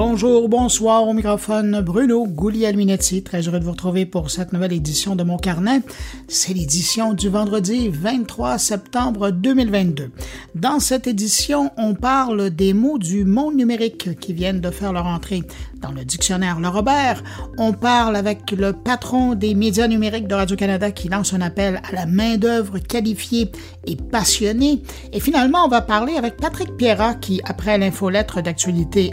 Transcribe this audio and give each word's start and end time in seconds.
Bonjour, 0.00 0.48
bonsoir 0.48 1.08
au 1.08 1.12
microphone 1.12 1.80
Bruno 1.80 2.24
Guglielminetti. 2.24 3.24
Très 3.24 3.48
heureux 3.48 3.58
de 3.58 3.64
vous 3.64 3.72
retrouver 3.72 4.06
pour 4.06 4.30
cette 4.30 4.52
nouvelle 4.52 4.72
édition 4.72 5.16
de 5.16 5.24
mon 5.24 5.38
carnet. 5.38 5.80
C'est 6.28 6.54
l'édition 6.54 7.14
du 7.14 7.28
vendredi 7.28 7.88
23 7.88 8.58
septembre 8.58 9.32
2022. 9.32 10.12
Dans 10.54 10.78
cette 10.78 11.08
édition, 11.08 11.72
on 11.76 11.94
parle 11.94 12.50
des 12.50 12.74
mots 12.74 12.98
du 12.98 13.24
monde 13.24 13.56
numérique 13.56 14.20
qui 14.20 14.34
viennent 14.34 14.60
de 14.60 14.70
faire 14.70 14.92
leur 14.92 15.06
entrée 15.06 15.42
dans 15.80 15.90
le 15.90 16.04
dictionnaire 16.04 16.60
Le 16.60 16.68
Robert. 16.68 17.24
On 17.58 17.72
parle 17.72 18.14
avec 18.14 18.52
le 18.52 18.72
patron 18.72 19.34
des 19.34 19.56
médias 19.56 19.88
numériques 19.88 20.28
de 20.28 20.34
Radio-Canada 20.34 20.92
qui 20.92 21.08
lance 21.08 21.34
un 21.34 21.40
appel 21.40 21.80
à 21.88 21.92
la 21.92 22.06
main-d'œuvre 22.06 22.78
qualifiée 22.78 23.50
et 23.84 23.96
passionnée. 23.96 24.80
Et 25.12 25.18
finalement, 25.18 25.64
on 25.64 25.68
va 25.68 25.80
parler 25.80 26.14
avec 26.14 26.36
Patrick 26.36 26.76
Pierrat 26.76 27.14
qui, 27.14 27.40
après 27.44 27.78
l'infolettre 27.78 28.42
d'actualité 28.42 29.12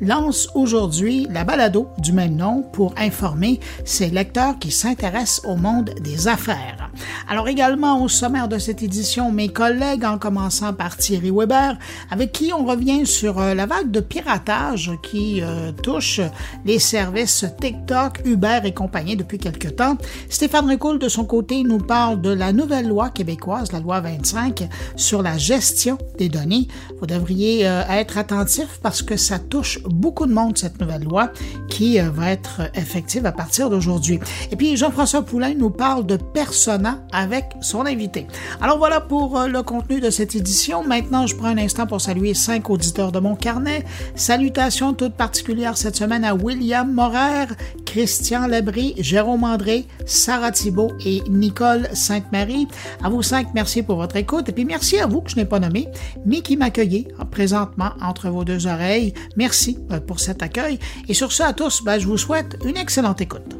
Lance 0.00 0.48
aujourd'hui 0.54 1.26
la 1.30 1.44
balado 1.44 1.88
du 1.98 2.12
même 2.12 2.36
nom 2.36 2.62
pour 2.72 2.94
informer 2.98 3.60
ses 3.84 4.08
lecteurs 4.08 4.58
qui 4.58 4.70
s'intéressent 4.70 5.44
au 5.44 5.56
monde 5.56 5.90
des 6.00 6.28
affaires. 6.28 6.90
Alors 7.28 7.48
également 7.48 8.02
au 8.02 8.08
sommaire 8.08 8.48
de 8.48 8.58
cette 8.58 8.82
édition, 8.82 9.30
mes 9.30 9.48
collègues, 9.48 10.04
en 10.04 10.18
commençant 10.18 10.72
par 10.72 10.96
Thierry 10.96 11.30
Weber, 11.30 11.76
avec 12.10 12.32
qui 12.32 12.52
on 12.52 12.64
revient 12.64 13.06
sur 13.06 13.38
euh, 13.38 13.54
la 13.54 13.66
vague 13.66 13.90
de 13.90 14.00
piratage 14.00 14.92
qui 15.02 15.42
euh, 15.42 15.72
touche 15.72 16.20
les 16.64 16.78
services 16.78 17.44
TikTok, 17.60 18.22
Uber 18.24 18.60
et 18.64 18.72
compagnie 18.72 19.16
depuis 19.16 19.38
quelque 19.38 19.68
temps. 19.68 19.96
Stéphane 20.28 20.68
Ricoul, 20.68 20.98
de 20.98 21.08
son 21.08 21.24
côté, 21.24 21.62
nous 21.62 21.78
parle 21.78 22.20
de 22.20 22.30
la 22.30 22.52
nouvelle 22.52 22.88
loi 22.88 23.10
québécoise, 23.10 23.72
la 23.72 23.80
loi 23.80 24.00
25, 24.00 24.68
sur 24.96 25.22
la 25.22 25.38
gestion 25.38 25.98
des 26.18 26.28
données. 26.28 26.68
Vous 27.00 27.06
devriez 27.06 27.68
euh, 27.68 27.82
être 27.90 28.18
attentif 28.18 28.80
parce 28.82 29.02
que 29.02 29.16
ça 29.16 29.37
touche 29.38 29.82
beaucoup 29.84 30.26
de 30.26 30.32
monde, 30.32 30.58
cette 30.58 30.80
nouvelle 30.80 31.04
loi, 31.04 31.32
qui 31.68 32.00
euh, 32.00 32.10
va 32.10 32.30
être 32.30 32.62
effective 32.74 33.26
à 33.26 33.32
partir 33.32 33.70
d'aujourd'hui. 33.70 34.20
Et 34.50 34.56
puis, 34.56 34.76
Jean-François 34.76 35.22
Poulain 35.22 35.54
nous 35.54 35.70
parle 35.70 36.06
de 36.06 36.16
Persona 36.16 37.02
avec 37.12 37.44
son 37.60 37.86
invité. 37.86 38.26
Alors 38.60 38.78
voilà 38.78 39.00
pour 39.00 39.40
le 39.46 39.62
contenu 39.62 40.00
de 40.00 40.10
cette 40.10 40.34
édition. 40.34 40.84
Maintenant, 40.84 41.26
je 41.26 41.36
prends 41.36 41.48
un 41.48 41.58
instant 41.58 41.86
pour 41.86 42.00
saluer 42.00 42.34
cinq 42.34 42.70
auditeurs 42.70 43.12
de 43.12 43.18
mon 43.18 43.36
carnet. 43.36 43.84
Salutations 44.14 44.94
toutes 44.94 45.14
particulière 45.14 45.76
cette 45.76 45.96
semaine 45.96 46.24
à 46.24 46.34
William 46.34 46.90
Morer, 46.92 47.46
Christian 47.86 48.46
Labry, 48.46 48.94
Jérôme 48.98 49.44
André, 49.44 49.86
Sarah 50.06 50.52
Thibault 50.52 50.92
et 51.04 51.22
Nicole 51.28 51.88
Sainte-Marie. 51.92 52.68
À 53.02 53.08
vous 53.08 53.22
cinq, 53.22 53.48
merci 53.54 53.82
pour 53.82 53.96
votre 53.96 54.16
écoute. 54.16 54.48
Et 54.48 54.52
puis 54.52 54.64
merci 54.64 54.98
à 54.98 55.06
vous 55.06 55.20
que 55.20 55.30
je 55.30 55.36
n'ai 55.36 55.44
pas 55.44 55.60
nommé, 55.60 55.88
mais 56.26 56.40
qui 56.40 56.56
m'accueillez 56.56 57.08
présentement 57.30 57.90
entre 58.00 58.28
vos 58.28 58.44
deux 58.44 58.66
oreilles. 58.66 59.14
Merci 59.36 59.78
euh, 59.90 60.00
pour 60.00 60.20
cet 60.20 60.42
accueil. 60.42 60.78
Et 61.08 61.14
sur 61.14 61.32
ce, 61.32 61.42
à 61.42 61.52
tous, 61.52 61.82
ben, 61.82 61.98
je 61.98 62.06
vous 62.06 62.18
souhaite 62.18 62.58
une 62.64 62.76
excellente 62.76 63.20
écoute. 63.20 63.56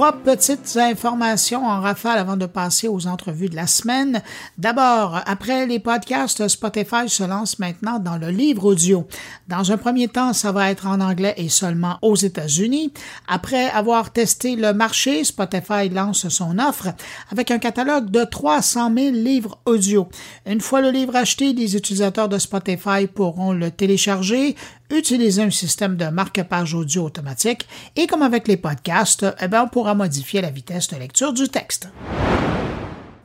Trois 0.00 0.12
petites 0.12 0.78
informations 0.78 1.66
en 1.66 1.82
rafale 1.82 2.18
avant 2.18 2.38
de 2.38 2.46
passer 2.46 2.88
aux 2.88 3.06
entrevues 3.06 3.50
de 3.50 3.54
la 3.54 3.66
semaine. 3.66 4.22
D'abord, 4.56 5.20
après 5.26 5.66
les 5.66 5.78
podcasts, 5.78 6.48
Spotify 6.48 7.06
se 7.06 7.22
lance 7.22 7.58
maintenant 7.58 7.98
dans 7.98 8.16
le 8.16 8.30
livre 8.30 8.64
audio. 8.64 9.06
Dans 9.48 9.72
un 9.72 9.76
premier 9.76 10.08
temps, 10.08 10.32
ça 10.32 10.52
va 10.52 10.70
être 10.70 10.86
en 10.86 11.02
anglais 11.02 11.34
et 11.36 11.50
seulement 11.50 11.98
aux 12.00 12.16
États-Unis. 12.16 12.94
Après 13.28 13.68
avoir 13.68 14.10
testé 14.10 14.56
le 14.56 14.72
marché, 14.72 15.22
Spotify 15.22 15.90
lance 15.90 16.30
son 16.30 16.58
offre 16.58 16.94
avec 17.30 17.50
un 17.50 17.58
catalogue 17.58 18.08
de 18.08 18.24
300 18.24 18.94
000 18.96 19.10
livres 19.16 19.58
audio. 19.66 20.08
Une 20.46 20.62
fois 20.62 20.80
le 20.80 20.92
livre 20.92 21.14
acheté, 21.14 21.52
les 21.52 21.76
utilisateurs 21.76 22.30
de 22.30 22.38
Spotify 22.38 23.06
pourront 23.06 23.52
le 23.52 23.70
télécharger, 23.70 24.56
utiliser 24.90 25.42
un 25.42 25.50
système 25.50 25.96
de 25.96 26.06
marque-page 26.06 26.74
audio 26.74 27.04
automatique 27.04 27.66
et 27.96 28.06
comme 28.06 28.22
avec 28.22 28.48
les 28.48 28.56
podcasts, 28.56 29.26
eh 29.40 29.48
bien, 29.48 29.64
on 29.64 29.68
pourra 29.68 29.94
modifier 29.94 30.40
la 30.40 30.50
vitesse 30.50 30.88
de 30.88 30.96
lecture 30.96 31.32
du 31.32 31.48
texte. 31.48 31.88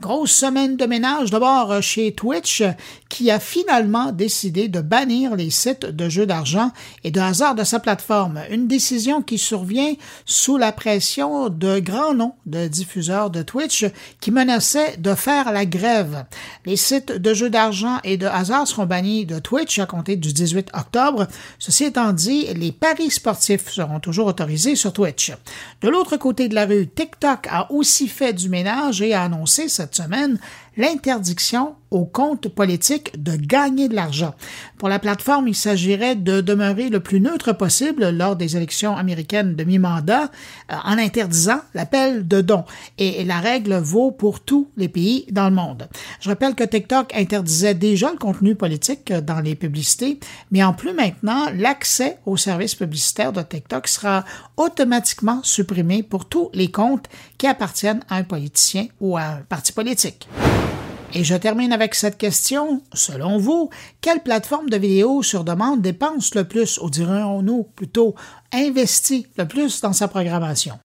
Grosse 0.02 0.32
semaine 0.32 0.76
de 0.76 0.84
ménage 0.84 1.30
d'abord 1.30 1.82
chez 1.82 2.12
Twitch 2.12 2.62
qui 3.08 3.30
a 3.30 3.40
finalement 3.40 4.12
décidé 4.12 4.68
de 4.68 4.80
bannir 4.82 5.36
les 5.36 5.48
sites 5.48 5.86
de 5.86 6.08
jeux 6.10 6.26
d'argent 6.26 6.70
et 7.02 7.10
de 7.10 7.20
hasard 7.20 7.54
de 7.54 7.64
sa 7.64 7.80
plateforme. 7.80 8.40
Une 8.50 8.68
décision 8.68 9.22
qui 9.22 9.38
survient 9.38 9.94
sous 10.26 10.58
la 10.58 10.72
pression 10.72 11.48
de 11.48 11.78
grands 11.78 12.12
noms 12.12 12.34
de 12.44 12.68
diffuseurs 12.68 13.30
de 13.30 13.42
Twitch 13.42 13.86
qui 14.20 14.30
menaçaient 14.30 14.98
de 14.98 15.14
faire 15.14 15.50
la 15.50 15.64
grève. 15.64 16.26
Les 16.66 16.76
sites 16.76 17.12
de 17.12 17.32
jeux 17.32 17.50
d'argent 17.50 17.98
et 18.04 18.18
de 18.18 18.26
hasard 18.26 18.66
seront 18.66 18.86
bannis 18.86 19.24
de 19.24 19.38
Twitch 19.38 19.78
à 19.78 19.86
compter 19.86 20.16
du 20.16 20.32
18 20.32 20.70
octobre. 20.74 21.26
Ceci 21.58 21.84
étant 21.84 22.12
dit, 22.12 22.46
les 22.54 22.72
paris 22.72 23.10
sportifs 23.10 23.70
seront 23.70 24.00
toujours 24.00 24.26
autorisés 24.26 24.76
sur 24.76 24.92
Twitch. 24.92 25.32
De 25.80 25.88
l'autre 25.88 26.18
côté 26.18 26.48
de 26.48 26.54
la 26.54 26.66
rue, 26.66 26.86
TikTok 26.86 27.46
a 27.50 27.72
aussi 27.72 28.08
fait 28.08 28.34
du 28.34 28.50
ménage 28.50 29.00
et 29.00 29.14
a 29.14 29.22
annoncé 29.22 29.68
cette 29.68 29.85
semaine 29.94 30.38
l'interdiction 30.76 31.74
aux 31.90 32.04
comptes 32.04 32.48
politiques 32.48 33.22
de 33.22 33.36
gagner 33.36 33.88
de 33.88 33.94
l'argent. 33.94 34.34
Pour 34.78 34.88
la 34.88 34.98
plateforme, 34.98 35.48
il 35.48 35.54
s'agirait 35.54 36.16
de 36.16 36.40
demeurer 36.40 36.88
le 36.88 37.00
plus 37.00 37.20
neutre 37.20 37.52
possible 37.52 38.10
lors 38.10 38.36
des 38.36 38.56
élections 38.56 38.96
américaines 38.96 39.54
de 39.54 39.64
mi-mandat 39.64 40.24
euh, 40.70 40.74
en 40.84 40.98
interdisant 40.98 41.60
l'appel 41.74 42.26
de 42.26 42.40
dons. 42.40 42.64
Et, 42.98 43.24
la 43.24 43.40
règle 43.40 43.76
vaut 43.76 44.10
pour 44.10 44.40
tous 44.40 44.68
les 44.76 44.88
pays 44.88 45.26
dans 45.30 45.48
le 45.48 45.54
monde. 45.54 45.88
Je 46.20 46.28
rappelle 46.28 46.54
que 46.54 46.64
TikTok 46.64 47.14
interdisait 47.14 47.74
déjà 47.74 48.10
le 48.10 48.18
contenu 48.18 48.54
politique 48.54 49.12
dans 49.12 49.40
les 49.40 49.54
publicités, 49.54 50.20
mais 50.50 50.62
en 50.62 50.72
plus 50.72 50.92
maintenant, 50.92 51.46
l'accès 51.54 52.18
aux 52.26 52.36
services 52.36 52.74
publicitaires 52.74 53.32
de 53.32 53.42
TikTok 53.42 53.88
sera 53.88 54.24
automatiquement 54.56 55.40
supprimé 55.42 56.02
pour 56.02 56.26
tous 56.26 56.50
les 56.52 56.70
comptes 56.70 57.06
qui 57.38 57.46
appartiennent 57.46 58.04
à 58.08 58.16
un 58.16 58.24
politicien 58.24 58.86
ou 59.00 59.16
à 59.16 59.22
un 59.22 59.36
parti 59.48 59.72
politique. 59.72 60.28
Et 61.14 61.24
je 61.24 61.34
termine 61.34 61.72
avec 61.72 61.94
cette 61.94 62.18
question. 62.18 62.82
Selon 62.92 63.38
vous, 63.38 63.70
quelle 64.00 64.22
plateforme 64.22 64.68
de 64.68 64.76
vidéo 64.76 65.22
sur 65.22 65.44
demande 65.44 65.80
dépense 65.80 66.34
le 66.34 66.44
plus, 66.44 66.78
ou 66.78 66.90
dirons-nous 66.90 67.64
plutôt 67.74 68.14
investit 68.52 69.26
le 69.36 69.46
plus 69.46 69.80
dans 69.80 69.92
sa 69.92 70.08
programmation? 70.08 70.78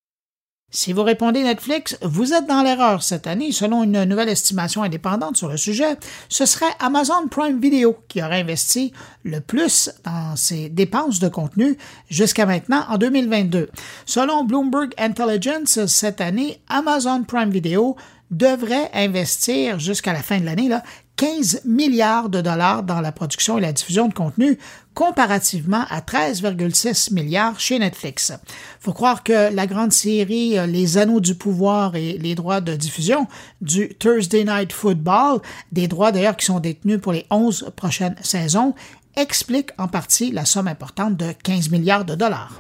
Si 0.74 0.94
vous 0.94 1.04
répondez 1.04 1.44
Netflix, 1.44 1.98
vous 2.02 2.32
êtes 2.32 2.48
dans 2.48 2.64
l'erreur 2.64 3.04
cette 3.04 3.28
année. 3.28 3.52
Selon 3.52 3.84
une 3.84 4.06
nouvelle 4.06 4.30
estimation 4.30 4.84
indépendante 4.84 5.36
sur 5.36 5.50
le 5.50 5.58
sujet, 5.58 5.98
ce 6.30 6.46
serait 6.46 6.74
Amazon 6.80 7.28
Prime 7.30 7.60
Video 7.60 7.98
qui 8.08 8.24
aurait 8.24 8.40
investi 8.40 8.94
le 9.26 9.42
plus 9.42 9.92
dans 10.06 10.38
ses 10.38 10.70
dépenses 10.70 11.20
de 11.20 11.28
contenu 11.28 11.78
jusqu'à 12.10 12.46
maintenant 12.46 12.86
en 12.88 12.98
2022. 12.98 13.70
Selon 14.06 14.46
Bloomberg 14.46 14.94
Intelligence, 14.98 15.88
cette 15.88 16.22
année, 16.22 16.62
Amazon 16.70 17.24
Prime 17.24 17.50
Video 17.50 17.98
devrait 18.32 18.90
investir 18.94 19.80
jusqu'à 19.80 20.14
la 20.14 20.24
fin 20.24 20.40
de 20.40 20.46
l'année 20.46 20.70
15 21.18 21.62
milliards 21.66 22.30
de 22.30 22.42
dollars 22.42 22.82
dans 22.82 23.00
la 23.00 23.12
production 23.12 23.60
et 23.60 23.62
la 23.62 23.74
diffusion 23.74 24.08
de 24.08 24.14
contenu 24.14 24.58
comparativement 24.96 25.86
à 25.90 26.00
13,6 26.00 27.14
milliards 27.14 27.60
chez 27.60 27.78
Netflix. 27.78 28.34
Faut 28.80 28.94
croire 28.94 29.22
que 29.22 29.54
la 29.54 29.68
grande 29.68 29.92
série 29.92 30.58
euh, 30.58 30.66
Les 30.66 30.98
Anneaux 30.98 31.20
du 31.20 31.36
pouvoir 31.36 31.96
et 31.96 32.18
les 32.18 32.34
droits 32.34 32.60
de 32.60 32.76
diffusion 32.76 33.28
du 33.62 33.90
Thursday 34.00 34.46
Night 34.46 34.74
Football, 34.74 35.42
des 35.72 35.88
droits 35.88 36.12
d'ailleurs 36.12 36.38
qui 36.38 36.46
sont 36.46 36.60
détenus 36.60 37.00
pour 37.00 37.14
les 37.14 37.28
11 37.30 37.72
prochaines 37.76 38.16
saisons, 38.24 38.74
explique 39.16 39.70
en 39.78 39.88
partie 39.88 40.32
la 40.32 40.46
somme 40.46 40.68
importante 40.68 41.18
de 41.18 41.34
15 41.44 41.70
milliards 41.70 42.06
de 42.06 42.16
dollars. 42.16 42.60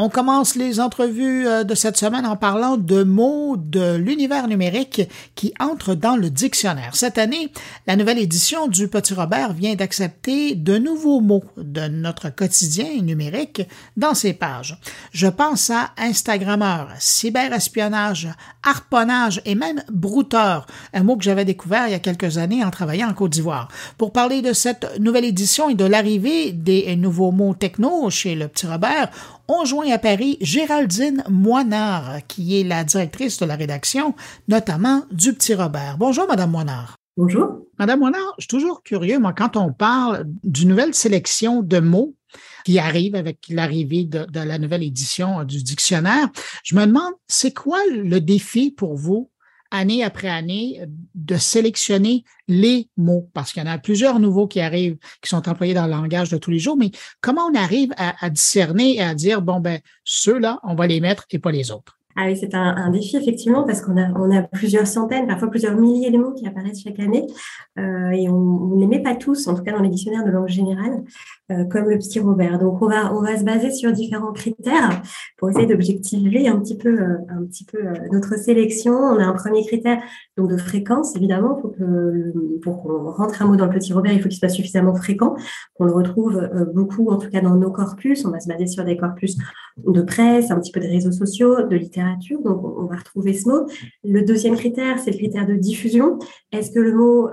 On 0.00 0.08
commence 0.10 0.54
les 0.54 0.78
entrevues 0.78 1.48
euh, 1.48 1.64
de 1.64 1.74
cette 1.74 1.96
semaine 1.96 2.24
en 2.24 2.36
parlant 2.36 2.76
de 2.76 3.02
mots 3.02 3.56
de 3.56 3.96
l'univers 3.96 4.46
numérique 4.46 5.02
qui 5.34 5.52
entrent 5.58 5.96
dans 5.96 6.14
le 6.14 6.30
dictionnaire. 6.30 6.94
Cette 6.94 7.18
année, 7.18 7.50
la 7.88 7.96
nouvelle 7.96 8.20
édition 8.20 8.68
du 8.68 8.86
Petit 8.86 9.12
Robert 9.12 9.54
vient 9.54 9.74
d'accepter 9.74 10.54
de 10.54 10.78
nouveaux 10.78 11.20
mots 11.20 11.42
de 11.56 11.88
notre 11.88 12.30
quotidien 12.30 13.02
numérique 13.02 13.62
dans 13.96 14.14
ses 14.14 14.34
pages. 14.34 14.78
Je 15.10 15.26
pense 15.26 15.68
à 15.70 15.90
Instagrammeur, 15.98 16.90
cyberespionnage, 17.00 18.28
harponnage 18.62 19.42
et 19.46 19.56
même 19.56 19.82
brouteur, 19.90 20.68
un 20.94 21.02
mot 21.02 21.16
que 21.16 21.24
j'avais 21.24 21.44
découvert 21.44 21.88
il 21.88 21.90
y 21.90 21.94
a 21.94 21.98
quelques 21.98 22.38
années 22.38 22.62
en 22.62 22.70
travaillant 22.70 23.08
en 23.08 23.14
Côte 23.14 23.32
d'Ivoire. 23.32 23.66
Pour 23.96 24.12
parler 24.12 24.42
de 24.42 24.52
cette 24.52 25.00
nouvelle 25.00 25.24
édition 25.24 25.68
et 25.68 25.74
de 25.74 25.84
l'arrivée 25.84 26.52
des 26.52 26.94
nouveaux 26.94 27.32
mots 27.32 27.54
techno 27.54 28.10
chez 28.10 28.36
le 28.36 28.46
Petit 28.46 28.68
Robert, 28.68 29.10
on 29.48 29.64
joint 29.64 29.90
à 29.90 29.98
Paris 29.98 30.36
Géraldine 30.40 31.24
Moinard, 31.28 32.26
qui 32.28 32.60
est 32.60 32.64
la 32.64 32.84
directrice 32.84 33.38
de 33.38 33.46
la 33.46 33.56
rédaction, 33.56 34.14
notamment 34.46 35.04
du 35.10 35.32
Petit 35.32 35.54
Robert. 35.54 35.96
Bonjour, 35.98 36.26
Madame 36.28 36.50
Moinard. 36.50 36.96
Bonjour. 37.16 37.66
Madame 37.78 38.00
Moinard, 38.00 38.34
je 38.38 38.42
suis 38.42 38.48
toujours 38.48 38.82
curieux, 38.82 39.18
moi, 39.18 39.32
quand 39.32 39.56
on 39.56 39.72
parle 39.72 40.24
d'une 40.44 40.68
nouvelle 40.68 40.94
sélection 40.94 41.62
de 41.62 41.80
mots 41.80 42.14
qui 42.64 42.78
arrive 42.78 43.14
avec 43.14 43.46
l'arrivée 43.48 44.04
de, 44.04 44.26
de, 44.26 44.40
la 44.40 44.58
nouvelle 44.58 44.82
édition 44.82 45.44
du 45.44 45.62
dictionnaire. 45.62 46.28
Je 46.62 46.76
me 46.76 46.84
demande, 46.84 47.14
c'est 47.26 47.54
quoi 47.54 47.78
le 47.90 48.20
défi 48.20 48.70
pour 48.70 48.94
vous 48.94 49.30
année 49.70 50.02
après 50.04 50.28
année 50.28 50.80
de 51.14 51.36
sélectionner 51.36 52.24
les 52.46 52.88
mots, 52.96 53.28
parce 53.34 53.52
qu'il 53.52 53.62
y 53.62 53.66
en 53.66 53.70
a 53.70 53.78
plusieurs 53.78 54.18
nouveaux 54.20 54.46
qui 54.46 54.60
arrivent, 54.60 54.96
qui 55.22 55.28
sont 55.28 55.48
employés 55.48 55.74
dans 55.74 55.86
le 55.86 55.92
langage 55.92 56.30
de 56.30 56.38
tous 56.38 56.50
les 56.50 56.58
jours, 56.58 56.76
mais 56.76 56.90
comment 57.20 57.46
on 57.50 57.54
arrive 57.54 57.92
à, 57.96 58.30
discerner 58.30 58.96
et 58.96 59.02
à 59.02 59.14
dire, 59.14 59.42
bon, 59.42 59.60
ben, 59.60 59.80
ceux-là, 60.04 60.60
on 60.64 60.74
va 60.74 60.86
les 60.86 61.00
mettre 61.00 61.26
et 61.30 61.38
pas 61.38 61.50
les 61.50 61.70
autres? 61.70 61.98
Ah 62.20 62.26
oui, 62.26 62.36
c'est 62.36 62.52
un, 62.54 62.90
défi 62.90 63.16
effectivement 63.16 63.62
parce 63.62 63.80
qu'on 63.80 63.96
a, 63.96 64.10
on 64.10 64.48
plusieurs 64.52 64.88
centaines, 64.88 65.28
parfois 65.28 65.50
plusieurs 65.50 65.76
milliers 65.76 66.10
de 66.10 66.18
mots 66.18 66.32
qui 66.32 66.48
apparaissent 66.48 66.82
chaque 66.82 66.98
année 66.98 67.24
euh, 67.78 68.10
et 68.10 68.28
on 68.28 68.74
ne 68.74 68.80
les 68.80 68.88
met 68.88 69.02
pas 69.02 69.14
tous, 69.14 69.46
en 69.46 69.54
tout 69.54 69.62
cas 69.62 69.70
dans 69.70 69.82
les 69.82 69.88
dictionnaires 69.88 70.24
de 70.24 70.30
langue 70.32 70.48
générale, 70.48 71.04
euh, 71.50 71.64
comme 71.64 71.88
le 71.88 71.96
petit 71.96 72.20
Robert. 72.20 72.58
Donc 72.58 72.82
on 72.82 72.88
va, 72.88 73.14
on 73.14 73.22
va 73.22 73.38
se 73.38 73.42
baser 73.42 73.70
sur 73.70 73.90
différents 73.90 74.34
critères 74.34 75.00
pour 75.38 75.48
essayer 75.48 75.64
d'objectiver 75.64 76.46
un 76.46 76.60
petit 76.60 76.76
peu, 76.76 76.90
euh, 76.90 77.16
un 77.30 77.42
petit 77.46 77.64
peu 77.64 77.78
euh, 77.78 77.94
notre 78.12 78.38
sélection. 78.38 78.92
On 78.92 79.18
a 79.18 79.24
un 79.24 79.32
premier 79.32 79.64
critère 79.64 79.98
donc 80.36 80.50
de 80.50 80.58
fréquence 80.58 81.16
évidemment. 81.16 81.56
Faut 81.56 81.68
que, 81.68 82.58
pour 82.60 82.82
qu'on 82.82 83.10
rentre 83.12 83.40
un 83.40 83.46
mot 83.46 83.56
dans 83.56 83.64
le 83.64 83.72
petit 83.72 83.94
Robert, 83.94 84.12
il 84.12 84.20
faut 84.20 84.28
qu'il 84.28 84.38
soit 84.38 84.50
suffisamment 84.50 84.94
fréquent, 84.94 85.36
qu'on 85.72 85.84
le 85.86 85.92
retrouve 85.92 86.50
beaucoup, 86.74 87.08
en 87.08 87.16
tout 87.16 87.30
cas 87.30 87.40
dans 87.40 87.56
nos 87.56 87.70
corpus. 87.70 88.26
On 88.26 88.30
va 88.30 88.40
se 88.40 88.48
baser 88.48 88.66
sur 88.66 88.84
des 88.84 88.98
corpus 88.98 89.38
de 89.78 90.02
presse, 90.02 90.50
un 90.50 90.60
petit 90.60 90.72
peu 90.72 90.80
de 90.80 90.86
réseaux 90.86 91.12
sociaux, 91.12 91.62
de 91.66 91.76
littérature 91.76 92.42
donc 92.42 92.62
on 92.62 92.84
va 92.84 92.96
retrouver 92.96 93.32
ce 93.32 93.48
mot. 93.48 93.66
Le 94.04 94.20
deuxième 94.22 94.56
critère, 94.56 94.98
c'est 94.98 95.12
le 95.12 95.16
critère 95.16 95.46
de 95.46 95.54
diffusion. 95.54 96.18
Est-ce 96.52 96.70
que 96.70 96.80
le 96.80 96.94
mot 96.94 97.30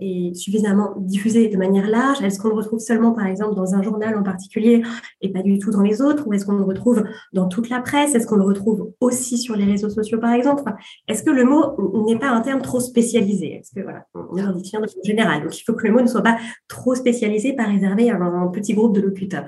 est 0.00 0.34
suffisamment 0.34 0.94
diffusé 0.98 1.48
de 1.48 1.56
manière 1.56 1.88
large? 1.88 2.22
Est-ce 2.22 2.38
qu'on 2.38 2.48
le 2.48 2.54
retrouve 2.54 2.78
seulement, 2.78 3.12
par 3.12 3.26
exemple, 3.26 3.55
dans 3.56 3.74
un 3.74 3.82
journal 3.82 4.16
en 4.16 4.22
particulier 4.22 4.82
et 5.20 5.32
pas 5.32 5.42
du 5.42 5.58
tout 5.58 5.70
dans 5.70 5.82
les 5.82 6.00
autres 6.00 6.26
Ou 6.26 6.34
est-ce 6.34 6.46
qu'on 6.46 6.56
le 6.56 6.64
retrouve 6.64 7.04
dans 7.32 7.48
toute 7.48 7.68
la 7.68 7.80
presse? 7.80 8.14
Est-ce 8.14 8.26
qu'on 8.26 8.36
le 8.36 8.44
retrouve 8.44 8.92
aussi 9.00 9.38
sur 9.38 9.56
les 9.56 9.64
réseaux 9.64 9.90
sociaux, 9.90 10.18
par 10.18 10.32
exemple? 10.32 10.62
Est-ce 11.08 11.22
que 11.22 11.30
le 11.30 11.44
mot 11.44 12.04
n'est 12.06 12.18
pas 12.18 12.28
un 12.28 12.40
terme 12.40 12.62
trop 12.62 12.80
spécialisé? 12.80 13.54
Est-ce 13.54 13.74
que 13.74 13.80
voilà, 13.80 14.06
on 14.14 14.36
est 14.36 14.44
en 14.44 14.52
dictionnaire 14.52 14.88
de 14.88 15.06
général, 15.06 15.42
donc 15.42 15.58
il 15.58 15.62
faut 15.64 15.72
que 15.72 15.86
le 15.86 15.92
mot 15.92 16.00
ne 16.00 16.06
soit 16.06 16.22
pas 16.22 16.38
trop 16.68 16.94
spécialisé, 16.94 17.54
pas 17.54 17.64
réservé 17.64 18.10
à 18.10 18.16
un 18.16 18.48
petit 18.48 18.74
groupe 18.74 18.94
de 18.94 19.00
locuteurs. 19.00 19.46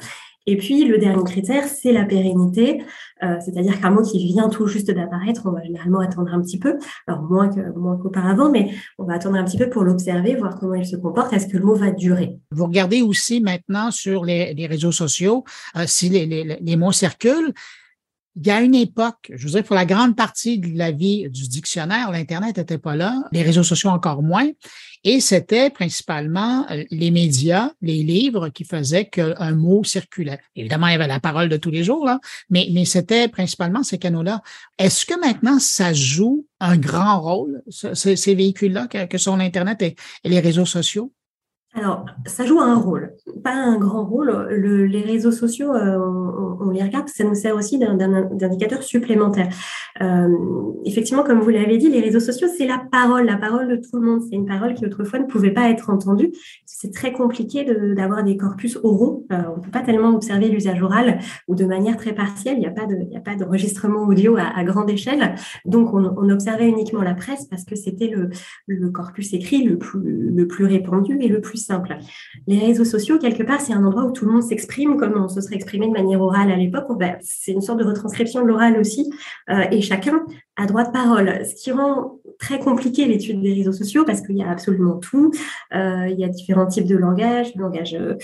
Et 0.51 0.57
puis, 0.57 0.87
le 0.87 0.97
dernier 0.97 1.25
critère, 1.25 1.65
c'est 1.65 1.93
la 1.93 2.07
pérennité, 2.07 2.83
euh, 3.23 3.37
c'est-à-dire 3.45 3.81
qu'un 3.81 3.91
mot 3.91 4.03
qui 4.03 4.25
vient 4.27 4.49
tout 4.49 4.67
juste 4.67 4.91
d'apparaître, 4.91 5.43
on 5.45 5.53
va 5.53 5.63
généralement 5.63 6.01
attendre 6.01 6.33
un 6.33 6.41
petit 6.41 6.59
peu, 6.59 6.79
alors 7.07 7.23
moins 7.23 7.49
qu'auparavant, 7.49 8.51
mais 8.51 8.71
on 8.99 9.05
va 9.05 9.15
attendre 9.15 9.37
un 9.37 9.45
petit 9.45 9.59
peu 9.59 9.69
pour 9.69 9.85
l'observer, 9.85 10.37
voir 10.37 10.59
comment 10.59 10.75
il 10.75 10.87
se 10.87 10.97
comporte, 10.97 11.33
est-ce 11.33 11.47
que 11.47 11.57
le 11.57 11.65
mot 11.65 11.75
va 11.75 11.91
durer? 11.91 12.39
Vous 12.51 12.67
regardez 12.67 13.03
aussi 13.03 13.41
maintenant 13.41 13.91
sur 13.91 14.25
les, 14.25 14.55
réseaux 14.69 14.93
sociaux 14.93 15.45
euh, 15.77 15.85
si 15.87 16.09
les 16.09 16.77
mots 16.77 16.93
circulent 16.93 17.55
il 18.41 18.47
y 18.47 18.51
a 18.53 18.61
une 18.61 18.75
époque, 18.75 19.33
je 19.35 19.43
vous 19.43 19.51
dirais 19.51 19.65
pour 19.65 19.75
la 19.75 19.85
grande 19.85 20.15
partie 20.15 20.61
de 20.61 20.79
la 20.79 20.93
vie 20.93 21.29
du 21.29 21.49
dictionnaire, 21.49 22.13
l'Internet 22.13 22.57
n'était 22.57 22.79
pas 22.79 22.95
là, 22.95 23.25
les 23.33 23.43
réseaux 23.43 23.65
sociaux 23.65 23.91
encore 23.91 24.23
moins, 24.23 24.49
et 25.03 25.21
c'était 25.21 25.71
principalement 25.71 26.65
euh, 26.71 26.85
les 26.91 27.11
médias, 27.11 27.73
les 27.83 28.05
livres 28.05 28.49
qui 28.51 28.65
faisaient 28.65 29.07
qu'un 29.07 29.53
mot 29.53 29.83
circulait. 29.83 30.39
Évidemment, 30.55 30.87
il 30.87 30.93
y 30.93 30.95
avait 30.95 31.09
la 31.09 31.19
parole 31.19 31.49
de 31.49 31.57
tous 31.57 31.71
les 31.71 31.83
jours, 31.83 32.05
là, 32.05 32.21
mais, 32.49 32.69
c'était 32.85 33.27
principalement 33.27 33.83
ces 33.83 33.99
canaux-là. 33.99 34.41
Est-ce 34.79 35.05
que 35.05 35.19
maintenant, 35.21 35.59
ça 35.59 35.93
joue 35.93 36.47
un 36.61 36.77
grand 36.77 37.21
rôle, 37.21 37.63
ces, 37.69 38.35
véhicules-là, 38.35 38.87
que, 38.87 39.19
sont 39.19 39.37
l'Internet 39.37 39.83
et, 39.83 39.97
et 40.23 40.29
les 40.29 40.41
réseaux 40.41 40.65
sociaux? 40.65 41.13
Alors, 41.75 42.07
ça 42.25 42.47
joue 42.47 42.61
un 42.61 42.77
rôle, 42.77 43.13
pas 43.45 43.55
un 43.55 43.79
grand 43.79 44.05
rôle. 44.05 44.31
Le, 44.51 44.87
les 44.87 45.03
réseaux 45.03 45.31
sociaux, 45.31 45.75
euh, 45.75 45.99
on, 46.61 46.71
les 46.71 46.83
regarde, 46.83 47.09
ça 47.09 47.25
nous 47.25 47.35
sert 47.35 47.55
aussi 47.55 47.79
d'indicateur 47.79 48.83
supplémentaire. 48.83 49.49
Euh, 50.01 50.29
effectivement, 50.87 51.23
comme 51.23 51.41
vous 51.41 51.51
l'avez 51.51 51.77
dit, 51.77 51.91
les 51.91 52.01
réseaux 52.01 52.21
sociaux, 52.21 52.49
c'est 52.57 52.67
la 52.67 52.83
parole, 52.91 53.27
la 53.27 53.37
parole 53.37 53.69
de 53.69 53.77
tout 53.77 53.97
le 53.97 54.01
monde. 54.01 54.23
C'est 54.23 54.35
une 54.35 54.47
parole 54.47 54.75
qui 54.75 54.87
autrefois 54.87 55.19
ne 55.19 55.27
pouvait 55.27 55.51
pas 55.51 55.69
être 55.69 55.91
entendue. 55.91 56.33
C'est 56.65 56.93
très 56.93 57.13
compliqué 57.13 57.65
d'avoir 57.95 58.23
de, 58.23 58.31
des 58.31 58.39
corpus 58.39 58.79
oraux. 58.83 59.27
Euh, 59.31 59.43
on 59.53 59.59
ne 59.59 59.63
peut 59.63 59.71
pas 59.71 59.83
tellement 59.83 60.15
observer 60.15 60.49
l'usage 60.49 60.83
oral 60.83 61.19
ou 61.49 61.55
de 61.55 61.67
manière 61.67 61.99
très 61.99 62.15
partielle. 62.15 62.57
Il 62.57 62.61
n'y 62.61 63.17
a 63.17 63.21
pas 63.21 63.37
d'enregistrement 63.37 64.07
audio 64.07 64.37
à, 64.39 64.65
grande 64.65 64.89
échelle. 64.89 65.35
Donc, 65.67 65.93
on, 65.93 66.15
on, 66.17 66.31
observait 66.31 66.69
uniquement 66.69 67.03
la 67.03 67.15
presse 67.15 67.45
parce 67.45 67.65
que 67.65 67.77
c'était 67.77 68.09
le, 68.09 68.31
le 68.67 68.91
corpus 68.91 69.35
écrit 69.35 69.65
le 69.65 69.77
plus, 69.77 70.01
le 70.03 70.47
plus 70.47 70.65
répandu 70.65 71.19
et 71.21 71.29
le 71.29 71.41
plus 71.41 71.58
simple. 71.59 71.97
Les 72.47 72.59
réseaux 72.59 72.85
sociaux, 72.85 73.19
quelque 73.19 73.43
part, 73.43 73.61
c'est 73.61 73.73
un 73.73 73.85
endroit 73.85 74.05
où 74.05 74.13
tout 74.13 74.25
le 74.25 74.33
monde 74.33 74.43
s'exprime 74.43 74.97
comme 74.97 75.15
on 75.17 75.29
se 75.29 75.41
serait 75.41 75.57
exprimé 75.57 75.87
de 75.87 75.93
manière 75.93 76.21
orale 76.21 76.51
à 76.51 76.57
l'époque. 76.57 76.87
Ben, 76.99 77.17
c'est 77.21 77.53
une 77.53 77.61
sorte 77.61 77.79
de 77.79 77.85
retranscription 77.85 78.43
de 78.43 78.47
l'oral 78.47 78.79
aussi, 78.79 79.11
euh, 79.51 79.65
et 79.71 79.81
chacun 79.81 80.25
a 80.59 80.67
droit 80.67 80.85
de 80.85 80.91
parole, 80.91 81.47
ce 81.47 81.55
qui 81.55 81.73
rend 81.73 82.19
très 82.39 82.59
compliqué 82.59 83.07
l'étude 83.07 83.41
des 83.41 83.55
réseaux 83.55 83.73
sociaux 83.73 84.05
parce 84.05 84.21
qu'il 84.21 84.37
y 84.37 84.43
a 84.43 84.51
absolument 84.51 84.97
tout. 84.97 85.31
Euh, 85.75 86.07
il 86.09 86.19
y 86.19 86.25
a 86.25 86.29
différents 86.29 86.67
types 86.67 86.87
de 86.87 86.97
langage, 86.97 87.55
le 87.55 87.63
langage 87.63 87.95
euh, 87.95 88.15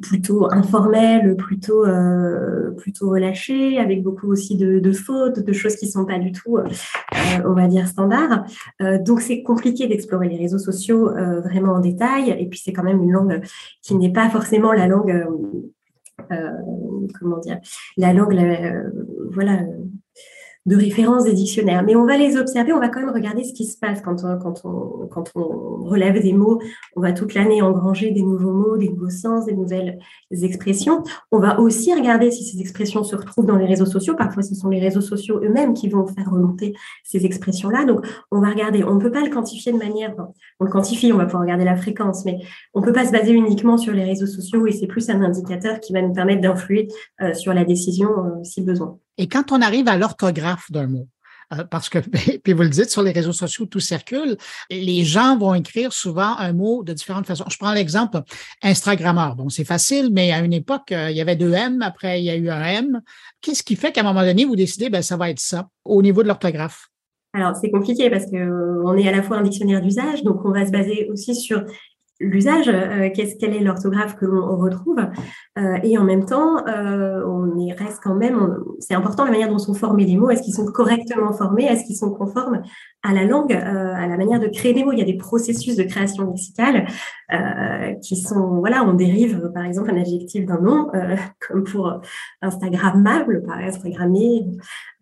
plutôt 0.00 0.52
informel, 0.52 1.36
plutôt 1.36 1.84
euh, 1.86 2.70
plutôt 2.72 3.10
relâché, 3.10 3.78
avec 3.78 4.02
beaucoup 4.02 4.28
aussi 4.28 4.56
de, 4.56 4.78
de, 4.78 4.92
fautes, 4.92 5.40
de 5.40 5.52
choses 5.52 5.76
qui 5.76 5.88
sont 5.88 6.04
pas 6.04 6.18
du 6.18 6.32
tout, 6.32 6.58
euh, 6.58 6.64
on 7.44 7.52
va 7.52 7.66
dire 7.66 7.86
standards. 7.86 8.44
Euh, 8.82 8.98
donc 9.02 9.20
c'est 9.20 9.42
compliqué 9.42 9.86
d'explorer 9.86 10.28
les 10.28 10.36
réseaux 10.36 10.58
sociaux 10.58 11.10
vraiment 11.42 11.74
en 11.74 11.80
détail. 11.80 12.34
Et 12.38 12.46
puis 12.46 12.60
c'est 12.62 12.72
quand 12.72 12.82
même 12.82 13.02
une 13.02 13.12
langue 13.12 13.42
qui 13.82 13.94
n'est 13.96 14.12
pas 14.12 14.28
forcément 14.30 14.72
la 14.72 14.86
langue, 14.86 15.26
comment 17.18 17.38
dire, 17.38 17.58
la 17.96 18.12
langue, 18.12 18.32
la, 18.32 18.72
voilà 19.30 19.60
de 20.66 20.76
référence 20.76 21.24
des 21.24 21.34
dictionnaires. 21.34 21.82
Mais 21.84 21.96
on 21.96 22.06
va 22.06 22.16
les 22.16 22.36
observer, 22.36 22.72
on 22.72 22.80
va 22.80 22.88
quand 22.88 23.00
même 23.00 23.10
regarder 23.14 23.44
ce 23.44 23.52
qui 23.52 23.66
se 23.66 23.78
passe 23.78 24.00
quand 24.00 24.24
on, 24.24 24.38
quand 24.38 24.62
on, 24.64 25.06
quand 25.08 25.30
on 25.34 25.84
relève 25.84 26.22
des 26.22 26.32
mots. 26.32 26.60
On 26.96 27.00
va 27.00 27.12
toute 27.12 27.34
l'année 27.34 27.60
engranger 27.62 28.10
des 28.10 28.22
nouveaux 28.22 28.52
mots, 28.52 28.76
des 28.76 28.88
nouveaux 28.88 29.10
sens, 29.10 29.46
des 29.46 29.54
nouvelles 29.54 29.98
expressions. 30.30 31.02
On 31.30 31.38
va 31.38 31.60
aussi 31.60 31.94
regarder 31.94 32.30
si 32.30 32.44
ces 32.44 32.60
expressions 32.60 33.04
se 33.04 33.14
retrouvent 33.16 33.46
dans 33.46 33.56
les 33.56 33.66
réseaux 33.66 33.86
sociaux. 33.86 34.14
Parfois, 34.16 34.42
ce 34.42 34.54
sont 34.54 34.68
les 34.68 34.80
réseaux 34.80 35.00
sociaux 35.00 35.40
eux-mêmes 35.42 35.74
qui 35.74 35.88
vont 35.88 36.06
faire 36.06 36.30
remonter 36.30 36.74
ces 37.02 37.26
expressions-là. 37.26 37.84
Donc, 37.84 38.06
on 38.30 38.40
va 38.40 38.48
regarder. 38.48 38.84
On 38.84 38.94
ne 38.94 39.00
peut 39.00 39.10
pas 39.10 39.22
le 39.22 39.30
quantifier 39.30 39.72
de 39.72 39.78
manière... 39.78 40.14
on 40.60 40.64
le 40.64 40.70
quantifie, 40.70 41.12
on 41.12 41.18
va 41.18 41.26
pouvoir 41.26 41.42
regarder 41.42 41.64
la 41.64 41.76
fréquence, 41.76 42.24
mais 42.24 42.38
on 42.72 42.80
ne 42.80 42.84
peut 42.84 42.92
pas 42.92 43.06
se 43.06 43.12
baser 43.12 43.32
uniquement 43.32 43.76
sur 43.76 43.92
les 43.92 44.04
réseaux 44.04 44.26
sociaux 44.26 44.66
et 44.66 44.72
c'est 44.72 44.86
plus 44.86 45.08
un 45.10 45.22
indicateur 45.22 45.80
qui 45.80 45.92
va 45.92 46.02
nous 46.02 46.12
permettre 46.12 46.40
d'influer 46.40 46.88
euh, 47.20 47.34
sur 47.34 47.52
la 47.52 47.64
décision 47.64 48.08
euh, 48.08 48.44
si 48.44 48.62
besoin. 48.62 48.98
Et 49.18 49.28
quand 49.28 49.52
on 49.52 49.60
arrive 49.60 49.88
à 49.88 49.96
l'orthographe 49.96 50.70
d'un 50.70 50.86
mot, 50.86 51.08
euh, 51.52 51.64
parce 51.64 51.88
que, 51.88 51.98
puis 52.44 52.52
vous 52.52 52.62
le 52.62 52.68
dites, 52.68 52.90
sur 52.90 53.02
les 53.02 53.12
réseaux 53.12 53.32
sociaux, 53.32 53.66
tout 53.66 53.80
circule. 53.80 54.36
Les 54.70 55.04
gens 55.04 55.36
vont 55.36 55.54
écrire 55.54 55.92
souvent 55.92 56.36
un 56.38 56.52
mot 56.52 56.82
de 56.82 56.92
différentes 56.92 57.26
façons. 57.26 57.44
Je 57.50 57.58
prends 57.58 57.72
l'exemple 57.72 58.22
Instagrammeur. 58.62 59.36
Bon, 59.36 59.48
c'est 59.48 59.64
facile, 59.64 60.10
mais 60.12 60.32
à 60.32 60.40
une 60.40 60.52
époque, 60.52 60.92
euh, 60.92 61.10
il 61.10 61.16
y 61.16 61.20
avait 61.20 61.36
deux 61.36 61.52
M, 61.52 61.82
après, 61.82 62.20
il 62.20 62.24
y 62.24 62.30
a 62.30 62.36
eu 62.36 62.50
un 62.50 62.62
M. 62.62 63.00
Qu'est-ce 63.40 63.62
qui 63.62 63.76
fait 63.76 63.92
qu'à 63.92 64.00
un 64.00 64.04
moment 64.04 64.24
donné, 64.24 64.44
vous 64.44 64.56
décidez, 64.56 64.90
ben, 64.90 65.02
ça 65.02 65.16
va 65.16 65.30
être 65.30 65.40
ça, 65.40 65.68
au 65.84 66.02
niveau 66.02 66.22
de 66.22 66.28
l'orthographe? 66.28 66.88
Alors, 67.34 67.56
c'est 67.56 67.70
compliqué 67.70 68.10
parce 68.10 68.26
que 68.26 68.36
euh, 68.36 68.96
est 68.96 69.08
à 69.08 69.12
la 69.12 69.22
fois 69.22 69.38
un 69.38 69.42
dictionnaire 69.42 69.80
d'usage, 69.80 70.22
donc 70.22 70.44
on 70.44 70.52
va 70.52 70.64
se 70.64 70.70
baser 70.70 71.08
aussi 71.10 71.34
sur 71.34 71.64
l'usage, 72.20 72.68
euh, 72.68 73.10
qu'est-ce 73.14 73.36
quelle 73.36 73.54
est 73.54 73.60
l'orthographe 73.60 74.16
que 74.16 74.24
l'on 74.24 74.56
retrouve, 74.56 74.98
euh, 75.58 75.76
et 75.82 75.98
en 75.98 76.04
même 76.04 76.24
temps, 76.24 76.66
euh, 76.66 77.24
on 77.26 77.56
y 77.58 77.72
reste 77.72 78.00
quand 78.02 78.14
même. 78.14 78.56
C'est 78.78 78.94
important 78.94 79.24
la 79.24 79.30
manière 79.30 79.48
dont 79.48 79.58
sont 79.58 79.74
formés 79.74 80.04
les 80.04 80.16
mots. 80.16 80.30
Est-ce 80.30 80.42
qu'ils 80.42 80.54
sont 80.54 80.66
correctement 80.66 81.32
formés? 81.32 81.64
Est-ce 81.64 81.84
qu'ils 81.84 81.96
sont 81.96 82.10
conformes? 82.10 82.62
À 83.04 83.12
la 83.12 83.24
langue, 83.24 83.52
à 83.52 84.06
la 84.06 84.16
manière 84.16 84.40
de 84.40 84.48
créer 84.48 84.72
des 84.72 84.82
mots 84.82 84.92
Il 84.92 84.98
y 84.98 85.02
a 85.02 85.04
des 85.04 85.16
processus 85.16 85.76
de 85.76 85.82
création 85.84 86.26
lexicale 86.26 86.86
qui 88.02 88.16
sont, 88.16 88.58
voilà, 88.58 88.82
on 88.84 88.94
dérive 88.94 89.50
par 89.52 89.64
exemple 89.64 89.90
un 89.90 90.00
adjectif 90.00 90.46
d'un 90.46 90.60
nom, 90.60 90.90
comme 91.46 91.64
pour 91.64 92.00
Instagrammable, 92.42 93.42
par 93.46 93.58
Instagrammé, 93.58 94.46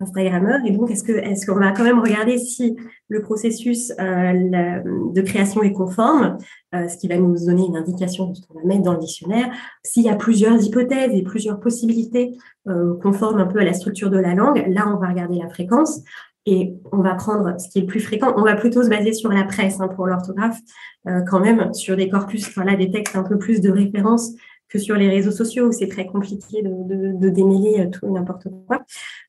Instagrammeur. 0.01 0.61
Et 0.67 0.73
donc, 0.73 0.91
est-ce 0.91 1.05
que 1.05 1.13
est-ce 1.13 1.47
qu'on 1.47 1.59
va 1.59 1.73
quand 1.73 1.85
même 1.85 2.01
regarder 2.01 2.39
si 2.39 2.77
le 3.09 3.23
processus 3.23 3.89
de 3.89 5.21
création 5.21 5.63
est 5.63 5.73
conforme 5.73 6.39
euh, 6.75 6.89
ce 6.89 6.97
qui 6.97 7.07
va 7.07 7.19
nous 7.19 7.37
donner 7.45 7.67
une 7.67 7.77
indication 7.77 8.31
de 8.31 8.35
ce 8.35 8.41
qu'on 8.47 8.55
va 8.55 8.65
mettre 8.65 8.83
dans 8.83 8.95
le 8.95 8.99
dictionnaire. 8.99 9.51
S'il 9.85 10.05
y 10.05 10.09
a 10.09 10.17
plusieurs 10.17 10.59
hypothèses 10.65 11.13
et 11.13 11.23
plusieurs 11.23 11.61
possibilités 11.61 12.39
euh, 12.67 12.95
conformes 13.03 13.41
un 13.41 13.47
peu 13.47 13.59
à 13.59 13.65
la 13.65 13.75
structure 13.75 14.09
de 14.09 14.17
la 14.17 14.35
langue, 14.35 14.65
là, 14.69 14.89
on 14.89 14.99
va 14.99 15.09
regarder 15.09 15.39
la 15.39 15.51
fréquence 15.51 16.03
et 16.47 16.75
on 16.91 17.03
va 17.03 17.15
prendre 17.15 17.61
ce 17.61 17.69
qui 17.69 17.79
est 17.79 17.83
le 17.83 17.87
plus 17.87 18.01
fréquent. 18.01 18.35
On 18.37 18.43
va 18.43 18.57
plutôt 18.57 18.83
se 18.83 18.89
baser 18.89 19.13
sur 19.13 19.31
la 19.31 19.45
presse 19.45 19.81
hein, 19.81 19.89
pour 19.89 20.07
l'orthographe, 20.07 20.59
euh, 21.07 21.21
quand 21.23 21.41
même, 21.41 21.73
sur 21.73 21.97
des 21.97 22.09
corpus, 22.09 22.49
des 22.79 22.91
textes 22.91 23.17
un 23.17 23.23
peu 23.23 23.39
plus 23.39 23.61
de 23.61 23.71
référence 23.71 24.33
que 24.69 24.79
sur 24.79 24.97
les 24.97 25.09
réseaux 25.09 25.31
sociaux 25.31 25.69
où 25.69 25.73
c'est 25.73 25.89
très 25.89 26.07
compliqué 26.07 26.63
de, 26.63 27.29
démêler 27.29 27.91
tout 27.91 28.11
n'importe 28.11 28.49
quoi. 28.67 28.83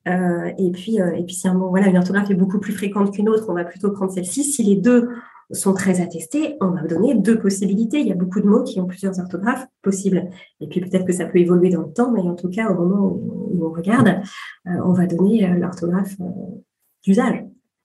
Euh, 0.08 0.52
et 0.58 0.72
puis, 0.72 1.02
euh, 1.02 1.12
et 1.12 1.24
puis 1.24 1.36
si 1.36 1.48
un 1.48 1.54
mot, 1.54 1.70
voilà, 1.70 1.88
une 1.88 1.98
orthographe 1.98 2.32
est 2.32 2.36
beaucoup 2.36 2.60
plus 2.60 2.74
fréquente 2.74 3.14
qu'une 3.14 3.28
autre, 3.28 3.46
on 3.50 3.54
va 3.54 3.66
plutôt 3.66 3.92
prendre 3.92 4.12
celle-ci. 4.12 4.46
Si 4.46 4.64
les 4.64 4.78
deux 4.78 5.10
sont 5.52 5.74
très 5.74 6.02
attestés, 6.02 6.58
on 6.62 6.70
va 6.70 6.84
donner 6.84 7.16
deux 7.16 7.40
possibilités. 7.40 8.00
Il 8.00 8.08
y 8.08 8.12
a 8.12 8.16
beaucoup 8.16 8.40
de 8.40 8.48
mots 8.48 8.64
qui 8.64 8.80
ont 8.80 8.86
plusieurs 8.86 9.20
orthographes 9.20 9.66
possibles. 9.82 10.30
Et 10.60 10.68
puis 10.68 10.82
peut-être 10.82 11.06
que 11.06 11.14
ça 11.14 11.26
peut 11.26 11.40
évoluer 11.40 11.70
dans 11.70 11.82
le 11.82 11.94
temps, 11.94 12.12
mais 12.12 12.22
en 12.22 12.36
tout 12.36 12.50
cas, 12.50 12.70
au 12.70 12.76
moment 12.76 13.06
où, 13.06 13.66
on 13.66 13.72
regarde, 13.72 14.22
euh, 14.68 14.72
on 14.86 14.94
va 14.94 15.06
donner 15.06 15.48
euh, 15.48 15.56
l'orthographe 15.56 16.16
euh, 16.20 16.26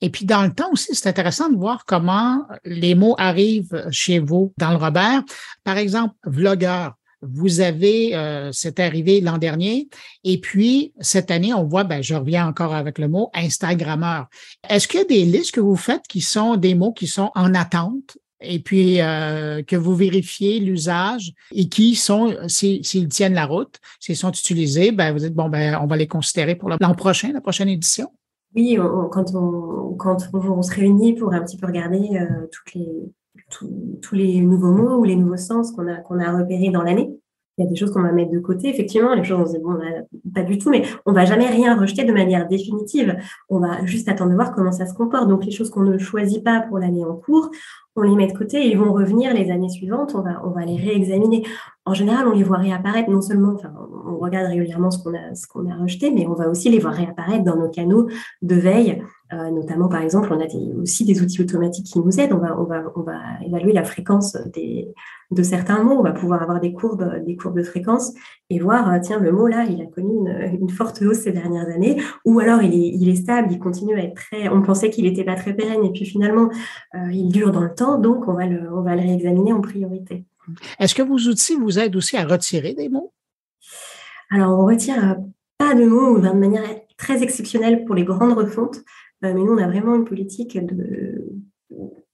Et 0.00 0.10
puis 0.10 0.24
dans 0.24 0.42
le 0.42 0.52
temps 0.52 0.70
aussi, 0.72 0.94
c'est 0.94 1.08
intéressant 1.08 1.48
de 1.50 1.56
voir 1.56 1.84
comment 1.84 2.44
les 2.64 2.94
mots 2.94 3.16
arrivent 3.18 3.84
chez 3.90 4.18
vous 4.18 4.52
dans 4.56 4.70
le 4.70 4.76
Robert. 4.76 5.22
Par 5.64 5.76
exemple, 5.76 6.14
vlogueur. 6.24 6.94
Vous 7.20 7.60
avez, 7.60 8.14
euh, 8.14 8.50
c'est 8.52 8.78
arrivé 8.78 9.20
l'an 9.20 9.38
dernier, 9.38 9.88
et 10.22 10.38
puis 10.38 10.92
cette 11.00 11.32
année, 11.32 11.52
on 11.52 11.64
voit, 11.64 11.82
ben, 11.82 12.00
je 12.00 12.14
reviens 12.14 12.46
encore 12.46 12.72
avec 12.72 12.96
le 12.96 13.08
mot 13.08 13.28
Instagrammeur. 13.34 14.28
Est-ce 14.68 14.86
qu'il 14.86 15.00
y 15.00 15.02
a 15.02 15.06
des 15.06 15.24
listes 15.24 15.50
que 15.50 15.60
vous 15.60 15.74
faites 15.74 16.06
qui 16.08 16.20
sont 16.20 16.54
des 16.54 16.76
mots 16.76 16.92
qui 16.92 17.08
sont 17.08 17.32
en 17.34 17.54
attente 17.54 18.18
et 18.40 18.60
puis 18.60 19.00
euh, 19.00 19.64
que 19.64 19.74
vous 19.74 19.96
vérifiez 19.96 20.60
l'usage 20.60 21.32
et 21.52 21.68
qui 21.68 21.96
sont, 21.96 22.36
s'ils 22.46 23.08
tiennent 23.08 23.34
la 23.34 23.46
route, 23.46 23.80
s'ils 23.98 24.16
sont 24.16 24.30
utilisés, 24.30 24.92
ben, 24.92 25.12
vous 25.12 25.18
dites, 25.18 25.34
bon, 25.34 25.48
ben, 25.48 25.76
on 25.82 25.86
va 25.86 25.96
les 25.96 26.06
considérer 26.06 26.54
pour 26.54 26.68
l'an 26.68 26.94
prochain, 26.94 27.32
la 27.32 27.40
prochaine 27.40 27.68
édition? 27.68 28.12
Oui, 28.54 28.78
quand, 29.10 29.34
on, 29.34 30.62
se 30.62 30.74
réunit 30.74 31.14
pour 31.14 31.32
un 31.32 31.42
petit 31.42 31.56
peu 31.56 31.66
regarder 31.66 32.18
euh, 32.18 32.46
tous 34.00 34.14
les 34.14 34.40
nouveaux 34.40 34.72
mots 34.72 34.96
ou 34.96 35.04
les 35.04 35.16
nouveaux 35.16 35.36
sens 35.36 35.72
qu'on 35.72 35.88
a, 35.88 36.38
repérés 36.38 36.70
dans 36.70 36.82
l'année. 36.82 37.10
Il 37.56 37.64
y 37.64 37.66
a 37.66 37.70
des 37.70 37.76
choses 37.76 37.90
qu'on 37.90 38.02
va 38.02 38.12
mettre 38.12 38.30
de 38.30 38.38
côté, 38.38 38.68
effectivement, 38.68 39.14
les 39.14 39.24
choses, 39.24 39.40
on 39.40 39.46
se 39.46 39.56
dit, 39.56 39.62
bon, 39.62 39.76
pas 40.32 40.44
du 40.44 40.58
tout, 40.58 40.70
mais 40.70 40.84
on 41.06 41.12
va 41.12 41.24
jamais 41.24 41.48
rien 41.48 41.76
rejeter 41.76 42.04
de 42.04 42.12
manière 42.12 42.46
définitive. 42.46 43.16
On 43.48 43.58
va 43.58 43.84
juste 43.84 44.08
attendre 44.08 44.30
de 44.30 44.36
voir 44.36 44.54
comment 44.54 44.70
ça 44.70 44.86
se 44.86 44.94
comporte. 44.94 45.28
Donc, 45.28 45.44
les 45.44 45.50
choses 45.50 45.68
qu'on 45.68 45.82
ne 45.82 45.98
choisit 45.98 46.44
pas 46.44 46.60
pour 46.60 46.78
l'année 46.78 47.04
en 47.04 47.16
cours, 47.16 47.50
on 47.96 48.02
les 48.02 48.14
met 48.14 48.28
de 48.28 48.36
côté 48.38 48.64
et 48.64 48.70
ils 48.70 48.78
vont 48.78 48.92
revenir 48.92 49.34
les 49.34 49.50
années 49.50 49.68
suivantes, 49.68 50.14
on 50.14 50.22
va, 50.22 50.64
les 50.64 50.76
réexaminer. 50.76 51.44
En 51.84 51.94
général, 51.94 52.28
on 52.28 52.32
les 52.32 52.44
voit 52.44 52.58
réapparaître, 52.58 53.10
non 53.10 53.20
seulement, 53.20 53.56
on 54.08 54.18
regarde 54.18 54.48
régulièrement 54.48 54.90
ce 54.90 54.98
qu'on 54.98 55.70
a, 55.70 55.76
rejeté, 55.76 56.10
mais 56.10 56.26
on 56.26 56.34
va 56.34 56.48
aussi 56.48 56.68
les 56.68 56.78
voir 56.78 56.94
réapparaître 56.94 57.44
dans 57.44 57.56
nos 57.56 57.68
canaux 57.68 58.08
de 58.42 58.54
veille 58.54 59.02
euh, 59.32 59.50
notamment, 59.50 59.88
par 59.88 60.00
exemple, 60.00 60.32
on 60.32 60.40
a 60.40 60.46
aussi 60.80 61.04
des 61.04 61.20
outils 61.20 61.42
automatiques 61.42 61.86
qui 61.86 62.00
nous 62.00 62.18
aident. 62.18 62.32
On 62.32 62.64
va, 62.64 62.82
évaluer 63.44 63.72
la 63.72 63.84
fréquence 63.84 64.36
de 65.30 65.42
certains 65.42 65.82
mots. 65.82 65.98
On 65.98 66.02
va 66.02 66.12
pouvoir 66.12 66.42
avoir 66.42 66.60
des 66.60 66.72
courbes, 66.72 67.22
des 67.26 67.36
courbes 67.36 67.58
de 67.58 67.62
fréquence 67.62 68.14
et 68.48 68.58
voir, 68.58 68.90
euh, 68.90 68.98
tiens, 69.02 69.18
le 69.18 69.30
mot 69.32 69.46
là, 69.46 69.64
il 69.68 69.82
a 69.82 69.86
connu 69.86 70.30
une, 70.50 70.70
forte 70.70 71.02
hausse 71.02 71.20
ces 71.20 71.32
dernières 71.32 71.68
années, 71.68 72.00
ou 72.24 72.40
alors 72.40 72.62
il 72.62 72.72
est, 72.72 72.88
il 72.94 73.08
est 73.08 73.16
stable, 73.16 73.48
il 73.50 73.58
continue 73.58 73.94
à 73.98 74.04
être 74.04 74.14
très. 74.14 74.48
On 74.48 74.62
pensait 74.62 74.90
qu'il 74.90 75.04
n'était 75.04 75.24
pas 75.24 75.34
très 75.34 75.54
pérenne 75.54 75.84
et 75.84 75.92
puis 75.92 76.06
finalement, 76.06 76.48
euh, 76.94 77.12
il 77.12 77.28
dure 77.28 77.52
dans 77.52 77.64
le 77.64 77.74
temps, 77.74 77.98
donc 77.98 78.28
on 78.28 78.32
va 78.32 78.46
le, 78.46 78.72
on 78.72 78.82
va 78.82 78.96
le 78.96 79.02
réexaminer 79.02 79.52
en 79.52 79.60
priorité. 79.60 80.24
Est-ce 80.78 80.94
que 80.94 81.02
vos 81.02 81.18
outils 81.18 81.56
vous 81.56 81.78
aident 81.78 81.96
aussi 81.96 82.16
à 82.16 82.24
retirer 82.24 82.72
des 82.72 82.88
mots? 82.88 83.12
Alors, 84.30 84.58
on 84.58 84.66
retire 84.66 85.16
pas 85.58 85.74
de 85.74 85.84
mots 85.84 86.18
de 86.18 86.28
manière 86.30 86.62
très 86.96 87.22
exceptionnelle 87.22 87.84
pour 87.84 87.94
les 87.94 88.04
grandes 88.04 88.36
refontes. 88.36 88.78
Euh, 89.24 89.32
mais 89.34 89.42
nous, 89.42 89.52
on 89.52 89.58
a 89.58 89.66
vraiment 89.66 89.96
une 89.96 90.04
politique 90.04 90.58
de, 90.64 91.24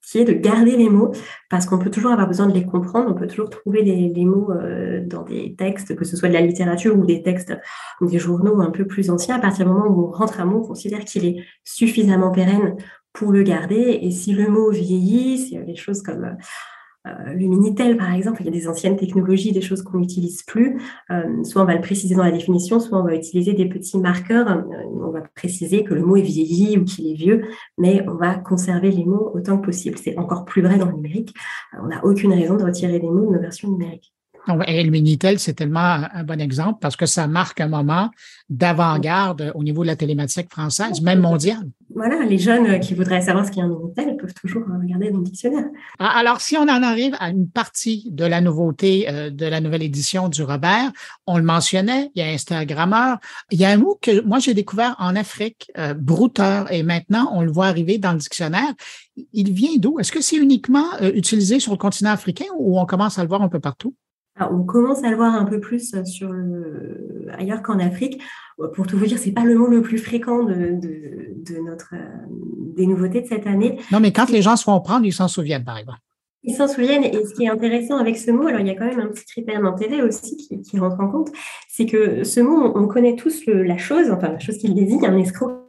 qui 0.05 0.19
est 0.19 0.25
de 0.25 0.33
garder 0.33 0.77
les 0.77 0.89
mots, 0.89 1.11
parce 1.49 1.65
qu'on 1.65 1.79
peut 1.79 1.89
toujours 1.89 2.11
avoir 2.11 2.27
besoin 2.27 2.47
de 2.47 2.53
les 2.53 2.65
comprendre, 2.65 3.09
on 3.09 3.15
peut 3.15 3.27
toujours 3.27 3.49
trouver 3.49 3.81
les, 3.81 4.25
mots 4.25 4.51
euh, 4.51 5.03
dans 5.05 5.23
des 5.23 5.55
textes, 5.55 5.95
que 5.95 6.05
ce 6.05 6.15
soit 6.15 6.29
de 6.29 6.33
la 6.33 6.41
littérature 6.41 6.97
ou 6.97 7.05
des 7.05 7.23
textes, 7.23 7.53
des 8.01 8.19
journaux 8.19 8.61
un 8.61 8.71
peu 8.71 8.85
plus 8.85 9.09
anciens. 9.09 9.35
À 9.35 9.39
partir 9.39 9.65
du 9.65 9.71
moment 9.71 9.87
où 9.87 10.07
on 10.07 10.11
rentre 10.11 10.39
un 10.39 10.45
mot, 10.45 10.59
on 10.63 10.67
considère 10.67 11.03
qu'il 11.05 11.25
est 11.25 11.43
suffisamment 11.63 12.31
pérenne 12.31 12.75
pour 13.13 13.31
le 13.31 13.43
garder. 13.43 13.99
Et 14.01 14.11
si 14.11 14.33
le 14.33 14.47
mot 14.47 14.71
vieillit, 14.71 15.39
s'il 15.39 15.53
y 15.57 15.61
a 15.61 15.63
des 15.63 15.75
choses 15.75 16.01
comme 16.01 16.25
euh, 16.25 16.33
Minitel, 17.35 17.97
par 17.97 18.13
exemple, 18.13 18.41
il 18.41 18.45
y 18.45 18.49
a 18.49 18.51
des 18.51 18.67
anciennes 18.67 18.95
technologies, 18.95 19.51
des 19.51 19.61
choses 19.61 19.83
qu'on 19.83 19.99
n'utilise 19.99 20.43
plus. 20.43 20.81
Euh, 21.11 21.43
soit 21.43 21.61
on 21.61 21.65
va 21.65 21.75
le 21.75 21.81
préciser 21.81 22.15
dans 22.15 22.23
la 22.23 22.31
définition, 22.31 22.79
soit 22.79 22.99
on 22.99 23.03
va 23.03 23.15
utiliser 23.15 23.53
des 23.53 23.67
petits 23.67 23.99
marqueurs. 23.99 24.49
Euh, 24.49 24.61
on 24.93 25.11
va 25.11 25.21
préciser 25.35 25.83
que 25.83 25.93
le 25.93 26.01
mot 26.01 26.15
est 26.15 26.21
vieilli 26.21 26.77
ou 26.77 26.83
qu'il 26.83 27.07
est 27.07 27.15
vieux, 27.15 27.43
mais 27.77 28.03
on 28.07 28.15
va 28.15 28.35
conserver 28.35 28.91
les 28.91 29.05
mots 29.05 29.31
autant 29.33 29.57
que 29.57 29.65
possible. 29.65 29.97
C'est 29.97 30.17
encore 30.17 30.45
plus 30.45 30.61
vrai 30.61 30.77
dans 30.77 30.87
le 30.87 30.93
numérique. 30.93 31.35
on 31.79 31.87
n'a 31.87 32.03
aucune 32.03 32.33
raison 32.33 32.55
de 32.55 32.63
retirer 32.63 32.99
les 32.99 33.09
mots 33.09 33.27
de 33.27 33.35
nos 33.35 33.41
versions 33.41 33.69
numériques. 33.69 34.14
Et 34.67 34.83
le 34.83 34.91
Minitel, 34.91 35.39
c'est 35.39 35.53
tellement 35.53 35.79
un 36.13 36.23
bon 36.23 36.39
exemple 36.39 36.79
parce 36.81 36.95
que 36.95 37.05
ça 37.05 37.27
marque 37.27 37.61
un 37.61 37.67
moment 37.67 38.09
d'avant-garde 38.49 39.51
au 39.55 39.63
niveau 39.63 39.81
de 39.81 39.87
la 39.87 39.95
télématique 39.95 40.51
française, 40.51 41.01
même 41.01 41.19
mondiale. 41.19 41.67
Voilà, 41.93 42.23
les 42.25 42.37
jeunes 42.37 42.79
qui 42.79 42.93
voudraient 42.93 43.21
savoir 43.21 43.45
ce 43.45 43.51
qu'est 43.51 43.61
un 43.61 43.67
Minitel 43.67 44.17
peuvent 44.17 44.33
toujours 44.33 44.63
regarder 44.81 45.11
dans 45.11 45.19
le 45.19 45.23
dictionnaire. 45.23 45.65
Ah, 45.99 46.17
alors, 46.17 46.41
si 46.41 46.57
on 46.57 46.63
en 46.63 46.83
arrive 46.83 47.15
à 47.19 47.29
une 47.29 47.49
partie 47.49 48.09
de 48.11 48.25
la 48.25 48.41
nouveauté 48.41 49.07
euh, 49.09 49.29
de 49.29 49.45
la 49.45 49.61
nouvelle 49.61 49.83
édition 49.83 50.29
du 50.29 50.43
Robert, 50.43 50.91
on 51.25 51.37
le 51.37 51.43
mentionnait, 51.43 52.11
il 52.15 52.19
y 52.19 52.27
a 52.27 52.31
Instagrammeur. 52.31 53.17
Il 53.51 53.59
y 53.59 53.65
a 53.65 53.69
un 53.69 53.77
mot 53.77 53.97
que 54.01 54.21
moi 54.21 54.39
j'ai 54.39 54.53
découvert 54.53 54.95
en 54.99 55.15
Afrique, 55.15 55.71
euh, 55.77 55.93
brouteur, 55.93 56.71
et 56.71 56.83
maintenant 56.83 57.31
on 57.33 57.41
le 57.41 57.51
voit 57.51 57.67
arriver 57.67 57.97
dans 57.97 58.11
le 58.11 58.19
dictionnaire. 58.19 58.73
Il 59.33 59.53
vient 59.53 59.77
d'où? 59.77 59.99
Est-ce 59.99 60.11
que 60.11 60.21
c'est 60.21 60.37
uniquement 60.37 60.85
euh, 61.01 61.11
utilisé 61.13 61.59
sur 61.59 61.71
le 61.71 61.77
continent 61.77 62.11
africain 62.11 62.45
ou 62.57 62.79
on 62.79 62.85
commence 62.85 63.17
à 63.17 63.23
le 63.23 63.29
voir 63.29 63.41
un 63.41 63.49
peu 63.49 63.59
partout? 63.59 63.95
On 64.39 64.63
commence 64.63 65.03
à 65.03 65.09
le 65.09 65.15
voir 65.15 65.33
un 65.33 65.45
peu 65.45 65.59
plus 65.59 65.93
euh, 65.93 66.03
sur 66.03 66.33
ailleurs 67.37 67.61
qu'en 67.61 67.79
Afrique. 67.79 68.21
Euh, 68.59 68.67
pour 68.67 68.87
tout 68.87 68.97
vous 68.97 69.05
dire, 69.05 69.17
c'est 69.17 69.31
pas 69.31 69.45
le 69.45 69.55
mot 69.55 69.67
le 69.67 69.81
plus 69.81 69.97
fréquent 69.97 70.43
de, 70.43 70.79
notre 71.61 71.93
euh, 71.93 71.97
des 72.75 72.85
nouveautés 72.85 73.21
de 73.21 73.27
cette 73.27 73.47
année. 73.47 73.79
Non, 73.91 73.99
mais 73.99 74.11
quand 74.11 74.29
les 74.29 74.41
gens 74.41 74.55
se 74.55 74.63
font 74.63 74.79
prendre, 74.81 75.05
ils 75.05 75.13
s'en 75.13 75.27
souviennent, 75.27 75.63
par 75.63 75.77
exemple. 75.77 75.99
Ils 76.43 76.53
s'en 76.53 76.67
souviennent. 76.67 77.03
Et 77.03 77.25
ce 77.25 77.33
qui 77.33 77.45
est 77.45 77.49
intéressant 77.49 77.97
avec 77.97 78.17
ce 78.17 78.29
mot, 78.29 78.47
alors 78.47 78.59
il 78.59 78.67
y 78.67 78.69
a 78.69 78.75
quand 78.75 78.85
même 78.85 78.99
un 78.99 79.07
petit 79.07 79.25
critère 79.25 79.61
d'intérêt 79.61 80.01
aussi 80.01 80.35
qui, 80.37 80.79
rentre 80.79 80.99
en 80.99 81.07
compte, 81.07 81.29
c'est 81.67 81.87
que 81.87 82.23
ce 82.23 82.39
mot, 82.39 82.71
on, 82.75 82.87
connaît 82.87 83.15
tous 83.15 83.45
la 83.47 83.77
chose, 83.77 84.11
enfin 84.11 84.33
la 84.33 84.39
chose 84.39 84.57
qu'il 84.57 84.75
désigne, 84.75 85.05
un 85.07 85.17
escroc 85.17 85.64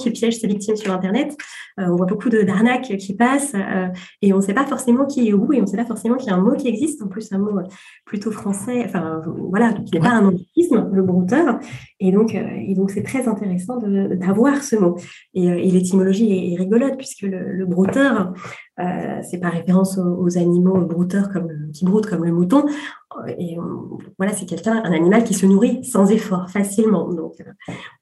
qui 0.00 0.10
piège 0.10 0.38
ses 0.38 0.46
victimes 0.46 0.76
sur 0.76 0.92
Internet. 0.92 1.36
Euh, 1.78 1.84
on 1.88 1.96
voit 1.96 2.06
beaucoup 2.06 2.28
d'arnaques 2.28 2.96
qui 2.98 3.14
passent 3.14 3.54
euh, 3.54 3.88
et 4.22 4.32
on 4.32 4.36
ne 4.36 4.42
sait 4.42 4.54
pas 4.54 4.66
forcément 4.66 5.06
qui 5.06 5.28
est 5.28 5.32
où 5.32 5.52
et 5.52 5.58
on 5.58 5.62
ne 5.62 5.66
sait 5.66 5.76
pas 5.76 5.84
forcément 5.84 6.16
qu'il 6.16 6.28
y 6.28 6.32
a 6.32 6.36
un 6.36 6.40
mot 6.40 6.54
qui 6.54 6.68
existe, 6.68 7.02
en 7.02 7.08
plus 7.08 7.32
un 7.32 7.38
mot 7.38 7.60
plutôt 8.04 8.30
français, 8.30 8.82
enfin 8.84 9.22
voilà, 9.50 9.72
qui 9.72 9.94
n'est 9.94 10.00
pas 10.00 10.10
un 10.10 10.26
anglicisme, 10.26 10.90
le 10.92 11.02
brouteur. 11.02 11.58
Et 12.00 12.12
donc, 12.12 12.34
euh, 12.34 12.86
c'est 12.88 13.02
très 13.02 13.28
intéressant 13.28 13.78
d'avoir 13.78 14.62
ce 14.62 14.76
mot. 14.76 14.96
Et, 15.34 15.70
l'étymologie 15.70 16.52
est, 16.52 16.56
rigolote 16.56 16.96
puisque 16.96 17.22
le, 17.22 17.64
brouteur, 17.66 18.32
c'est 19.22 19.38
par 19.38 19.52
référence 19.52 19.98
aux, 19.98 20.36
animaux 20.36 20.80
brouteurs 20.80 21.30
comme 21.30 21.70
qui 21.72 21.84
broutent 21.84 22.06
comme 22.06 22.24
le 22.24 22.32
mouton. 22.32 22.64
Et 23.38 23.56
voilà, 24.18 24.32
c'est 24.32 24.46
quelqu'un, 24.46 24.82
un 24.82 24.92
animal 24.92 25.24
qui 25.24 25.34
se 25.34 25.46
nourrit 25.46 25.84
sans 25.84 26.10
effort, 26.10 26.50
facilement. 26.50 27.12
Donc, 27.12 27.34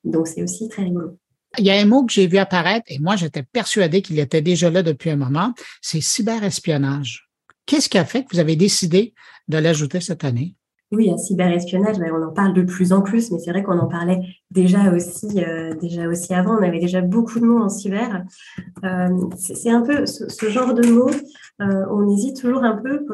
donc 0.05 0.27
c'est 0.29 0.43
aussi 0.43 0.69
très 0.69 0.85
rigolo. 0.85 1.19
Il 1.57 1.65
y 1.65 1.71
a 1.71 1.81
un 1.81 1.87
mot 1.87 2.05
que 2.05 2.13
j'ai 2.13 2.27
vu 2.27 2.37
apparaître 2.37 2.87
et 2.89 2.99
moi, 2.99 3.17
j'étais 3.17 3.43
persuadé 3.43 4.03
qu'il 4.03 4.19
était 4.19 4.43
déjà 4.43 4.71
là 4.71 4.83
depuis 4.83 5.11
un 5.11 5.17
moment, 5.17 5.55
c'est 5.81 6.03
cyberespionnage. 6.03 7.29
Qu'est-ce 7.65 7.89
qui 7.89 7.99
a 7.99 8.05
fait 8.05 8.25
que 8.25 8.29
vous 8.33 8.39
avez 8.39 8.57
décidé 8.57 9.15
de 9.49 9.59
l'ajouter 9.59 10.01
cette 10.01 10.25
année? 10.25 10.55
Oui, 10.91 11.11
un 11.11 11.19
cyberespionnage, 11.19 11.97
on 12.01 12.23
en 12.23 12.33
parle 12.33 12.55
de 12.55 12.63
plus 12.63 12.95
en 12.95 13.03
plus, 13.03 13.31
mais 13.31 13.39
c'est 13.39 13.51
vrai 13.51 13.63
qu'on 13.63 13.79
en 13.79 13.89
parlait 13.89 14.21
déjà 14.51 14.91
aussi, 14.91 15.45
euh, 15.45 15.75
déjà 15.75 16.09
aussi 16.09 16.33
avant. 16.33 16.57
On 16.59 16.63
avait 16.63 16.81
déjà 16.81 17.03
beaucoup 17.03 17.41
de 17.41 17.45
mots 17.45 17.63
en 17.63 17.69
cyber. 17.69 18.25
Euh, 18.85 19.09
c'est 19.37 19.69
un 19.69 19.83
peu 19.83 20.07
ce, 20.07 20.49
genre 20.49 20.73
de 20.73 20.89
mots, 20.89 21.11
euh, 21.61 21.85
on 21.91 22.09
hésite 22.09 22.41
toujours 22.41 22.65
un 22.65 22.77
peu 22.79 23.05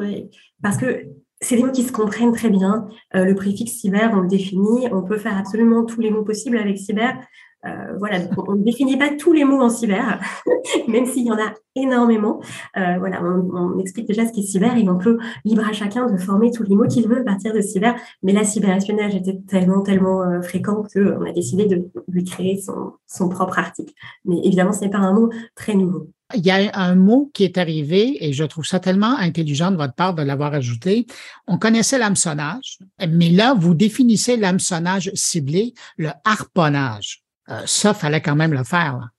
parce 0.61 0.77
que 0.77 1.03
c'est 1.41 1.57
des 1.57 1.63
mots 1.63 1.71
qui 1.71 1.83
se 1.83 1.91
comprennent 1.91 2.31
très 2.31 2.49
bien. 2.49 2.87
le 3.13 3.33
préfixe 3.33 3.73
cyber, 3.73 4.11
on 4.13 4.21
le 4.21 4.29
définit. 4.29 4.87
On 4.93 5.03
peut 5.03 5.17
faire 5.17 5.37
absolument 5.37 5.83
tous 5.83 5.99
les 5.99 6.11
mots 6.11 6.23
possibles 6.23 6.57
avec 6.57 6.77
cyber. 6.77 7.19
Euh, 7.65 7.97
voilà, 7.97 8.19
on 8.37 8.55
ne 8.55 8.63
définit 8.63 8.97
pas 8.97 9.09
tous 9.17 9.33
les 9.33 9.43
mots 9.43 9.61
en 9.61 9.69
cyber, 9.69 10.19
même 10.87 11.05
s'il 11.05 11.25
y 11.25 11.31
en 11.31 11.37
a 11.37 11.53
énormément. 11.75 12.39
Euh, 12.77 12.97
voilà, 12.99 13.21
on, 13.23 13.79
explique 13.79 14.07
déjà 14.07 14.25
ce 14.25 14.31
qu'est 14.31 14.41
cyber 14.41 14.77
et 14.77 14.87
on 14.87 14.97
peut 14.97 15.17
libre 15.43 15.67
à 15.67 15.73
chacun 15.73 16.09
de 16.09 16.17
former 16.17 16.51
tous 16.51 16.63
les 16.63 16.75
mots 16.75 16.87
qu'il 16.87 17.07
veut 17.07 17.19
à 17.19 17.23
partir 17.23 17.53
de 17.53 17.61
cyber. 17.61 17.95
Mais 18.23 18.33
là, 18.33 18.43
cyberespionnage 18.43 19.15
était 19.15 19.39
tellement, 19.47 19.81
tellement 19.81 20.21
euh, 20.21 20.41
fréquent 20.41 20.83
qu'on 20.93 21.25
a 21.25 21.31
décidé 21.31 21.65
de 21.65 21.89
lui 22.07 22.23
créer 22.23 22.57
son, 22.61 22.93
son 23.07 23.29
propre 23.29 23.59
article. 23.59 23.93
Mais 24.25 24.37
évidemment, 24.43 24.71
ce 24.71 24.81
n'est 24.81 24.89
pas 24.89 24.99
un 24.99 25.13
mot 25.13 25.29
très 25.55 25.75
nouveau. 25.75 26.09
Il 26.33 26.45
y 26.45 26.49
a 26.49 26.71
un 26.73 26.95
mot 26.95 27.29
qui 27.33 27.43
est 27.43 27.57
arrivé 27.59 28.25
et 28.25 28.33
je 28.33 28.43
trouve 28.43 28.65
ça 28.65 28.79
tellement 28.79 29.15
intelligent 29.17 29.69
de 29.69 29.77
votre 29.77 29.93
part 29.93 30.15
de 30.15 30.23
l'avoir 30.23 30.53
ajouté. 30.55 31.05
On 31.47 31.59
connaissait 31.59 31.99
l'hameçonnage, 31.99 32.79
mais 33.07 33.29
là, 33.29 33.53
vous 33.53 33.75
définissez 33.75 34.35
l'hameçonnage 34.35 35.11
ciblé, 35.13 35.73
le 35.97 36.09
harponnage. 36.23 37.24
Euh, 37.49 37.61
ça, 37.65 37.93
fallait 37.93 38.21
quand 38.21 38.35
même 38.35 38.53
le 38.53 38.63
faire. 38.63 39.09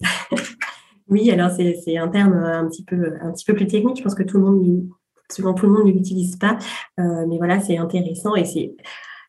oui, 1.08 1.30
alors 1.30 1.50
c'est 1.50 1.96
un 1.96 2.08
terme 2.08 2.34
un 2.34 2.66
petit, 2.68 2.84
peu, 2.84 3.14
un 3.20 3.32
petit 3.32 3.44
peu 3.44 3.54
plus 3.54 3.66
technique. 3.66 3.98
Je 3.98 4.02
pense 4.02 4.14
que 4.14 4.22
tout 4.22 4.38
le 4.38 4.44
monde, 4.44 4.86
souvent 5.30 5.54
tout 5.54 5.66
le 5.66 5.72
monde 5.72 5.86
ne 5.86 5.92
l'utilise 5.92 6.36
pas. 6.36 6.58
Euh, 6.98 7.26
mais 7.28 7.36
voilà, 7.38 7.60
c'est 7.60 7.76
intéressant 7.76 8.34
et 8.34 8.44
c'est 8.44 8.74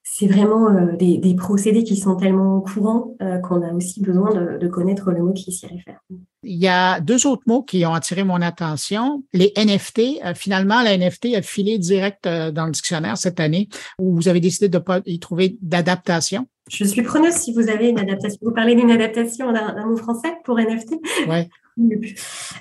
c'est 0.07 0.27
vraiment 0.27 0.93
des, 0.93 1.35
procédés 1.35 1.83
qui 1.83 1.97
sont 1.97 2.15
tellement 2.15 2.61
courants 2.61 3.17
qu'on 3.43 3.63
a 3.63 3.73
aussi 3.73 4.01
besoin 4.01 4.33
de, 4.33 4.59
de, 4.59 4.67
connaître 4.67 5.11
le 5.11 5.21
mot 5.21 5.33
qui 5.33 5.51
s'y 5.51 5.65
réfère. 5.65 5.99
Il 6.43 6.57
y 6.57 6.67
a 6.67 7.01
deux 7.01 7.25
autres 7.25 7.41
mots 7.47 7.63
qui 7.63 7.85
ont 7.87 7.93
attiré 7.93 8.23
mon 8.23 8.39
attention. 8.41 9.23
Les 9.33 9.51
NFT. 9.57 10.35
finalement, 10.35 10.83
la 10.83 10.95
NFT 10.95 11.35
a 11.35 11.41
filé 11.41 11.79
direct 11.79 12.25
dans 12.25 12.65
le 12.65 12.71
dictionnaire 12.71 13.17
cette 13.17 13.39
année 13.39 13.67
où 13.97 14.15
vous 14.15 14.27
avez 14.27 14.39
décidé 14.39 14.69
de 14.69 14.77
ne 14.77 14.83
pas 14.83 15.01
y 15.07 15.19
trouver 15.19 15.57
d'adaptation. 15.59 16.47
Je 16.69 16.83
suis 16.83 17.03
preneuse 17.03 17.33
si 17.33 17.53
vous 17.53 17.69
avez 17.69 17.89
une 17.89 17.99
adaptation. 17.99 18.39
Vous 18.41 18.51
parlez 18.51 18.75
d'une 18.75 18.91
adaptation 18.91 19.51
d'un 19.51 19.85
mot 19.85 19.97
français 19.97 20.35
pour 20.43 20.59
NFT 20.59 20.95
Oui. 21.27 21.49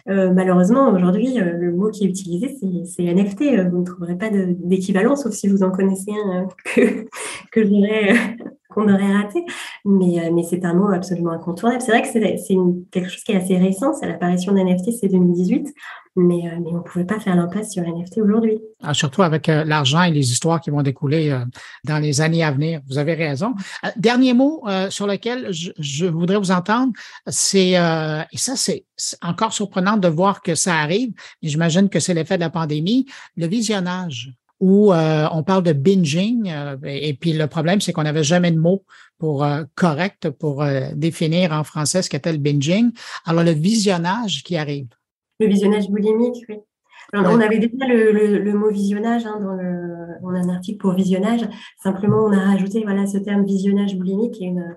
Euh, 0.08 0.32
malheureusement, 0.32 0.90
aujourd'hui, 0.92 1.40
euh, 1.40 1.52
le 1.56 1.72
mot 1.72 1.88
qui 1.88 2.04
est 2.04 2.08
utilisé, 2.08 2.58
c'est 2.84 3.04
NFT. 3.04 3.42
Euh, 3.42 3.68
vous 3.70 3.78
ne 3.78 3.84
trouverez 3.84 4.18
pas 4.18 4.28
d'équivalent, 4.28 5.16
sauf 5.16 5.32
si 5.32 5.48
vous 5.48 5.62
en 5.62 5.70
connaissez 5.70 6.10
un 6.12 6.48
que, 6.64 7.06
que 7.50 7.60
qu'on 8.68 8.92
aurait 8.92 9.12
raté. 9.12 9.44
Mais, 9.84 10.30
mais 10.30 10.42
c'est 10.42 10.64
un 10.64 10.74
mot 10.74 10.88
absolument 10.88 11.30
incontournable. 11.30 11.80
C'est 11.80 11.92
vrai 11.92 12.02
que 12.02 12.08
c'est 12.08 12.56
quelque 12.90 13.08
chose 13.08 13.22
qui 13.22 13.32
est 13.32 13.36
assez 13.36 13.56
récent. 13.56 13.94
C'est 13.94 14.08
l'apparition 14.08 14.52
d'NFT, 14.52 14.90
c'est 15.00 15.08
2018 15.08 15.72
mais, 16.16 16.46
euh, 16.46 16.60
mais 16.62 16.70
on 16.70 16.78
ne 16.78 16.82
pouvait 16.82 17.04
pas 17.04 17.18
faire 17.18 17.34
l'impasse 17.34 17.72
sur 17.72 17.82
NFT 17.82 18.18
aujourd'hui. 18.18 18.60
Ah, 18.82 18.94
surtout 18.94 19.22
avec 19.22 19.48
euh, 19.48 19.64
l'argent 19.64 20.02
et 20.02 20.12
les 20.12 20.30
histoires 20.30 20.60
qui 20.60 20.70
vont 20.70 20.82
découler 20.82 21.30
euh, 21.30 21.44
dans 21.84 21.98
les 21.98 22.20
années 22.20 22.44
à 22.44 22.52
venir. 22.52 22.80
Vous 22.86 22.98
avez 22.98 23.14
raison. 23.14 23.54
dernier 23.96 24.32
mot 24.32 24.64
sur 24.90 25.06
lequel 25.06 25.52
je, 25.52 25.70
je, 25.78 26.06
voudrais 26.06 26.38
vous 26.38 26.50
entendre, 26.50 26.92
c'est, 27.26 27.70
et 27.70 28.36
ça 28.36 28.56
c'est 28.56 28.84
encore 29.22 29.52
surprenant 29.52 29.96
de 29.96 30.08
voir 30.08 30.42
que 30.42 30.54
ça 30.54 30.76
arrive, 30.76 31.12
mais 31.42 31.48
j'imagine 31.48 31.88
que 31.88 32.00
c'est 32.00 32.14
l'effet 32.14 32.36
de 32.36 32.40
la 32.40 32.50
pandémie, 32.50 33.06
le 33.36 33.46
visionnage 33.46 34.32
où 34.60 34.92
on 34.92 35.42
parle 35.42 35.62
de 35.62 35.72
binging. 35.72 36.52
et, 36.84 37.14
puis 37.14 37.32
le 37.32 37.46
problème, 37.46 37.80
c'est 37.80 37.92
qu'on 37.92 38.04
n'avait 38.04 38.24
jamais 38.24 38.50
de 38.50 38.58
mots 38.58 38.84
pour 39.18 39.46
correct 39.74 40.30
pour 40.30 40.64
définir 40.94 41.52
en 41.52 41.64
français 41.64 42.02
ce 42.02 42.10
qu'était 42.10 42.32
le 42.32 42.38
binging. 42.38 42.92
Alors 43.24 43.44
le 43.44 43.52
visionnage 43.52 44.42
qui 44.42 44.56
arrive. 44.56 44.88
Le 45.40 45.46
visionnage 45.46 45.88
boulimique, 45.88 46.44
oui. 46.48 46.56
On 47.12 47.40
avait 47.40 47.58
déjà 47.58 47.86
le, 47.86 48.52
mot 48.54 48.70
visionnage 48.70 49.26
hein, 49.26 49.38
dans 49.40 49.52
le, 49.52 50.06
on 50.22 50.34
a 50.34 50.38
un 50.38 50.48
article 50.48 50.78
pour 50.78 50.92
visionnage. 50.92 51.46
Simplement, 51.82 52.24
on 52.24 52.32
a 52.32 52.38
rajouté 52.38 52.82
voilà 52.82 53.06
ce 53.06 53.18
terme 53.18 53.44
visionnage 53.44 53.96
boulimique 53.96 54.38
une, 54.40 54.74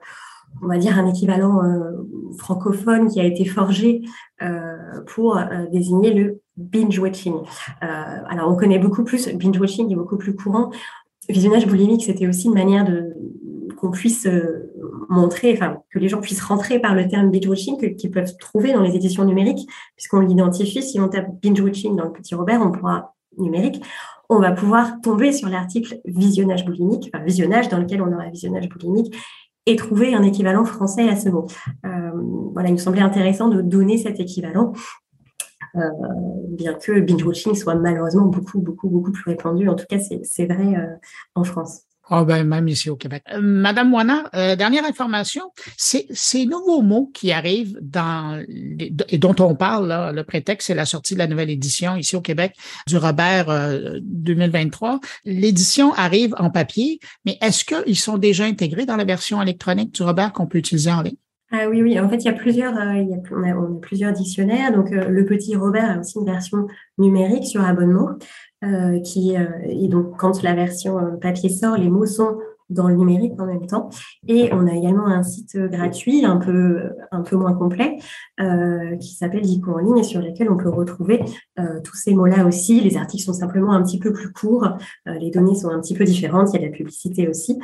on 0.61 0.67
va 0.67 0.77
dire 0.77 0.97
un 0.97 1.07
équivalent 1.07 1.63
euh, 1.63 1.91
francophone 2.37 3.09
qui 3.09 3.19
a 3.19 3.23
été 3.23 3.45
forgé 3.45 4.01
euh, 4.41 4.75
pour 5.07 5.37
euh, 5.37 5.65
désigner 5.71 6.13
le 6.13 6.41
binge 6.57 6.97
watching. 6.99 7.35
alors, 7.81 8.51
on 8.51 8.55
connaît 8.55 8.79
beaucoup 8.79 9.03
plus 9.03 9.29
binge 9.35 9.59
watching 9.59 9.91
est 9.91 9.95
beaucoup 9.95 10.17
plus 10.17 10.35
courant. 10.35 10.71
Visionnage 11.29 11.67
boulimique, 11.67 12.03
c'était 12.03 12.27
aussi 12.27 12.47
une 12.47 12.53
manière 12.53 12.85
de 12.85 13.13
qu'on 13.77 13.91
puisse 13.91 14.27
montrer, 15.09 15.53
enfin, 15.53 15.77
que 15.89 15.99
les 15.99 16.09
gens 16.09 16.21
puissent 16.21 16.41
rentrer 16.41 16.79
par 16.79 16.95
le 16.95 17.07
terme 17.07 17.31
binge 17.31 17.47
watching 17.47 17.95
qu'ils 17.95 18.11
peuvent 18.11 18.35
trouver 18.37 18.73
dans 18.73 18.81
les 18.81 18.95
éditions 18.95 19.25
numériques, 19.25 19.67
puisqu'on 19.95 20.19
l'identifie. 20.19 20.83
Si 20.83 20.99
on 20.99 21.07
tape 21.07 21.29
binge 21.41 21.59
watching 21.61 21.95
dans 21.95 22.05
le 22.05 22.11
petit 22.11 22.35
Robert, 22.35 22.61
on 22.61 22.71
pourra 22.71 23.15
numérique, 23.37 23.83
on 24.29 24.39
va 24.39 24.51
pouvoir 24.51 24.99
tomber 25.01 25.31
sur 25.31 25.49
l'article 25.49 25.99
visionnage 26.05 26.65
boulimique, 26.65 27.09
enfin 27.13 27.23
visionnage 27.23 27.69
dans 27.69 27.77
lequel 27.77 28.01
on 28.01 28.11
aura 28.11 28.29
visionnage 28.29 28.67
boulimique 28.69 29.15
et 29.65 29.75
trouver 29.75 30.13
un 30.13 30.23
équivalent 30.23 30.65
français 30.65 31.07
à 31.07 31.15
ce 31.15 31.29
mot. 31.29 31.47
Euh, 31.85 32.11
voilà, 32.53 32.69
il 32.69 32.73
me 32.73 32.77
semblait 32.77 33.01
intéressant 33.01 33.49
de 33.49 33.61
donner 33.61 33.97
cet 33.97 34.19
équivalent. 34.19 34.73
Euh, 35.75 35.81
bien 36.49 36.73
que 36.73 36.99
binge 36.99 37.23
watching 37.23 37.53
soit 37.53 37.75
malheureusement 37.75 38.25
beaucoup, 38.25 38.59
beaucoup, 38.59 38.89
beaucoup 38.89 39.11
plus 39.11 39.29
répandu. 39.29 39.67
En 39.69 39.75
tout 39.75 39.85
cas, 39.87 39.99
c'est 39.99 40.45
vrai 40.45 40.75
euh, 40.75 40.95
en 41.35 41.43
France. 41.43 41.86
Ah 42.09 42.23
ben, 42.23 42.43
même 42.45 42.67
ici 42.67 42.89
au 42.89 42.95
Québec. 42.95 43.23
Euh, 43.33 43.39
Madame 43.41 43.89
Moina, 43.89 44.29
euh, 44.33 44.55
dernière 44.55 44.85
information, 44.85 45.51
c'est 45.75 46.05
ces 46.11 46.45
nouveaux 46.45 46.81
mots 46.81 47.11
qui 47.13 47.31
arrivent 47.31 47.77
dans 47.81 48.41
et 49.09 49.17
dont 49.17 49.35
on 49.39 49.55
parle, 49.55 49.87
là, 49.87 50.11
le 50.11 50.23
prétexte, 50.23 50.67
c'est 50.67 50.75
la 50.75 50.85
sortie 50.85 51.15
de 51.15 51.19
la 51.19 51.27
nouvelle 51.27 51.49
édition 51.49 51.95
ici 51.95 52.15
au 52.15 52.21
Québec 52.21 52.55
du 52.87 52.97
Robert 52.97 53.47
2023. 54.01 54.93
Euh, 54.93 54.97
L'édition 55.25 55.93
arrive 55.93 56.33
en 56.37 56.49
papier, 56.49 56.99
mais 57.25 57.37
est-ce 57.41 57.65
qu'ils 57.65 57.97
sont 57.97 58.17
déjà 58.17 58.45
intégrés 58.45 58.85
dans 58.85 58.95
la 58.95 59.05
version 59.05 59.41
électronique 59.41 59.93
du 59.93 60.03
Robert 60.03 60.31
qu'on 60.31 60.47
peut 60.47 60.59
utiliser 60.59 60.91
en 60.91 61.01
ligne? 61.01 61.17
Ah 61.51 61.69
oui, 61.69 61.81
oui. 61.81 61.97
En 61.99 62.09
fait, 62.09 62.17
il 62.17 62.25
y 62.25 62.29
a 62.29 62.33
plusieurs, 62.33 62.73
il 62.93 63.09
y 63.09 63.13
a, 63.13 63.17
on, 63.31 63.77
a, 63.77 63.79
plusieurs 63.81 64.11
dictionnaires. 64.11 64.73
Donc, 64.73 64.89
le 64.91 65.25
petit 65.25 65.55
Robert 65.55 65.91
a 65.91 65.99
aussi 65.99 66.19
une 66.19 66.25
version 66.25 66.67
numérique 66.97 67.45
sur 67.45 67.63
abonnement. 67.63 68.17
Euh, 68.63 68.99
qui, 69.01 69.37
euh, 69.37 69.45
et 69.65 69.87
donc 69.87 70.17
quand 70.17 70.41
la 70.41 70.55
version 70.55 70.97
euh, 70.97 71.11
papier 71.11 71.47
sort, 71.47 71.77
les 71.77 71.89
mots 71.89 72.07
sont 72.07 72.39
dans 72.69 72.87
le 72.87 72.95
numérique 72.95 73.33
en 73.39 73.45
même 73.45 73.65
temps. 73.65 73.89
Et 74.27 74.49
on 74.53 74.67
a 74.67 74.73
également 74.73 75.07
un 75.07 75.23
site 75.23 75.57
gratuit, 75.57 76.25
un 76.25 76.37
peu, 76.37 76.91
un 77.11 77.21
peu 77.21 77.35
moins 77.35 77.53
complet, 77.53 77.97
euh, 78.39 78.95
qui 78.97 79.15
s'appelle 79.15 79.41
Dico 79.41 79.71
en 79.71 79.79
ligne 79.79 79.97
et 79.99 80.03
sur 80.03 80.21
lequel 80.21 80.49
on 80.49 80.57
peut 80.57 80.69
retrouver 80.69 81.23
euh, 81.59 81.79
tous 81.83 81.95
ces 81.95 82.13
mots-là 82.13 82.45
aussi. 82.45 82.79
Les 82.81 82.97
articles 82.97 83.23
sont 83.23 83.33
simplement 83.33 83.71
un 83.71 83.83
petit 83.83 83.99
peu 83.99 84.11
plus 84.11 84.31
courts, 84.31 84.77
euh, 85.07 85.13
les 85.13 85.31
données 85.31 85.55
sont 85.55 85.69
un 85.69 85.79
petit 85.79 85.93
peu 85.93 86.03
différentes, 86.03 86.49
il 86.51 86.53
y 86.53 86.57
a 86.57 86.67
de 86.67 86.71
la 86.71 86.77
publicité 86.77 87.27
aussi. 87.27 87.57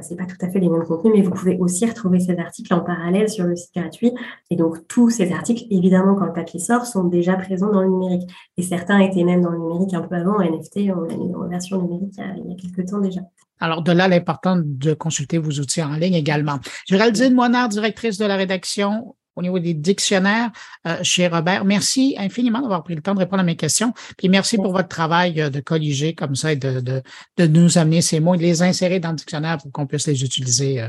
C'est 0.00 0.16
pas 0.16 0.26
tout 0.26 0.36
à 0.40 0.48
fait 0.48 0.60
les 0.60 0.68
mêmes 0.68 0.84
contenus, 0.84 1.12
mais 1.14 1.22
vous 1.22 1.30
pouvez 1.30 1.58
aussi 1.58 1.86
retrouver 1.86 2.20
ces 2.20 2.36
articles 2.38 2.72
en 2.72 2.80
parallèle 2.80 3.28
sur 3.28 3.44
le 3.44 3.56
site 3.56 3.74
gratuit. 3.74 4.12
Et 4.50 4.56
donc 4.56 4.86
tous 4.88 5.10
ces 5.10 5.32
articles, 5.32 5.64
évidemment, 5.70 6.14
quand 6.14 6.26
le 6.26 6.32
papier 6.32 6.60
sort, 6.60 6.86
sont 6.86 7.04
déjà 7.04 7.34
présents 7.34 7.70
dans 7.70 7.82
le 7.82 7.88
numérique. 7.88 8.30
Et 8.56 8.62
certains 8.62 8.98
étaient 9.00 9.24
même 9.24 9.40
dans 9.40 9.50
le 9.50 9.58
numérique 9.58 9.94
un 9.94 10.02
peu 10.02 10.14
avant. 10.14 10.40
NFT, 10.40 10.90
on 10.94 11.00
l'a 11.02 11.16
mis 11.16 11.34
en 11.34 11.48
version 11.48 11.82
numérique 11.82 12.14
il 12.16 12.20
y 12.20 12.22
a, 12.22 12.34
il 12.36 12.50
y 12.50 12.52
a 12.52 12.56
quelques 12.56 12.88
temps 12.88 13.00
déjà. 13.00 13.20
Alors, 13.60 13.82
de 13.82 13.92
là 13.92 14.08
l'importance 14.08 14.60
de 14.64 14.94
consulter 14.94 15.38
vos 15.38 15.52
outils 15.60 15.82
en 15.82 15.94
ligne 15.94 16.14
également. 16.14 16.58
Géraldine 16.88 17.34
Moinard, 17.34 17.68
directrice 17.68 18.18
de 18.18 18.26
la 18.26 18.36
rédaction 18.36 19.14
au 19.36 19.42
niveau 19.42 19.58
des 19.58 19.74
dictionnaires 19.74 20.50
euh, 20.86 20.96
chez 21.02 21.26
Robert. 21.28 21.64
Merci 21.64 22.14
infiniment 22.18 22.60
d'avoir 22.60 22.82
pris 22.84 22.94
le 22.94 23.02
temps 23.02 23.14
de 23.14 23.18
répondre 23.18 23.40
à 23.40 23.44
mes 23.44 23.56
questions. 23.56 23.92
Puis 24.16 24.28
merci 24.28 24.56
pour 24.56 24.72
votre 24.72 24.88
travail 24.88 25.40
euh, 25.40 25.50
de 25.50 25.60
colliger 25.60 26.14
comme 26.14 26.34
ça 26.34 26.52
et 26.52 26.56
de, 26.56 26.80
de, 26.80 27.02
de, 27.36 27.46
nous 27.46 27.78
amener 27.78 28.02
ces 28.02 28.20
mots 28.20 28.34
et 28.34 28.38
de 28.38 28.42
les 28.42 28.62
insérer 28.62 29.00
dans 29.00 29.10
le 29.10 29.16
dictionnaire 29.16 29.58
pour 29.58 29.72
qu'on 29.72 29.86
puisse 29.86 30.06
les 30.06 30.24
utiliser 30.24 30.80
euh, 30.80 30.88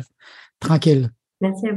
tranquille. 0.59 1.09
Merci. 1.41 1.67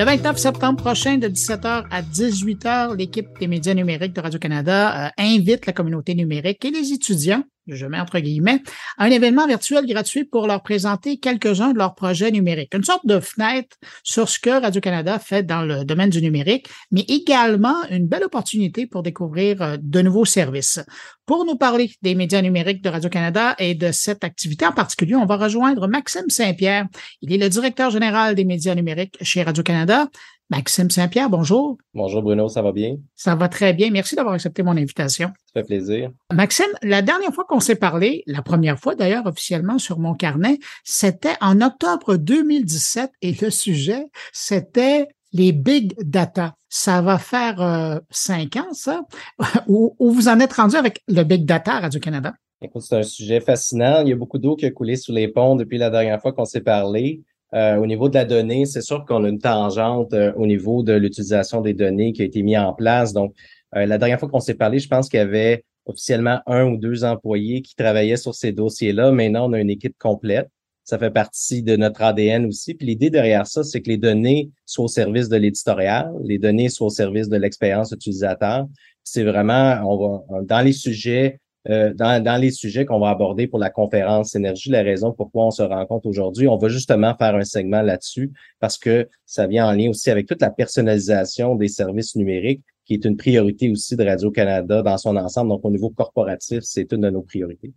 Le 0.00 0.06
29 0.06 0.38
septembre 0.38 0.82
prochain, 0.82 1.18
de 1.18 1.28
17h 1.28 1.84
à 1.90 2.00
18h, 2.00 2.96
l'équipe 2.96 3.38
des 3.38 3.46
médias 3.46 3.74
numériques 3.74 4.14
de 4.14 4.22
Radio-Canada 4.22 5.08
euh, 5.08 5.10
invite 5.18 5.66
la 5.66 5.74
communauté 5.74 6.14
numérique 6.14 6.64
et 6.64 6.70
les 6.70 6.94
étudiants 6.94 7.44
je 7.74 7.86
mets 7.86 8.00
entre 8.00 8.18
guillemets, 8.18 8.62
un 8.98 9.10
événement 9.10 9.46
virtuel 9.46 9.86
gratuit 9.86 10.24
pour 10.24 10.46
leur 10.46 10.62
présenter 10.62 11.18
quelques-uns 11.18 11.72
de 11.72 11.78
leurs 11.78 11.94
projets 11.94 12.30
numériques. 12.30 12.74
Une 12.74 12.84
sorte 12.84 13.06
de 13.06 13.20
fenêtre 13.20 13.76
sur 14.02 14.28
ce 14.28 14.38
que 14.38 14.50
Radio-Canada 14.50 15.18
fait 15.18 15.42
dans 15.42 15.62
le 15.62 15.84
domaine 15.84 16.10
du 16.10 16.22
numérique, 16.22 16.68
mais 16.90 17.02
également 17.08 17.76
une 17.90 18.06
belle 18.06 18.24
opportunité 18.24 18.86
pour 18.86 19.02
découvrir 19.02 19.62
euh, 19.62 19.76
de 19.80 20.02
nouveaux 20.02 20.24
services. 20.24 20.80
Pour 21.26 21.44
nous 21.44 21.56
parler 21.56 21.92
des 22.02 22.14
médias 22.14 22.42
numériques 22.42 22.82
de 22.82 22.88
Radio-Canada 22.88 23.54
et 23.58 23.74
de 23.74 23.92
cette 23.92 24.24
activité 24.24 24.66
en 24.66 24.72
particulier, 24.72 25.14
on 25.14 25.26
va 25.26 25.36
rejoindre 25.36 25.86
Maxime 25.86 26.28
Saint-Pierre. 26.28 26.86
Il 27.22 27.32
est 27.32 27.38
le 27.38 27.48
directeur 27.48 27.90
général 27.90 28.34
des 28.34 28.44
médias 28.44 28.74
numériques 28.74 29.16
chez 29.22 29.42
Radio-Canada. 29.42 30.08
Maxime 30.50 30.90
Saint-Pierre, 30.90 31.30
bonjour. 31.30 31.78
Bonjour 31.94 32.22
Bruno, 32.22 32.48
ça 32.48 32.60
va 32.60 32.72
bien? 32.72 32.96
Ça 33.14 33.36
va 33.36 33.48
très 33.48 33.72
bien. 33.72 33.90
Merci 33.92 34.16
d'avoir 34.16 34.34
accepté 34.34 34.64
mon 34.64 34.76
invitation. 34.76 35.28
Ça 35.46 35.60
fait 35.60 35.62
plaisir. 35.62 36.10
Maxime, 36.32 36.66
la 36.82 37.02
dernière 37.02 37.32
fois 37.32 37.44
qu'on 37.44 37.60
s'est 37.60 37.76
parlé, 37.76 38.24
la 38.26 38.42
première 38.42 38.76
fois 38.76 38.96
d'ailleurs 38.96 39.26
officiellement 39.26 39.78
sur 39.78 40.00
mon 40.00 40.14
carnet, 40.14 40.58
c'était 40.82 41.36
en 41.40 41.60
octobre 41.60 42.16
2017 42.16 43.12
et 43.22 43.36
le 43.40 43.50
sujet, 43.50 44.06
c'était 44.32 45.06
les 45.32 45.52
big 45.52 45.94
data. 46.02 46.56
Ça 46.68 47.00
va 47.00 47.18
faire 47.18 47.62
euh, 47.62 48.00
cinq 48.10 48.56
ans, 48.56 48.72
ça, 48.72 49.02
où, 49.68 49.94
vous 50.00 50.26
en 50.26 50.40
êtes 50.40 50.54
rendu 50.54 50.74
avec 50.74 51.00
le 51.06 51.22
big 51.22 51.44
data 51.44 51.74
à 51.74 51.80
Radio-Canada? 51.80 52.34
Écoute, 52.60 52.82
c'est 52.82 52.96
un 52.96 53.02
sujet 53.04 53.40
fascinant. 53.40 54.02
Il 54.02 54.08
y 54.08 54.12
a 54.12 54.16
beaucoup 54.16 54.38
d'eau 54.38 54.56
qui 54.56 54.66
a 54.66 54.70
coulé 54.72 54.96
sous 54.96 55.12
les 55.12 55.28
ponts 55.28 55.54
depuis 55.54 55.78
la 55.78 55.90
dernière 55.90 56.20
fois 56.20 56.32
qu'on 56.32 56.44
s'est 56.44 56.60
parlé. 56.60 57.22
Euh, 57.54 57.76
au 57.76 57.86
niveau 57.86 58.08
de 58.08 58.14
la 58.14 58.24
donnée, 58.24 58.64
c'est 58.64 58.80
sûr 58.80 59.04
qu'on 59.04 59.24
a 59.24 59.28
une 59.28 59.40
tangente 59.40 60.12
euh, 60.14 60.32
au 60.36 60.46
niveau 60.46 60.82
de 60.82 60.92
l'utilisation 60.92 61.60
des 61.60 61.74
données 61.74 62.12
qui 62.12 62.22
a 62.22 62.24
été 62.24 62.42
mise 62.42 62.58
en 62.58 62.72
place. 62.72 63.12
Donc, 63.12 63.34
euh, 63.74 63.86
la 63.86 63.98
dernière 63.98 64.20
fois 64.20 64.28
qu'on 64.28 64.40
s'est 64.40 64.54
parlé, 64.54 64.78
je 64.78 64.88
pense 64.88 65.08
qu'il 65.08 65.18
y 65.18 65.22
avait 65.22 65.64
officiellement 65.84 66.40
un 66.46 66.64
ou 66.66 66.76
deux 66.76 67.04
employés 67.04 67.62
qui 67.62 67.74
travaillaient 67.74 68.16
sur 68.16 68.34
ces 68.34 68.52
dossiers-là. 68.52 69.10
Maintenant, 69.10 69.50
on 69.50 69.52
a 69.52 69.60
une 69.60 69.70
équipe 69.70 69.96
complète. 69.98 70.48
Ça 70.84 70.98
fait 70.98 71.10
partie 71.10 71.62
de 71.62 71.76
notre 71.76 72.02
ADN 72.02 72.46
aussi. 72.46 72.74
Puis 72.74 72.86
l'idée 72.86 73.10
derrière 73.10 73.46
ça, 73.46 73.62
c'est 73.64 73.80
que 73.80 73.88
les 73.88 73.98
données 73.98 74.50
soient 74.64 74.86
au 74.86 74.88
service 74.88 75.28
de 75.28 75.36
l'éditorial, 75.36 76.12
les 76.24 76.38
données 76.38 76.68
soient 76.68 76.88
au 76.88 76.90
service 76.90 77.28
de 77.28 77.36
l'expérience 77.36 77.92
utilisateur. 77.92 78.66
C'est 79.04 79.24
vraiment, 79.24 79.80
on 79.84 79.96
va, 79.96 80.42
dans 80.42 80.60
les 80.60 80.72
sujets 80.72 81.40
euh, 81.68 81.92
dans, 81.94 82.22
dans 82.22 82.40
les 82.40 82.50
sujets 82.50 82.86
qu'on 82.86 82.98
va 82.98 83.10
aborder 83.10 83.46
pour 83.46 83.58
la 83.58 83.70
conférence 83.70 84.34
énergie, 84.34 84.70
la 84.70 84.82
raison 84.82 85.12
pourquoi 85.12 85.46
on 85.46 85.50
se 85.50 85.62
rencontre 85.62 86.06
aujourd'hui. 86.06 86.48
On 86.48 86.56
va 86.56 86.68
justement 86.68 87.14
faire 87.16 87.34
un 87.34 87.44
segment 87.44 87.82
là-dessus 87.82 88.32
parce 88.60 88.78
que 88.78 89.08
ça 89.26 89.46
vient 89.46 89.68
en 89.68 89.72
lien 89.72 89.90
aussi 89.90 90.10
avec 90.10 90.26
toute 90.26 90.40
la 90.40 90.50
personnalisation 90.50 91.56
des 91.56 91.68
services 91.68 92.16
numériques 92.16 92.62
qui 92.86 92.94
est 92.94 93.04
une 93.04 93.16
priorité 93.16 93.70
aussi 93.70 93.94
de 93.94 94.04
Radio-Canada 94.04 94.82
dans 94.82 94.98
son 94.98 95.16
ensemble. 95.16 95.50
Donc, 95.50 95.64
au 95.64 95.70
niveau 95.70 95.90
corporatif, 95.90 96.60
c'est 96.62 96.90
une 96.92 97.02
de 97.02 97.10
nos 97.10 97.22
priorités. 97.22 97.72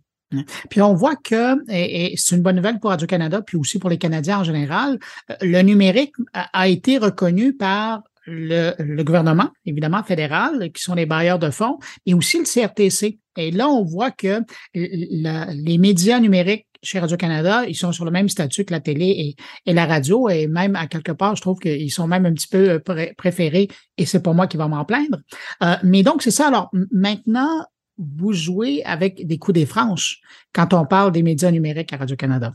Puis 0.70 0.82
on 0.82 0.94
voit 0.94 1.16
que, 1.16 1.56
et, 1.70 2.14
c'est 2.16 2.36
une 2.36 2.42
bonne 2.42 2.56
nouvelle 2.56 2.80
pour 2.80 2.90
Radio-Canada, 2.90 3.42
puis 3.42 3.56
aussi 3.56 3.78
pour 3.78 3.90
les 3.90 3.98
Canadiens 3.98 4.40
en 4.40 4.44
général, 4.44 4.98
euh, 5.30 5.34
le 5.42 5.62
numérique 5.62 6.14
a, 6.32 6.68
été 6.68 6.98
reconnu 6.98 7.54
par 7.54 8.02
le, 8.26 9.02
gouvernement, 9.02 9.50
évidemment 9.66 10.02
fédéral, 10.02 10.70
qui 10.72 10.82
sont 10.82 10.94
les 10.94 11.06
bailleurs 11.06 11.38
de 11.38 11.50
fonds, 11.50 11.78
et 12.06 12.14
aussi 12.14 12.38
le 12.38 12.44
CRTC. 12.44 13.18
Et 13.36 13.50
là, 13.50 13.68
on 13.68 13.84
voit 13.84 14.10
que 14.10 14.40
les 14.74 15.78
médias 15.78 16.20
numériques 16.20 16.66
chez 16.84 16.98
Radio-Canada, 16.98 17.64
ils 17.66 17.74
sont 17.74 17.92
sur 17.92 18.04
le 18.04 18.10
même 18.10 18.28
statut 18.28 18.64
que 18.64 18.72
la 18.72 18.80
télé 18.80 19.34
et, 19.66 19.72
la 19.72 19.86
radio, 19.86 20.28
et 20.28 20.46
même 20.46 20.76
à 20.76 20.86
quelque 20.86 21.12
part, 21.12 21.34
je 21.34 21.40
trouve 21.40 21.58
qu'ils 21.58 21.90
sont 21.90 22.06
même 22.06 22.26
un 22.26 22.34
petit 22.34 22.46
peu 22.46 22.70
euh, 22.70 23.12
préférés, 23.16 23.68
et 23.96 24.06
c'est 24.06 24.22
pas 24.22 24.32
moi 24.32 24.46
qui 24.46 24.56
va 24.56 24.68
m'en 24.68 24.84
plaindre. 24.84 25.18
Euh, 25.62 25.76
mais 25.82 26.02
donc, 26.02 26.22
c'est 26.22 26.30
ça. 26.30 26.48
Alors, 26.48 26.70
maintenant, 26.92 27.64
vous 27.98 28.32
jouez 28.32 28.84
avec 28.84 29.26
des 29.26 29.38
coups 29.38 29.54
des 29.54 29.66
franches 29.66 30.20
quand 30.52 30.74
on 30.74 30.84
parle 30.84 31.12
des 31.12 31.22
médias 31.22 31.50
numériques 31.50 31.92
à 31.92 31.96
Radio-Canada. 31.96 32.52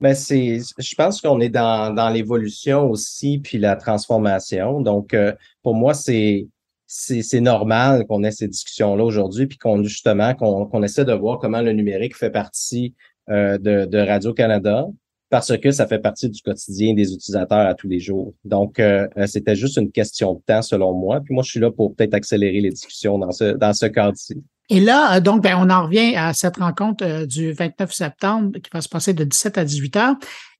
Ben 0.00 0.14
c'est, 0.14 0.60
je 0.78 0.94
pense 0.94 1.20
qu'on 1.20 1.40
est 1.40 1.50
dans, 1.50 1.94
dans 1.94 2.08
l'évolution 2.08 2.88
aussi, 2.90 3.38
puis 3.38 3.58
la 3.58 3.76
transformation. 3.76 4.80
Donc, 4.80 5.12
euh, 5.12 5.34
pour 5.62 5.74
moi, 5.74 5.92
c'est, 5.92 6.48
c'est, 6.86 7.40
normal 7.40 8.06
qu'on 8.06 8.24
ait 8.24 8.30
ces 8.30 8.48
discussions-là 8.48 9.04
aujourd'hui, 9.04 9.46
puis 9.46 9.58
qu'on 9.58 9.82
justement 9.82 10.34
qu'on, 10.34 10.64
qu'on 10.66 10.82
essaie 10.82 11.04
de 11.04 11.12
voir 11.12 11.38
comment 11.38 11.60
le 11.60 11.72
numérique 11.72 12.16
fait 12.16 12.30
partie 12.30 12.94
euh, 13.28 13.58
de, 13.58 13.84
de 13.84 13.98
Radio-Canada, 13.98 14.86
parce 15.28 15.56
que 15.58 15.70
ça 15.70 15.86
fait 15.86 15.98
partie 15.98 16.30
du 16.30 16.40
quotidien 16.40 16.94
des 16.94 17.12
utilisateurs 17.12 17.66
à 17.66 17.74
tous 17.74 17.88
les 17.88 18.00
jours. 18.00 18.34
Donc, 18.44 18.80
euh, 18.80 19.06
c'était 19.26 19.54
juste 19.54 19.76
une 19.76 19.92
question 19.92 20.34
de 20.34 20.40
temps, 20.40 20.62
selon 20.62 20.94
moi. 20.94 21.20
Puis 21.20 21.34
moi, 21.34 21.42
je 21.42 21.50
suis 21.50 21.60
là 21.60 21.70
pour 21.70 21.94
peut-être 21.94 22.14
accélérer 22.14 22.60
les 22.60 22.70
discussions 22.70 23.18
dans 23.18 23.32
ce, 23.32 23.52
dans 23.52 23.74
ce 23.74 23.86
cadre-ci. 23.86 24.42
Et 24.70 24.78
là, 24.78 25.16
euh, 25.16 25.20
donc, 25.20 25.42
ben, 25.42 25.56
on 25.58 25.68
en 25.68 25.84
revient 25.84 26.14
à 26.16 26.32
cette 26.32 26.56
rencontre 26.56 27.04
euh, 27.04 27.26
du 27.26 27.52
29 27.52 27.92
septembre 27.92 28.58
qui 28.60 28.70
va 28.72 28.80
se 28.80 28.88
passer 28.88 29.12
de 29.12 29.24
17 29.24 29.58
à 29.58 29.64
18 29.64 29.96
heures. 29.96 30.14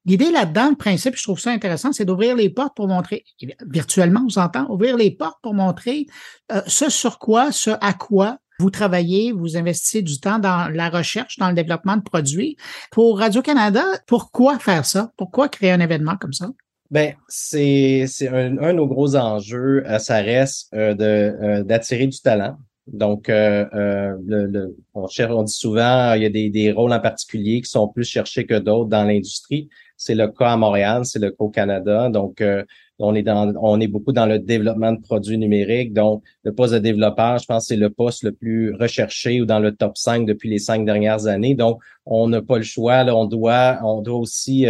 L'idée 0.04 0.32
là-dedans, 0.32 0.70
le 0.70 0.76
principe, 0.76 1.14
je 1.16 1.22
trouve 1.22 1.38
ça 1.38 1.50
intéressant, 1.50 1.92
c'est 1.92 2.04
d'ouvrir 2.04 2.34
les 2.34 2.50
portes 2.50 2.74
pour 2.74 2.88
montrer, 2.88 3.24
virtuellement, 3.68 4.22
on 4.26 4.30
s'entend, 4.30 4.68
ouvrir 4.68 4.96
les 4.96 5.10
portes 5.10 5.38
pour 5.42 5.54
montrer 5.54 6.06
euh, 6.50 6.60
ce 6.66 6.90
sur 6.90 7.18
quoi, 7.18 7.52
ce 7.52 7.70
à 7.80 7.92
quoi 7.92 8.38
vous 8.58 8.70
travaillez, 8.70 9.32
vous 9.32 9.56
investissez 9.56 10.02
du 10.02 10.18
temps 10.18 10.38
dans 10.38 10.68
la 10.74 10.90
recherche, 10.90 11.38
dans 11.38 11.48
le 11.48 11.54
développement 11.54 11.96
de 11.96 12.02
produits. 12.02 12.56
Pour 12.90 13.18
Radio-Canada, 13.18 13.82
pourquoi 14.06 14.58
faire 14.58 14.84
ça? 14.84 15.12
Pourquoi 15.16 15.48
créer 15.48 15.70
un 15.70 15.80
événement 15.80 16.16
comme 16.16 16.32
ça? 16.32 16.50
Ben, 16.90 17.14
c'est 17.28 18.06
un, 18.28 18.58
un, 18.58 18.72
de 18.72 18.76
nos 18.76 18.86
gros 18.86 19.16
enjeux, 19.16 19.84
ça 19.98 20.16
reste 20.16 20.74
de 20.74 21.62
d'attirer 21.62 22.06
du 22.06 22.20
talent. 22.20 22.58
Donc, 22.92 23.28
euh, 23.28 23.66
euh, 23.72 24.16
le, 24.26 24.76
on, 24.94 25.06
cherche, 25.06 25.32
on 25.32 25.44
dit 25.44 25.52
souvent, 25.52 26.14
il 26.14 26.22
y 26.22 26.26
a 26.26 26.30
des, 26.30 26.50
des 26.50 26.72
rôles 26.72 26.92
en 26.92 26.98
particulier 26.98 27.60
qui 27.60 27.70
sont 27.70 27.86
plus 27.88 28.04
cherchés 28.04 28.46
que 28.46 28.58
d'autres 28.58 28.88
dans 28.88 29.04
l'industrie. 29.04 29.68
C'est 29.96 30.14
le 30.14 30.28
cas 30.28 30.50
à 30.52 30.56
Montréal, 30.56 31.04
c'est 31.04 31.20
le 31.20 31.30
cas 31.30 31.36
au 31.38 31.50
Canada. 31.50 32.08
Donc, 32.08 32.40
euh, 32.40 32.64
on 32.98 33.14
est 33.14 33.22
dans, 33.22 33.54
on 33.62 33.80
est 33.80 33.86
beaucoup 33.86 34.12
dans 34.12 34.26
le 34.26 34.38
développement 34.40 34.92
de 34.92 35.00
produits 35.00 35.38
numériques. 35.38 35.92
Donc, 35.92 36.24
le 36.42 36.52
poste 36.52 36.74
de 36.74 36.78
développeur, 36.80 37.38
je 37.38 37.46
pense, 37.46 37.68
c'est 37.68 37.76
le 37.76 37.90
poste 37.90 38.24
le 38.24 38.32
plus 38.32 38.74
recherché 38.74 39.40
ou 39.40 39.46
dans 39.46 39.60
le 39.60 39.72
top 39.74 39.96
5 39.96 40.26
depuis 40.26 40.50
les 40.50 40.58
cinq 40.58 40.84
dernières 40.84 41.26
années. 41.26 41.54
Donc, 41.54 41.80
on 42.06 42.28
n'a 42.28 42.42
pas 42.42 42.56
le 42.56 42.64
choix. 42.64 43.04
Là, 43.04 43.14
on 43.14 43.26
doit, 43.26 43.78
on 43.84 44.02
doit 44.02 44.18
aussi 44.18 44.66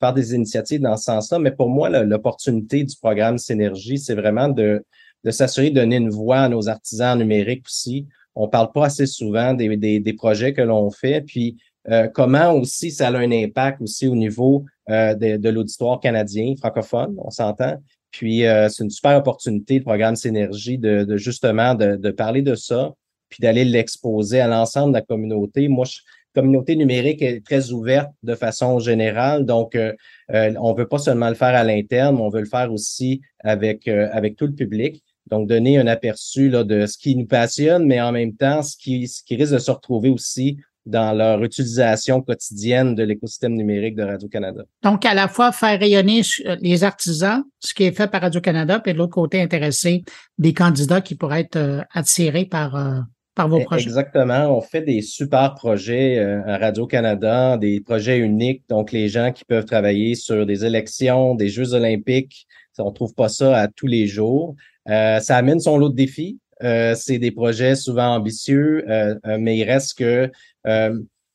faire 0.00 0.14
des 0.14 0.34
initiatives 0.34 0.80
dans 0.80 0.96
ce 0.96 1.04
sens-là. 1.04 1.38
Mais 1.40 1.50
pour 1.50 1.68
moi, 1.68 1.90
l'opportunité 1.90 2.84
du 2.84 2.96
programme 2.96 3.36
Synergie, 3.36 3.98
c'est 3.98 4.14
vraiment 4.14 4.48
de 4.48 4.82
de 5.24 5.30
s'assurer 5.30 5.70
de 5.70 5.80
donner 5.80 5.96
une 5.96 6.10
voix 6.10 6.40
à 6.40 6.48
nos 6.48 6.68
artisans 6.68 7.18
numériques 7.18 7.64
aussi. 7.66 8.06
On 8.34 8.48
parle 8.48 8.72
pas 8.72 8.86
assez 8.86 9.06
souvent 9.06 9.54
des, 9.54 9.76
des, 9.76 10.00
des 10.00 10.12
projets 10.12 10.52
que 10.52 10.62
l'on 10.62 10.90
fait, 10.90 11.20
puis 11.22 11.56
euh, 11.90 12.08
comment 12.08 12.52
aussi 12.52 12.90
ça 12.90 13.08
a 13.08 13.16
un 13.16 13.30
impact 13.30 13.80
aussi 13.82 14.08
au 14.08 14.16
niveau 14.16 14.64
euh, 14.90 15.14
de, 15.14 15.36
de 15.36 15.48
l'auditoire 15.50 16.00
canadien 16.00 16.54
francophone, 16.56 17.14
on 17.18 17.30
s'entend? 17.30 17.76
Puis 18.10 18.46
euh, 18.46 18.68
c'est 18.68 18.84
une 18.84 18.90
super 18.90 19.18
opportunité, 19.18 19.78
le 19.78 19.84
programme 19.84 20.16
Synergie, 20.16 20.78
de, 20.78 21.04
de 21.04 21.16
justement 21.16 21.74
de, 21.74 21.96
de, 21.96 22.10
parler 22.10 22.42
de 22.42 22.54
ça, 22.54 22.92
puis 23.28 23.40
d'aller 23.40 23.64
l'exposer 23.64 24.40
à 24.40 24.46
l'ensemble 24.46 24.92
de 24.92 24.98
la 24.98 25.02
communauté. 25.02 25.68
Moi, 25.68 25.84
je, 25.84 25.98
communauté 26.34 26.74
numérique 26.74 27.22
est 27.22 27.44
très 27.44 27.70
ouverte 27.70 28.10
de 28.22 28.34
façon 28.34 28.78
générale, 28.80 29.44
donc 29.44 29.76
euh, 29.76 29.92
on 30.28 30.72
veut 30.72 30.88
pas 30.88 30.98
seulement 30.98 31.28
le 31.28 31.36
faire 31.36 31.54
à 31.54 31.62
l'interne, 31.62 32.16
on 32.16 32.28
veut 32.28 32.40
le 32.40 32.46
faire 32.46 32.72
aussi 32.72 33.20
avec 33.40 33.86
avec 33.86 34.34
tout 34.36 34.46
le 34.46 34.54
public. 34.54 35.04
Donc, 35.30 35.48
donner 35.48 35.78
un 35.78 35.86
aperçu 35.86 36.50
là, 36.50 36.64
de 36.64 36.86
ce 36.86 36.98
qui 36.98 37.16
nous 37.16 37.26
passionne, 37.26 37.86
mais 37.86 38.00
en 38.00 38.12
même 38.12 38.34
temps, 38.34 38.62
ce 38.62 38.76
qui, 38.76 39.08
ce 39.08 39.22
qui 39.22 39.36
risque 39.36 39.54
de 39.54 39.58
se 39.58 39.70
retrouver 39.70 40.10
aussi 40.10 40.58
dans 40.86 41.16
leur 41.16 41.42
utilisation 41.42 42.20
quotidienne 42.20 42.94
de 42.94 43.02
l'écosystème 43.02 43.54
numérique 43.54 43.96
de 43.96 44.02
Radio-Canada. 44.02 44.64
Donc, 44.82 45.06
à 45.06 45.14
la 45.14 45.28
fois 45.28 45.50
faire 45.52 45.78
rayonner 45.78 46.20
euh, 46.44 46.56
les 46.60 46.84
artisans, 46.84 47.42
ce 47.58 47.72
qui 47.72 47.84
est 47.84 47.92
fait 47.92 48.10
par 48.10 48.20
Radio-Canada, 48.20 48.80
puis 48.80 48.92
de 48.92 48.98
l'autre 48.98 49.14
côté, 49.14 49.40
intéresser 49.40 50.04
des 50.38 50.52
candidats 50.52 51.00
qui 51.00 51.14
pourraient 51.14 51.40
être 51.40 51.56
euh, 51.56 51.80
attirés 51.92 52.44
par, 52.44 52.76
euh, 52.76 53.00
par 53.34 53.48
vos 53.48 53.60
projets. 53.60 53.84
Exactement. 53.84 54.56
On 54.56 54.60
fait 54.60 54.82
des 54.82 55.00
super 55.00 55.54
projets 55.54 56.18
à 56.18 56.58
Radio-Canada, 56.58 57.56
des 57.56 57.80
projets 57.80 58.18
uniques. 58.18 58.62
Donc, 58.68 58.92
les 58.92 59.08
gens 59.08 59.32
qui 59.32 59.44
peuvent 59.44 59.64
travailler 59.64 60.14
sur 60.14 60.44
des 60.44 60.66
élections, 60.66 61.34
des 61.34 61.48
Jeux 61.48 61.72
olympiques, 61.72 62.46
on 62.78 62.92
trouve 62.92 63.14
pas 63.14 63.28
ça 63.28 63.56
à 63.56 63.68
tous 63.68 63.86
les 63.86 64.06
jours. 64.06 64.54
Euh, 64.88 65.20
ça 65.20 65.36
amène 65.36 65.60
son 65.60 65.78
lot 65.78 65.88
de 65.88 65.94
défis. 65.94 66.38
Euh, 66.62 66.94
c'est 66.94 67.18
des 67.18 67.30
projets 67.30 67.74
souvent 67.74 68.14
ambitieux, 68.14 68.84
euh, 68.88 69.16
mais 69.38 69.56
il 69.56 69.64
reste 69.64 69.98
que 69.98 70.30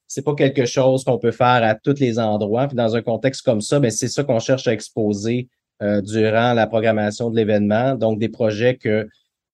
c'est 0.08 0.23
pas 0.23 0.34
quelque 0.34 0.65
chose 0.65 1.04
qu'on 1.04 1.19
peut 1.19 1.32
faire 1.32 1.63
à 1.63 1.75
tous 1.75 1.99
les 1.99 2.17
endroits. 2.17 2.67
Puis 2.67 2.75
dans 2.75 2.95
un 2.95 3.02
contexte 3.02 3.43
comme 3.43 3.62
ça, 3.62 3.80
ben 3.80 3.91
c'est 3.91 4.08
ça 4.08 4.23
qu'on 4.23 4.39
cherche 4.39 4.67
à 4.67 4.73
exposer 4.73 5.49
durant 5.82 6.54
la 6.54 6.65
programmation 6.65 7.30
de 7.30 7.36
l'événement. 7.36 7.95
Donc 7.95 8.17
des 8.17 8.30
projets 8.30 8.75
que 8.75 9.08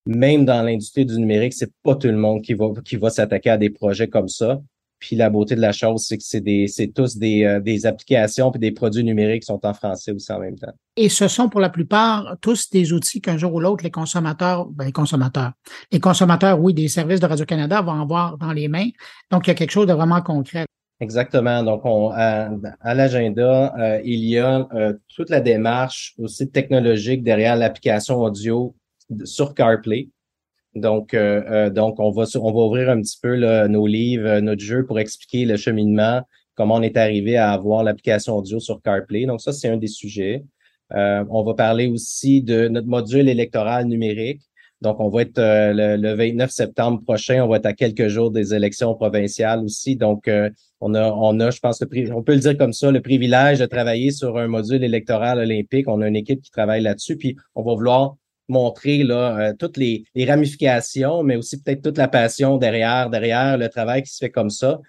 même 0.06 0.46
dans 0.46 0.62
l'industrie 0.62 1.04
du 1.04 1.18
numérique, 1.18 1.52
c'est 1.52 1.72
pas 1.82 1.94
tout 1.94 2.06
le 2.06 2.16
monde 2.16 2.40
qui 2.40 2.54
va 2.54 2.68
qui 2.84 2.96
va 2.96 3.10
s'attaquer 3.10 3.50
à 3.50 3.58
des 3.58 3.70
projets 3.70 4.08
comme 4.08 4.28
ça. 4.28 4.60
Puis 4.98 5.16
la 5.16 5.30
beauté 5.30 5.54
de 5.54 5.60
la 5.60 5.72
chose, 5.72 6.04
c'est 6.06 6.16
que 6.16 6.22
c'est 6.24 6.40
des, 6.40 6.66
c'est 6.68 6.88
tous 6.88 7.16
des, 7.16 7.44
euh, 7.44 7.60
des 7.60 7.86
applications 7.86 8.50
puis 8.50 8.60
des 8.60 8.72
produits 8.72 9.04
numériques 9.04 9.42
qui 9.42 9.46
sont 9.46 9.64
en 9.64 9.74
français 9.74 10.12
aussi 10.12 10.32
en 10.32 10.40
même 10.40 10.58
temps. 10.58 10.72
Et 10.96 11.08
ce 11.08 11.28
sont 11.28 11.48
pour 11.48 11.60
la 11.60 11.68
plupart 11.68 12.36
tous 12.40 12.70
des 12.70 12.92
outils 12.92 13.20
qu'un 13.20 13.36
jour 13.36 13.52
ou 13.52 13.60
l'autre, 13.60 13.84
les 13.84 13.90
consommateurs, 13.90 14.66
ben 14.66 14.86
les 14.86 14.92
consommateurs, 14.92 15.52
les 15.92 16.00
consommateurs, 16.00 16.58
oui, 16.60 16.72
des 16.72 16.88
services 16.88 17.20
de 17.20 17.26
Radio-Canada 17.26 17.82
vont 17.82 18.00
avoir 18.00 18.38
dans 18.38 18.52
les 18.52 18.68
mains. 18.68 18.88
Donc, 19.30 19.46
il 19.46 19.48
y 19.48 19.50
a 19.50 19.54
quelque 19.54 19.72
chose 19.72 19.86
de 19.86 19.92
vraiment 19.92 20.22
concret. 20.22 20.64
Exactement. 21.00 21.62
Donc, 21.62 21.82
on, 21.84 22.10
à, 22.10 22.48
l'agenda, 22.94 23.74
euh, 23.78 24.00
il 24.04 24.24
y 24.24 24.38
a 24.38 24.66
euh, 24.72 24.94
toute 25.14 25.28
la 25.28 25.40
démarche 25.40 26.14
aussi 26.18 26.50
technologique 26.50 27.22
derrière 27.22 27.56
l'application 27.56 28.18
audio 28.18 28.74
sur 29.24 29.54
CarPlay. 29.54 30.08
Donc, 30.76 31.14
euh, 31.14 31.42
euh, 31.50 31.70
donc 31.70 31.98
on 31.98 32.10
va 32.10 32.24
on 32.34 32.52
va 32.52 32.60
ouvrir 32.60 32.90
un 32.90 33.00
petit 33.00 33.18
peu 33.20 33.34
nos 33.66 33.86
livres, 33.86 34.28
euh, 34.28 34.40
notre 34.42 34.60
jeu 34.60 34.84
pour 34.84 34.98
expliquer 35.00 35.46
le 35.46 35.56
cheminement, 35.56 36.20
comment 36.54 36.74
on 36.74 36.82
est 36.82 36.98
arrivé 36.98 37.38
à 37.38 37.52
avoir 37.52 37.82
l'application 37.82 38.36
audio 38.36 38.60
sur 38.60 38.82
CarPlay. 38.82 39.24
Donc, 39.24 39.40
ça, 39.40 39.52
c'est 39.52 39.68
un 39.68 39.78
des 39.78 39.88
sujets. 39.88 40.44
on 40.90 41.42
va 41.42 41.54
parler 41.54 41.86
aussi 41.88 42.42
de 42.42 42.68
notre 42.68 42.88
module 42.88 43.28
électoral 43.28 43.86
numérique. 43.86 44.42
Donc, 44.82 45.00
on 45.00 45.08
va 45.08 45.22
être 45.22 45.40
le, 45.40 46.14
29 46.14 46.50
septembre 46.50 47.02
prochain, 47.02 47.42
on 47.42 47.48
va 47.48 47.56
être 47.56 47.66
à 47.66 47.72
quelques 47.72 48.08
jours 48.08 48.30
des 48.30 48.54
élections 48.54 48.94
provinciales 48.94 49.60
aussi. 49.64 49.96
Donc, 49.96 50.30
on 50.80 50.94
a, 50.94 51.10
on 51.10 51.40
a, 51.40 51.50
je 51.50 51.60
pense, 51.60 51.80
le, 51.80 52.12
on 52.12 52.22
peut 52.22 52.34
le 52.34 52.40
dire 52.40 52.58
comme 52.58 52.74
ça, 52.74 52.90
le 52.90 53.00
privilège 53.00 53.58
de 53.58 53.66
travailler 53.66 54.10
sur 54.10 54.36
un 54.36 54.48
module 54.48 54.84
électoral 54.84 55.38
olympique. 55.38 55.88
On 55.88 56.02
a 56.02 56.08
une 56.08 56.16
équipe 56.16 56.42
qui 56.42 56.50
travaille 56.50 56.82
là-dessus, 56.82 57.16
puis 57.16 57.36
on 57.54 57.62
va 57.62 57.74
vouloir 57.74 58.16
montrer 58.48 59.02
là, 59.02 59.38
euh, 59.38 59.52
toutes 59.58 59.76
les, 59.76 60.04
ramifications, 60.26 61.22
mais 61.22 61.36
aussi 61.36 61.60
peut-être 61.60 61.82
toute 61.82 61.98
la 61.98 62.08
passion 62.08 62.56
derrière, 62.58 63.10
derrière 63.10 63.58
le 63.58 63.68
travail 63.68 64.02
qui 64.02 64.12
se 64.12 64.18
fait 64.18 64.30
comme 64.30 64.50
ça. 64.50 64.80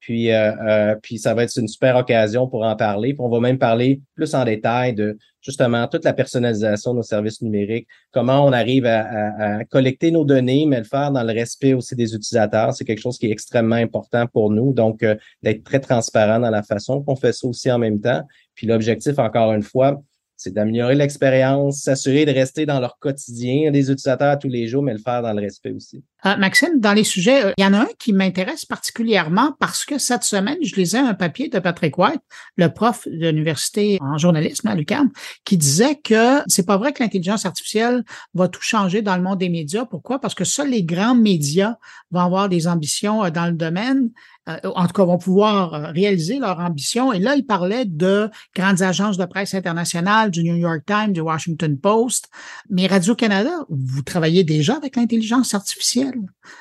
Puis, 0.00 0.32
euh, 0.32 0.52
euh, 0.66 0.96
puis 1.00 1.18
ça 1.18 1.32
va 1.32 1.44
être 1.44 1.56
une 1.56 1.68
super 1.68 1.94
occasion 1.94 2.48
pour 2.48 2.64
en 2.64 2.74
parler. 2.74 3.14
On 3.20 3.28
va 3.28 3.38
même 3.38 3.58
parler 3.58 4.00
plus 4.16 4.34
en 4.34 4.44
détail 4.44 4.94
de 4.94 5.16
justement 5.40 5.86
toute 5.86 6.04
la 6.04 6.12
personnalisation 6.12 6.90
de 6.90 6.96
nos 6.96 7.02
services 7.04 7.40
numériques, 7.40 7.86
comment 8.10 8.44
on 8.44 8.52
arrive 8.52 8.84
à, 8.84 9.64
collecter 9.70 10.10
nos 10.10 10.24
données, 10.24 10.66
mais 10.66 10.78
le 10.78 10.84
faire 10.84 11.12
dans 11.12 11.22
le 11.22 11.32
respect 11.32 11.74
aussi 11.74 11.94
des 11.94 12.14
utilisateurs. 12.14 12.74
C'est 12.74 12.84
quelque 12.84 13.00
chose 13.00 13.16
qui 13.16 13.26
est 13.26 13.30
extrêmement 13.30 13.76
important 13.76 14.26
pour 14.26 14.50
nous. 14.50 14.72
Donc, 14.72 15.04
d'être 15.42 15.62
très 15.62 15.78
transparent 15.78 16.40
dans 16.40 16.50
la 16.50 16.64
façon 16.64 17.02
qu'on 17.02 17.16
fait 17.16 17.32
ça 17.32 17.46
aussi 17.46 17.70
en 17.70 17.78
même 17.78 18.00
temps. 18.00 18.22
Puis 18.54 18.66
l'objectif, 18.66 19.18
encore 19.20 19.52
une 19.52 19.62
fois, 19.62 20.02
c'est 20.42 20.52
d'améliorer 20.52 20.94
l'expérience, 20.94 21.82
s'assurer 21.82 22.24
de 22.24 22.32
rester 22.32 22.66
dans 22.66 22.80
leur 22.80 22.98
quotidien 22.98 23.70
des 23.70 23.90
utilisateurs 23.90 24.38
tous 24.38 24.48
les 24.48 24.66
jours, 24.66 24.82
mais 24.82 24.92
le 24.92 24.98
faire 24.98 25.22
dans 25.22 25.32
le 25.32 25.40
respect 25.40 25.72
aussi. 25.72 26.02
Euh, 26.26 26.36
Maxime, 26.36 26.78
dans 26.78 26.92
les 26.92 27.04
sujets, 27.04 27.44
euh, 27.44 27.52
il 27.56 27.64
y 27.64 27.66
en 27.66 27.74
a 27.74 27.80
un 27.80 27.88
qui 27.98 28.12
m'intéresse 28.12 28.64
particulièrement 28.64 29.56
parce 29.58 29.84
que 29.84 29.98
cette 29.98 30.22
semaine, 30.24 30.58
je 30.62 30.74
lisais 30.76 30.98
un 30.98 31.14
papier 31.14 31.48
de 31.48 31.58
Patrick 31.58 31.96
White, 31.98 32.22
le 32.56 32.68
prof 32.68 33.06
de 33.06 33.28
l'université 33.28 33.98
en 34.00 34.18
journalisme 34.18 34.66
à 34.68 34.74
l'UQAM, 34.74 35.10
qui 35.44 35.56
disait 35.56 35.96
que 35.96 36.42
c'est 36.46 36.66
pas 36.66 36.76
vrai 36.76 36.92
que 36.92 37.02
l'intelligence 37.02 37.46
artificielle 37.46 38.04
va 38.34 38.48
tout 38.48 38.62
changer 38.62 39.02
dans 39.02 39.16
le 39.16 39.22
monde 39.22 39.38
des 39.38 39.48
médias. 39.48 39.84
Pourquoi? 39.84 40.20
Parce 40.20 40.34
que 40.34 40.44
seuls 40.44 40.70
les 40.70 40.84
grands 40.84 41.16
médias 41.16 41.76
vont 42.10 42.20
avoir 42.20 42.48
des 42.48 42.66
ambitions 42.66 43.24
euh, 43.24 43.30
dans 43.30 43.46
le 43.46 43.52
domaine 43.52 44.10
en 44.46 44.86
tout 44.86 44.92
cas, 44.92 45.04
vont 45.04 45.18
pouvoir 45.18 45.74
euh, 45.74 45.86
réaliser 45.92 46.38
leur 46.38 46.58
ambition. 46.58 47.12
Et 47.12 47.20
là, 47.20 47.36
il 47.36 47.46
parlait 47.46 47.84
de 47.84 48.28
grandes 48.56 48.82
agences 48.82 49.16
de 49.16 49.24
presse 49.24 49.54
internationales, 49.54 50.30
du 50.30 50.42
New 50.42 50.56
York 50.56 50.82
Times, 50.84 51.12
du 51.12 51.20
Washington 51.20 51.78
Post. 51.78 52.28
Mais 52.68 52.88
Radio-Canada, 52.88 53.50
vous 53.68 54.02
travaillez 54.02 54.42
déjà 54.42 54.76
avec 54.76 54.96
l'intelligence 54.96 55.54
artificielle. 55.54 56.18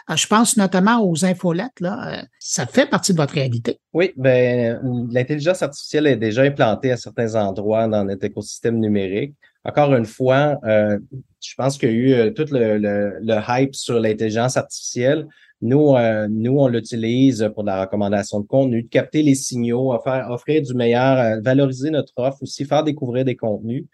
Euh, 0.09 0.15
je 0.15 0.27
pense 0.27 0.57
notamment 0.57 1.03
aux 1.03 1.25
infolettes, 1.25 1.79
là. 1.79 2.23
Ça 2.39 2.67
fait 2.67 2.87
partie 2.87 3.13
de 3.13 3.17
votre 3.17 3.33
réalité. 3.33 3.79
Oui, 3.93 4.13
ben, 4.15 4.79
l'intelligence 5.11 5.63
artificielle 5.63 6.05
est 6.07 6.17
déjà 6.17 6.43
implantée 6.43 6.91
à 6.91 6.97
certains 6.97 7.35
endroits 7.35 7.87
dans 7.87 8.05
notre 8.05 8.25
écosystème 8.25 8.77
numérique. 8.79 9.33
Encore 9.63 9.93
une 9.93 10.05
fois, 10.05 10.59
je 10.63 11.55
pense 11.55 11.77
qu'il 11.77 11.91
y 11.91 12.13
a 12.13 12.25
eu 12.27 12.33
tout 12.33 12.47
le 12.49 13.39
hype 13.47 13.75
sur 13.75 13.99
l'intelligence 13.99 14.57
artificielle. 14.57 15.27
Nous, 15.61 15.95
euh, 15.95 16.27
nous, 16.27 16.57
on 16.57 16.67
l'utilise 16.67 17.47
pour 17.53 17.63
la 17.63 17.81
recommandation 17.81 18.39
de 18.39 18.47
contenu, 18.47 18.83
de 18.83 18.87
capter 18.87 19.21
les 19.21 19.35
signaux, 19.35 19.95
faire, 20.03 20.27
offrir 20.31 20.61
du 20.63 20.73
meilleur, 20.73 21.19
euh, 21.19 21.39
valoriser 21.41 21.91
notre 21.91 22.13
offre, 22.17 22.41
aussi 22.41 22.65
faire 22.65 22.83
découvrir 22.83 23.25
des 23.25 23.35
contenus. 23.35 23.85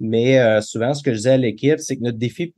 Mais 0.00 0.40
euh, 0.40 0.60
souvent, 0.60 0.92
ce 0.92 1.02
que 1.02 1.12
je 1.12 1.18
disais 1.18 1.30
à 1.30 1.36
l'équipe, 1.36 1.78
c'est 1.78 1.96
que 1.96 2.02
notre 2.02 2.18
défi, 2.18 2.52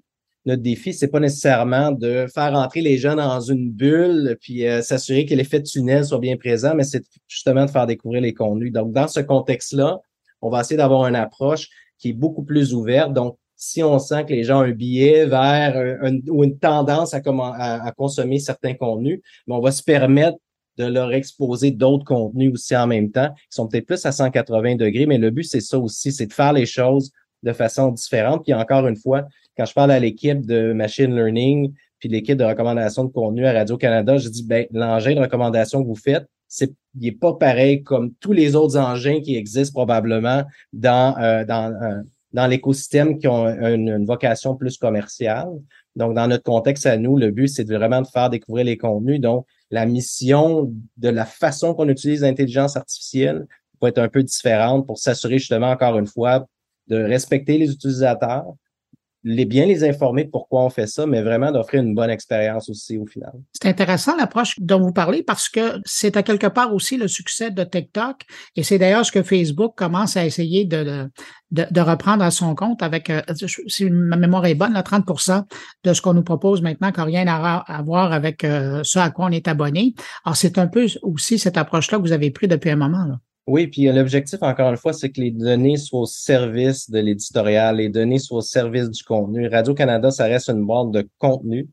notre 0.47 0.63
défi, 0.63 0.95
c'est 0.95 1.09
pas 1.09 1.21
nécessairement 1.21 1.93
de 1.93 2.27
faire 2.35 2.55
entrer 2.55 2.81
les 2.81 2.97
jeunes 2.97 3.19
dans 3.19 3.41
une 3.41 3.71
bulle 3.71 4.39
puis 4.41 4.63
s'assurer 4.81 5.27
que 5.27 5.35
l'effet 5.35 5.59
de 5.59 5.65
tunnel 5.65 6.05
soit 6.05 6.21
bien 6.21 6.37
présent, 6.37 6.75
mais 6.75 6.85
c'est 6.85 7.05
justement 7.27 7.67
de 7.67 7.71
faire 7.71 7.87
découvrir 7.87 8.23
les 8.23 8.33
contenus. 8.33 8.73
Donc, 8.73 8.93
dans 8.93 9.09
ce 9.09 9.21
contexte-là, 9.21 9.99
on 10.41 10.49
va 10.49 10.61
essayer 10.61 10.77
d'avoir 10.77 11.07
une 11.09 11.17
approche 11.17 11.69
qui 11.99 12.11
est 12.11 12.13
beaucoup 12.13 12.45
plus 12.45 12.75
ouverte. 12.75 13.13
Donc, 13.13 13.37
si 13.57 13.83
on 13.83 13.99
sent 13.99 14.25
que 14.27 14.33
les 14.33 14.45
gens 14.45 14.61
ont 14.61 14.65
un 14.65 14.73
billet 14.73 15.27
vers 15.27 16.03
ou 16.29 16.45
une 16.45 16.59
tendance 16.59 17.15
à, 17.15 17.21
à, 17.25 17.93
consommer 17.93 18.39
certains 18.39 18.75
contenus, 18.75 19.21
mais 19.47 19.55
on 19.55 19.61
va 19.61 19.73
se 19.73 19.83
permettre 19.83 20.39
de 20.77 20.85
leur 20.85 21.13
exposer 21.13 21.71
d'autres 21.71 22.05
contenus 22.05 22.53
aussi 22.53 22.77
en 22.77 22.87
même 22.87 23.11
temps, 23.11 23.31
qui 23.35 23.57
sont 23.57 23.67
peut-être 23.67 23.87
plus 23.87 24.05
à 24.05 24.13
180 24.13 24.77
degrés, 24.77 25.07
mais 25.07 25.19
le 25.19 25.31
but, 25.31 25.45
c'est 25.45 25.61
ça 25.61 25.79
aussi, 25.79 26.13
c'est 26.13 26.27
de 26.27 26.33
faire 26.33 26.53
les 26.53 26.67
choses 26.67 27.13
de 27.43 27.53
façon 27.53 27.93
différente. 27.93 28.45
Puis 28.45 28.53
encore 28.53 28.87
une 28.87 28.97
fois, 28.97 29.25
quand 29.57 29.65
je 29.65 29.73
parle 29.73 29.91
à 29.91 29.99
l'équipe 29.99 30.45
de 30.45 30.73
machine 30.73 31.15
learning, 31.15 31.73
puis 31.99 32.09
l'équipe 32.09 32.37
de 32.37 32.45
recommandation 32.45 33.05
de 33.05 33.13
contenu 33.13 33.47
à 33.47 33.53
Radio-Canada, 33.53 34.19
je 34.19 34.29
dis, 34.29 34.45
ben, 34.45 34.67
l'engin 34.71 35.15
de 35.15 35.21
recommandation 35.21 35.83
que 35.83 35.89
vous 35.89 35.95
faites, 35.95 36.27
c'est, 36.49 36.73
il 37.01 37.03
n'est 37.03 37.13
pas 37.13 37.35
pareil 37.35 37.83
comme 37.83 38.13
tous 38.21 38.33
les 38.33 38.55
autres 38.55 38.77
engins 38.77 39.21
qui 39.21 39.37
existent 39.37 39.73
probablement 39.73 40.45
dans, 40.73 41.17
euh, 41.19 41.45
dans, 41.45 41.73
euh, 41.83 42.03
dans 42.37 42.47
l'écosystème 42.47 43.19
qui 43.19 43.29
ont 43.29 43.47
une, 43.47 44.05
vocation 44.05 44.57
plus 44.57 44.77
commerciale. 44.77 45.49
Donc, 45.97 46.15
dans 46.15 46.29
notre 46.29 46.43
contexte 46.43 46.85
à 46.85 46.99
nous, 46.99 47.17
le 47.17 47.31
but, 47.31 47.49
c'est 47.49 47.65
vraiment 47.65 48.03
de 48.03 48.07
faire 48.07 48.29
découvrir 48.29 48.67
les 48.67 48.77
contenus. 48.77 49.23
Donc, 49.23 49.47
la 49.71 49.87
mission 49.87 50.71
de 50.99 51.09
la 51.09 51.25
façon 51.25 51.73
qu'on 51.73 51.89
utilise 51.89 52.21
l'intelligence 52.21 52.77
artificielle 52.77 53.47
peut 53.81 53.87
être 53.87 53.97
un 53.97 54.11
peu 54.11 54.23
différente 54.23 54.87
pour 54.87 54.99
s'assurer 54.99 55.39
justement, 55.39 55.71
encore 55.71 55.99
une 55.99 56.07
fois, 56.07 56.47
de 56.89 56.97
respecter 56.97 57.57
les 57.57 57.73
utilisateurs, 57.73 58.45
les 59.25 59.45
bien 59.45 59.67
les 59.67 59.83
informer 59.83 60.25
de 60.25 60.31
pourquoi 60.31 60.63
on 60.65 60.71
fait 60.71 60.87
ça, 60.87 61.07
mais 61.07 61.23
vraiment 61.23 61.51
d'offrir 61.51 61.83
une 61.83 61.95
bonne 61.95 62.11
expérience 62.11 62.69
aussi 62.71 62.97
au 62.97 63.07
final. 63.07 63.33
C'est 63.53 63.69
intéressant 63.69 64.17
l'approche 64.17 64.55
dont 64.59 64.81
vous 64.81 64.93
parlez 64.93 65.23
parce 65.23 65.49
que 65.49 65.81
c'est 65.85 66.17
à 66.17 66.23
quelque 66.23 66.47
part 66.47 66.73
aussi 66.73 66.97
le 66.97 67.09
succès 67.09 67.51
de 67.51 67.65
TikTok 67.65 68.23
et 68.55 68.63
c'est 68.63 68.79
d'ailleurs 68.79 69.05
ce 69.05 69.13
que 69.13 69.23
Facebook 69.23 69.75
commence 69.77 70.17
à 70.17 70.25
essayer 70.25 70.65
de, 70.65 71.09
de, 71.51 71.81
reprendre 71.81 72.25
à 72.25 72.31
son 72.31 72.55
compte 72.55 72.83
avec, 72.83 73.11
euh, 73.11 73.23
si 73.67 73.91
ma 73.91 74.17
mémoire 74.17 74.47
est 74.47 74.55
bonne, 74.55 74.73
là, 74.73 74.83
30% 74.83 75.45
de 75.85 75.93
ce 75.93 76.03
qu'on 76.03 76.15
nous 76.15 76.25
propose 76.25 76.63
maintenant 76.63 76.93
qui 76.93 76.99
n'a 76.99 77.05
rien 77.05 77.27
à, 77.27 77.83
voir 77.83 78.13
avec 78.13 78.45
euh, 78.45 78.83
ce 78.85 78.99
à 78.99 79.11
quoi 79.11 79.27
on 79.27 79.31
est 79.31 79.49
abonné. 79.49 79.95
Alors, 80.25 80.37
c'est 80.37 80.59
un 80.59 80.67
peu 80.67 80.87
aussi 81.03 81.39
cette 81.39 81.57
approche-là 81.57 81.99
que 81.99 82.03
vous 82.03 82.13
avez 82.13 82.31
pris 82.31 82.49
depuis 82.49 82.71
un 82.71 82.77
moment. 82.77 83.05
Là. 83.05 83.19
Oui, 83.47 83.69
puis 83.69 83.85
l'objectif, 83.93 84.43
encore 84.43 84.71
une 84.71 84.77
fois, 84.77 84.93
c'est 84.93 85.11
que 85.11 85.21
les 85.21 85.31
données 85.31 85.77
soient 85.77 86.01
au 86.01 86.07
service 86.07 86.91
de 86.91 86.99
l'éditorial, 86.99 87.77
les 87.77 87.89
données 87.89 88.19
soient 88.19 88.39
au 88.39 88.43
service 88.43 88.91
du 88.91 89.05
contenu. 89.05 89.47
Radio-Canada, 89.47 90.11
ça 90.11 90.25
reste 90.25 90.49
une 90.49 90.67
boîte 90.67 90.91
de 90.91 91.09
contenu. 91.19 91.69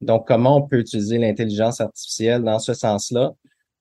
Donc, 0.00 0.28
comment 0.28 0.58
on 0.58 0.62
peut 0.62 0.78
utiliser 0.78 1.18
l'intelligence 1.18 1.80
artificielle 1.80 2.42
dans 2.44 2.60
ce 2.60 2.74
sens-là, 2.74 3.32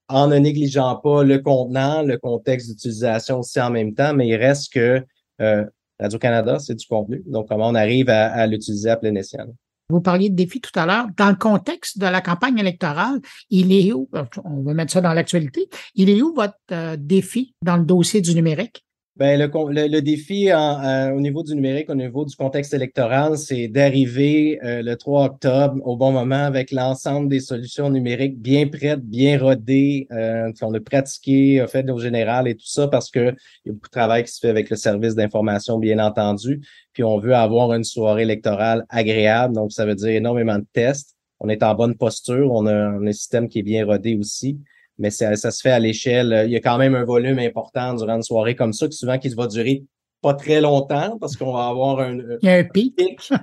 en 0.07 0.27
ne 0.27 0.37
négligeant 0.37 0.95
pas 0.95 1.23
le 1.23 1.37
contenant, 1.39 2.01
le 2.01 2.17
contexte 2.17 2.69
d'utilisation 2.69 3.39
aussi 3.39 3.61
en 3.61 3.69
même 3.69 3.93
temps, 3.93 4.13
mais 4.15 4.27
il 4.27 4.35
reste 4.35 4.73
que 4.73 5.05
euh, 5.41 5.65
Radio-Canada, 5.99 6.57
c'est 6.59 6.75
du 6.75 6.87
contenu. 6.87 7.21
Donc, 7.27 7.47
comment 7.47 7.67
on 7.67 7.75
arrive 7.75 8.09
à, 8.09 8.31
à 8.31 8.47
l'utiliser 8.47 8.89
à 8.89 8.97
plein 8.97 9.13
escient. 9.13 9.45
Vous 9.89 10.01
parliez 10.01 10.29
de 10.29 10.35
défis 10.35 10.61
tout 10.61 10.77
à 10.79 10.85
l'heure. 10.85 11.07
Dans 11.15 11.29
le 11.29 11.35
contexte 11.35 11.99
de 11.99 12.07
la 12.07 12.21
campagne 12.21 12.57
électorale, 12.57 13.19
il 13.49 13.71
est 13.71 13.93
où, 13.93 14.09
on 14.43 14.63
va 14.63 14.73
mettre 14.73 14.91
ça 14.91 15.01
dans 15.01 15.13
l'actualité, 15.13 15.69
il 15.93 16.09
est 16.09 16.21
où 16.21 16.33
votre 16.33 16.55
euh, 16.71 16.95
défi 16.97 17.53
dans 17.61 17.77
le 17.77 17.85
dossier 17.85 18.21
du 18.21 18.33
numérique? 18.33 18.85
Ben, 19.17 19.39
le, 19.39 19.87
le, 19.87 20.01
défi 20.01 20.51
euh, 20.51 21.11
au 21.13 21.21
niveau 21.21 21.41
du 21.41 21.55
numérique, 21.55 21.89
au 21.89 21.95
niveau 21.95 22.25
du 22.25 22.35
contexte 22.35 22.73
électoral, 22.73 23.37
c'est 23.37 23.69
d'arriver 23.69 24.59
euh, 24.61 24.81
le 24.81 24.97
3 24.97 25.23
octobre 25.27 25.81
au 25.85 25.95
bon 25.95 26.11
moment 26.11 26.43
avec 26.43 26.69
l'ensemble 26.69 27.29
des 27.29 27.39
solutions 27.39 27.89
numériques 27.89 28.37
bien 28.37 28.67
prêtes, 28.67 28.99
bien 28.99 29.39
rodées, 29.39 30.07
euh, 30.11 30.51
qu'on 30.59 30.73
a 30.73 30.81
pratiquées, 30.81 31.65
fait 31.69 31.89
au 31.89 31.97
général 31.97 32.49
et 32.49 32.55
tout 32.55 32.67
ça, 32.67 32.89
parce 32.89 33.09
que 33.09 33.33
il 33.63 33.67
y 33.67 33.69
a 33.69 33.73
beaucoup 33.73 33.87
de 33.87 33.91
travail 33.91 34.25
qui 34.25 34.33
se 34.33 34.39
fait 34.41 34.49
avec 34.49 34.69
le 34.69 34.75
service 34.75 35.15
d'information, 35.15 35.79
bien 35.79 35.99
entendu. 35.99 36.59
Puis 36.91 37.03
on 37.05 37.17
veut 37.17 37.35
avoir 37.35 37.71
une 37.71 37.85
soirée 37.85 38.23
électorale 38.23 38.83
agréable, 38.89 39.55
donc 39.55 39.71
ça 39.71 39.85
veut 39.85 39.95
dire 39.95 40.09
énormément 40.09 40.59
de 40.59 40.65
tests. 40.73 41.15
On 41.39 41.47
est 41.47 41.63
en 41.63 41.73
bonne 41.73 41.95
posture, 41.95 42.51
on 42.51 42.65
a 42.65 42.73
un 42.73 43.11
système 43.13 43.47
qui 43.47 43.59
est 43.59 43.63
bien 43.63 43.85
rodé 43.85 44.17
aussi 44.17 44.59
mais 44.97 45.09
ça, 45.09 45.35
ça 45.35 45.51
se 45.51 45.61
fait 45.61 45.71
à 45.71 45.79
l'échelle. 45.79 46.43
Il 46.45 46.51
y 46.51 46.55
a 46.55 46.61
quand 46.61 46.77
même 46.77 46.95
un 46.95 47.03
volume 47.03 47.39
important 47.39 47.93
durant 47.93 48.15
une 48.15 48.23
soirée 48.23 48.55
comme 48.55 48.73
ça, 48.73 48.87
qui 48.87 48.97
souvent 48.97 49.17
qui 49.17 49.29
va 49.29 49.47
durer 49.47 49.83
pas 50.21 50.33
très 50.33 50.59
longtemps 50.59 51.17
parce 51.19 51.35
qu'on 51.35 51.53
va 51.53 51.67
avoir 51.67 51.99
un, 51.99 52.17
un 52.43 52.63
pic. 52.63 52.99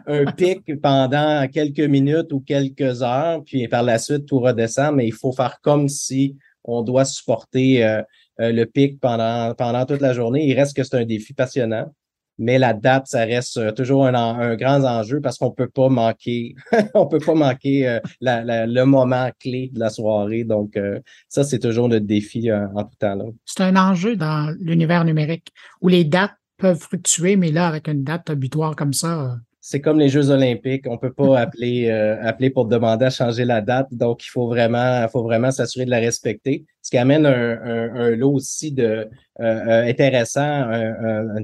un 0.06 0.24
pic 0.32 0.80
pendant 0.80 1.46
quelques 1.46 1.78
minutes 1.78 2.32
ou 2.32 2.40
quelques 2.40 3.02
heures, 3.02 3.42
puis 3.44 3.68
par 3.68 3.84
la 3.84 3.98
suite 3.98 4.26
tout 4.26 4.40
redescend, 4.40 4.96
mais 4.96 5.06
il 5.06 5.12
faut 5.12 5.32
faire 5.32 5.60
comme 5.62 5.88
si 5.88 6.36
on 6.64 6.82
doit 6.82 7.04
supporter 7.04 7.84
euh, 7.84 8.02
euh, 8.40 8.50
le 8.50 8.66
pic 8.66 8.98
pendant, 9.00 9.54
pendant 9.54 9.86
toute 9.86 10.00
la 10.00 10.12
journée. 10.12 10.46
Il 10.46 10.54
reste 10.54 10.74
que 10.76 10.82
c'est 10.82 10.96
un 10.96 11.04
défi 11.04 11.34
passionnant 11.34 11.92
mais 12.38 12.58
la 12.58 12.72
date, 12.72 13.06
ça 13.06 13.24
reste 13.24 13.58
euh, 13.58 13.72
toujours 13.72 14.06
un, 14.06 14.56
grand 14.56 14.84
enjeu 14.84 15.20
parce 15.20 15.38
qu'on 15.38 15.50
peut 15.50 15.68
pas 15.68 15.88
manquer, 15.88 16.54
on 16.94 17.06
peut 17.06 17.18
pas 17.18 17.34
manquer 17.34 17.88
euh, 17.88 18.00
le 18.20 18.84
moment 18.84 19.30
clé 19.38 19.70
de 19.72 19.78
la 19.78 19.90
soirée. 19.90 20.44
Donc, 20.44 20.76
euh, 20.76 20.98
ça, 21.28 21.44
c'est 21.44 21.58
toujours 21.58 21.88
notre 21.88 22.06
défi 22.06 22.50
en 22.52 22.84
tout 22.84 22.96
temps. 22.98 23.18
C'est 23.44 23.62
un 23.62 23.76
enjeu 23.76 24.16
dans 24.16 24.54
l'univers 24.60 25.04
numérique 25.04 25.52
où 25.80 25.88
les 25.88 26.04
dates 26.04 26.34
peuvent 26.56 26.78
fluctuer, 26.78 27.36
mais 27.36 27.50
là, 27.50 27.68
avec 27.68 27.88
une 27.88 28.04
date 28.04 28.30
butoir 28.32 28.76
comme 28.76 28.92
ça, 28.92 29.36
c'est 29.64 29.80
comme 29.80 30.00
les 30.00 30.08
Jeux 30.08 30.30
olympiques. 30.30 30.86
On 30.88 30.98
peut 30.98 31.12
pas 31.12 31.38
appeler, 31.40 31.88
euh, 31.88 32.20
appeler 32.20 32.50
pour 32.50 32.66
demander 32.66 33.06
à 33.06 33.10
changer 33.10 33.44
la 33.44 33.60
date. 33.60 33.86
Donc, 33.92 34.26
il 34.26 34.28
faut 34.28 34.48
vraiment, 34.48 35.06
faut 35.08 35.22
vraiment 35.22 35.52
s'assurer 35.52 35.86
de 35.86 35.90
la 35.90 36.00
respecter. 36.00 36.66
Ce 36.82 36.90
qui 36.90 36.98
amène 36.98 37.24
un, 37.24 37.94
un, 37.94 38.10
lot 38.10 38.32
aussi 38.32 38.72
de 38.72 38.84
euh, 38.84 39.06
euh, 39.40 39.88
intéressant, 39.88 40.68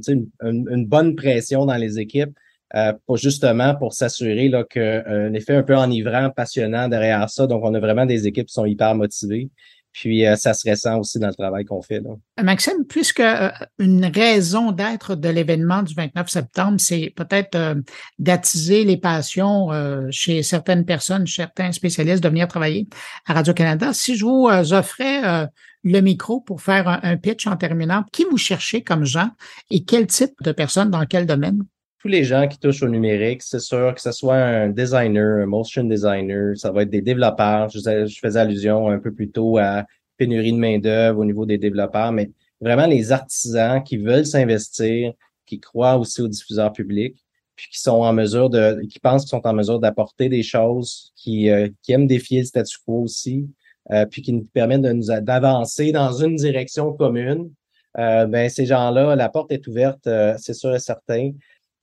une, 0.08 0.28
une, 0.42 0.86
bonne 0.86 1.14
pression 1.14 1.64
dans 1.64 1.76
les 1.76 2.00
équipes. 2.00 2.36
pour 3.06 3.16
justement 3.16 3.74
pour 3.76 3.94
s'assurer 3.94 4.48
là 4.48 4.62
qu'un 4.64 5.32
effet 5.32 5.54
un 5.54 5.62
peu 5.62 5.76
enivrant, 5.76 6.28
passionnant 6.30 6.88
derrière 6.88 7.30
ça. 7.30 7.46
Donc, 7.46 7.62
on 7.64 7.72
a 7.72 7.80
vraiment 7.80 8.04
des 8.04 8.26
équipes 8.26 8.48
qui 8.48 8.54
sont 8.54 8.66
hyper 8.66 8.96
motivées. 8.96 9.48
Puis 9.92 10.26
euh, 10.26 10.36
ça 10.36 10.54
se 10.54 10.68
ressent 10.68 10.98
aussi 10.98 11.18
dans 11.18 11.28
le 11.28 11.34
travail 11.34 11.64
qu'on 11.64 11.82
fait. 11.82 12.00
Là. 12.00 12.10
Maxime, 12.42 12.84
puisque 12.88 13.20
euh, 13.20 13.50
une 13.78 14.06
raison 14.06 14.72
d'être 14.72 15.14
de 15.14 15.28
l'événement 15.28 15.82
du 15.82 15.94
29 15.94 16.28
septembre, 16.28 16.78
c'est 16.78 17.12
peut-être 17.16 17.54
euh, 17.56 17.74
d'attiser 18.18 18.84
les 18.84 18.96
passions 18.96 19.68
chez 20.10 20.42
certaines 20.42 20.84
personnes, 20.84 21.26
certains 21.26 21.72
spécialistes 21.72 22.22
de 22.22 22.28
venir 22.28 22.48
travailler 22.48 22.88
à 23.26 23.34
Radio-Canada. 23.34 23.92
Si 23.92 24.16
je 24.16 24.24
vous 24.24 24.48
offrais 24.72 25.48
le 25.84 26.00
micro 26.00 26.40
pour 26.40 26.60
faire 26.60 26.88
un, 27.02 27.16
pitch 27.16 27.46
en 27.46 27.56
terminant, 27.56 28.04
qui 28.12 28.24
vous 28.30 28.36
cherchez 28.36 28.82
comme 28.82 29.04
gens 29.04 29.30
et 29.70 29.84
quel 29.84 30.06
type 30.06 30.34
de 30.42 30.52
personnes 30.52 30.90
dans 30.90 31.04
quel 31.06 31.26
domaine? 31.26 31.62
Tous 31.98 32.08
les 32.08 32.24
gens 32.24 32.46
qui 32.46 32.58
touchent 32.58 32.82
au 32.82 32.88
numérique, 32.88 33.42
c'est 33.42 33.60
sûr 33.60 33.94
que 33.94 34.00
ce 34.00 34.12
soit 34.12 34.36
un 34.36 34.68
designer, 34.68 35.42
un 35.42 35.46
motion 35.46 35.84
designer, 35.84 36.56
ça 36.56 36.70
va 36.70 36.82
être 36.82 36.90
des 36.90 37.02
développeurs. 37.02 37.68
Je, 37.70 37.80
faisais 38.20 38.38
allusion 38.38 38.88
un 38.88 38.98
peu 38.98 39.12
plus 39.12 39.30
tôt 39.30 39.58
à 39.58 39.84
pénurie 40.16 40.52
de 40.52 40.58
main-d'œuvre 40.58 41.20
au 41.20 41.24
niveau 41.24 41.44
des 41.44 41.58
développeurs, 41.58 42.12
mais 42.12 42.30
vraiment 42.60 42.86
les 42.86 43.12
artisans 43.12 43.82
qui 43.82 43.96
veulent 43.96 44.26
s'investir, 44.26 45.12
qui 45.46 45.58
croient 45.58 45.96
aussi 45.96 46.22
aux 46.22 46.28
diffuseurs 46.28 46.72
publics. 46.72 47.16
puis 47.56 47.68
qui 47.70 47.80
sont 47.80 48.02
en 48.02 48.12
mesure 48.12 48.50
de, 48.50 48.80
qui 48.88 49.00
pensent 49.00 49.22
qu'ils 49.22 49.30
sont 49.30 49.46
en 49.46 49.52
mesure 49.52 49.80
d'apporter 49.80 50.28
des 50.28 50.44
choses, 50.44 51.12
qui, 51.16 51.50
euh, 51.50 51.68
qui 51.82 51.92
aiment 51.92 52.06
défier 52.06 52.40
le 52.40 52.46
statu 52.46 52.76
quo 52.86 53.02
aussi, 53.02 53.48
euh, 53.90 54.06
puis 54.06 54.22
qui 54.22 54.32
nous 54.32 54.44
permettent 54.44 54.82
de 54.82 54.92
nous 54.92 55.06
d'avancer 55.22 55.92
dans 55.92 56.12
une 56.12 56.36
direction 56.36 56.92
commune. 56.92 57.50
Euh, 57.98 58.26
ben 58.26 58.48
ces 58.48 58.66
gens-là, 58.66 59.16
la 59.16 59.28
porte 59.28 59.50
est 59.50 59.66
ouverte, 59.66 60.06
euh, 60.06 60.34
c'est 60.38 60.54
sûr 60.54 60.74
et 60.74 60.78
certain, 60.78 61.32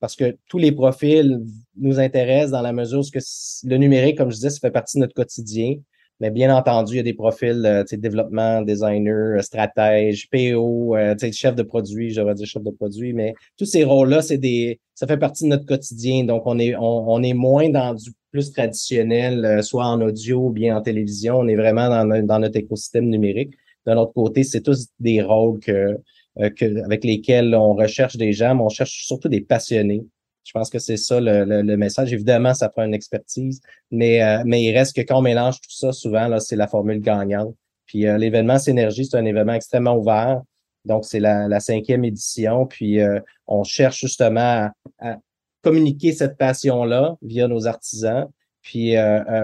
parce 0.06 0.16
que 0.16 0.38
tous 0.48 0.60
les 0.60 0.72
profils 0.72 1.42
nous 1.76 2.00
intéressent 2.00 2.52
dans 2.52 2.62
la 2.62 2.74
mesure 2.74 3.00
où 3.00 3.20
le 3.68 3.78
numérique, 3.78 4.20
comme 4.20 4.30
je 4.30 4.36
disais, 4.36 4.52
ça 4.52 4.60
fait 4.60 4.70
partie 4.70 4.98
de 4.98 5.02
notre 5.02 5.16
quotidien. 5.16 5.78
Mais 6.20 6.30
bien 6.30 6.56
entendu, 6.56 6.94
il 6.94 6.98
y 6.98 7.00
a 7.00 7.04
des 7.04 7.16
profils, 7.16 7.66
euh, 7.66 7.84
développement, 7.92 8.62
designer, 8.62 9.40
euh, 9.40 9.42
stratège, 9.42 10.30
PO, 10.30 10.96
euh, 10.96 11.16
chef 11.32 11.56
de 11.56 11.64
produit, 11.64 12.12
j'aurais 12.12 12.36
dire 12.36 12.46
chef 12.46 12.62
de 12.62 12.70
produit, 12.70 13.14
mais 13.14 13.34
tous 13.58 13.66
ces 13.66 13.84
rôles-là, 13.84 14.22
c'est 14.22 14.38
des, 14.38 14.80
ça 14.94 15.08
fait 15.08 15.18
partie 15.18 15.46
de 15.46 15.50
notre 15.50 15.66
quotidien. 15.66 16.24
Donc, 16.24 16.44
on 16.46 16.60
est, 16.60 16.76
on, 16.78 17.24
est 17.24 17.34
moins 17.34 17.70
dans 17.70 17.96
du 17.96 18.12
plus 18.30 18.52
traditionnel, 18.52 19.44
euh, 19.44 19.64
soit 19.64 19.88
en 19.88 20.00
audio 20.02 20.38
ou 20.38 20.50
bien 20.52 20.78
en 20.78 20.82
télévision. 20.82 21.40
On 21.40 21.48
est 21.48 21.56
vraiment 21.56 21.90
dans, 21.90 22.24
dans 22.24 22.38
notre 22.38 22.58
écosystème 22.58 23.10
numérique. 23.10 23.56
D'un 23.88 23.98
autre 23.98 24.14
côté, 24.14 24.44
c'est 24.44 24.62
tous 24.62 24.86
des 25.00 25.24
rôles 25.24 25.60
que, 25.60 25.98
que, 26.38 26.84
avec 26.84 27.04
lesquels 27.04 27.56
on 27.56 27.74
recherche 27.74 28.18
des 28.18 28.34
gens, 28.34 28.56
mais 28.56 28.64
on 28.64 28.70
cherche 28.70 29.06
surtout 29.06 29.30
des 29.30 29.42
passionnés 29.42 30.06
je 30.46 30.52
pense 30.52 30.70
que 30.70 30.80
c'est 30.80 30.98
ça 30.98 31.20
le, 31.20 31.44
le, 31.44 31.78
message. 31.78 32.14
Évidemment, 32.14 32.54
ça 32.54 32.70
prend 32.70 32.84
une 32.84 32.94
expertise, 32.94 33.62
mais, 33.90 34.24
euh, 34.24 34.44
mais 34.46 34.64
il 34.64 34.78
reste 34.78 34.96
que 34.96 35.02
quand 35.02 35.18
on 35.18 35.22
mélange 35.22 35.60
tout 35.60 35.72
ça, 35.72 35.92
souvent, 35.92 36.28
là, 36.28 36.40
c'est 36.40 36.56
la 36.56 36.68
formule 36.68 37.02
gagnante. 37.02 37.56
Puis 37.88 38.06
euh, 38.06 38.18
l'événement 38.18 38.60
Synergie, 38.60 39.06
c'est 39.06 39.18
un 39.18 39.26
événement 39.26 39.54
extrêmement 39.54 39.98
ouvert. 39.98 40.42
Donc, 40.86 41.04
c'est 41.04 41.20
la, 41.20 41.48
la, 41.48 41.60
cinquième 41.60 42.06
édition. 42.06 42.68
Puis 42.68 43.02
euh, 43.02 43.20
on 43.48 43.64
cherche 43.64 44.00
justement 44.02 44.70
à, 45.00 45.18
communiquer 45.64 46.14
cette 46.14 46.38
passion-là 46.38 47.18
via 47.24 47.48
nos 47.48 47.66
artisans. 47.66 48.28
Puis, 48.62 48.96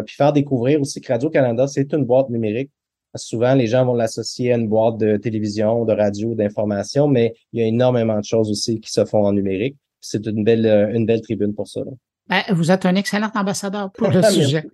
puis 0.05 0.15
faire 0.15 0.33
découvrir 0.33 0.79
aussi 0.81 1.01
que 1.01 1.11
Radio-Canada, 1.11 1.67
c'est 1.67 1.93
une 1.93 2.05
boîte 2.05 2.29
numérique. 2.29 2.71
Souvent, 3.15 3.55
les 3.55 3.67
gens 3.67 3.85
vont 3.85 3.93
l'associer 3.93 4.53
à 4.53 4.57
une 4.57 4.67
boîte 4.67 4.97
de 4.97 5.17
télévision, 5.17 5.85
de 5.85 5.93
radio, 5.93 6.33
d'information, 6.35 7.07
mais 7.07 7.33
il 7.51 7.59
y 7.59 7.63
a 7.63 7.67
énormément 7.67 8.17
de 8.17 8.23
choses 8.23 8.49
aussi 8.49 8.79
qui 8.79 8.91
se 8.91 9.03
font 9.05 9.25
en 9.25 9.33
numérique 9.33 9.75
c'est 10.01 10.25
une 10.25 10.43
belle, 10.43 10.65
euh, 10.65 10.91
une 10.93 11.05
belle 11.05 11.21
tribune 11.21 11.53
pour 11.53 11.67
ça. 11.67 11.81
Ben, 12.27 12.43
vous 12.49 12.71
êtes 12.71 12.85
un 12.85 12.95
excellent 12.95 13.31
ambassadeur 13.35 13.91
pour 13.91 14.09
le 14.09 14.21
sujet. 14.23 14.65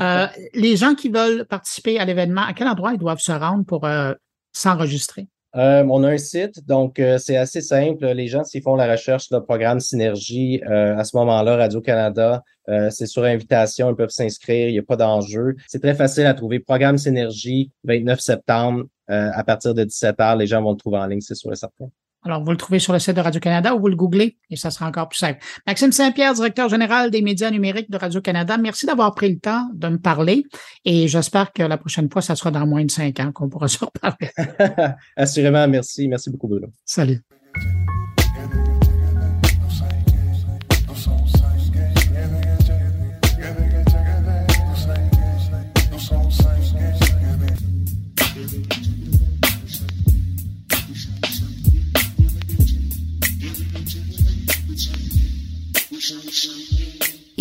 Euh, 0.00 0.26
les 0.54 0.76
gens 0.76 0.94
qui 0.94 1.08
veulent 1.10 1.44
participer 1.44 1.98
à 1.98 2.04
l'événement, 2.04 2.42
à 2.42 2.54
quel 2.54 2.68
endroit 2.68 2.92
ils 2.92 2.98
doivent 2.98 3.20
se 3.20 3.32
rendre 3.32 3.64
pour 3.64 3.84
euh, 3.84 4.14
s'enregistrer? 4.52 5.28
On 5.54 6.04
a 6.04 6.10
un 6.10 6.18
site, 6.18 6.66
donc 6.66 7.00
c'est 7.18 7.36
assez 7.36 7.60
simple. 7.60 8.06
Les 8.06 8.28
gens, 8.28 8.44
s'ils 8.44 8.62
font 8.62 8.76
la 8.76 8.90
recherche 8.90 9.28
de 9.30 9.38
programme 9.38 9.80
Synergie, 9.80 10.62
à 10.62 11.04
ce 11.04 11.16
moment-là, 11.16 11.56
Radio-Canada, 11.56 12.42
c'est 12.90 13.06
sur 13.06 13.24
invitation, 13.24 13.90
ils 13.90 13.96
peuvent 13.96 14.10
s'inscrire, 14.10 14.68
il 14.68 14.72
n'y 14.72 14.78
a 14.78 14.82
pas 14.82 14.96
d'enjeu. 14.96 15.56
C'est 15.66 15.80
très 15.80 15.94
facile 15.94 16.26
à 16.26 16.34
trouver. 16.34 16.60
Programme 16.60 16.98
Synergie, 16.98 17.70
29 17.84 18.20
septembre, 18.20 18.84
à 19.08 19.42
partir 19.44 19.74
de 19.74 19.84
17h, 19.84 20.38
les 20.38 20.46
gens 20.46 20.62
vont 20.62 20.70
le 20.72 20.76
trouver 20.76 20.98
en 20.98 21.06
ligne, 21.06 21.20
c'est 21.20 21.34
sûr 21.34 21.52
et 21.52 21.56
certain. 21.56 21.90
Alors, 22.22 22.44
vous 22.44 22.50
le 22.50 22.56
trouvez 22.56 22.78
sur 22.78 22.92
le 22.92 22.98
site 22.98 23.16
de 23.16 23.20
Radio-Canada 23.20 23.74
ou 23.74 23.80
vous 23.80 23.88
le 23.88 23.96
googlez 23.96 24.36
et 24.50 24.56
ça 24.56 24.70
sera 24.70 24.86
encore 24.86 25.08
plus 25.08 25.18
simple. 25.18 25.38
Maxime 25.66 25.92
Saint-Pierre, 25.92 26.34
directeur 26.34 26.68
général 26.68 27.10
des 27.10 27.22
médias 27.22 27.50
numériques 27.50 27.90
de 27.90 27.96
Radio-Canada, 27.96 28.58
merci 28.58 28.86
d'avoir 28.86 29.14
pris 29.14 29.32
le 29.32 29.38
temps 29.38 29.68
de 29.74 29.88
me 29.88 29.98
parler 29.98 30.44
et 30.84 31.08
j'espère 31.08 31.52
que 31.52 31.62
la 31.62 31.78
prochaine 31.78 32.10
fois, 32.10 32.22
ça 32.22 32.36
sera 32.36 32.50
dans 32.50 32.66
moins 32.66 32.84
de 32.84 32.90
cinq 32.90 33.20
ans 33.20 33.32
qu'on 33.32 33.48
pourra 33.48 33.68
se 33.68 33.78
reparler. 33.84 34.30
Assurément, 35.16 35.66
merci. 35.66 36.08
Merci 36.08 36.30
beaucoup, 36.30 36.48
Bruno. 36.48 36.68
Salut. 36.84 37.22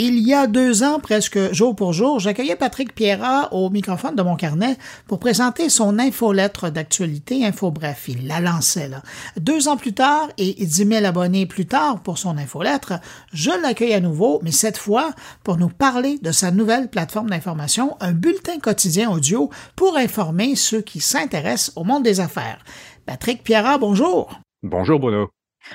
Il 0.02 0.18
y 0.20 0.34
a 0.34 0.48
deux 0.48 0.84
ans, 0.84 1.02
presque 1.02 1.52
jour 1.52 1.76
pour 1.76 1.92
jour, 1.92 2.22
j'accueillais 2.22 2.56
Patrick 2.56 2.96
Pierrat 2.96 3.54
au 3.54 3.70
microphone 3.70 4.16
de 4.16 4.22
mon 4.22 4.38
carnet 4.38 4.78
pour 5.08 5.20
présenter 5.20 5.68
son 5.68 6.00
infolettre 6.00 6.72
d'actualité 6.72 7.46
Infobref. 7.46 8.08
Il 8.08 8.26
la 8.26 8.40
lançait 8.40 8.88
là. 8.88 9.02
Deux 9.36 9.68
ans 9.68 9.76
plus 9.76 9.92
tard 9.92 10.30
et 10.38 10.54
dix 10.54 10.86
mille 10.86 11.04
abonnés 11.04 11.46
plus 11.46 11.66
tard 11.66 12.02
pour 12.02 12.18
son 12.18 12.38
infolettre, 12.38 12.94
je 13.34 13.52
l'accueille 13.62 13.94
à 13.94 14.00
nouveau, 14.00 14.40
mais 14.42 14.54
cette 14.54 14.78
fois 14.78 15.12
pour 15.44 15.58
nous 15.58 15.68
parler 15.68 16.18
de 16.20 16.32
sa 16.32 16.50
nouvelle 16.50 16.90
plateforme 16.90 17.30
d'information, 17.30 17.98
un 18.00 18.14
bulletin 18.14 18.60
quotidien 18.60 19.12
audio 19.12 19.50
pour 19.76 19.98
informer 19.98 20.56
ceux 20.56 20.80
qui 20.80 21.02
s'intéressent 21.02 21.74
au 21.76 21.84
monde 21.84 22.04
des 22.04 22.22
affaires. 22.22 22.64
Patrick 23.06 23.44
Pierrat, 23.44 23.78
bonjour. 23.78 24.40
Bonjour 24.64 24.98
Bruno. 24.98 25.28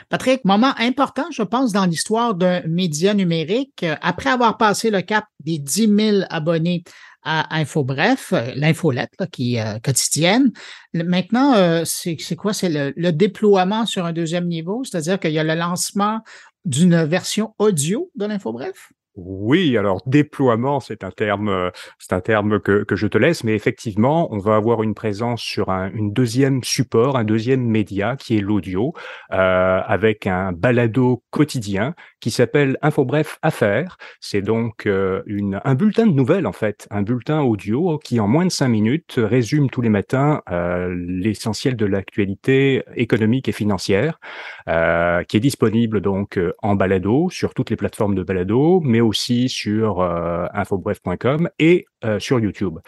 Patrick, 0.08 0.44
moment 0.44 0.74
important, 0.78 1.26
je 1.30 1.42
pense, 1.42 1.72
dans 1.72 1.86
l'histoire 1.86 2.34
d'un 2.34 2.62
média 2.66 3.14
numérique. 3.14 3.82
Euh, 3.82 3.96
après 4.02 4.30
avoir 4.30 4.56
passé 4.56 4.90
le 4.90 5.02
cap 5.02 5.24
des 5.40 5.58
10 5.58 5.96
000 5.96 6.18
abonnés 6.30 6.84
à 7.22 7.56
InfoBref, 7.56 8.32
euh, 8.32 8.52
l'infolette 8.54 9.14
qui 9.32 9.56
est 9.56 9.62
euh, 9.62 9.78
quotidienne. 9.78 10.52
Maintenant, 10.92 11.84
c'est 11.84 12.36
quoi? 12.36 12.52
C'est 12.52 12.68
le, 12.68 12.92
le, 12.96 13.12
déploiement 13.12 13.86
sur 13.86 14.04
un 14.04 14.12
deuxième 14.12 14.46
niveau, 14.46 14.84
c'est-à-dire 14.84 15.18
qu'il 15.18 15.32
y 15.32 15.38
a 15.38 15.44
le 15.44 15.54
lancement 15.54 16.20
d'une 16.64 17.04
version 17.04 17.54
audio 17.58 18.10
de 18.14 18.26
l'InfoBref? 18.26 18.92
Oui, 19.16 19.76
alors 19.76 20.02
déploiement, 20.06 20.80
c'est 20.80 21.04
un 21.04 21.12
terme, 21.12 21.48
euh, 21.48 21.70
c'est 22.00 22.12
un 22.12 22.20
terme 22.20 22.58
que, 22.58 22.82
que, 22.82 22.96
je 22.96 23.06
te 23.06 23.16
laisse, 23.16 23.44
mais 23.44 23.54
effectivement, 23.54 24.26
on 24.34 24.38
va 24.38 24.56
avoir 24.56 24.82
une 24.82 24.94
présence 24.94 25.40
sur 25.40 25.68
un 25.68 25.92
deuxième 25.94 26.64
support, 26.64 27.16
un 27.16 27.22
deuxième 27.22 27.64
média 27.64 28.16
qui 28.16 28.36
est 28.36 28.40
l'audio, 28.40 28.92
euh, 29.32 29.80
avec 29.86 30.26
un 30.26 30.50
balado 30.50 31.22
quotidien 31.30 31.94
qui 32.18 32.32
s'appelle 32.32 32.76
Infobref 32.82 33.38
Affaires. 33.42 33.98
C'est 34.18 34.42
donc 34.42 34.86
euh, 34.86 35.22
un 35.64 35.74
bulletin 35.76 36.08
de 36.08 36.12
nouvelles 36.12 36.48
en 36.48 36.52
fait, 36.52 36.88
un 36.90 37.02
bulletin 37.02 37.40
audio 37.42 38.00
qui 38.02 38.18
en 38.18 38.26
moins 38.26 38.46
de 38.46 38.50
cinq 38.50 38.68
minutes 38.68 39.14
résume 39.18 39.70
tous 39.70 39.80
les 39.80 39.90
matins 39.90 40.42
euh, 40.50 40.92
l'essentiel 41.06 41.76
de 41.76 41.86
l'actualité 41.86 42.82
économique 42.96 43.48
et 43.48 43.52
financière, 43.52 44.18
qui 44.66 45.36
est 45.36 45.40
disponible 45.40 46.00
donc 46.00 46.40
en 46.62 46.74
balado 46.74 47.28
sur 47.30 47.54
toutes 47.54 47.70
les 47.70 47.76
plateformes 47.76 48.16
de 48.16 48.24
balado, 48.24 48.80
mais 48.82 49.03
aussi 49.04 49.48
sur 49.48 50.00
euh, 50.00 50.46
infobref.com 50.52 51.48
et 51.58 51.86
euh, 52.04 52.18
sur 52.18 52.40
YouTube. 52.40 52.78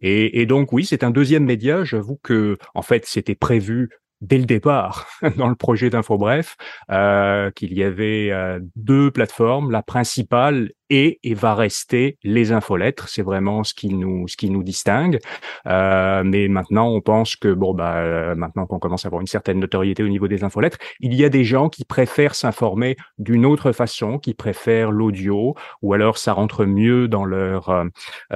Et, 0.00 0.46
donc 0.46 0.72
oui, 0.72 0.84
c'est 0.84 1.04
un 1.04 1.10
deuxième 1.10 1.44
média. 1.44 1.84
J'avoue 1.84 2.18
que 2.22 2.56
en 2.74 2.82
fait, 2.82 3.06
c'était 3.06 3.34
prévu 3.34 3.90
dès 4.20 4.38
le 4.38 4.44
départ 4.44 5.06
dans 5.36 5.48
le 5.48 5.54
projet 5.54 5.90
d'InfoBref 5.90 6.56
euh, 6.90 7.50
qu'il 7.50 7.74
y 7.74 7.82
avait 7.82 8.30
euh, 8.32 8.60
deux 8.74 9.10
plateformes, 9.10 9.70
la 9.70 9.82
principale 9.82 10.72
et, 10.90 11.18
et 11.22 11.34
va 11.34 11.54
rester 11.54 12.18
les 12.22 12.52
infolettres. 12.52 13.08
C'est 13.08 13.22
vraiment 13.22 13.64
ce 13.64 13.74
qui 13.74 13.88
nous 13.88 14.28
ce 14.28 14.36
qui 14.36 14.50
nous 14.50 14.62
distingue. 14.62 15.18
Euh, 15.66 16.22
mais 16.24 16.48
maintenant, 16.48 16.88
on 16.88 17.00
pense 17.00 17.36
que 17.36 17.52
bon 17.52 17.74
bah 17.74 17.96
euh, 17.96 18.34
maintenant 18.34 18.66
qu'on 18.66 18.78
commence 18.78 19.04
à 19.04 19.08
avoir 19.08 19.20
une 19.20 19.26
certaine 19.26 19.58
notoriété 19.58 20.02
au 20.02 20.08
niveau 20.08 20.28
des 20.28 20.44
infolettres, 20.44 20.78
il 21.00 21.14
y 21.14 21.24
a 21.24 21.28
des 21.28 21.44
gens 21.44 21.68
qui 21.68 21.84
préfèrent 21.84 22.34
s'informer 22.34 22.96
d'une 23.18 23.46
autre 23.46 23.72
façon, 23.72 24.18
qui 24.18 24.34
préfèrent 24.34 24.90
l'audio, 24.90 25.54
ou 25.82 25.92
alors 25.92 26.18
ça 26.18 26.32
rentre 26.32 26.64
mieux 26.64 27.08
dans 27.08 27.24
leur 27.24 27.70
euh, 27.70 27.84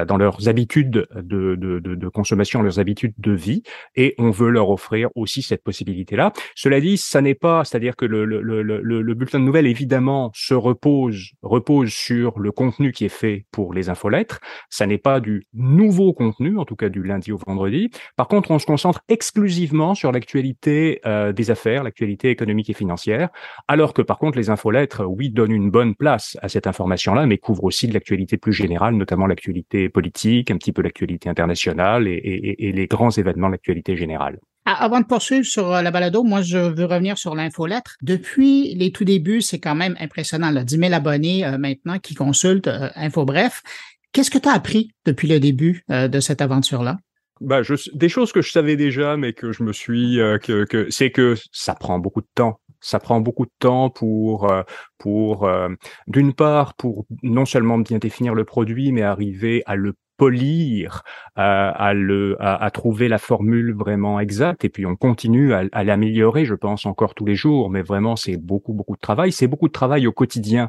dans 0.06 0.16
leurs 0.16 0.48
habitudes 0.48 1.06
de, 1.14 1.54
de, 1.54 1.78
de, 1.78 2.08
consommation, 2.08 2.62
leurs 2.62 2.78
habitudes 2.78 3.14
de 3.18 3.32
vie, 3.32 3.62
et 3.96 4.14
on 4.18 4.30
veut 4.30 4.50
leur 4.50 4.70
offrir 4.70 5.08
aussi 5.14 5.42
cette 5.42 5.62
possibilité-là. 5.62 6.32
Cela 6.54 6.80
dit, 6.80 6.96
ça 6.96 7.20
n'est 7.20 7.34
pas, 7.34 7.64
c'est-à-dire 7.64 7.96
que 7.96 8.04
le, 8.04 8.24
le, 8.24 8.40
le, 8.40 8.62
le, 8.62 9.14
bulletin 9.14 9.38
de 9.38 9.44
nouvelles 9.44 9.66
évidemment 9.66 10.30
se 10.34 10.54
repose 10.54 11.32
repose 11.42 11.90
sur 11.90 12.38
le 12.40 12.52
contenu 12.52 12.92
qui 12.92 13.04
est 13.04 13.08
fait 13.08 13.46
pour 13.50 13.74
les 13.74 13.88
infolettres. 13.88 14.40
Ça 14.68 14.86
n'est 14.86 14.98
pas 14.98 15.20
du 15.20 15.46
nouveau 15.54 16.12
contenu, 16.12 16.58
en 16.58 16.64
tout 16.64 16.76
cas 16.76 16.88
du 16.88 17.02
lundi 17.02 17.32
au 17.32 17.38
vendredi. 17.46 17.90
Par 18.16 18.28
contre, 18.28 18.50
on 18.50 18.58
se 18.58 18.66
concentre 18.66 19.00
exclusivement 19.08 19.94
sur 19.94 20.12
l'actualité 20.12 21.00
euh, 21.06 21.32
des 21.32 21.50
affaires, 21.50 21.82
l'actualité 21.82 22.30
économique 22.30 22.70
et 22.70 22.74
financière, 22.74 23.28
alors 23.68 23.94
que 23.94 24.02
par 24.02 24.18
contre, 24.18 24.38
les 24.38 24.50
infolettres, 24.50 25.04
oui, 25.06 25.30
donnent 25.30 25.52
une 25.52 25.70
bonne 25.70 25.94
place 25.94 26.36
à 26.42 26.48
cette 26.48 26.66
information-là, 26.66 27.26
mais 27.26 27.38
couvrent 27.38 27.64
aussi 27.64 27.88
de 27.88 27.94
l'actualité 27.94 28.36
plus 28.36 28.52
générale, 28.52 28.94
notamment 28.94 29.26
l'actualité 29.26 29.88
politique, 29.88 30.50
un 30.50 30.56
petit 30.56 30.72
peu 30.72 30.82
l'actualité 30.82 31.28
internationale 31.28 32.08
et, 32.08 32.12
et, 32.12 32.68
et 32.68 32.72
les 32.72 32.86
grands 32.86 33.10
événements 33.10 33.48
de 33.48 33.52
l'actualité 33.52 33.96
générale. 33.96 34.38
Avant 34.66 35.00
de 35.00 35.06
poursuivre 35.06 35.44
sur 35.44 35.72
euh, 35.72 35.82
la 35.82 35.90
balado, 35.90 36.22
moi, 36.22 36.42
je 36.42 36.58
veux 36.58 36.84
revenir 36.84 37.16
sur 37.16 37.34
l'infolettre. 37.34 37.96
Depuis 38.02 38.74
les 38.74 38.92
tout 38.92 39.04
débuts, 39.04 39.40
c'est 39.40 39.58
quand 39.58 39.74
même 39.74 39.96
impressionnant. 39.98 40.50
Là, 40.50 40.64
10 40.64 40.76
000 40.76 40.92
abonnés 40.92 41.46
euh, 41.46 41.56
maintenant 41.58 41.98
qui 41.98 42.14
consultent 42.14 42.68
euh, 42.68 42.90
InfoBref. 42.94 43.62
Qu'est-ce 44.12 44.30
que 44.30 44.38
tu 44.38 44.48
as 44.48 44.52
appris 44.52 44.92
depuis 45.06 45.28
le 45.28 45.38
début 45.38 45.84
de 45.88 46.18
cette 46.18 46.42
aventure-là? 46.42 46.98
Je, 47.40 47.96
des 47.96 48.08
choses 48.08 48.32
que 48.32 48.42
je 48.42 48.50
savais 48.50 48.74
déjà, 48.74 49.16
mais 49.16 49.32
que 49.32 49.52
je 49.52 49.62
me 49.62 49.72
suis, 49.72 50.16
que, 50.42 50.64
que 50.64 50.90
c'est 50.90 51.12
que 51.12 51.36
ça 51.52 51.76
prend 51.76 52.00
beaucoup 52.00 52.20
de 52.20 52.28
temps 52.34 52.60
Ça 52.80 52.98
prend 52.98 53.20
beaucoup 53.20 53.44
de 53.44 53.52
temps 53.60 53.88
pour, 53.88 54.50
euh, 54.50 54.62
pour 54.98 55.48
d'une 56.08 56.32
part, 56.32 56.74
pour 56.74 57.06
non 57.22 57.44
seulement 57.44 57.78
bien 57.78 57.98
définir 57.98 58.34
le 58.34 58.44
produit, 58.44 58.90
mais 58.90 59.02
arriver 59.02 59.62
à 59.64 59.76
le 59.76 59.94
polir, 60.20 61.02
à, 61.34 61.94
le, 61.94 62.36
à, 62.40 62.70
trouver 62.70 63.08
la 63.08 63.16
formule 63.16 63.74
vraiment 63.74 64.20
exacte. 64.20 64.66
Et 64.66 64.68
puis 64.68 64.84
on 64.84 64.94
continue 64.94 65.54
à, 65.54 65.62
à 65.72 65.82
l'améliorer, 65.82 66.44
je 66.44 66.54
pense, 66.54 66.84
encore 66.84 67.14
tous 67.14 67.24
les 67.24 67.36
jours. 67.36 67.70
Mais 67.70 67.80
vraiment, 67.80 68.16
c'est 68.16 68.36
beaucoup, 68.36 68.74
beaucoup 68.74 68.96
de 68.96 69.00
travail. 69.00 69.32
C'est 69.32 69.46
beaucoup 69.46 69.68
de 69.68 69.72
travail 69.72 70.06
au 70.06 70.12
quotidien. 70.12 70.68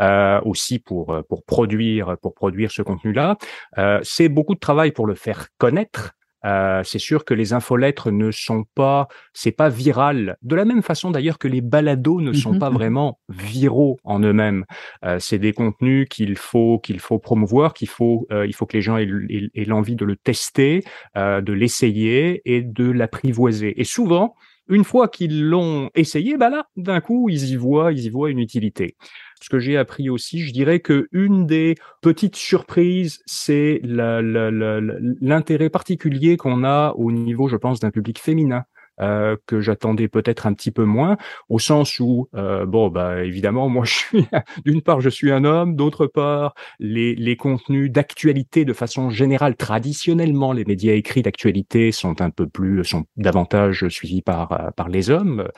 Euh, 0.00 0.40
aussi 0.44 0.80
pour 0.80 1.22
pour 1.28 1.44
produire 1.44 2.16
pour 2.20 2.34
produire 2.34 2.72
ce 2.72 2.82
contenu-là. 2.82 3.36
Euh, 3.78 4.00
c'est 4.02 4.28
beaucoup 4.28 4.54
de 4.54 4.58
travail 4.58 4.90
pour 4.90 5.06
le 5.06 5.14
faire 5.14 5.46
connaître. 5.56 6.14
Euh, 6.44 6.82
c'est 6.84 6.98
sûr 6.98 7.24
que 7.24 7.34
les 7.34 7.52
infolettres 7.52 8.10
ne 8.10 8.30
sont 8.30 8.64
pas, 8.74 9.08
c'est 9.32 9.52
pas 9.52 9.68
viral. 9.68 10.36
De 10.42 10.54
la 10.56 10.64
même 10.64 10.82
façon 10.82 11.10
d'ailleurs 11.10 11.38
que 11.38 11.48
les 11.48 11.60
balados 11.60 12.20
ne 12.20 12.32
sont 12.32 12.54
mmh 12.54 12.58
pas 12.58 12.70
vraiment 12.70 13.18
viraux 13.28 13.98
en 14.04 14.20
eux-mêmes. 14.20 14.64
Euh, 15.04 15.18
c'est 15.18 15.38
des 15.38 15.52
contenus 15.52 16.06
qu'il 16.08 16.36
faut 16.36 16.78
qu'il 16.78 17.00
faut 17.00 17.18
promouvoir, 17.18 17.74
qu'il 17.74 17.88
faut 17.88 18.26
euh, 18.32 18.46
il 18.46 18.54
faut 18.54 18.66
que 18.66 18.76
les 18.76 18.82
gens 18.82 18.96
aient, 18.96 19.08
aient 19.54 19.64
l'envie 19.64 19.96
de 19.96 20.04
le 20.04 20.16
tester, 20.16 20.84
euh, 21.16 21.40
de 21.40 21.52
l'essayer 21.52 22.42
et 22.44 22.62
de 22.62 22.90
l'apprivoiser. 22.90 23.80
Et 23.80 23.84
souvent, 23.84 24.34
une 24.68 24.84
fois 24.84 25.08
qu'ils 25.08 25.44
l'ont 25.44 25.90
essayé, 25.94 26.36
bah 26.36 26.48
là, 26.48 26.66
d'un 26.76 27.00
coup, 27.00 27.28
ils 27.28 27.50
y 27.50 27.56
voient, 27.56 27.92
ils 27.92 28.04
y 28.06 28.10
voient 28.10 28.30
une 28.30 28.38
utilité. 28.38 28.96
Ce 29.44 29.50
que 29.50 29.58
j'ai 29.58 29.76
appris 29.76 30.08
aussi, 30.08 30.40
je 30.40 30.54
dirais 30.54 30.80
que 30.80 31.06
une 31.12 31.46
des 31.46 31.74
petites 32.00 32.34
surprises, 32.34 33.22
c'est 33.26 33.78
l'intérêt 33.84 35.68
particulier 35.68 36.38
qu'on 36.38 36.64
a 36.64 36.94
au 36.96 37.12
niveau, 37.12 37.46
je 37.46 37.56
pense, 37.56 37.78
d'un 37.78 37.90
public 37.90 38.18
féminin. 38.18 38.64
Euh, 39.00 39.36
que 39.46 39.60
j'attendais 39.60 40.06
peut-être 40.06 40.46
un 40.46 40.54
petit 40.54 40.70
peu 40.70 40.84
moins, 40.84 41.16
au 41.48 41.58
sens 41.58 41.98
où, 41.98 42.28
euh, 42.36 42.64
bon, 42.64 42.90
bah 42.90 43.24
évidemment, 43.24 43.68
moi, 43.68 43.84
je 43.84 43.92
suis, 43.92 44.26
d'une 44.64 44.82
part, 44.82 45.00
je 45.00 45.08
suis 45.08 45.32
un 45.32 45.44
homme, 45.44 45.74
d'autre 45.74 46.06
part, 46.06 46.54
les, 46.78 47.36
contenus 47.36 47.90
d'actualité 47.90 48.64
de 48.64 48.72
façon 48.72 49.10
générale, 49.10 49.56
traditionnellement, 49.56 50.52
les 50.52 50.64
médias 50.64 50.94
écrits 50.94 51.22
d'actualité 51.22 51.90
sont 51.90 52.20
un 52.20 52.30
peu 52.30 52.46
plus, 52.48 52.84
sont 52.84 53.04
davantage 53.16 53.88
suivis 53.88 54.22
par 54.22 54.52
euh, 54.52 54.70
par 54.76 54.88
les 54.88 55.10
hommes. 55.10 55.48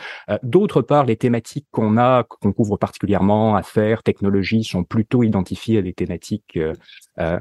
d'autre 0.42 0.80
part, 0.80 1.04
les 1.04 1.16
thématiques 1.16 1.66
qu'on 1.70 1.98
a, 1.98 2.24
qu'on 2.24 2.52
couvre 2.52 2.78
particulièrement, 2.78 3.54
affaires, 3.56 4.02
technologies, 4.02 4.64
sont 4.64 4.84
plutôt 4.84 5.22
identifiées 5.22 5.78
à 5.78 5.82
des 5.82 5.92
thématiques 5.92 6.58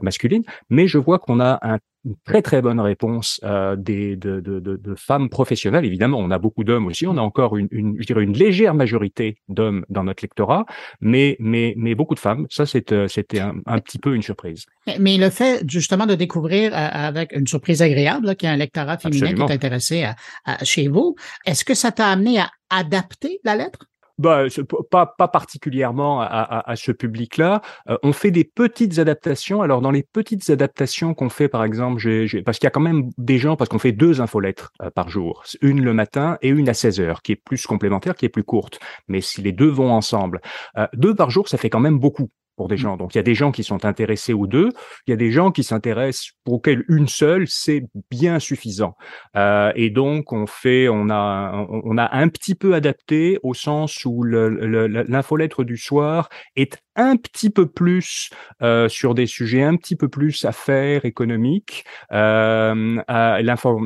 masculines. 0.01 0.43
Mais 0.69 0.87
je 0.87 0.97
vois 0.97 1.19
qu'on 1.19 1.39
a 1.39 1.59
un 1.61 1.79
une 2.05 2.15
très 2.23 2.41
très 2.41 2.61
bonne 2.61 2.79
réponse 2.79 3.39
euh, 3.43 3.75
des 3.75 4.15
de, 4.15 4.39
de, 4.39 4.59
de, 4.59 4.77
de, 4.77 4.95
femmes 4.95 5.29
professionnelles. 5.29 5.85
Évidemment, 5.85 6.19
on 6.19 6.31
a 6.31 6.37
beaucoup 6.37 6.63
d'hommes 6.63 6.85
aussi. 6.85 7.07
On 7.07 7.17
a 7.17 7.21
encore 7.21 7.57
une, 7.57 7.67
une, 7.71 7.95
je 7.99 8.05
dirais 8.05 8.23
une 8.23 8.33
légère 8.33 8.73
majorité 8.73 9.37
d'hommes 9.49 9.85
dans 9.89 10.03
notre 10.03 10.23
lectorat, 10.23 10.65
mais 11.01 11.35
mais 11.39 11.73
mais 11.77 11.95
beaucoup 11.95 12.15
de 12.15 12.19
femmes. 12.19 12.45
Ça, 12.49 12.63
euh, 12.91 13.07
c'était 13.07 13.39
un, 13.39 13.55
un, 13.65 13.79
petit 13.79 13.97
peu 13.97 14.15
une 14.15 14.21
surprise. 14.21 14.65
Mais, 14.99 15.17
le 15.17 15.29
fait 15.29 15.63
justement 15.67 16.05
de 16.05 16.15
découvrir 16.15 16.73
euh, 16.73 16.77
avec 16.77 17.31
une 17.33 17.47
surprise 17.47 17.81
agréable 17.81 18.35
qu'il 18.35 18.47
y 18.47 18.49
a 18.49 18.53
un 18.53 18.57
lectorat 18.57 18.97
féminin 18.97 19.33
qui 19.33 19.41
est 19.41 19.51
intéressé 19.51 20.03
à, 20.03 20.15
à, 20.45 20.63
chez 20.63 20.87
vous, 20.87 21.15
est-ce 21.45 21.65
que 21.65 21.73
ça 21.73 21.91
t'a 21.91 22.07
amené 22.07 22.39
à 22.39 22.51
adapter 22.69 23.39
la 23.43 23.55
lettre? 23.55 23.79
Bah, 24.17 24.45
pas, 24.89 25.05
pas 25.05 25.27
particulièrement 25.27 26.21
à, 26.21 26.25
à, 26.25 26.71
à 26.71 26.75
ce 26.75 26.91
public-là. 26.91 27.61
Euh, 27.89 27.97
on 28.03 28.13
fait 28.13 28.31
des 28.31 28.43
petites 28.43 28.99
adaptations. 28.99 29.61
Alors, 29.61 29.81
dans 29.81 29.91
les 29.91 30.03
petites 30.03 30.49
adaptations 30.49 31.13
qu'on 31.13 31.29
fait, 31.29 31.49
par 31.49 31.63
exemple, 31.63 32.01
parce 32.45 32.59
qu'il 32.59 32.65
y 32.65 32.67
a 32.67 32.71
quand 32.71 32.79
même 32.79 33.09
des 33.17 33.37
gens, 33.37 33.55
parce 33.55 33.69
qu'on 33.69 33.79
fait 33.79 33.91
deux 33.91 34.21
infolettres 34.21 34.71
euh, 34.81 34.89
par 34.89 35.09
jour, 35.09 35.43
une 35.61 35.83
le 35.83 35.93
matin 35.93 36.37
et 36.41 36.49
une 36.49 36.69
à 36.69 36.73
16 36.73 36.99
heures, 36.99 37.21
qui 37.21 37.33
est 37.33 37.35
plus 37.35 37.65
complémentaire, 37.65 38.15
qui 38.15 38.25
est 38.25 38.29
plus 38.29 38.43
courte. 38.43 38.79
Mais 39.07 39.21
si 39.21 39.41
les 39.41 39.51
deux 39.51 39.69
vont 39.69 39.91
ensemble, 39.91 40.41
euh, 40.77 40.87
deux 40.93 41.15
par 41.15 41.29
jour, 41.29 41.47
ça 41.49 41.57
fait 41.57 41.69
quand 41.69 41.79
même 41.79 41.99
beaucoup 41.99 42.29
pour 42.55 42.67
des 42.67 42.75
mmh. 42.75 42.79
gens. 42.79 42.97
Donc 42.97 43.15
il 43.15 43.17
y 43.17 43.19
a 43.19 43.23
des 43.23 43.35
gens 43.35 43.51
qui 43.51 43.63
sont 43.63 43.85
intéressés 43.85 44.33
aux 44.33 44.47
deux, 44.47 44.69
il 45.07 45.11
y 45.11 45.13
a 45.13 45.17
des 45.17 45.31
gens 45.31 45.51
qui 45.51 45.63
s'intéressent 45.63 46.31
pour 46.43 46.55
lesquels 46.55 46.83
une 46.87 47.07
seule 47.07 47.47
c'est 47.47 47.83
bien 48.09 48.39
suffisant. 48.39 48.95
Euh, 49.35 49.71
et 49.75 49.89
donc 49.89 50.31
on 50.33 50.47
fait, 50.47 50.87
on 50.89 51.09
a, 51.09 51.65
on 51.69 51.97
a 51.97 52.15
un 52.15 52.27
petit 52.29 52.55
peu 52.55 52.73
adapté 52.73 53.39
au 53.43 53.53
sens 53.53 54.05
où 54.05 54.23
l'infolettre 54.23 55.63
du 55.63 55.77
soir 55.77 56.29
est 56.55 56.81
un 56.95 57.17
petit 57.17 57.49
peu 57.49 57.67
plus 57.67 58.29
euh, 58.61 58.89
sur 58.89 59.13
des 59.13 59.25
sujets 59.25 59.63
un 59.63 59.75
petit 59.75 59.95
peu 59.95 60.07
plus 60.07 60.45
affaires 60.45 61.05
économiques. 61.05 61.85
Euh, 62.11 63.01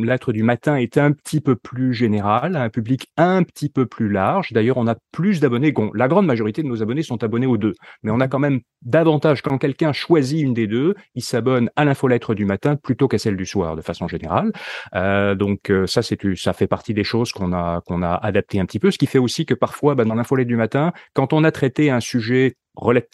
lettre 0.03 0.33
du 0.33 0.43
matin 0.43 0.75
est 0.75 0.97
un 0.97 1.11
petit 1.11 1.41
peu 1.41 1.55
plus 1.55 1.93
général, 1.93 2.55
un 2.55 2.69
public 2.69 3.07
un 3.17 3.43
petit 3.43 3.69
peu 3.69 3.85
plus 3.85 4.09
large. 4.09 4.51
D'ailleurs, 4.51 4.77
on 4.77 4.87
a 4.87 4.95
plus 5.11 5.39
d'abonnés. 5.39 5.71
Bon, 5.71 5.91
la 5.93 6.07
grande 6.07 6.25
majorité 6.25 6.63
de 6.63 6.67
nos 6.67 6.81
abonnés 6.81 7.03
sont 7.03 7.23
abonnés 7.23 7.45
aux 7.45 7.57
deux, 7.57 7.73
mais 8.03 8.11
on 8.11 8.19
a 8.19 8.27
quand 8.27 8.39
même 8.39 8.59
davantage 8.81 9.41
quand 9.41 9.57
quelqu'un 9.57 9.93
choisit 9.93 10.41
une 10.41 10.53
des 10.53 10.67
deux, 10.67 10.95
il 11.15 11.23
s'abonne 11.23 11.69
à 11.75 11.85
l'infolettre 11.85 12.33
du 12.33 12.45
matin 12.45 12.75
plutôt 12.75 13.07
qu'à 13.07 13.17
celle 13.17 13.37
du 13.37 13.45
soir, 13.45 13.75
de 13.75 13.81
façon 13.81 14.07
générale. 14.07 14.51
Euh, 14.95 15.35
donc 15.35 15.69
euh, 15.69 15.87
ça, 15.87 16.01
c'est 16.01 16.19
ça 16.35 16.53
fait 16.53 16.67
partie 16.67 16.93
des 16.93 17.03
choses 17.03 17.31
qu'on 17.31 17.53
a 17.53 17.81
qu'on 17.85 18.01
a 18.01 18.13
adapté 18.13 18.59
un 18.59 18.65
petit 18.65 18.79
peu, 18.79 18.91
ce 18.91 18.97
qui 18.97 19.07
fait 19.07 19.19
aussi 19.19 19.45
que 19.45 19.53
parfois, 19.53 19.95
bah, 19.95 20.05
dans 20.05 20.15
l'infolettre 20.15 20.47
du 20.47 20.57
matin, 20.57 20.91
quand 21.13 21.33
on 21.33 21.43
a 21.43 21.51
traité 21.51 21.89
un 21.89 21.99
sujet 21.99 22.55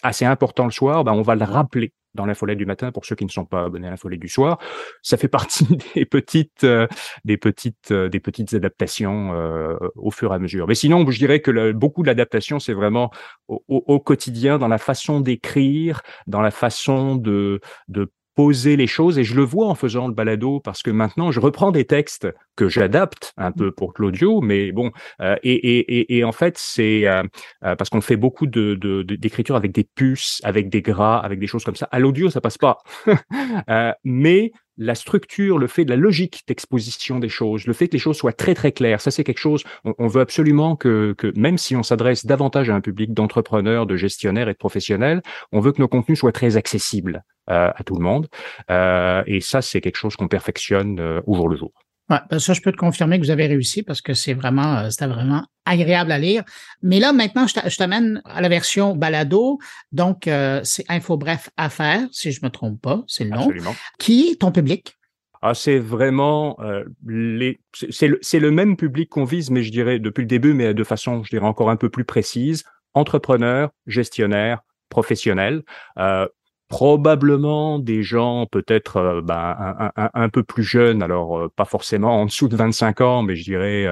assez 0.04 0.26
important 0.26 0.66
le 0.66 0.72
soir, 0.72 1.04
ben 1.04 1.14
on 1.14 1.22
va 1.22 1.36
le 1.36 1.44
rappeler 1.44 1.94
dans 2.16 2.26
l'infolette 2.26 2.58
du 2.58 2.66
matin 2.66 2.92
pour 2.92 3.06
ceux 3.06 3.16
qui 3.16 3.26
ne 3.26 3.30
sont 3.30 3.46
pas 3.46 3.66
abonnés 3.66 3.88
à 3.88 3.92
l'infolette 3.92 4.20
du 4.20 4.30
soir. 4.30 4.58
Ça 5.04 5.18
fait 5.18 5.28
partie 5.28 5.68
des 5.96 6.06
petites, 6.06 6.64
euh, 6.64 6.88
des 7.26 7.38
petites, 7.38 7.92
euh, 7.92 8.10
des 8.10 8.20
petites 8.20 8.54
adaptations 8.54 9.34
euh, 9.34 9.76
au 9.96 10.12
fur 10.12 10.32
et 10.32 10.36
à 10.36 10.40
mesure. 10.40 10.68
Mais 10.68 10.76
sinon, 10.76 11.10
je 11.10 11.18
dirais 11.18 11.42
que 11.42 11.72
beaucoup 11.74 12.02
de 12.02 12.08
l'adaptation, 12.08 12.60
c'est 12.60 12.74
vraiment 12.74 13.12
au, 13.48 13.62
au, 13.68 14.00
quotidien, 14.00 14.58
dans 14.58 14.68
la 14.68 14.78
façon 14.78 15.20
d'écrire, 15.20 16.02
dans 16.26 16.42
la 16.42 16.52
façon 16.52 17.16
de, 17.16 17.60
de 17.90 18.12
poser 18.36 18.76
les 18.76 18.88
choses 18.88 19.18
et 19.18 19.24
je 19.24 19.36
le 19.36 19.44
vois 19.44 19.68
en 19.68 19.76
faisant 19.76 20.08
le 20.08 20.14
balado 20.14 20.60
parce 20.60 20.84
que 20.84 20.92
maintenant 20.92 21.32
je 21.32 21.40
reprends 21.40 21.72
des 21.72 21.86
textes 21.86 22.28
que 22.56 22.68
j'adapte 22.68 23.34
un 23.38 23.52
peu 23.52 23.72
pour 23.72 23.94
l'audio 23.98 24.42
mais 24.42 24.72
bon 24.72 24.92
euh, 25.22 25.36
et, 25.44 25.54
et, 25.54 26.18
et, 26.18 26.24
en 26.24 26.34
fait 26.34 26.58
c'est 26.58 27.08
euh, 27.08 27.24
euh, 27.64 27.76
parce 27.76 27.90
qu'on 27.90 28.02
fait 28.02 28.18
beaucoup 28.18 28.46
de 28.46 28.76
d'écriture 29.04 29.56
avec 29.56 29.72
des 29.72 29.84
puces 29.84 30.42
avec 30.44 30.70
des 30.70 30.82
gras 30.82 31.18
avec 31.18 31.40
des 31.40 31.48
choses 31.48 31.64
comme 31.64 31.76
ça. 31.76 31.88
À 31.92 32.00
l'audio 32.00 32.30
ça 32.30 32.42
passe 32.42 32.58
pas. 32.58 32.78
Mais 34.04 34.52
la 34.78 34.96
structure, 34.96 35.58
le 35.58 35.68
fait 35.68 35.86
de 35.86 35.90
la 35.90 35.96
logique 35.96 36.44
d'exposition 36.48 37.20
des 37.20 37.30
choses, 37.30 37.66
le 37.66 37.74
fait 37.74 37.88
que 37.88 37.94
les 37.94 38.00
choses 38.00 38.18
soient 38.18 38.34
très 38.34 38.56
très 38.56 38.72
claires, 38.72 39.02
ça 39.02 39.12
c'est 39.12 39.24
quelque 39.24 39.40
chose, 39.40 39.64
on, 39.84 40.08
veut 40.08 40.22
absolument 40.22 40.76
que, 40.76 41.14
que, 41.18 41.32
même 41.38 41.58
si 41.58 41.76
on 41.76 41.84
s'adresse 41.84 42.26
davantage 42.26 42.70
à 42.70 42.76
un 42.76 42.82
public 42.82 43.14
d'entrepreneurs, 43.14 43.86
de 43.86 43.96
gestionnaires 43.96 44.50
et 44.50 44.54
de 44.54 44.58
professionnels, 44.58 45.22
on 45.52 45.60
veut 45.60 45.72
que 45.72 45.82
nos 45.82 45.88
contenus 45.88 46.20
soient 46.20 46.32
très 46.32 46.58
accessibles 46.58 47.24
euh, 47.50 47.72
à 47.76 47.84
tout 47.84 47.96
le 47.96 48.04
monde. 48.04 48.28
Euh, 48.72 49.24
et 49.28 49.40
ça 49.42 49.62
c'est 49.62 49.82
quelque 49.82 49.98
chose 49.98 50.16
qu'on 50.16 50.28
perfectionne 50.28 51.00
euh, 51.00 51.22
au 51.26 51.36
jour 51.36 51.48
le 51.48 51.56
jour. 51.56 51.85
Ouais, 52.10 52.20
ben 52.30 52.38
ça, 52.38 52.54
je 52.54 52.62
peux 52.62 52.72
te 52.72 52.78
confirmer 52.78 53.20
que 53.20 53.26
vous 53.26 53.32
avez 53.32 53.48
réussi 53.48 53.82
parce 53.82 54.02
que 54.02 54.14
c'est 54.14 54.34
vraiment, 54.34 54.78
euh, 54.78 54.90
c'était 54.92 55.08
vraiment 55.08 55.44
agréable 55.66 56.12
à 56.12 56.20
lire. 56.20 56.44
Mais 56.84 57.00
là, 57.00 57.14
maintenant, 57.14 57.48
je 57.48 57.78
t'amène 57.78 58.22
à 58.26 58.42
la 58.42 58.50
version 58.50 58.96
balado. 58.96 59.58
Donc, 59.92 60.28
euh, 60.28 60.62
c'est 60.64 60.86
Info 60.88 61.18
Bref 61.18 61.50
Affaires, 61.58 62.08
si 62.12 62.32
je 62.32 62.42
me 62.44 62.50
trompe 62.50 62.80
pas, 62.80 63.04
c'est 63.08 63.24
le 63.24 63.32
nom. 63.32 63.42
Absolument. 63.42 63.76
Qui 63.98 64.30
est 64.30 64.42
ton 64.42 64.52
public? 64.52 64.96
Ah, 65.42 65.54
c'est 65.54 65.80
vraiment 65.80 66.58
euh, 66.60 66.84
les, 67.08 67.60
c'est 67.90 68.08
le, 68.08 68.20
le, 68.34 68.52
même 68.52 68.78
public 68.78 69.10
qu'on 69.10 69.26
vise, 69.26 69.52
mais 69.52 69.64
je 69.64 69.72
dirais 69.72 70.00
depuis 70.00 70.22
le 70.22 70.28
début, 70.28 70.54
mais 70.54 70.74
de 70.74 70.84
façon, 70.84 71.24
je 71.24 71.30
dirais 71.30 71.46
encore 71.46 71.70
un 71.70 71.76
peu 71.76 71.90
plus 71.90 72.06
précise, 72.06 72.64
entrepreneurs, 72.94 73.70
gestionnaires, 73.86 74.62
professionnels. 74.90 75.64
Euh, 76.00 76.28
probablement 76.68 77.80
des 77.80 78.04
gens 78.04 78.48
peut-être 78.48 78.98
euh, 78.98 79.22
ben, 79.22 79.92
un, 79.96 80.30
peu 80.30 80.44
plus 80.44 80.64
jeunes, 80.64 81.04
alors 81.04 81.38
euh, 81.38 81.50
pas 81.56 81.66
forcément 81.66 82.22
en 82.22 82.26
dessous 82.26 82.48
de 82.48 82.56
25 82.56 83.02
ans, 83.02 83.24
mais 83.24 83.36
je 83.36 83.44
dirais 83.44 83.86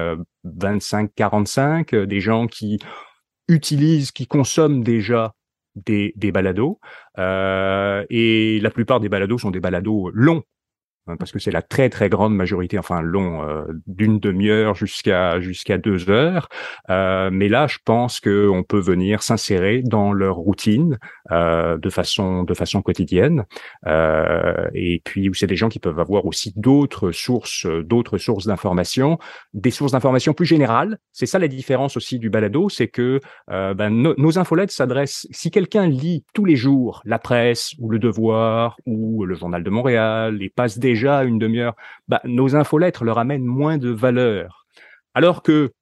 25-45, 0.44 1.94
euh, 1.94 2.06
des 2.06 2.20
gens 2.20 2.46
qui 2.46 2.78
utilisent, 3.48 4.10
qui 4.10 4.26
consomment 4.26 4.82
déjà 4.82 5.34
des, 5.76 6.12
des 6.16 6.32
balados. 6.32 6.80
et 7.18 8.60
la 8.60 8.70
plupart 8.70 9.00
des 9.00 9.08
balados 9.08 9.38
sont 9.38 9.50
des 9.50 9.60
balados 9.60 10.10
longs, 10.12 10.42
parce 11.18 11.32
que 11.32 11.38
c'est 11.38 11.50
la 11.50 11.62
très 11.62 11.90
très 11.90 12.08
grande 12.08 12.34
majorité, 12.34 12.78
enfin 12.78 13.02
long, 13.02 13.42
euh, 13.42 13.64
d'une 13.86 14.18
demi-heure 14.18 14.74
jusqu'à 14.74 15.40
jusqu'à 15.40 15.78
deux 15.78 16.08
heures. 16.10 16.48
Euh, 16.90 17.30
mais 17.32 17.48
là, 17.48 17.66
je 17.66 17.78
pense 17.84 18.20
que 18.20 18.48
on 18.48 18.62
peut 18.62 18.80
venir 18.80 19.22
s'insérer 19.22 19.82
dans 19.82 20.12
leur 20.12 20.36
routine 20.36 20.98
euh, 21.30 21.76
de 21.78 21.90
façon 21.90 22.44
de 22.44 22.54
façon 22.54 22.82
quotidienne. 22.82 23.44
Euh, 23.86 24.68
et 24.74 25.02
puis, 25.04 25.30
c'est 25.34 25.46
des 25.46 25.56
gens 25.56 25.68
qui 25.68 25.78
peuvent 25.78 25.98
avoir 25.98 26.24
aussi 26.26 26.52
d'autres 26.56 27.12
sources 27.12 27.66
d'autres 27.66 28.18
sources 28.18 28.46
d'informations, 28.46 29.18
des 29.52 29.70
sources 29.70 29.92
d'informations 29.92 30.32
plus 30.32 30.46
générales. 30.46 30.98
C'est 31.12 31.26
ça 31.26 31.38
la 31.38 31.48
différence 31.48 31.96
aussi 31.96 32.18
du 32.18 32.30
balado, 32.30 32.68
c'est 32.68 32.88
que 32.88 33.20
euh, 33.50 33.74
ben, 33.74 33.90
nos 33.90 34.38
infolettes 34.38 34.70
s'adressent. 34.70 35.26
Si 35.30 35.50
quelqu'un 35.50 35.86
lit 35.86 36.24
tous 36.32 36.44
les 36.44 36.56
jours 36.56 37.02
la 37.04 37.18
presse 37.18 37.72
ou 37.78 37.90
le 37.90 37.98
Devoir 37.98 38.76
ou 38.86 39.24
le 39.24 39.34
Journal 39.34 39.62
de 39.62 39.70
Montréal 39.70 40.38
et 40.40 40.50
passe 40.50 40.78
des 40.78 40.93
déjà 40.94 41.24
une 41.24 41.38
demi-heure, 41.38 41.74
bah, 42.08 42.20
nos 42.24 42.54
infolettres 42.56 43.04
leur 43.04 43.18
amènent 43.18 43.44
moins 43.44 43.78
de 43.78 43.90
valeur. 43.90 44.66
Alors 45.14 45.42
que 45.42 45.72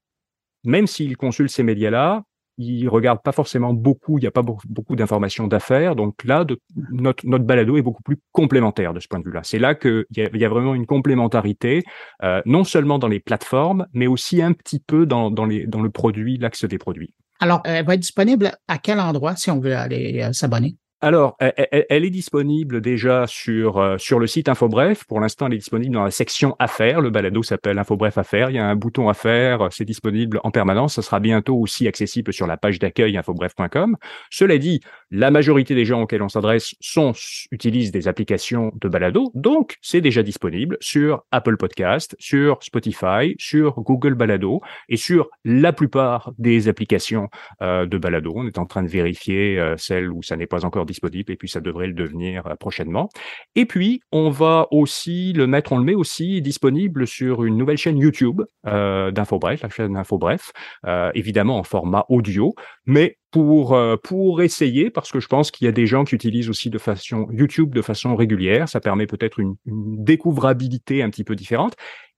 même 0.64 0.86
s'il 0.86 1.16
consulte 1.16 1.50
ces 1.50 1.62
médias-là, 1.62 2.22
il 2.58 2.88
regarde 2.88 3.20
pas 3.22 3.32
forcément 3.32 3.72
beaucoup, 3.72 4.18
il 4.18 4.22
n'y 4.22 4.26
a 4.26 4.30
pas 4.30 4.42
beaucoup, 4.42 4.94
d'informations 4.94 5.46
d'affaires. 5.48 5.96
Donc 5.96 6.22
là, 6.24 6.44
de, 6.44 6.58
notre, 6.92 7.24
balado 7.24 7.76
est 7.76 7.82
beaucoup 7.82 8.02
plus 8.02 8.18
complémentaire 8.30 8.92
de 8.92 9.00
ce 9.00 9.08
point 9.08 9.20
de 9.20 9.24
vue-là. 9.24 9.40
C'est 9.42 9.58
là 9.58 9.74
qu'il 9.74 10.04
y, 10.16 10.20
a, 10.20 10.28
y 10.36 10.44
a 10.44 10.48
vraiment 10.48 10.74
une 10.74 10.86
complémentarité, 10.86 11.82
euh, 12.22 12.42
non 12.44 12.64
seulement 12.64 12.98
dans 12.98 13.08
les 13.08 13.20
plateformes, 13.20 13.86
mais 13.94 14.06
aussi 14.06 14.42
un 14.42 14.52
petit 14.52 14.80
peu 14.80 15.06
dans 15.06 15.30
le 15.30 15.90
produit, 15.90 16.36
l'axe 16.36 16.64
des 16.64 16.78
produits. 16.78 17.14
Alors, 17.40 17.60
elle 17.64 17.84
va 17.84 17.94
être 17.94 18.00
disponible 18.00 18.52
à 18.68 18.78
quel 18.78 19.00
endroit 19.00 19.34
si 19.34 19.50
on 19.50 19.58
veut 19.58 19.74
aller 19.74 20.22
euh, 20.22 20.32
s'abonner? 20.32 20.76
Alors, 21.04 21.36
elle, 21.40 22.04
est 22.04 22.10
disponible 22.10 22.80
déjà 22.80 23.26
sur 23.26 23.78
euh, 23.78 23.98
sur 23.98 24.20
le 24.20 24.28
site 24.28 24.48
InfoBref. 24.48 25.04
Pour 25.04 25.18
l'instant, 25.18 25.48
elle 25.48 25.54
est 25.54 25.58
disponible 25.58 25.92
dans 25.92 26.04
la 26.04 26.12
section 26.12 26.54
Affaires. 26.60 27.00
Le 27.00 27.10
balado 27.10 27.42
s'appelle 27.42 27.76
InfoBref 27.76 28.18
Affaires. 28.18 28.50
Il 28.50 28.54
y 28.54 28.60
a 28.60 28.64
un 28.64 28.76
bouton 28.76 29.08
Affaires. 29.08 29.66
C'est 29.72 29.84
disponible 29.84 30.38
en 30.44 30.52
permanence. 30.52 30.94
Ça 30.94 31.02
sera 31.02 31.18
bientôt 31.18 31.56
aussi 31.56 31.88
accessible 31.88 32.32
sur 32.32 32.46
la 32.46 32.56
page 32.56 32.78
d'accueil 32.78 33.16
infobref.com. 33.16 33.96
Cela 34.30 34.58
dit, 34.58 34.80
la 35.10 35.32
majorité 35.32 35.74
des 35.74 35.84
gens 35.84 36.02
auxquels 36.02 36.22
on 36.22 36.28
s'adresse 36.28 36.76
sont 36.78 37.14
utilisent 37.50 37.90
des 37.90 38.06
applications 38.06 38.70
de 38.80 38.88
balado. 38.88 39.32
Donc, 39.34 39.78
c'est 39.82 40.02
déjà 40.02 40.22
disponible 40.22 40.76
sur 40.78 41.24
Apple 41.32 41.56
Podcast, 41.56 42.14
sur 42.20 42.62
Spotify, 42.62 43.34
sur 43.38 43.80
Google 43.80 44.14
Balado 44.14 44.60
et 44.88 44.96
sur 44.96 45.30
la 45.44 45.72
plupart 45.72 46.32
des 46.38 46.68
applications 46.68 47.28
euh, 47.60 47.86
de 47.86 47.98
balado. 47.98 48.34
On 48.36 48.46
est 48.46 48.58
en 48.58 48.66
train 48.66 48.84
de 48.84 48.88
vérifier 48.88 49.58
euh, 49.58 49.76
celles 49.76 50.08
où 50.08 50.22
ça 50.22 50.36
n'est 50.36 50.46
pas 50.46 50.64
encore 50.64 50.86
disponible 50.86 50.91
et 51.28 51.36
puis 51.36 51.48
ça 51.48 51.60
devrait 51.60 51.86
le 51.86 51.94
devenir 51.94 52.46
euh, 52.46 52.54
prochainement. 52.56 53.08
Et 53.54 53.66
puis, 53.66 54.00
on 54.12 54.30
va 54.30 54.66
aussi 54.70 55.32
le 55.32 55.46
mettre, 55.46 55.72
on 55.72 55.78
le 55.78 55.84
met 55.84 55.94
aussi 55.94 56.40
disponible 56.42 57.06
sur 57.06 57.44
une 57.44 57.56
nouvelle 57.56 57.76
chaîne 57.76 57.98
YouTube 57.98 58.42
euh, 58.66 59.10
d'InfoBref, 59.10 59.62
la 59.62 59.68
chaîne 59.68 59.96
InfoBref, 59.96 60.52
euh, 60.86 61.10
évidemment 61.14 61.58
en 61.58 61.64
format 61.64 62.04
audio, 62.08 62.54
mais 62.86 63.18
pour 63.30 63.74
euh, 63.74 63.96
pour 63.96 64.42
essayer 64.42 64.90
parce 64.90 65.10
que 65.10 65.18
je 65.18 65.26
pense 65.26 65.50
qu'il 65.50 65.64
y 65.64 65.68
a 65.68 65.72
des 65.72 65.86
gens 65.86 66.04
qui 66.04 66.14
utilisent 66.14 66.50
aussi 66.50 66.70
de 66.70 66.78
façon 66.78 67.26
YouTube 67.32 67.74
de 67.74 67.82
façon 67.82 68.14
régulière, 68.14 68.68
ça 68.68 68.80
permet 68.80 69.06
peut-être 69.06 69.40
une 69.40 69.56
découvrabilité 69.66 71.02
un 71.02 71.10
petit 71.10 71.24
peu 71.24 71.34
différente 71.34 71.74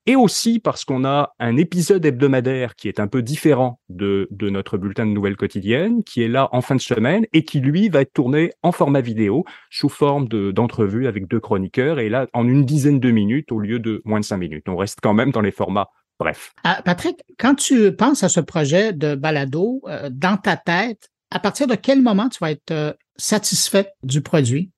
et 0.07 0.17
aussi 0.17 0.59
parce 0.59 0.85
qu'on 0.85 1.05
a 1.05 1.35
un 1.39 1.57
épisode 1.57 2.05
hebdomadaire 2.05 2.75
qui 2.75 2.89
est 2.89 3.01
un 3.01 3.07
peu 3.07 3.23
différent 3.23 3.81
de, 3.89 4.29
de 4.31 4.51
notre 4.51 4.77
bulletin 4.77 5.07
de 5.07 5.13
nouvelles 5.13 5.37
quotidiennes, 5.37 6.05
qui 6.05 6.23
est 6.23 6.29
là 6.29 6.49
en 6.53 6.61
fin 6.61 6.75
de 6.75 6.81
semaine 6.81 7.27
et 7.33 7.45
qui, 7.45 7.61
lui, 7.61 7.89
va 7.89 8.03
être 8.03 8.13
tourné 8.13 8.53
en 8.63 8.73
format 8.73 9.01
vidéo, 9.01 9.45
sous 9.71 9.89
forme 9.89 10.29
d'entrevue 10.29 11.07
avec 11.07 11.27
deux 11.27 11.41
chroniqueurs, 11.41 11.99
et 11.99 12.09
là, 12.09 12.27
en 12.33 12.47
une 12.47 12.65
dizaine 12.65 13.01
de 13.01 13.11
minutes 13.11 13.53
au 13.53 13.59
lieu 13.59 13.79
de 13.79 14.03
moins 14.05 14.21
de 14.21 14.25
cinq 14.25 14.39
minutes. 14.39 14.69
On 14.69 14.77
reste 14.77 14.99
quand 15.03 15.15
même 15.15 15.31
dans 15.31 15.41
les 15.41 15.53
formats 15.53 15.89
brefs. 16.19 16.53
Ah, 16.65 16.81
Patrick, 16.85 17.23
quand 17.39 17.55
tu 17.55 17.93
penses 17.95 18.23
à 18.23 18.29
ce 18.29 18.41
projet 18.41 18.93
de 18.93 19.15
balado, 19.15 19.83
euh, 19.87 20.11
dans 20.13 20.37
ta 20.37 20.57
tête, 20.57 21.11
à 21.31 21.41
partir 21.41 21.67
de 21.67 21.75
quel 21.75 22.03
moment 22.03 22.29
tu 22.29 22.39
vas 22.41 22.51
être 22.51 22.71
euh, 22.71 22.93
satisfait 23.17 23.91
du 24.03 24.21
produit? 24.21 24.71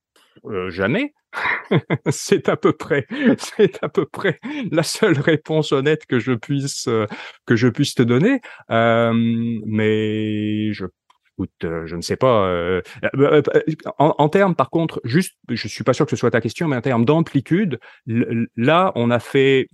Euh, 0.47 0.71
jamais. 0.71 1.13
c'est 2.11 2.49
à 2.49 2.57
peu 2.57 2.73
près, 2.73 3.07
c'est 3.39 3.83
à 3.83 3.89
peu 3.89 4.07
près 4.07 4.39
la 4.71 4.83
seule 4.83 5.19
réponse 5.19 5.73
honnête 5.73 6.07
que 6.07 6.19
je 6.19 6.33
puisse 6.33 6.89
euh, 6.89 7.07
que 7.47 7.57
je 7.57 7.69
puisse 7.69 7.95
te 7.95 8.03
donner. 8.03 8.41
Euh, 8.71 9.13
mais 9.67 10.73
je 10.73 10.87
euh, 11.65 11.87
je 11.87 11.97
ne 11.97 12.01
sais 12.01 12.17
pas. 12.17 12.47
Euh, 12.47 12.83
en, 13.99 14.29
termes, 14.29 14.55
par 14.55 14.71
contre, 14.71 15.01
juste, 15.05 15.35
je 15.49 15.69
suis 15.69 15.85
pas 15.85 15.93
sûr 15.93 16.07
que 16.07 16.11
ce 16.11 16.17
soit 16.17 16.31
ta 16.31 16.41
question, 16.41 16.69
mais 16.69 16.77
en 16.77 16.81
termes 16.81 17.05
d'amplitude, 17.05 17.79
là, 18.07 18.93
on 18.95 19.11
a 19.11 19.19
fait, 19.19 19.69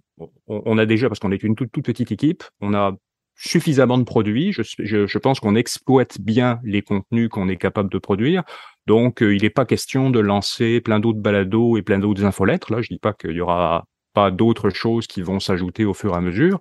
on, 0.47 0.79
a 0.79 0.87
déjà, 0.87 1.09
parce 1.09 1.21
qu'on 1.21 1.33
est 1.33 1.43
une 1.43 1.55
toute, 1.55 1.71
petite 1.71 2.13
équipe, 2.13 2.45
on 2.61 2.75
a 2.75 2.93
suffisamment 3.35 3.99
de 3.99 4.05
produits. 4.05 4.53
Je 4.53 5.19
pense 5.19 5.41
qu'on 5.41 5.55
exploite 5.55 6.21
bien 6.21 6.61
les 6.65 6.83
contenus 6.83 7.29
qu'on 7.29 7.49
est 7.49 7.57
capable 7.57 7.91
de 7.91 7.99
produire. 7.99 8.43
Donc, 8.87 9.23
euh, 9.23 9.35
il 9.35 9.43
n'est 9.43 9.51
pas 9.51 9.65
question 9.65 10.11
de 10.11 10.19
lancer 10.21 10.81
plein 10.81 11.01
d'autres 11.01 11.21
balados 11.21 11.77
et 11.77 11.83
plein 11.83 11.99
d'autres 11.99 12.25
infolettres. 12.25 12.73
Là, 12.73 12.83
je 12.83 12.89
dis 12.89 12.99
pas 12.99 13.13
qu'il 13.13 13.33
y 13.33 13.41
aura 13.41 13.85
pas 14.13 14.31
d'autres 14.31 14.71
choses 14.71 15.07
qui 15.07 15.23
vont 15.23 15.41
s'ajouter 15.41 15.85
au 15.85 15.95
fur 15.95 16.15
et 16.15 16.17
à 16.17 16.21
mesure, 16.21 16.61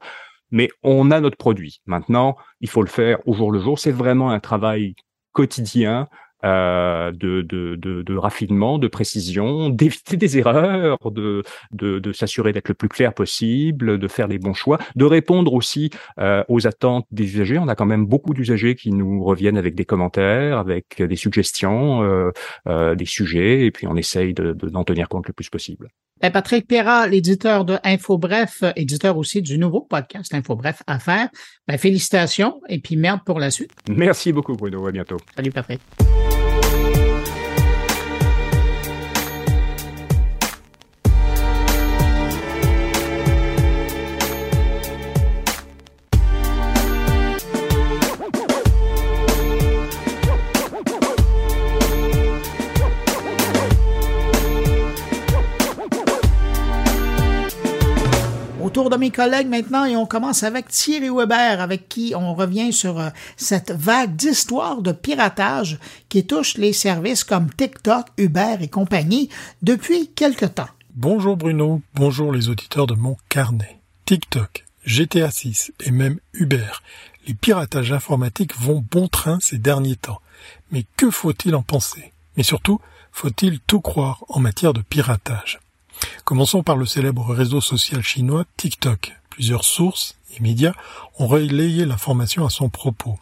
mais 0.51 0.69
on 0.83 1.11
a 1.11 1.19
notre 1.19 1.37
produit. 1.37 1.81
Maintenant, 1.85 2.35
il 2.59 2.69
faut 2.69 2.81
le 2.81 2.89
faire 2.89 3.19
au 3.27 3.33
jour 3.33 3.51
le 3.51 3.59
jour. 3.59 3.79
C'est 3.79 3.91
vraiment 3.91 4.31
un 4.31 4.39
travail 4.39 4.95
quotidien 5.31 6.07
euh, 6.43 7.11
de, 7.11 7.41
de, 7.41 7.75
de, 7.75 8.01
de, 8.01 8.15
raffinement, 8.15 8.77
de 8.77 8.87
précision, 8.87 9.69
d'éviter 9.81 10.17
des 10.17 10.37
erreurs, 10.37 10.97
de, 11.11 11.43
de, 11.71 11.99
de 11.99 12.13
s'assurer 12.13 12.51
d'être 12.51 12.69
le 12.69 12.73
plus 12.73 12.89
clair 12.89 13.13
possible, 13.13 13.99
de 13.99 14.07
faire 14.07 14.27
les 14.27 14.39
bons 14.39 14.53
choix, 14.53 14.77
de 14.95 15.05
répondre 15.05 15.53
aussi 15.53 15.89
euh, 16.19 16.43
aux 16.47 16.67
attentes 16.67 17.05
des 17.11 17.25
usagers. 17.25 17.57
On 17.59 17.67
a 17.67 17.75
quand 17.75 17.85
même 17.85 18.05
beaucoup 18.05 18.33
d'usagers 18.33 18.75
qui 18.75 18.91
nous 18.91 19.23
reviennent 19.23 19.57
avec 19.57 19.75
des 19.75 19.85
commentaires, 19.85 20.57
avec 20.57 21.01
des 21.01 21.15
suggestions, 21.15 22.03
euh, 22.03 22.31
euh 22.67 22.95
des 22.95 23.05
sujets, 23.05 23.65
et 23.65 23.71
puis 23.71 23.87
on 23.87 23.95
essaye 23.95 24.33
d'en 24.33 24.53
de, 24.53 24.83
tenir 24.83 25.07
compte 25.07 25.27
le 25.27 25.33
plus 25.33 25.49
possible. 25.49 25.89
Ben, 26.21 26.29
Patrick 26.29 26.67
Perra, 26.67 27.07
l'éditeur 27.07 27.65
de 27.65 27.77
InfoBref, 27.83 28.63
éditeur 28.75 29.17
aussi 29.17 29.41
du 29.41 29.57
nouveau 29.57 29.81
podcast 29.81 30.33
InfoBref 30.33 30.83
à 30.85 30.99
faire. 30.99 31.29
Ben, 31.67 31.77
félicitations 31.77 32.61
et 32.69 32.79
puis 32.79 32.95
merde 32.95 33.21
pour 33.25 33.39
la 33.39 33.49
suite. 33.49 33.71
Merci 33.89 34.31
beaucoup 34.31 34.53
Bruno, 34.53 34.85
à 34.85 34.91
bientôt. 34.91 35.17
Salut 35.35 35.51
Patrick. 35.51 35.81
De 58.91 58.97
mes 58.97 59.09
collègues 59.09 59.47
maintenant 59.47 59.85
et 59.85 59.95
on 59.95 60.05
commence 60.05 60.43
avec 60.43 60.67
Thierry 60.67 61.09
Weber 61.09 61.61
avec 61.61 61.87
qui 61.87 62.13
on 62.15 62.35
revient 62.35 62.73
sur 62.73 62.99
euh, 62.99 63.09
cette 63.37 63.71
vague 63.71 64.15
d'histoires 64.15 64.81
de 64.81 64.91
piratage 64.91 65.79
qui 66.09 66.25
touche 66.25 66.57
les 66.57 66.73
services 66.73 67.23
comme 67.23 67.49
TikTok, 67.53 68.07
Uber 68.17 68.57
et 68.59 68.67
compagnie 68.67 69.29
depuis 69.61 70.09
quelque 70.09 70.45
temps. 70.45 70.67
Bonjour 70.93 71.37
Bruno, 71.37 71.81
bonjour 71.95 72.33
les 72.33 72.49
auditeurs 72.49 72.85
de 72.85 72.95
mon 72.95 73.15
carnet. 73.29 73.79
TikTok, 74.05 74.65
GTA 74.85 75.31
6 75.31 75.71
et 75.85 75.91
même 75.91 76.19
Uber, 76.33 76.71
les 77.27 77.33
piratages 77.33 77.93
informatiques 77.93 78.59
vont 78.59 78.83
bon 78.91 79.07
train 79.07 79.39
ces 79.39 79.57
derniers 79.57 79.95
temps. 79.95 80.19
Mais 80.71 80.85
que 80.97 81.09
faut-il 81.09 81.55
en 81.55 81.63
penser? 81.63 82.11
Mais 82.35 82.43
surtout, 82.43 82.81
faut-il 83.13 83.61
tout 83.61 83.79
croire 83.79 84.25
en 84.27 84.41
matière 84.41 84.73
de 84.73 84.81
piratage? 84.81 85.59
Commençons 86.23 86.63
par 86.63 86.77
le 86.77 86.85
célèbre 86.85 87.33
réseau 87.33 87.61
social 87.61 88.01
chinois 88.01 88.45
TikTok. 88.57 89.13
Plusieurs 89.29 89.65
sources 89.65 90.15
et 90.35 90.39
médias 90.39 90.73
ont 91.19 91.27
relayé 91.27 91.85
l'information 91.85 92.45
à 92.45 92.49
son 92.49 92.69
propos. 92.69 93.19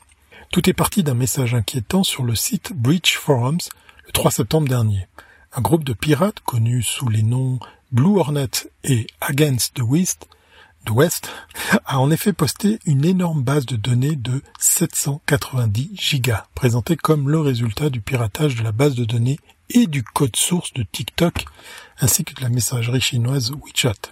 Tout 0.51 0.69
est 0.69 0.73
parti 0.73 1.03
d'un 1.03 1.13
message 1.13 1.53
inquiétant 1.53 2.03
sur 2.03 2.23
le 2.23 2.36
site 2.36 2.73
Breach 2.73 3.17
Forums 3.17 3.59
le 4.05 4.11
3 4.11 4.32
septembre 4.32 4.67
dernier. 4.67 5.07
Un 5.53 5.61
groupe 5.61 5.84
de 5.84 5.93
pirates 5.93 6.39
connus 6.41 6.84
sous 6.84 7.09
les 7.09 7.21
noms 7.21 7.59
Blue 7.91 8.19
Hornet 8.19 8.49
et 8.84 9.07
Against 9.21 9.75
the 9.75 9.82
West, 9.82 10.27
the 10.86 10.91
West 10.91 11.30
a 11.86 11.99
en 11.99 12.11
effet 12.11 12.34
posté 12.34 12.80
une 12.86 13.05
énorme 13.05 13.43
base 13.43 13.65
de 13.65 13.75
données 13.75 14.15
de 14.15 14.41
790 14.59 15.91
gigas, 15.93 16.45
présentée 16.55 16.95
comme 16.95 17.30
le 17.30 17.39
résultat 17.39 17.89
du 17.89 18.01
piratage 18.01 18.55
de 18.55 18.63
la 18.63 18.71
base 18.71 18.95
de 18.95 19.05
données 19.05 19.39
et 19.69 19.88
du 19.88 20.03
code 20.03 20.36
source 20.36 20.73
de 20.73 20.84
TikTok 20.84 21.45
ainsi 22.00 22.24
que 22.24 22.34
de 22.34 22.41
la 22.41 22.50
messagerie 22.50 23.02
chinoise 23.02 23.52
WeChat. 23.52 24.12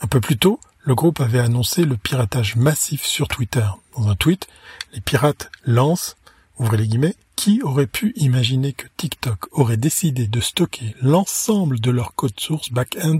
Un 0.00 0.06
peu 0.06 0.20
plus 0.20 0.36
tôt, 0.36 0.60
le 0.80 0.94
groupe 0.94 1.20
avait 1.20 1.38
annoncé 1.38 1.84
le 1.84 1.96
piratage 1.96 2.56
massif 2.56 3.04
sur 3.04 3.28
Twitter. 3.28 3.66
Dans 3.96 4.08
un 4.08 4.16
tweet, 4.16 4.48
les 4.92 5.00
pirates 5.00 5.50
lancent, 5.64 6.16
ouvrez 6.58 6.76
les 6.76 6.88
guillemets, 6.88 7.16
qui 7.36 7.62
aurait 7.62 7.86
pu 7.86 8.12
imaginer 8.16 8.72
que 8.72 8.86
TikTok 8.96 9.48
aurait 9.52 9.76
décidé 9.76 10.26
de 10.26 10.40
stocker 10.40 10.94
l'ensemble 11.00 11.80
de 11.80 11.90
leur 11.90 12.14
code 12.14 12.38
source 12.38 12.70
back-end 12.70 13.18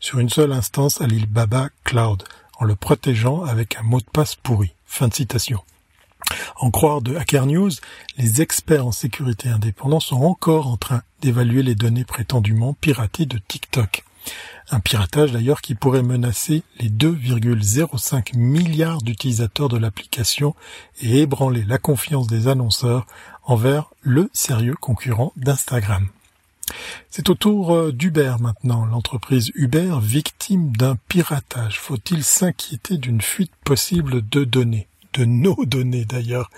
sur 0.00 0.18
une 0.18 0.28
seule 0.28 0.52
instance 0.52 1.00
à 1.00 1.06
l'île 1.06 1.26
Baba 1.26 1.70
Cloud, 1.84 2.24
en 2.58 2.64
le 2.64 2.76
protégeant 2.76 3.42
avec 3.44 3.76
un 3.76 3.82
mot 3.82 4.00
de 4.00 4.10
passe 4.12 4.36
pourri. 4.36 4.74
Fin 4.86 5.08
de 5.08 5.14
citation. 5.14 5.60
En 6.56 6.70
croire 6.70 7.02
de 7.02 7.16
Hacker 7.16 7.46
News, 7.46 7.70
les 8.16 8.40
experts 8.40 8.86
en 8.86 8.92
sécurité 8.92 9.48
indépendants 9.48 10.00
sont 10.00 10.22
encore 10.22 10.68
en 10.68 10.76
train 10.76 11.02
d'évaluer 11.20 11.62
les 11.62 11.74
données 11.74 12.04
prétendument 12.04 12.74
piratées 12.74 13.26
de 13.26 13.38
TikTok. 13.38 14.04
Un 14.70 14.80
piratage 14.80 15.32
d'ailleurs 15.32 15.60
qui 15.60 15.74
pourrait 15.74 16.02
menacer 16.02 16.62
les 16.80 16.88
2,05 16.88 18.36
milliards 18.36 19.02
d'utilisateurs 19.02 19.68
de 19.68 19.76
l'application 19.76 20.54
et 21.02 21.20
ébranler 21.20 21.64
la 21.64 21.78
confiance 21.78 22.26
des 22.26 22.48
annonceurs 22.48 23.06
envers 23.44 23.90
le 24.00 24.30
sérieux 24.32 24.76
concurrent 24.80 25.32
d'Instagram. 25.36 26.08
C'est 27.10 27.28
au 27.28 27.34
tour 27.34 27.74
euh, 27.74 27.92
d'Uber 27.92 28.36
maintenant, 28.40 28.86
l'entreprise 28.86 29.52
Uber 29.54 29.98
victime 30.00 30.74
d'un 30.74 30.96
piratage. 31.08 31.78
Faut-il 31.78 32.24
s'inquiéter 32.24 32.96
d'une 32.96 33.20
fuite 33.20 33.52
possible 33.64 34.26
de 34.28 34.44
données? 34.44 34.88
De 35.14 35.24
nos 35.24 35.64
données 35.64 36.04
d'ailleurs. 36.04 36.50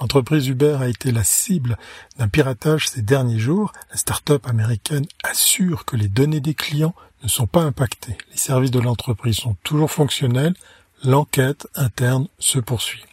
L'entreprise 0.00 0.46
Uber 0.48 0.78
a 0.80 0.88
été 0.88 1.10
la 1.10 1.24
cible 1.24 1.76
d'un 2.18 2.28
piratage 2.28 2.88
ces 2.88 3.02
derniers 3.02 3.38
jours. 3.38 3.72
La 3.90 3.96
start-up 3.96 4.46
américaine 4.46 5.06
assure 5.24 5.84
que 5.84 5.96
les 5.96 6.08
données 6.08 6.40
des 6.40 6.54
clients 6.54 6.94
ne 7.22 7.28
sont 7.28 7.46
pas 7.46 7.62
impactées. 7.62 8.16
Les 8.30 8.38
services 8.38 8.70
de 8.70 8.80
l'entreprise 8.80 9.36
sont 9.36 9.56
toujours 9.62 9.90
fonctionnels. 9.90 10.54
L'enquête 11.04 11.66
interne 11.74 12.28
se 12.38 12.58
poursuit. 12.58 13.04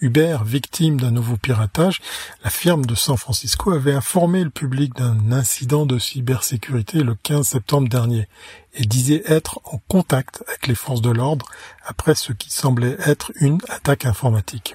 Uber, 0.00 0.38
victime 0.44 1.00
d'un 1.00 1.10
nouveau 1.10 1.36
piratage, 1.36 2.00
la 2.42 2.50
firme 2.50 2.84
de 2.84 2.94
San 2.94 3.16
Francisco 3.16 3.72
avait 3.72 3.92
informé 3.92 4.44
le 4.44 4.50
public 4.50 4.94
d'un 4.94 5.32
incident 5.32 5.86
de 5.86 5.98
cybersécurité 5.98 7.02
le 7.02 7.14
15 7.14 7.46
septembre 7.46 7.88
dernier 7.88 8.28
et 8.74 8.84
disait 8.84 9.22
être 9.26 9.60
en 9.64 9.78
contact 9.88 10.42
avec 10.48 10.66
les 10.66 10.74
forces 10.74 11.02
de 11.02 11.10
l'ordre 11.10 11.46
après 11.84 12.14
ce 12.14 12.32
qui 12.32 12.50
semblait 12.50 12.96
être 13.06 13.32
une 13.36 13.60
attaque 13.68 14.04
informatique. 14.04 14.74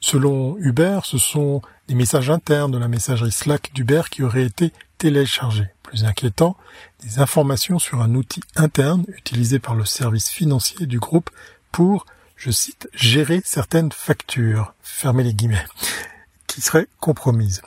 Selon 0.00 0.56
Uber, 0.58 1.00
ce 1.04 1.16
sont 1.16 1.62
des 1.88 1.94
messages 1.94 2.28
internes 2.28 2.72
de 2.72 2.78
la 2.78 2.88
messagerie 2.88 3.32
Slack 3.32 3.70
d'Uber 3.72 4.02
qui 4.10 4.22
auraient 4.22 4.44
été 4.44 4.72
téléchargés. 4.98 5.68
Plus 5.82 6.04
inquiétant, 6.04 6.56
des 7.02 7.20
informations 7.20 7.78
sur 7.78 8.02
un 8.02 8.14
outil 8.14 8.40
interne 8.56 9.04
utilisé 9.16 9.58
par 9.58 9.74
le 9.74 9.84
service 9.84 10.28
financier 10.28 10.86
du 10.86 10.98
groupe 10.98 11.30
pour 11.72 12.04
je 12.36 12.50
cite, 12.50 12.88
gérer 12.94 13.42
certaines 13.44 13.92
factures, 13.92 14.74
fermez 14.82 15.24
les 15.24 15.34
guillemets, 15.34 15.66
qui 16.46 16.60
seraient 16.60 16.88
compromises. 17.00 17.62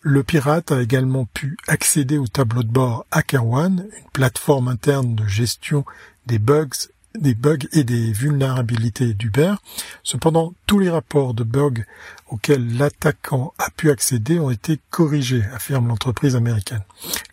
Le 0.00 0.22
pirate 0.22 0.70
a 0.72 0.82
également 0.82 1.24
pu 1.24 1.56
accéder 1.66 2.18
au 2.18 2.26
tableau 2.26 2.62
de 2.62 2.68
bord 2.68 3.06
HackerOne, 3.10 3.86
une 3.96 4.10
plateforme 4.12 4.68
interne 4.68 5.14
de 5.14 5.26
gestion 5.26 5.84
des 6.26 6.38
bugs 6.38 6.68
des 7.18 7.34
bugs 7.34 7.58
et 7.72 7.84
des 7.84 8.12
vulnérabilités 8.12 9.14
d'Uber. 9.14 9.54
Cependant, 10.02 10.52
tous 10.66 10.78
les 10.78 10.90
rapports 10.90 11.34
de 11.34 11.44
bugs 11.44 11.84
auxquels 12.28 12.76
l'attaquant 12.76 13.54
a 13.58 13.70
pu 13.70 13.90
accéder 13.90 14.38
ont 14.38 14.50
été 14.50 14.80
corrigés, 14.90 15.44
affirme 15.54 15.88
l'entreprise 15.88 16.34
américaine. 16.34 16.82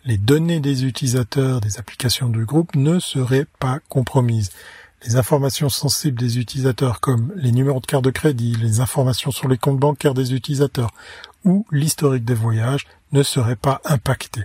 Les 0.04 0.18
données 0.18 0.60
des 0.60 0.84
utilisateurs 0.84 1.60
des 1.60 1.78
applications 1.78 2.28
du 2.28 2.44
groupe 2.44 2.76
ne 2.76 3.00
seraient 3.00 3.46
pas 3.58 3.80
compromises 3.88 4.50
les 5.04 5.16
informations 5.16 5.68
sensibles 5.68 6.18
des 6.18 6.38
utilisateurs 6.38 7.00
comme 7.00 7.32
les 7.36 7.52
numéros 7.52 7.80
de 7.80 7.86
carte 7.86 8.04
de 8.04 8.10
crédit, 8.10 8.56
les 8.56 8.80
informations 8.80 9.30
sur 9.30 9.48
les 9.48 9.58
comptes 9.58 9.78
bancaires 9.78 10.14
des 10.14 10.34
utilisateurs 10.34 10.92
ou 11.44 11.66
l'historique 11.70 12.24
des 12.24 12.34
voyages 12.34 12.86
ne 13.12 13.22
seraient 13.22 13.56
pas 13.56 13.80
impactées. 13.84 14.44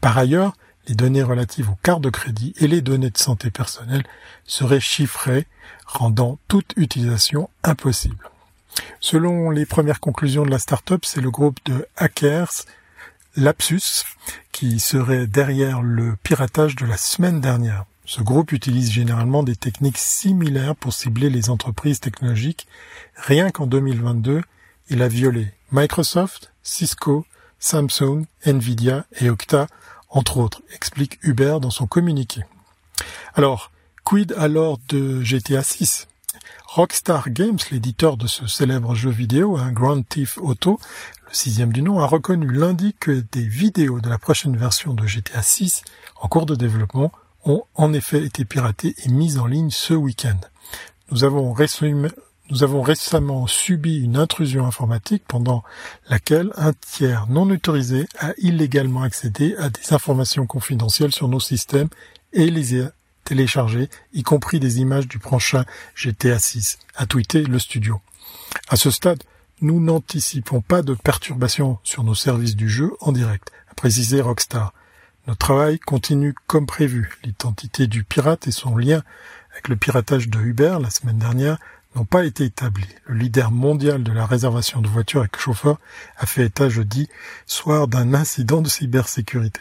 Par 0.00 0.16
ailleurs, 0.16 0.54
les 0.86 0.94
données 0.94 1.22
relatives 1.22 1.70
aux 1.70 1.78
cartes 1.82 2.00
de 2.00 2.10
crédit 2.10 2.54
et 2.58 2.68
les 2.68 2.80
données 2.80 3.10
de 3.10 3.18
santé 3.18 3.50
personnelle 3.50 4.04
seraient 4.46 4.80
chiffrées, 4.80 5.46
rendant 5.86 6.38
toute 6.48 6.72
utilisation 6.76 7.50
impossible. 7.62 8.30
Selon 9.00 9.50
les 9.50 9.66
premières 9.66 10.00
conclusions 10.00 10.44
de 10.44 10.50
la 10.50 10.58
start-up, 10.58 11.04
c'est 11.04 11.20
le 11.20 11.30
groupe 11.30 11.58
de 11.64 11.86
hackers 11.96 12.52
Lapsus 13.36 14.04
qui 14.52 14.80
serait 14.80 15.26
derrière 15.26 15.82
le 15.82 16.16
piratage 16.22 16.76
de 16.76 16.86
la 16.86 16.96
semaine 16.96 17.40
dernière. 17.40 17.84
Ce 18.08 18.22
groupe 18.22 18.52
utilise 18.52 18.90
généralement 18.90 19.42
des 19.42 19.54
techniques 19.54 19.98
similaires 19.98 20.74
pour 20.74 20.94
cibler 20.94 21.28
les 21.28 21.50
entreprises 21.50 22.00
technologiques. 22.00 22.66
Rien 23.14 23.50
qu'en 23.50 23.66
2022, 23.66 24.40
il 24.88 25.02
a 25.02 25.08
violé 25.08 25.52
Microsoft, 25.72 26.50
Cisco, 26.62 27.26
Samsung, 27.58 28.24
Nvidia 28.46 29.04
et 29.20 29.28
Okta, 29.28 29.66
entre 30.08 30.38
autres, 30.38 30.62
explique 30.74 31.18
Uber 31.22 31.58
dans 31.60 31.68
son 31.68 31.86
communiqué. 31.86 32.40
Alors, 33.34 33.70
quid 34.04 34.34
alors 34.38 34.78
de 34.88 35.22
GTA 35.22 35.62
6 35.62 36.08
Rockstar 36.66 37.28
Games, 37.28 37.58
l'éditeur 37.70 38.16
de 38.16 38.26
ce 38.26 38.46
célèbre 38.46 38.94
jeu 38.94 39.10
vidéo, 39.10 39.58
un 39.58 39.70
Grand 39.70 40.00
Theft 40.00 40.38
Auto, 40.38 40.80
le 41.28 41.34
sixième 41.34 41.74
du 41.74 41.82
nom, 41.82 41.98
a 41.98 42.06
reconnu 42.06 42.50
lundi 42.50 42.94
que 42.98 43.22
des 43.32 43.46
vidéos 43.46 44.00
de 44.00 44.08
la 44.08 44.16
prochaine 44.16 44.56
version 44.56 44.94
de 44.94 45.06
GTA 45.06 45.42
6 45.42 45.82
en 46.22 46.28
cours 46.28 46.46
de 46.46 46.54
développement 46.54 47.12
ont 47.44 47.62
en 47.74 47.92
effet 47.92 48.24
été 48.24 48.44
piratés 48.44 48.94
et 49.04 49.08
mis 49.08 49.38
en 49.38 49.46
ligne 49.46 49.70
ce 49.70 49.94
week-end. 49.94 50.38
Nous 51.10 51.24
avons, 51.24 51.54
nous 52.50 52.62
avons 52.62 52.82
récemment 52.82 53.46
subi 53.46 53.98
une 53.98 54.16
intrusion 54.16 54.66
informatique 54.66 55.24
pendant 55.26 55.62
laquelle 56.08 56.50
un 56.56 56.72
tiers 56.72 57.26
non 57.28 57.48
autorisé 57.50 58.06
a 58.18 58.32
illégalement 58.38 59.02
accédé 59.02 59.56
à 59.56 59.70
des 59.70 59.92
informations 59.92 60.46
confidentielles 60.46 61.14
sur 61.14 61.28
nos 61.28 61.40
systèmes 61.40 61.88
et 62.32 62.50
les 62.50 62.80
a 62.80 62.90
téléchargées, 63.24 63.90
y 64.14 64.22
compris 64.22 64.58
des 64.58 64.80
images 64.80 65.06
du 65.06 65.18
prochain 65.18 65.64
GTA 65.94 66.38
6, 66.38 66.78
a 66.96 67.04
tweeté 67.04 67.42
le 67.42 67.58
studio. 67.58 68.00
À 68.68 68.76
ce 68.76 68.90
stade, 68.90 69.22
nous 69.60 69.80
n'anticipons 69.80 70.62
pas 70.62 70.80
de 70.80 70.94
perturbations 70.94 71.78
sur 71.82 72.04
nos 72.04 72.14
services 72.14 72.56
du 72.56 72.70
jeu 72.70 72.92
en 73.00 73.12
direct, 73.12 73.50
a 73.70 73.74
précisé 73.74 74.22
Rockstar. 74.22 74.72
Notre 75.28 75.38
travail 75.40 75.78
continue 75.78 76.34
comme 76.46 76.64
prévu. 76.64 77.10
L'identité 77.22 77.86
du 77.86 78.02
pirate 78.02 78.48
et 78.48 78.50
son 78.50 78.78
lien 78.78 79.02
avec 79.52 79.68
le 79.68 79.76
piratage 79.76 80.30
de 80.30 80.40
Uber 80.40 80.78
la 80.80 80.88
semaine 80.88 81.18
dernière 81.18 81.58
n'ont 81.94 82.06
pas 82.06 82.24
été 82.24 82.44
établis. 82.44 82.88
Le 83.04 83.16
leader 83.16 83.50
mondial 83.50 84.02
de 84.02 84.10
la 84.10 84.24
réservation 84.24 84.80
de 84.80 84.88
voitures 84.88 85.20
avec 85.20 85.36
chauffeur 85.36 85.78
a 86.16 86.24
fait 86.24 86.46
état 86.46 86.70
jeudi 86.70 87.10
soir 87.46 87.88
d'un 87.88 88.14
incident 88.14 88.62
de 88.62 88.70
cybersécurité. 88.70 89.60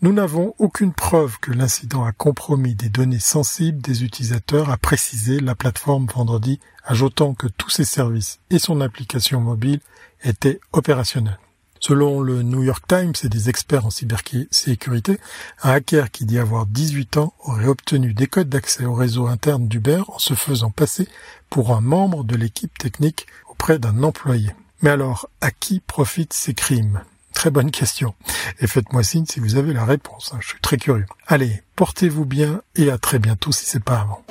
Nous 0.00 0.12
n'avons 0.12 0.52
aucune 0.58 0.92
preuve 0.92 1.38
que 1.38 1.52
l'incident 1.52 2.04
a 2.04 2.10
compromis 2.10 2.74
des 2.74 2.88
données 2.88 3.20
sensibles 3.20 3.80
des 3.80 4.02
utilisateurs, 4.02 4.68
a 4.68 4.78
précisé 4.78 5.38
la 5.38 5.54
plateforme 5.54 6.06
vendredi, 6.06 6.58
ajoutant 6.84 7.34
que 7.34 7.46
tous 7.46 7.70
ses 7.70 7.84
services 7.84 8.40
et 8.50 8.58
son 8.58 8.80
application 8.80 9.40
mobile 9.40 9.78
étaient 10.24 10.58
opérationnels. 10.72 11.38
Selon 11.82 12.20
le 12.20 12.44
New 12.44 12.62
York 12.62 12.84
Times 12.86 13.12
et 13.24 13.28
des 13.28 13.48
experts 13.48 13.84
en 13.84 13.90
cybersécurité, 13.90 15.18
un 15.64 15.70
hacker 15.70 16.12
qui 16.12 16.24
dit 16.26 16.38
avoir 16.38 16.66
18 16.66 17.16
ans 17.16 17.34
aurait 17.42 17.66
obtenu 17.66 18.14
des 18.14 18.28
codes 18.28 18.48
d'accès 18.48 18.84
au 18.84 18.94
réseau 18.94 19.26
interne 19.26 19.66
d'Uber 19.66 20.00
en 20.06 20.20
se 20.20 20.34
faisant 20.34 20.70
passer 20.70 21.08
pour 21.50 21.74
un 21.74 21.80
membre 21.80 22.22
de 22.22 22.36
l'équipe 22.36 22.78
technique 22.78 23.26
auprès 23.50 23.80
d'un 23.80 24.04
employé. 24.04 24.52
Mais 24.80 24.90
alors, 24.90 25.28
à 25.40 25.50
qui 25.50 25.80
profitent 25.80 26.34
ces 26.34 26.54
crimes? 26.54 27.00
Très 27.34 27.50
bonne 27.50 27.72
question. 27.72 28.14
Et 28.60 28.68
faites-moi 28.68 29.02
signe 29.02 29.26
si 29.26 29.40
vous 29.40 29.56
avez 29.56 29.72
la 29.72 29.84
réponse. 29.84 30.30
Hein. 30.32 30.38
Je 30.40 30.50
suis 30.50 30.60
très 30.60 30.76
curieux. 30.76 31.06
Allez, 31.26 31.64
portez-vous 31.74 32.26
bien 32.26 32.62
et 32.76 32.92
à 32.92 32.98
très 32.98 33.18
bientôt 33.18 33.50
si 33.50 33.64
c'est 33.64 33.82
pas 33.82 33.98
avant. 34.02 34.24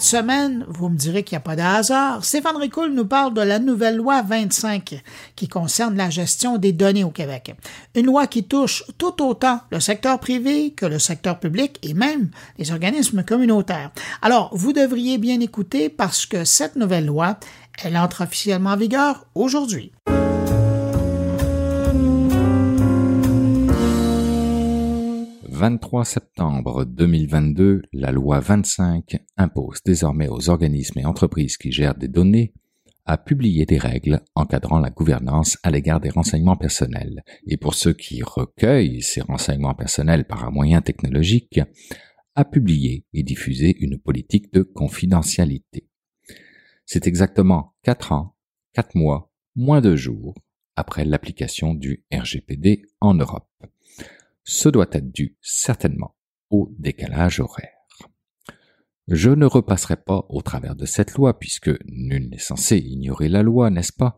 Semaine, 0.00 0.64
vous 0.68 0.88
me 0.88 0.96
direz 0.96 1.24
qu'il 1.24 1.34
n'y 1.34 1.38
a 1.38 1.40
pas 1.40 1.56
de 1.56 1.62
hasard, 1.62 2.24
Stéphane 2.24 2.56
Ricoul 2.56 2.92
nous 2.92 3.04
parle 3.04 3.34
de 3.34 3.40
la 3.40 3.58
nouvelle 3.58 3.96
loi 3.96 4.22
25 4.22 5.02
qui 5.34 5.48
concerne 5.48 5.96
la 5.96 6.08
gestion 6.08 6.56
des 6.56 6.72
données 6.72 7.04
au 7.04 7.10
Québec. 7.10 7.54
Une 7.94 8.06
loi 8.06 8.26
qui 8.26 8.44
touche 8.44 8.84
tout 8.96 9.22
autant 9.22 9.60
le 9.70 9.80
secteur 9.80 10.20
privé 10.20 10.70
que 10.70 10.86
le 10.86 10.98
secteur 10.98 11.40
public 11.40 11.78
et 11.82 11.94
même 11.94 12.30
les 12.58 12.70
organismes 12.70 13.24
communautaires. 13.24 13.90
Alors, 14.22 14.50
vous 14.52 14.72
devriez 14.72 15.18
bien 15.18 15.40
écouter 15.40 15.88
parce 15.88 16.26
que 16.26 16.44
cette 16.44 16.76
nouvelle 16.76 17.06
loi, 17.06 17.38
elle 17.82 17.96
entre 17.96 18.22
officiellement 18.22 18.70
en 18.70 18.76
vigueur 18.76 19.26
aujourd'hui. 19.34 19.92
23 25.58 26.04
septembre 26.04 26.84
2022, 26.84 27.82
la 27.92 28.12
loi 28.12 28.38
25 28.38 29.16
impose 29.36 29.80
désormais 29.84 30.28
aux 30.28 30.50
organismes 30.50 31.00
et 31.00 31.04
entreprises 31.04 31.56
qui 31.56 31.72
gèrent 31.72 31.96
des 31.96 32.06
données 32.06 32.54
à 33.06 33.18
publier 33.18 33.66
des 33.66 33.76
règles 33.76 34.20
encadrant 34.36 34.78
la 34.78 34.90
gouvernance 34.90 35.58
à 35.64 35.72
l'égard 35.72 35.98
des 35.98 36.10
renseignements 36.10 36.54
personnels. 36.54 37.24
Et 37.44 37.56
pour 37.56 37.74
ceux 37.74 37.92
qui 37.92 38.22
recueillent 38.22 39.02
ces 39.02 39.20
renseignements 39.20 39.74
personnels 39.74 40.28
par 40.28 40.44
un 40.44 40.52
moyen 40.52 40.80
technologique, 40.80 41.58
à 42.36 42.44
publier 42.44 43.04
et 43.12 43.24
diffuser 43.24 43.76
une 43.80 43.98
politique 43.98 44.52
de 44.52 44.62
confidentialité. 44.62 45.88
C'est 46.86 47.08
exactement 47.08 47.74
4 47.82 48.12
ans, 48.12 48.36
4 48.74 48.94
mois, 48.94 49.32
moins 49.56 49.80
de 49.80 49.96
jours 49.96 50.36
après 50.76 51.04
l'application 51.04 51.74
du 51.74 52.04
RGPD 52.12 52.82
en 53.00 53.14
Europe 53.14 53.48
ce 54.48 54.70
doit 54.70 54.88
être 54.92 55.12
dû 55.12 55.36
certainement 55.42 56.16
au 56.48 56.74
décalage 56.78 57.38
horaire. 57.38 57.68
Je 59.06 59.28
ne 59.30 59.44
repasserai 59.44 59.96
pas 59.96 60.24
au 60.30 60.40
travers 60.40 60.74
de 60.74 60.86
cette 60.86 61.14
loi, 61.14 61.38
puisque 61.38 61.70
nul 61.86 62.30
n'est 62.30 62.38
censé 62.38 62.78
ignorer 62.78 63.28
la 63.28 63.42
loi, 63.42 63.68
n'est-ce 63.68 63.92
pas? 63.92 64.16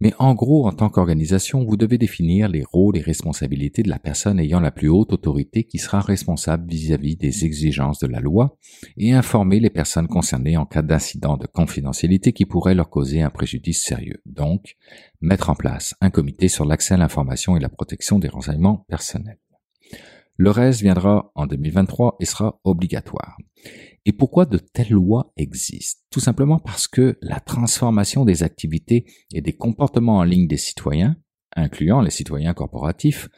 Mais 0.00 0.12
en 0.18 0.34
gros, 0.34 0.66
en 0.66 0.72
tant 0.72 0.88
qu'organisation, 0.88 1.64
vous 1.64 1.76
devez 1.76 1.98
définir 1.98 2.48
les 2.48 2.64
rôles 2.64 2.96
et 2.96 3.00
responsabilités 3.00 3.84
de 3.84 3.90
la 3.90 4.00
personne 4.00 4.40
ayant 4.40 4.58
la 4.58 4.72
plus 4.72 4.88
haute 4.88 5.12
autorité 5.12 5.62
qui 5.62 5.78
sera 5.78 6.00
responsable 6.00 6.68
vis-à-vis 6.68 7.16
des 7.16 7.44
exigences 7.44 8.00
de 8.00 8.08
la 8.08 8.20
loi 8.20 8.56
et 8.96 9.12
informer 9.12 9.60
les 9.60 9.70
personnes 9.70 10.08
concernées 10.08 10.56
en 10.56 10.66
cas 10.66 10.82
d'incident 10.82 11.36
de 11.36 11.46
confidentialité 11.46 12.32
qui 12.32 12.44
pourrait 12.44 12.74
leur 12.74 12.90
causer 12.90 13.22
un 13.22 13.30
préjudice 13.30 13.84
sérieux. 13.84 14.20
Donc, 14.26 14.76
mettre 15.20 15.48
en 15.48 15.54
place 15.54 15.94
un 16.00 16.10
comité 16.10 16.48
sur 16.48 16.64
l'accès 16.64 16.94
à 16.94 16.96
l'information 16.96 17.56
et 17.56 17.60
la 17.60 17.68
protection 17.68 18.18
des 18.18 18.28
renseignements 18.28 18.84
personnels. 18.88 19.38
Le 20.42 20.48
reste 20.48 20.80
viendra 20.80 21.30
en 21.34 21.46
2023 21.46 22.16
et 22.18 22.24
sera 22.24 22.62
obligatoire. 22.64 23.36
Et 24.06 24.12
pourquoi 24.14 24.46
de 24.46 24.56
telles 24.56 24.92
lois 24.92 25.34
existent? 25.36 26.00
Tout 26.10 26.20
simplement 26.20 26.58
parce 26.58 26.88
que 26.88 27.18
la 27.20 27.40
transformation 27.40 28.24
des 28.24 28.42
activités 28.42 29.04
et 29.34 29.42
des 29.42 29.52
comportements 29.52 30.16
en 30.16 30.22
ligne 30.22 30.48
des 30.48 30.56
citoyens, 30.56 31.18
incluant 31.54 32.00
les 32.00 32.08
citoyens 32.08 32.54
corporatifs, 32.54 33.28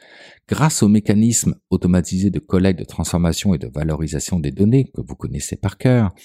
grâce 0.47 0.81
aux 0.81 0.87
mécanismes 0.87 1.55
automatisés 1.69 2.29
de 2.29 2.39
collecte, 2.39 2.79
de 2.79 2.85
transformation 2.85 3.53
et 3.53 3.57
de 3.57 3.67
valorisation 3.67 4.39
des 4.39 4.51
données 4.51 4.85
que 4.85 5.01
vous 5.05 5.15
connaissez 5.17 5.57
par 5.57 5.77
cœur, 5.77 6.15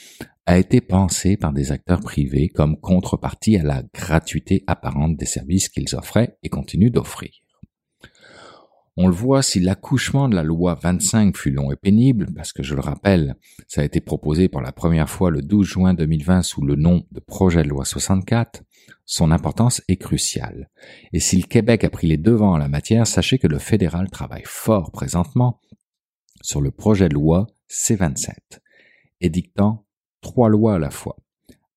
a 0.47 0.59
été 0.59 0.81
pensée 0.81 1.37
par 1.37 1.53
des 1.53 1.73
acteurs 1.73 2.03
privés 2.03 2.51
comme 2.51 2.79
contrepartie 2.79 3.57
à 3.57 3.65
la 3.65 3.83
gratuité 3.93 4.63
apparente 4.69 5.17
des 5.17 5.27
services 5.27 5.71
qu'ils 5.71 5.97
offraient 5.97 6.39
et 6.45 6.49
continuent 6.49 6.93
d'offrir. 6.93 7.31
On 9.01 9.07
le 9.07 9.15
voit 9.15 9.45
si 9.45 9.61
l'accouchement 9.61 10.29
de 10.29 10.35
la 10.35 10.43
loi 10.43 10.75
25 10.75 11.37
fut 11.37 11.53
long 11.53 11.71
et 11.71 11.77
pénible, 11.77 12.27
parce 12.35 12.53
que 12.53 12.65
je 12.65 12.75
le 12.75 12.81
rappelle, 12.81 13.37
ça 13.69 13.83
a 13.83 13.85
été 13.85 14.01
proposé 14.01 14.49
pour 14.49 14.61
la 14.61 14.73
première 14.73 15.09
fois 15.09 15.31
le 15.31 15.41
12 15.41 15.65
juin 15.65 15.95
2020 15.95 16.43
sous 16.43 16.63
le 16.67 16.75
nom 16.75 17.07
de 17.13 17.21
projet 17.21 17.63
de 17.63 17.69
loi 17.69 17.85
64, 17.85 18.65
son 19.05 19.31
importance 19.31 19.83
est 19.87 19.99
cruciale. 19.99 20.69
Et 21.13 21.21
si 21.21 21.37
le 21.37 21.47
Québec 21.47 21.85
a 21.85 21.91
pris 21.91 22.09
les 22.09 22.17
devants 22.17 22.55
en 22.55 22.59
la 22.59 22.67
matière, 22.67 23.07
sachez 23.07 23.39
que 23.39 23.47
le 23.47 23.61
fédéral 23.61 24.11
travaille 24.11 24.43
fort 24.47 24.91
présentement 24.91 25.61
sur 26.43 26.61
le 26.61 26.73
projet 26.73 27.09
de 27.09 27.15
loi 27.15 27.47
C27, 27.71 28.33
édictant 29.21 29.87
trois 30.23 30.49
lois 30.49 30.75
à 30.75 30.79
la 30.81 30.91
fois. 30.91 31.19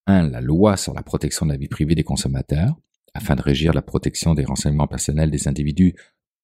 Un, 0.08 0.28
la 0.28 0.40
loi 0.40 0.76
sur 0.76 0.92
la 0.92 1.04
protection 1.04 1.46
de 1.46 1.52
la 1.52 1.56
vie 1.56 1.68
privée 1.68 1.94
des 1.94 2.02
consommateurs, 2.02 2.74
afin 3.14 3.36
de 3.36 3.42
régir 3.42 3.74
la 3.74 3.82
protection 3.82 4.34
des 4.34 4.44
renseignements 4.44 4.88
personnels 4.88 5.30
des 5.30 5.46
individus 5.46 5.94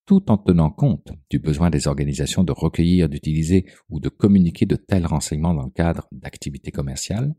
tout 0.08 0.30
en 0.30 0.38
tenant 0.38 0.70
compte 0.70 1.12
du 1.28 1.38
besoin 1.38 1.68
des 1.68 1.86
organisations 1.86 2.42
de 2.42 2.50
recueillir, 2.50 3.10
d'utiliser 3.10 3.66
ou 3.90 4.00
de 4.00 4.08
communiquer 4.08 4.64
de 4.64 4.74
tels 4.74 5.04
renseignements 5.04 5.52
dans 5.52 5.64
le 5.64 5.70
cadre 5.70 6.08
d'activités 6.12 6.70
commerciales. 6.70 7.34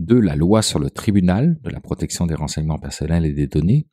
2. 0.00 0.18
La 0.18 0.34
loi 0.34 0.62
sur 0.62 0.80
le 0.80 0.90
tribunal 0.90 1.60
de 1.62 1.70
la 1.70 1.78
protection 1.78 2.26
des 2.26 2.34
renseignements 2.34 2.80
personnels 2.80 3.24
et 3.24 3.32
des 3.32 3.46
données 3.46 3.86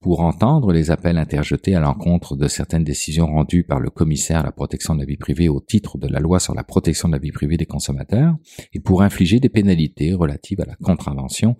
pour 0.00 0.20
entendre 0.20 0.72
les 0.72 0.90
appels 0.90 1.16
interjetés 1.16 1.74
à 1.74 1.80
l'encontre 1.80 2.36
de 2.36 2.48
certaines 2.48 2.84
décisions 2.84 3.26
rendues 3.26 3.64
par 3.64 3.80
le 3.80 3.88
commissaire 3.88 4.40
à 4.40 4.42
la 4.42 4.52
protection 4.52 4.94
de 4.94 5.00
la 5.00 5.06
vie 5.06 5.16
privée 5.16 5.48
au 5.48 5.60
titre 5.60 5.96
de 5.96 6.08
la 6.08 6.20
loi 6.20 6.38
sur 6.38 6.54
la 6.54 6.64
protection 6.64 7.08
de 7.08 7.14
la 7.14 7.18
vie 7.18 7.32
privée 7.32 7.56
des 7.56 7.64
consommateurs 7.64 8.36
et 8.74 8.80
pour 8.80 9.00
infliger 9.00 9.40
des 9.40 9.48
pénalités 9.48 10.12
relatives 10.12 10.60
à 10.60 10.66
la 10.66 10.76
contravention 10.76 11.56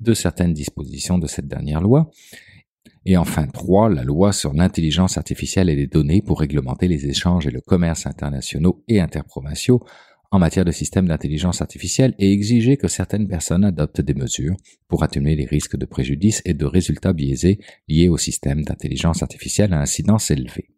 de 0.00 0.12
certaines 0.12 0.52
dispositions 0.52 1.16
de 1.16 1.26
cette 1.26 1.48
dernière 1.48 1.80
loi 1.80 2.10
et 3.04 3.16
enfin, 3.16 3.46
trois, 3.46 3.88
la 3.88 4.04
loi 4.04 4.32
sur 4.32 4.52
l'intelligence 4.52 5.18
artificielle 5.18 5.68
et 5.68 5.76
les 5.76 5.86
données 5.86 6.22
pour 6.22 6.40
réglementer 6.40 6.88
les 6.88 7.06
échanges 7.06 7.46
et 7.46 7.50
le 7.50 7.60
commerce 7.60 8.06
internationaux 8.06 8.82
et 8.88 9.00
interprovinciaux 9.00 9.82
en 10.30 10.38
matière 10.38 10.64
de 10.64 10.72
systèmes 10.72 11.08
d'intelligence 11.08 11.62
artificielle 11.62 12.14
et 12.18 12.32
exiger 12.32 12.76
que 12.76 12.88
certaines 12.88 13.28
personnes 13.28 13.64
adoptent 13.64 14.02
des 14.02 14.14
mesures 14.14 14.56
pour 14.86 15.02
atténuer 15.02 15.36
les 15.36 15.46
risques 15.46 15.76
de 15.76 15.86
préjudice 15.86 16.42
et 16.44 16.54
de 16.54 16.66
résultats 16.66 17.12
biaisés 17.12 17.58
liés 17.88 18.08
au 18.08 18.18
système 18.18 18.62
d'intelligence 18.62 19.22
artificielle 19.22 19.72
à 19.72 19.80
incidence 19.80 20.30
élevée. 20.30 20.68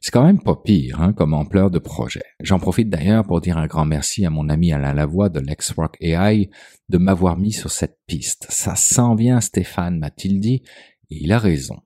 C'est 0.00 0.12
quand 0.12 0.24
même 0.24 0.42
pas 0.42 0.56
pire 0.56 1.02
hein, 1.02 1.12
comme 1.12 1.34
ampleur 1.34 1.70
de 1.70 1.78
projet. 1.78 2.22
J'en 2.40 2.58
profite 2.58 2.88
d'ailleurs 2.88 3.26
pour 3.26 3.42
dire 3.42 3.58
un 3.58 3.66
grand 3.66 3.84
merci 3.84 4.24
à 4.24 4.30
mon 4.30 4.48
ami 4.48 4.72
Alain 4.72 4.94
Lavoie 4.94 5.28
de 5.28 5.40
LexWork 5.40 5.98
AI 6.00 6.48
de 6.88 6.96
m'avoir 6.96 7.36
mis 7.36 7.52
sur 7.52 7.70
cette 7.70 7.98
piste. 8.06 8.46
Ça 8.48 8.76
s'en 8.76 9.14
vient 9.14 9.42
Stéphane, 9.42 9.98
m'a-t-il 9.98 10.40
dit, 10.40 10.62
et 11.10 11.18
il 11.22 11.32
a 11.32 11.38
raison. 11.38 11.76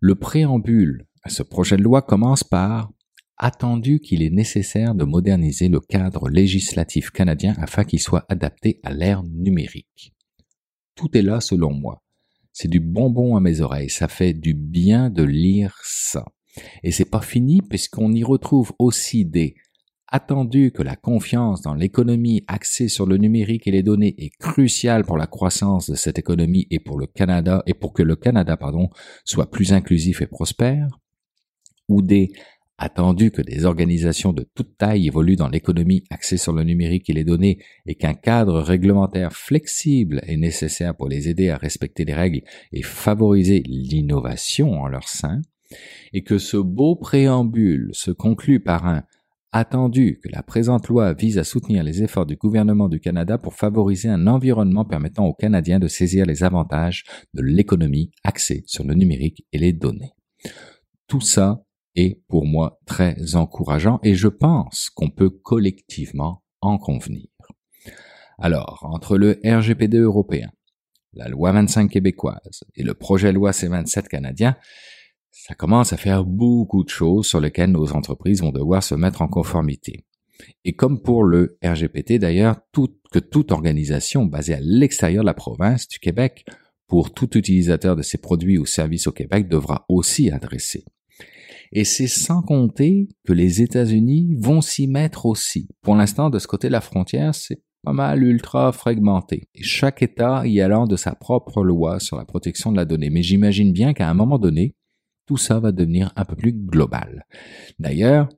Le 0.00 0.14
préambule 0.16 1.06
à 1.22 1.30
ce 1.30 1.42
projet 1.42 1.78
de 1.78 1.82
loi 1.82 2.02
commence 2.02 2.44
par 2.44 2.92
attendu 3.38 4.00
qu'il 4.00 4.22
est 4.22 4.30
nécessaire 4.30 4.94
de 4.94 5.04
moderniser 5.04 5.68
le 5.68 5.80
cadre 5.80 6.28
législatif 6.28 7.10
canadien 7.10 7.54
afin 7.58 7.84
qu'il 7.84 8.00
soit 8.00 8.26
adapté 8.28 8.80
à 8.82 8.92
l'ère 8.92 9.22
numérique. 9.22 10.12
Tout 10.94 11.16
est 11.16 11.22
là 11.22 11.40
selon 11.40 11.72
moi. 11.72 12.02
C'est 12.52 12.68
du 12.68 12.80
bonbon 12.80 13.34
à 13.34 13.40
mes 13.40 13.62
oreilles, 13.62 13.90
ça 13.90 14.08
fait 14.08 14.34
du 14.34 14.52
bien 14.52 15.08
de 15.08 15.22
lire 15.22 15.80
ça. 15.82 16.26
Et 16.82 16.92
c'est 16.92 17.10
pas 17.10 17.20
fini 17.20 17.60
puisqu'on 17.60 18.12
y 18.12 18.24
retrouve 18.24 18.72
aussi 18.78 19.24
des 19.24 19.54
attendu 20.14 20.70
que 20.70 20.82
la 20.82 20.94
confiance 20.94 21.60
dans 21.62 21.74
l'économie 21.74 22.44
axée 22.46 22.88
sur 22.88 23.04
le 23.04 23.16
numérique 23.16 23.66
et 23.66 23.72
les 23.72 23.82
données 23.82 24.14
est 24.18 24.30
cruciale 24.38 25.04
pour 25.04 25.16
la 25.16 25.26
croissance 25.26 25.90
de 25.90 25.96
cette 25.96 26.20
économie 26.20 26.68
et 26.70 26.78
pour 26.78 26.98
le 26.98 27.08
Canada 27.08 27.64
et 27.66 27.74
pour 27.74 27.92
que 27.92 28.02
le 28.04 28.14
Canada 28.14 28.56
pardon 28.56 28.90
soit 29.24 29.50
plus 29.50 29.72
inclusif 29.72 30.22
et 30.22 30.26
prospère 30.26 31.00
ou 31.88 32.00
des 32.00 32.30
attendu 32.78 33.30
que 33.30 33.42
des 33.42 33.64
organisations 33.64 34.32
de 34.32 34.46
toute 34.54 34.76
taille 34.76 35.06
évoluent 35.06 35.36
dans 35.36 35.48
l'économie 35.48 36.04
axée 36.10 36.36
sur 36.36 36.52
le 36.52 36.64
numérique 36.64 37.08
et 37.10 37.12
les 37.12 37.24
données 37.24 37.58
et 37.86 37.94
qu'un 37.94 38.14
cadre 38.14 38.60
réglementaire 38.60 39.32
flexible 39.32 40.20
est 40.26 40.36
nécessaire 40.36 40.96
pour 40.96 41.08
les 41.08 41.28
aider 41.28 41.50
à 41.50 41.56
respecter 41.56 42.04
les 42.04 42.14
règles 42.14 42.42
et 42.72 42.82
favoriser 42.82 43.62
l'innovation 43.66 44.80
en 44.80 44.88
leur 44.88 45.08
sein, 45.08 45.40
et 46.12 46.22
que 46.22 46.38
ce 46.38 46.56
beau 46.56 46.96
préambule 46.96 47.90
se 47.92 48.10
conclut 48.10 48.60
par 48.60 48.86
un 48.86 49.04
attendu 49.52 50.18
que 50.22 50.28
la 50.30 50.42
présente 50.42 50.88
loi 50.88 51.14
vise 51.14 51.38
à 51.38 51.44
soutenir 51.44 51.84
les 51.84 52.02
efforts 52.02 52.26
du 52.26 52.36
gouvernement 52.36 52.88
du 52.88 52.98
Canada 52.98 53.38
pour 53.38 53.54
favoriser 53.54 54.08
un 54.08 54.26
environnement 54.26 54.84
permettant 54.84 55.26
aux 55.26 55.34
Canadiens 55.34 55.78
de 55.78 55.86
saisir 55.86 56.26
les 56.26 56.42
avantages 56.42 57.04
de 57.34 57.42
l'économie 57.42 58.10
axée 58.24 58.64
sur 58.66 58.84
le 58.84 58.94
numérique 58.94 59.46
et 59.52 59.58
les 59.58 59.72
données. 59.72 60.12
Tout 61.06 61.20
ça 61.20 61.62
est 61.94 62.20
pour 62.28 62.46
moi 62.46 62.80
très 62.84 63.36
encourageant 63.36 64.00
et 64.02 64.16
je 64.16 64.28
pense 64.28 64.90
qu'on 64.90 65.10
peut 65.10 65.30
collectivement 65.30 66.42
en 66.60 66.76
convenir. 66.76 67.28
Alors, 68.38 68.80
entre 68.82 69.16
le 69.16 69.38
RGPD 69.44 69.98
européen, 69.98 70.50
la 71.12 71.28
loi 71.28 71.52
25 71.52 71.88
québécoise 71.88 72.64
et 72.74 72.82
le 72.82 72.94
projet 72.94 73.30
loi 73.30 73.52
C27 73.52 74.08
canadien, 74.08 74.56
ça 75.36 75.54
commence 75.54 75.92
à 75.92 75.96
faire 75.96 76.24
beaucoup 76.24 76.84
de 76.84 76.88
choses 76.88 77.26
sur 77.26 77.40
lesquelles 77.40 77.72
nos 77.72 77.92
entreprises 77.92 78.40
vont 78.40 78.52
devoir 78.52 78.84
se 78.84 78.94
mettre 78.94 79.20
en 79.20 79.26
conformité. 79.26 80.06
Et 80.64 80.74
comme 80.74 81.02
pour 81.02 81.24
le 81.24 81.58
RGPT 81.62 82.20
d'ailleurs, 82.20 82.60
que 83.10 83.18
toute 83.18 83.50
organisation 83.50 84.26
basée 84.26 84.54
à 84.54 84.60
l'extérieur 84.60 85.24
de 85.24 85.26
la 85.26 85.34
province 85.34 85.88
du 85.88 85.98
Québec, 85.98 86.46
pour 86.86 87.12
tout 87.12 87.36
utilisateur 87.36 87.96
de 87.96 88.02
ces 88.02 88.18
produits 88.18 88.58
ou 88.58 88.64
services 88.64 89.08
au 89.08 89.12
Québec, 89.12 89.48
devra 89.48 89.84
aussi 89.88 90.30
adresser. 90.30 90.84
Et 91.72 91.84
c'est 91.84 92.06
sans 92.06 92.40
compter 92.40 93.08
que 93.24 93.32
les 93.32 93.60
États-Unis 93.60 94.36
vont 94.38 94.60
s'y 94.60 94.86
mettre 94.86 95.26
aussi. 95.26 95.68
Pour 95.82 95.96
l'instant, 95.96 96.30
de 96.30 96.38
ce 96.38 96.46
côté 96.46 96.68
de 96.68 96.72
la 96.72 96.80
frontière, 96.80 97.34
c'est 97.34 97.60
pas 97.82 97.92
mal 97.92 98.22
ultra 98.22 98.70
fragmenté. 98.70 99.48
Et 99.54 99.64
chaque 99.64 100.00
État 100.00 100.46
y 100.46 100.60
allant 100.60 100.86
de 100.86 100.96
sa 100.96 101.16
propre 101.16 101.64
loi 101.64 101.98
sur 101.98 102.16
la 102.16 102.24
protection 102.24 102.70
de 102.70 102.76
la 102.76 102.84
donnée. 102.84 103.10
Mais 103.10 103.22
j'imagine 103.22 103.72
bien 103.72 103.94
qu'à 103.94 104.08
un 104.08 104.14
moment 104.14 104.38
donné, 104.38 104.76
tout 105.26 105.36
ça 105.36 105.60
va 105.60 105.72
devenir 105.72 106.12
un 106.16 106.24
peu 106.24 106.36
plus 106.36 106.52
global. 106.52 107.26
D'ailleurs, 107.78 108.28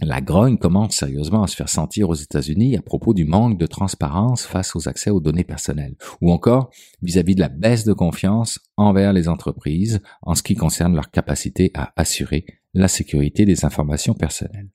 la 0.00 0.20
grogne 0.20 0.58
commence 0.58 0.96
sérieusement 0.96 1.44
à 1.44 1.46
se 1.46 1.54
faire 1.54 1.68
sentir 1.68 2.08
aux 2.08 2.14
États-Unis 2.14 2.76
à 2.76 2.82
propos 2.82 3.14
du 3.14 3.24
manque 3.24 3.58
de 3.58 3.66
transparence 3.66 4.44
face 4.44 4.74
aux 4.74 4.88
accès 4.88 5.10
aux 5.10 5.20
données 5.20 5.44
personnelles, 5.44 5.94
ou 6.20 6.32
encore 6.32 6.70
vis-à-vis 7.02 7.36
de 7.36 7.40
la 7.40 7.48
baisse 7.48 7.84
de 7.84 7.92
confiance 7.92 8.58
envers 8.76 9.12
les 9.12 9.28
entreprises 9.28 10.00
en 10.22 10.34
ce 10.34 10.42
qui 10.42 10.56
concerne 10.56 10.94
leur 10.94 11.10
capacité 11.10 11.70
à 11.74 11.92
assurer 11.96 12.46
la 12.74 12.88
sécurité 12.88 13.44
des 13.44 13.64
informations 13.64 14.14
personnelles. 14.14 14.70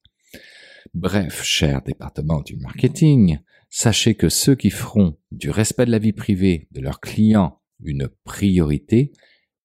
Bref, 0.93 1.43
cher 1.43 1.81
département 1.81 2.41
du 2.41 2.55
marketing, 2.55 3.39
sachez 3.69 4.15
que 4.15 4.29
ceux 4.29 4.55
qui 4.55 4.69
feront 4.69 5.17
du 5.31 5.49
respect 5.49 5.85
de 5.85 5.91
la 5.91 5.99
vie 5.99 6.13
privée 6.13 6.69
de 6.71 6.79
leurs 6.79 7.01
clients 7.01 7.59
une 7.83 8.07
priorité 8.23 9.11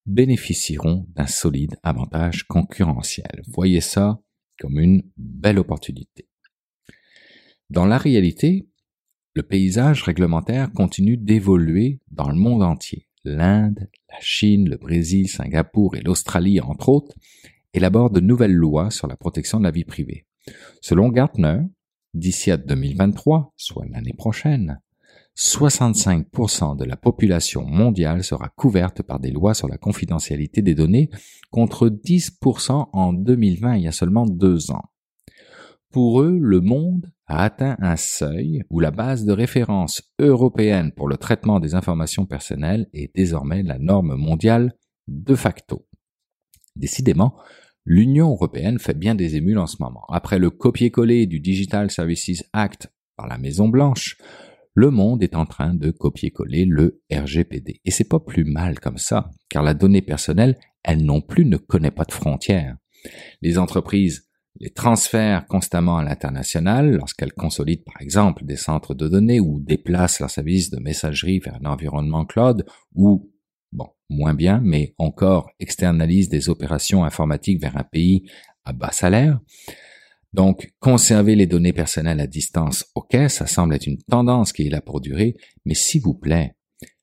bénéficieront 0.06 1.06
d'un 1.14 1.26
solide 1.26 1.76
avantage 1.82 2.44
concurrentiel. 2.44 3.42
Voyez 3.48 3.80
ça 3.80 4.20
comme 4.58 4.78
une 4.78 5.02
belle 5.16 5.58
opportunité. 5.58 6.28
Dans 7.70 7.86
la 7.86 7.98
réalité, 7.98 8.68
le 9.34 9.42
paysage 9.42 10.02
réglementaire 10.02 10.72
continue 10.72 11.16
d'évoluer 11.16 12.00
dans 12.10 12.28
le 12.28 12.36
monde 12.36 12.62
entier. 12.62 13.08
L'Inde, 13.24 13.88
la 14.10 14.20
Chine, 14.20 14.68
le 14.68 14.76
Brésil, 14.76 15.28
Singapour 15.28 15.96
et 15.96 16.02
l'Australie, 16.02 16.60
entre 16.60 16.88
autres, 16.88 17.14
élaborent 17.72 18.10
de 18.10 18.20
nouvelles 18.20 18.54
lois 18.54 18.90
sur 18.90 19.06
la 19.06 19.16
protection 19.16 19.58
de 19.58 19.64
la 19.64 19.70
vie 19.70 19.84
privée. 19.84 20.26
Selon 20.80 21.08
Gartner, 21.08 21.60
D'ici 22.14 22.50
à 22.50 22.58
2023, 22.58 23.54
soit 23.56 23.86
l'année 23.88 24.12
prochaine, 24.12 24.82
65% 25.36 26.76
de 26.76 26.84
la 26.84 26.96
population 26.96 27.64
mondiale 27.64 28.22
sera 28.22 28.48
couverte 28.48 29.02
par 29.02 29.18
des 29.18 29.30
lois 29.30 29.54
sur 29.54 29.68
la 29.68 29.78
confidentialité 29.78 30.60
des 30.62 30.74
données 30.74 31.10
contre 31.50 31.88
10% 31.88 32.88
en 32.92 33.12
2020 33.12 33.76
il 33.76 33.84
y 33.84 33.88
a 33.88 33.92
seulement 33.92 34.26
deux 34.26 34.70
ans. 34.70 34.84
Pour 35.90 36.22
eux, 36.22 36.38
le 36.40 36.60
monde 36.60 37.10
a 37.26 37.44
atteint 37.44 37.76
un 37.80 37.96
seuil 37.96 38.62
où 38.70 38.80
la 38.80 38.90
base 38.90 39.24
de 39.24 39.32
référence 39.32 40.02
européenne 40.18 40.92
pour 40.92 41.06
le 41.06 41.18
traitement 41.18 41.60
des 41.60 41.74
informations 41.74 42.24
personnelles 42.24 42.88
est 42.94 43.14
désormais 43.14 43.62
la 43.62 43.78
norme 43.78 44.14
mondiale 44.14 44.74
de 45.06 45.34
facto. 45.34 45.86
Décidément, 46.76 47.36
l'Union 47.84 48.30
européenne 48.30 48.78
fait 48.78 48.96
bien 48.96 49.14
des 49.14 49.36
émules 49.36 49.58
en 49.58 49.66
ce 49.66 49.76
moment. 49.80 50.04
Après 50.08 50.38
le 50.38 50.50
copier-coller 50.50 51.26
du 51.26 51.40
Digital 51.40 51.90
Services 51.90 52.44
Act 52.52 52.90
par 53.16 53.26
la 53.26 53.36
Maison 53.36 53.68
Blanche, 53.68 54.16
le 54.74 54.90
monde 54.90 55.22
est 55.22 55.36
en 55.36 55.46
train 55.46 55.74
de 55.74 55.90
copier-coller 55.90 56.64
le 56.64 57.02
RGPD. 57.12 57.80
Et 57.84 57.90
c'est 57.90 58.08
pas 58.08 58.20
plus 58.20 58.44
mal 58.44 58.80
comme 58.80 58.98
ça, 58.98 59.30
car 59.48 59.62
la 59.62 59.74
donnée 59.74 60.02
personnelle, 60.02 60.58
elle 60.82 61.04
non 61.04 61.20
plus 61.20 61.44
ne 61.44 61.56
connaît 61.56 61.90
pas 61.90 62.04
de 62.04 62.12
frontières. 62.12 62.76
Les 63.40 63.58
entreprises 63.58 64.28
les 64.60 64.70
transfèrent 64.70 65.46
constamment 65.46 65.98
à 65.98 66.04
l'international 66.04 66.92
lorsqu'elles 66.92 67.32
consolident 67.32 67.82
par 67.84 68.00
exemple 68.00 68.44
des 68.44 68.56
centres 68.56 68.94
de 68.94 69.08
données 69.08 69.40
ou 69.40 69.60
déplacent 69.60 70.20
leurs 70.20 70.30
services 70.30 70.70
de 70.70 70.78
messagerie 70.78 71.38
vers 71.38 71.56
un 71.56 71.66
environnement 71.66 72.24
cloud 72.24 72.64
ou, 72.94 73.30
bon, 73.72 73.88
moins 74.10 74.34
bien, 74.34 74.60
mais 74.62 74.94
encore 74.98 75.50
externalisent 75.58 76.28
des 76.28 76.48
opérations 76.48 77.04
informatiques 77.04 77.60
vers 77.60 77.76
un 77.76 77.84
pays 77.84 78.30
à 78.64 78.72
bas 78.72 78.92
salaire. 78.92 79.40
Donc, 80.34 80.72
conserver 80.80 81.34
les 81.34 81.46
données 81.46 81.74
personnelles 81.74 82.20
à 82.20 82.26
distance, 82.26 82.86
ok, 82.94 83.28
ça 83.28 83.46
semble 83.46 83.74
être 83.74 83.86
une 83.86 84.02
tendance 84.10 84.54
qui 84.54 84.66
est 84.66 84.70
là 84.70 84.80
pour 84.80 85.02
durer, 85.02 85.36
mais 85.66 85.74
s'il 85.74 86.00
vous 86.00 86.14
plaît, 86.14 86.54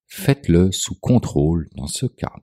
faites-le 0.07 0.71
sous 0.71 0.95
contrôle 0.99 1.69
dans 1.75 1.85
ce 1.85 2.07
cas. 2.07 2.33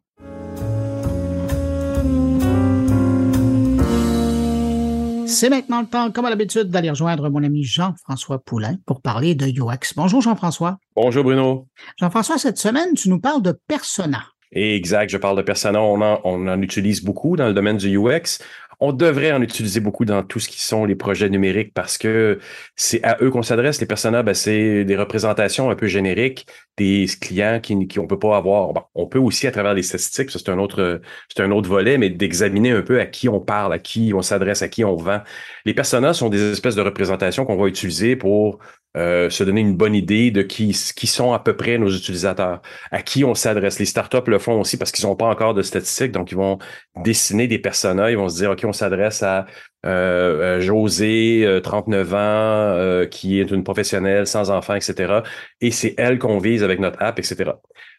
C'est 5.27 5.51
maintenant 5.51 5.81
le 5.81 5.89
temps, 5.89 6.13
comme 6.13 6.25
à 6.25 6.31
l'habitude, 6.31 6.71
d'aller 6.71 6.91
rejoindre 6.91 7.31
mon 7.31 7.43
ami 7.43 7.65
Jean-François 7.65 8.39
Poulain 8.39 8.77
pour 8.87 9.03
parler 9.03 9.35
de 9.35 9.47
UX. 9.49 9.95
Bonjour 9.97 10.23
Jean-François. 10.23 10.79
Bonjour 10.95 11.25
Bruno. 11.25 11.67
Jean-François, 11.99 12.39
cette 12.39 12.59
semaine, 12.59 12.95
tu 12.95 13.09
nous 13.09 13.19
parles 13.19 13.43
de 13.43 13.59
persona. 13.67 14.23
Exact, 14.53 15.11
je 15.11 15.19
parle 15.19 15.37
de 15.37 15.43
persona. 15.43 15.83
On 15.83 16.01
en, 16.01 16.21
on 16.25 16.47
en 16.47 16.63
utilise 16.63 17.03
beaucoup 17.03 17.37
dans 17.37 17.47
le 17.47 17.53
domaine 17.53 17.77
du 17.77 17.99
UX. 17.99 18.39
On 18.81 18.93
devrait 18.93 19.33
en 19.33 19.41
utiliser 19.41 19.81
beaucoup 19.81 20.05
dans 20.05 20.23
tout 20.23 20.39
ce 20.39 20.49
qui 20.49 20.61
sont 20.61 20.85
les 20.85 20.95
projets 20.95 21.31
numériques 21.31 21.73
parce 21.73 21.97
que 21.97 22.39
c'est 22.75 23.03
à 23.05 23.17
eux 23.23 23.31
qu'on 23.31 23.43
s'adresse. 23.43 23.81
Les 23.81 23.87
personas, 23.87 24.23
ben, 24.23 24.35
c'est 24.35 24.85
des 24.85 24.97
représentations 24.97 25.71
un 25.71 25.75
peu 25.77 25.87
génériques 25.87 26.47
des 26.77 27.07
clients 27.21 27.59
qui, 27.61 27.89
qui 27.89 27.99
peut 28.07 28.19
pas 28.19 28.37
avoir. 28.37 28.89
on 28.95 29.07
peut 29.07 29.19
aussi 29.19 29.47
à 29.47 29.51
travers 29.51 29.75
les 29.75 29.83
statistiques, 29.83 30.31
c'est 30.31 30.49
un 30.51 30.59
autre 30.59 31.01
c'est 31.35 31.43
un 31.43 31.51
autre 31.51 31.69
volet, 31.69 31.99
mais 31.99 32.11
d'examiner 32.11 32.73
un 32.73 32.83
peu 32.83 33.01
à 33.01 33.07
qui 33.07 33.29
on 33.29 33.41
parle, 33.41 33.73
à 33.73 33.79
qui 33.79 34.13
on 34.15 34.23
s'adresse, 34.23 34.63
à 34.63 34.69
qui 34.69 34.85
on 34.85 34.97
vend. 34.97 35.21
Les 35.65 35.75
personas 35.75 36.13
sont 36.13 36.29
des 36.29 36.53
espèces 36.53 36.75
de 36.77 36.83
représentations 36.83 37.45
qu'on 37.47 37.57
va 37.57 37.69
utiliser 37.69 38.17
pour 38.17 38.59
euh, 38.97 39.31
se 39.31 39.45
donner 39.45 39.61
une 39.61 39.77
bonne 39.77 39.95
idée 39.95 40.31
de 40.31 40.43
qui, 40.43 40.77
qui 40.97 41.07
sont 41.07 41.33
à 41.33 41.39
peu 41.39 41.57
près 41.57 41.79
nos 41.79 41.91
utilisateurs, 41.91 42.63
à 42.91 43.03
qui 43.03 43.25
on 43.25 43.35
s'adresse. 43.35 43.79
Les 43.79 43.85
startups 43.85 44.29
le 44.29 44.39
font 44.39 44.61
aussi 44.61 44.77
parce 44.77 44.93
qu'ils 44.93 45.07
n'ont 45.07 45.17
pas 45.17 45.27
encore 45.27 45.55
de 45.55 45.63
statistiques, 45.63 46.13
donc 46.13 46.33
ils 46.33 46.37
vont 46.37 46.59
dessiner 47.03 47.47
des 47.47 47.59
personas, 47.59 48.11
ils 48.11 48.17
vont 48.17 48.29
se 48.29 48.37
dire, 48.37 48.51
OK, 48.51 48.63
on 48.65 48.73
s'adresse 48.73 49.23
à 49.23 49.47
euh, 49.85 50.59
euh 50.59 50.61
José, 50.61 51.61
39 51.63 52.15
ans, 52.15 53.07
qui 53.11 53.41
est 53.41 53.51
une 53.51 53.65
professionnelle 53.65 54.27
sans 54.27 54.51
enfants, 54.51 54.75
etc. 54.75 55.21
Et 55.61 55.71
c'est 55.71 55.95
elle 55.99 56.19
qu'on 56.19 56.39
vise 56.39 56.63
avec 56.63 56.81
notre 56.81 57.03
app, 57.03 57.19
etc. 57.19 57.53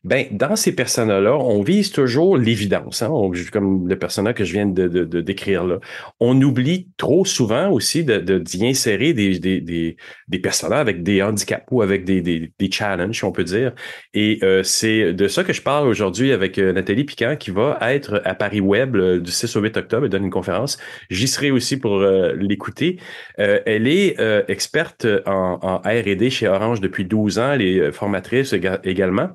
Ben, 0.03 0.27
dans 0.31 0.55
ces 0.55 0.75
personas-là, 0.75 1.35
on 1.35 1.61
vise 1.61 1.91
toujours 1.91 2.37
l'évidence, 2.37 3.01
hein, 3.01 3.11
comme 3.51 3.87
le 3.87 3.97
persona 3.97 4.33
que 4.33 4.43
je 4.43 4.53
viens 4.53 4.65
de, 4.65 4.87
de, 4.87 5.21
décrire 5.21 5.65
là. 5.65 5.79
On 6.19 6.39
oublie 6.41 6.89
trop 6.97 7.25
souvent 7.25 7.69
aussi 7.71 8.03
de, 8.03 8.37
d'y 8.37 8.65
insérer 8.65 9.13
des, 9.13 9.39
des, 9.39 9.61
des, 9.61 9.97
des 10.27 10.41
avec 10.71 11.03
des 11.03 11.21
handicaps 11.21 11.65
ou 11.71 11.81
avec 11.81 12.05
des, 12.05 12.21
des, 12.21 12.51
des 12.57 12.71
challenges, 12.71 13.23
on 13.23 13.31
peut 13.31 13.43
dire. 13.43 13.73
Et 14.13 14.39
euh, 14.43 14.63
c'est 14.63 15.13
de 15.13 15.27
ça 15.27 15.43
que 15.43 15.53
je 15.53 15.61
parle 15.61 15.87
aujourd'hui 15.87 16.31
avec 16.31 16.57
euh, 16.57 16.73
Nathalie 16.73 17.03
Piquant, 17.03 17.35
qui 17.37 17.51
va 17.51 17.77
être 17.81 18.21
à 18.25 18.35
Paris 18.35 18.61
Web 18.61 18.95
du 18.97 19.31
6 19.31 19.55
au 19.55 19.61
8 19.61 19.77
octobre 19.77 20.05
et 20.05 20.09
donne 20.09 20.25
une 20.25 20.29
conférence. 20.29 20.77
J'y 21.09 21.27
serai 21.27 21.51
aussi 21.51 21.77
pour 21.77 21.97
euh, 21.97 22.33
l'écouter. 22.33 22.99
elle 23.37 23.87
est 23.87 24.17
experte 24.47 25.05
en, 25.25 25.59
en 25.61 25.77
R&D 25.79 26.29
chez 26.29 26.47
Orange 26.47 26.81
depuis 26.81 27.05
12 27.05 27.39
ans. 27.39 27.51
Elle 27.53 27.61
est 27.61 27.91
formatrice 27.91 28.53
également 28.83 29.29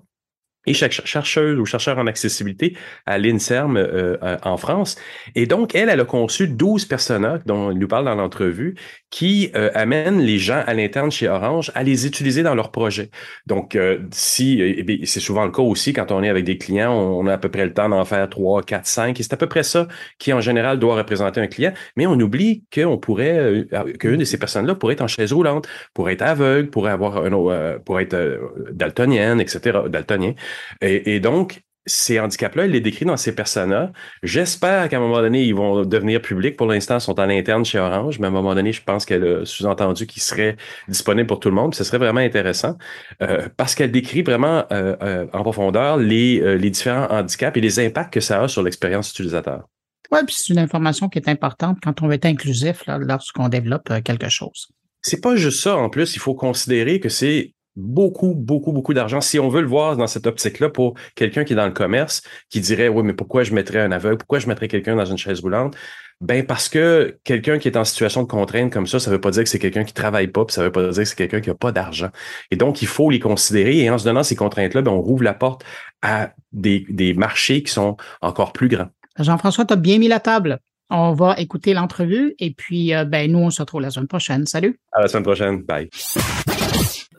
et 0.66 0.74
chercheuse 0.74 1.58
ou 1.58 1.66
chercheur 1.66 1.98
en 1.98 2.06
accessibilité 2.06 2.76
à 3.06 3.18
l'INSERM 3.18 3.76
euh, 3.76 4.16
euh, 4.22 4.36
en 4.42 4.56
France. 4.56 4.96
Et 5.34 5.46
donc, 5.46 5.74
elle, 5.74 5.88
elle 5.88 6.00
a 6.00 6.04
conçu 6.04 6.46
12 6.46 6.84
personnages 6.84 7.40
dont 7.46 7.70
elle 7.70 7.78
nous 7.78 7.88
parle 7.88 8.04
dans 8.04 8.14
l'entrevue 8.14 8.76
qui 9.10 9.50
euh, 9.56 9.70
amènent 9.74 10.20
les 10.20 10.38
gens 10.38 10.62
à 10.66 10.72
l'interne 10.74 11.10
chez 11.10 11.28
Orange 11.28 11.72
à 11.74 11.82
les 11.82 12.06
utiliser 12.06 12.42
dans 12.42 12.54
leurs 12.54 12.70
projets. 12.70 13.10
Donc, 13.46 13.76
si, 14.10 14.60
eh 14.60 15.06
c'est 15.06 15.20
souvent 15.20 15.44
le 15.44 15.50
cas 15.50 15.62
aussi 15.62 15.92
quand 15.92 16.12
on 16.12 16.22
est 16.22 16.28
avec 16.28 16.44
des 16.44 16.58
clients, 16.58 16.94
on 16.94 17.26
a 17.26 17.34
à 17.34 17.38
peu 17.38 17.48
près 17.48 17.64
le 17.64 17.74
temps 17.74 17.88
d'en 17.88 18.04
faire 18.04 18.28
3, 18.28 18.62
4, 18.62 18.86
5, 18.86 19.20
et 19.20 19.22
c'est 19.22 19.32
à 19.32 19.36
peu 19.36 19.48
près 19.48 19.62
ça 19.62 19.88
qui, 20.18 20.32
en 20.32 20.40
général, 20.40 20.78
doit 20.78 20.96
représenter 20.96 21.40
un 21.40 21.46
client. 21.46 21.72
Mais 21.96 22.06
on 22.06 22.14
oublie 22.14 22.64
qu'on 22.72 22.98
pourrait, 22.98 23.66
qu'une 23.98 24.16
de 24.16 24.24
ces 24.24 24.38
personnes-là 24.38 24.74
pourrait 24.74 24.94
être 24.94 25.02
en 25.02 25.08
chaise 25.08 25.32
roulante, 25.32 25.68
pourrait 25.92 26.14
être 26.14 26.22
aveugle, 26.22 26.70
pourrait 26.70 26.92
avoir 26.92 27.18
un, 27.18 27.78
pourrait 27.84 28.04
être 28.04 28.40
daltonienne, 28.72 29.40
etc., 29.40 29.80
daltonien. 29.88 30.34
Et, 30.80 31.20
donc, 31.20 31.62
ces 31.86 32.20
handicaps-là, 32.20 32.66
il 32.66 32.72
les 32.72 32.80
décrit 32.80 33.04
dans 33.04 33.16
ces 33.16 33.34
personas. 33.34 33.90
J'espère 34.22 34.88
qu'à 34.88 34.98
un 34.98 35.00
moment 35.00 35.20
donné, 35.20 35.42
ils 35.42 35.54
vont 35.54 35.84
devenir 35.84 36.22
publics. 36.22 36.56
Pour 36.56 36.66
l'instant, 36.66 36.98
ils 36.98 37.00
sont 37.00 37.18
en 37.18 37.28
interne 37.28 37.64
chez 37.64 37.78
Orange, 37.78 38.18
mais 38.18 38.26
à 38.26 38.28
un 38.28 38.32
moment 38.32 38.54
donné, 38.54 38.72
je 38.72 38.82
pense 38.82 39.04
qu'elle 39.04 39.24
a 39.24 39.44
sous-entendu 39.44 40.06
qu'ils 40.06 40.22
seraient 40.22 40.56
disponibles 40.88 41.26
pour 41.26 41.40
tout 41.40 41.48
le 41.48 41.54
monde. 41.54 41.74
Ce 41.74 41.82
serait 41.82 41.98
vraiment 41.98 42.20
intéressant 42.20 42.76
euh, 43.20 43.48
parce 43.56 43.74
qu'elle 43.74 43.90
décrit 43.90 44.22
vraiment 44.22 44.64
euh, 44.70 44.96
euh, 45.02 45.26
en 45.32 45.42
profondeur 45.42 45.96
les, 45.96 46.56
les 46.56 46.70
différents 46.70 47.08
handicaps 47.10 47.56
et 47.56 47.60
les 47.60 47.80
impacts 47.80 48.12
que 48.12 48.20
ça 48.20 48.42
a 48.42 48.48
sur 48.48 48.62
l'expérience 48.62 49.10
utilisateur. 49.10 49.64
Oui, 50.12 50.20
puis 50.26 50.36
c'est 50.38 50.52
une 50.52 50.58
information 50.58 51.08
qui 51.08 51.18
est 51.18 51.28
importante 51.28 51.78
quand 51.82 52.02
on 52.02 52.06
veut 52.06 52.14
être 52.14 52.26
inclusif 52.26 52.84
lorsqu'on 52.86 53.48
développe 53.48 53.90
quelque 54.04 54.28
chose. 54.28 54.68
C'est 55.00 55.20
pas 55.20 55.36
juste 55.36 55.62
ça. 55.62 55.76
En 55.76 55.88
plus, 55.88 56.14
il 56.14 56.20
faut 56.20 56.34
considérer 56.34 57.00
que 57.00 57.08
c'est 57.08 57.54
beaucoup, 57.76 58.34
beaucoup, 58.34 58.72
beaucoup 58.72 58.94
d'argent. 58.94 59.20
Si 59.20 59.38
on 59.38 59.48
veut 59.48 59.62
le 59.62 59.68
voir 59.68 59.96
dans 59.96 60.06
cette 60.06 60.26
optique-là 60.26 60.68
pour 60.68 60.94
quelqu'un 61.14 61.44
qui 61.44 61.52
est 61.52 61.56
dans 61.56 61.66
le 61.66 61.72
commerce, 61.72 62.22
qui 62.50 62.60
dirait, 62.60 62.88
oui, 62.88 63.02
mais 63.02 63.14
pourquoi 63.14 63.44
je 63.44 63.54
mettrais 63.54 63.80
un 63.80 63.92
aveugle? 63.92 64.18
Pourquoi 64.18 64.38
je 64.38 64.48
mettrais 64.48 64.68
quelqu'un 64.68 64.96
dans 64.96 65.04
une 65.04 65.18
chaise 65.18 65.40
roulante? 65.40 65.76
Ben, 66.20 66.46
parce 66.46 66.68
que 66.68 67.18
quelqu'un 67.24 67.58
qui 67.58 67.66
est 67.66 67.76
en 67.76 67.84
situation 67.84 68.22
de 68.22 68.28
contrainte 68.28 68.72
comme 68.72 68.86
ça, 68.86 69.00
ça 69.00 69.10
veut 69.10 69.20
pas 69.20 69.32
dire 69.32 69.42
que 69.42 69.48
c'est 69.48 69.58
quelqu'un 69.58 69.82
qui 69.82 69.92
travaille 69.92 70.28
pas, 70.28 70.44
puis 70.44 70.54
ça 70.54 70.62
veut 70.62 70.70
pas 70.70 70.86
dire 70.88 71.02
que 71.02 71.04
c'est 71.04 71.16
quelqu'un 71.16 71.40
qui 71.40 71.50
a 71.50 71.54
pas 71.54 71.72
d'argent. 71.72 72.10
Et 72.52 72.56
donc, 72.56 72.80
il 72.80 72.86
faut 72.86 73.10
les 73.10 73.18
considérer. 73.18 73.78
Et 73.78 73.90
en 73.90 73.98
se 73.98 74.04
donnant 74.04 74.22
ces 74.22 74.36
contraintes-là, 74.36 74.82
ben, 74.82 74.92
on 74.92 75.00
rouvre 75.00 75.24
la 75.24 75.34
porte 75.34 75.64
à 76.00 76.30
des, 76.52 76.86
des 76.88 77.12
marchés 77.14 77.64
qui 77.64 77.72
sont 77.72 77.96
encore 78.20 78.52
plus 78.52 78.68
grands. 78.68 78.88
Jean-François, 79.18 79.64
tu 79.64 79.72
as 79.72 79.76
bien 79.76 79.98
mis 79.98 80.08
la 80.08 80.20
table. 80.20 80.58
On 80.90 81.12
va 81.12 81.34
écouter 81.38 81.74
l'entrevue 81.74 82.34
et 82.38 82.52
puis, 82.52 82.94
euh, 82.94 83.04
ben, 83.04 83.32
nous, 83.32 83.38
on 83.38 83.50
se 83.50 83.60
retrouve 83.60 83.80
la 83.80 83.90
semaine 83.90 84.08
prochaine. 84.08 84.46
Salut. 84.46 84.78
À 84.92 85.00
la 85.00 85.08
semaine 85.08 85.24
prochaine. 85.24 85.62
Bye 85.62 85.88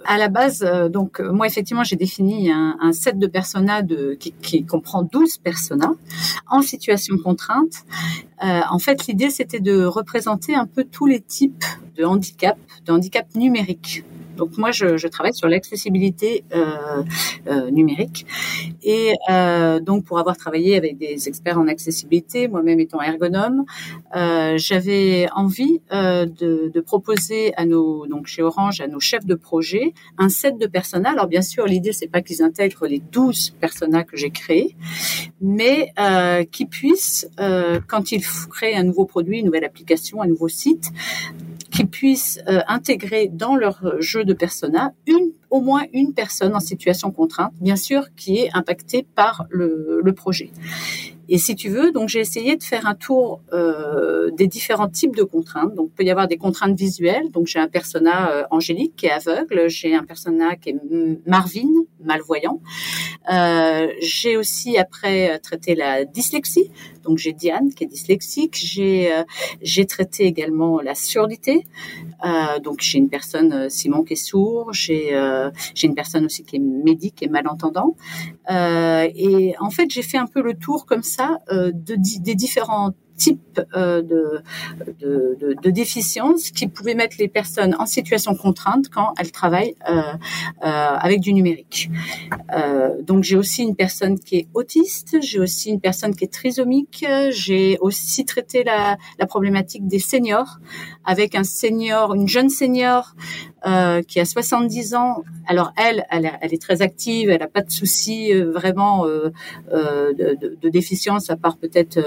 à 0.05 0.17
la 0.17 0.27
base, 0.27 0.63
euh, 0.63 0.89
donc 0.89 1.19
euh, 1.19 1.31
moi 1.31 1.47
effectivement 1.47 1.83
j'ai 1.83 1.95
défini 1.95 2.51
un, 2.51 2.91
set 2.93 3.17
de 3.17 3.27
personas 3.27 3.81
qui, 4.19 4.65
comprend 4.65 5.03
12 5.03 5.37
personas 5.37 5.93
en 6.49 6.61
situation 6.61 7.17
contrainte. 7.17 7.83
Euh, 8.43 8.61
en 8.69 8.79
fait, 8.79 9.07
l'idée 9.07 9.29
c'était 9.29 9.59
de 9.59 9.85
représenter 9.85 10.55
un 10.55 10.65
peu 10.65 10.83
tous 10.83 11.05
les 11.05 11.21
types 11.21 11.63
de 11.95 12.03
handicap, 12.03 12.57
de 12.85 12.91
handicap 12.91 13.27
numérique. 13.35 14.03
Donc 14.37 14.57
moi, 14.57 14.71
je, 14.71 14.97
je 14.97 15.07
travaille 15.07 15.33
sur 15.33 15.47
l'accessibilité 15.47 16.43
euh, 16.53 17.03
euh, 17.47 17.69
numérique 17.71 18.25
et 18.83 19.13
euh, 19.29 19.79
donc 19.79 20.05
pour 20.05 20.19
avoir 20.19 20.37
travaillé 20.37 20.75
avec 20.75 20.97
des 20.97 21.27
experts 21.27 21.59
en 21.59 21.67
accessibilité, 21.67 22.47
moi-même 22.47 22.79
étant 22.79 23.01
ergonome, 23.01 23.65
euh, 24.15 24.57
j'avais 24.57 25.27
envie 25.35 25.81
de, 25.91 26.69
de, 26.69 26.81
proposer 26.81 27.53
à 27.55 27.65
nos 27.65 28.05
donc 28.07 28.27
chez 28.27 28.41
Orange 28.41 28.81
à 28.81 28.87
nos 28.87 28.99
chefs 28.99 29.25
de 29.25 29.35
projet 29.35 29.93
un 30.17 30.29
set 30.29 30.57
de 30.57 30.67
personas. 30.67 31.11
Alors 31.11 31.27
bien 31.27 31.41
sûr, 31.41 31.65
l'idée 31.65 31.93
c'est 31.93 32.07
pas 32.07 32.21
qu'ils 32.21 32.41
intègrent 32.43 32.87
les 32.87 32.99
12 32.99 33.51
personas 33.61 34.03
que 34.03 34.17
j'ai 34.17 34.31
créés, 34.31 34.75
mais 35.41 35.93
qu'ils 36.51 36.67
puissent 36.67 37.27
quand 37.87 38.11
ils 38.11 38.23
créent 38.49 38.75
un 38.75 38.83
nouveau 38.83 39.05
produit, 39.05 39.39
une 39.39 39.45
nouvelle 39.45 39.65
application, 39.65 40.21
un 40.21 40.27
nouveau 40.27 40.47
site, 40.49 40.91
qu'ils 41.73 41.87
puissent 41.87 42.39
euh, 42.47 42.61
intégrer 42.67 43.27
dans 43.27 43.55
leur 43.55 43.99
jeu 43.99 44.23
de 44.23 44.33
persona 44.33 44.93
une 45.07 45.31
au 45.49 45.61
moins 45.61 45.83
une 45.93 46.13
personne 46.13 46.55
en 46.55 46.59
situation 46.59 47.11
contrainte, 47.11 47.53
bien 47.61 47.75
sûr, 47.75 48.07
qui 48.15 48.37
est 48.37 48.49
impactée 48.53 49.05
par 49.15 49.45
le, 49.49 50.01
le 50.03 50.13
projet. 50.13 50.51
Et 51.29 51.37
si 51.37 51.55
tu 51.55 51.69
veux, 51.69 51.91
donc 51.91 52.09
j'ai 52.09 52.19
essayé 52.19 52.57
de 52.57 52.63
faire 52.63 52.85
un 52.85 52.95
tour 52.95 53.39
euh, 53.53 54.29
des 54.31 54.47
différents 54.47 54.89
types 54.89 55.15
de 55.15 55.23
contraintes. 55.23 55.73
Donc, 55.73 55.89
il 55.91 55.95
peut 55.95 56.03
y 56.03 56.11
avoir 56.11 56.27
des 56.27 56.37
contraintes 56.37 56.77
visuelles. 56.77 57.31
Donc, 57.31 57.47
j'ai 57.47 57.59
un 57.59 57.69
persona 57.69 58.31
euh, 58.31 58.43
Angélique 58.51 58.95
qui 58.97 59.05
est 59.05 59.11
aveugle. 59.11 59.69
J'ai 59.69 59.95
un 59.95 60.03
persona 60.03 60.55
qui 60.57 60.71
est 60.71 60.75
Marvin, 61.25 61.69
malvoyant. 62.03 62.59
Euh, 63.31 63.87
j'ai 64.01 64.35
aussi 64.35 64.77
après 64.77 65.39
traité 65.39 65.75
la 65.75 66.03
dyslexie. 66.03 66.69
Donc, 67.03 67.17
j'ai 67.17 67.33
Diane 67.33 67.73
qui 67.73 67.83
est 67.83 67.87
dyslexique. 67.87 68.55
J'ai 68.55 69.11
euh, 69.13 69.85
traité 69.85 70.25
également 70.25 70.79
la 70.81 70.95
surdité. 70.95 71.65
Euh, 72.25 72.59
donc, 72.59 72.81
j'ai 72.81 72.97
une 72.97 73.09
personne 73.09 73.69
Simon 73.69 74.03
qui 74.03 74.13
est 74.13 74.15
sourd. 74.15 74.73
J'ai 74.73 75.11
j'ai 75.75 75.87
une 75.87 75.95
personne 75.95 76.25
aussi 76.25 76.43
qui 76.43 76.55
est 76.55 76.59
médic 76.59 77.21
et 77.21 77.27
malentendant. 77.27 77.95
et 78.49 79.55
en 79.59 79.69
fait, 79.69 79.89
j'ai 79.91 80.01
fait 80.01 80.17
un 80.17 80.27
peu 80.27 80.41
le 80.41 80.53
tour 80.53 80.85
comme 80.85 81.03
ça 81.03 81.39
de, 81.49 81.95
des 82.21 82.35
différents 82.35 82.91
type 83.17 83.59
euh, 83.75 84.01
de, 84.01 84.41
de, 84.99 85.37
de, 85.39 85.55
de, 85.61 85.69
déficience 85.69 86.51
qui 86.51 86.67
pouvait 86.67 86.95
mettre 86.95 87.17
les 87.19 87.27
personnes 87.27 87.75
en 87.79 87.85
situation 87.85 88.35
contrainte 88.35 88.89
quand 88.89 89.13
elles 89.17 89.31
travaillent 89.31 89.75
euh, 89.89 90.01
euh, 90.01 90.15
avec 90.61 91.19
du 91.19 91.33
numérique. 91.33 91.89
Euh, 92.55 93.01
donc 93.01 93.23
j'ai 93.23 93.35
aussi 93.35 93.63
une 93.63 93.75
personne 93.75 94.19
qui 94.19 94.37
est 94.37 94.47
autiste, 94.53 95.17
j'ai 95.21 95.39
aussi 95.39 95.69
une 95.69 95.79
personne 95.79 96.15
qui 96.15 96.23
est 96.23 96.33
trisomique, 96.33 97.05
j'ai 97.29 97.77
aussi 97.81 98.25
traité 98.25 98.63
la, 98.63 98.97
la 99.19 99.25
problématique 99.25 99.87
des 99.87 99.99
seniors 99.99 100.59
avec 101.05 101.35
un 101.35 101.43
senior, 101.43 102.13
une 102.13 102.27
jeune 102.27 102.49
senior 102.49 103.15
euh, 103.65 104.01
qui 104.01 104.19
a 104.19 104.25
70 104.25 104.93
ans. 104.93 105.23
Alors 105.47 105.71
elle, 105.77 106.05
elle, 106.11 106.29
elle 106.41 106.53
est 106.53 106.61
très 106.61 106.81
active, 106.81 107.29
elle 107.29 107.39
n'a 107.39 107.47
pas 107.47 107.61
de 107.61 107.71
soucis 107.71 108.33
euh, 108.33 108.51
vraiment 108.51 109.05
euh, 109.05 109.31
de, 109.71 110.35
de, 110.35 110.57
de, 110.61 110.69
déficience 110.69 111.29
à 111.29 111.37
part 111.37 111.55
peut-être 111.55 111.97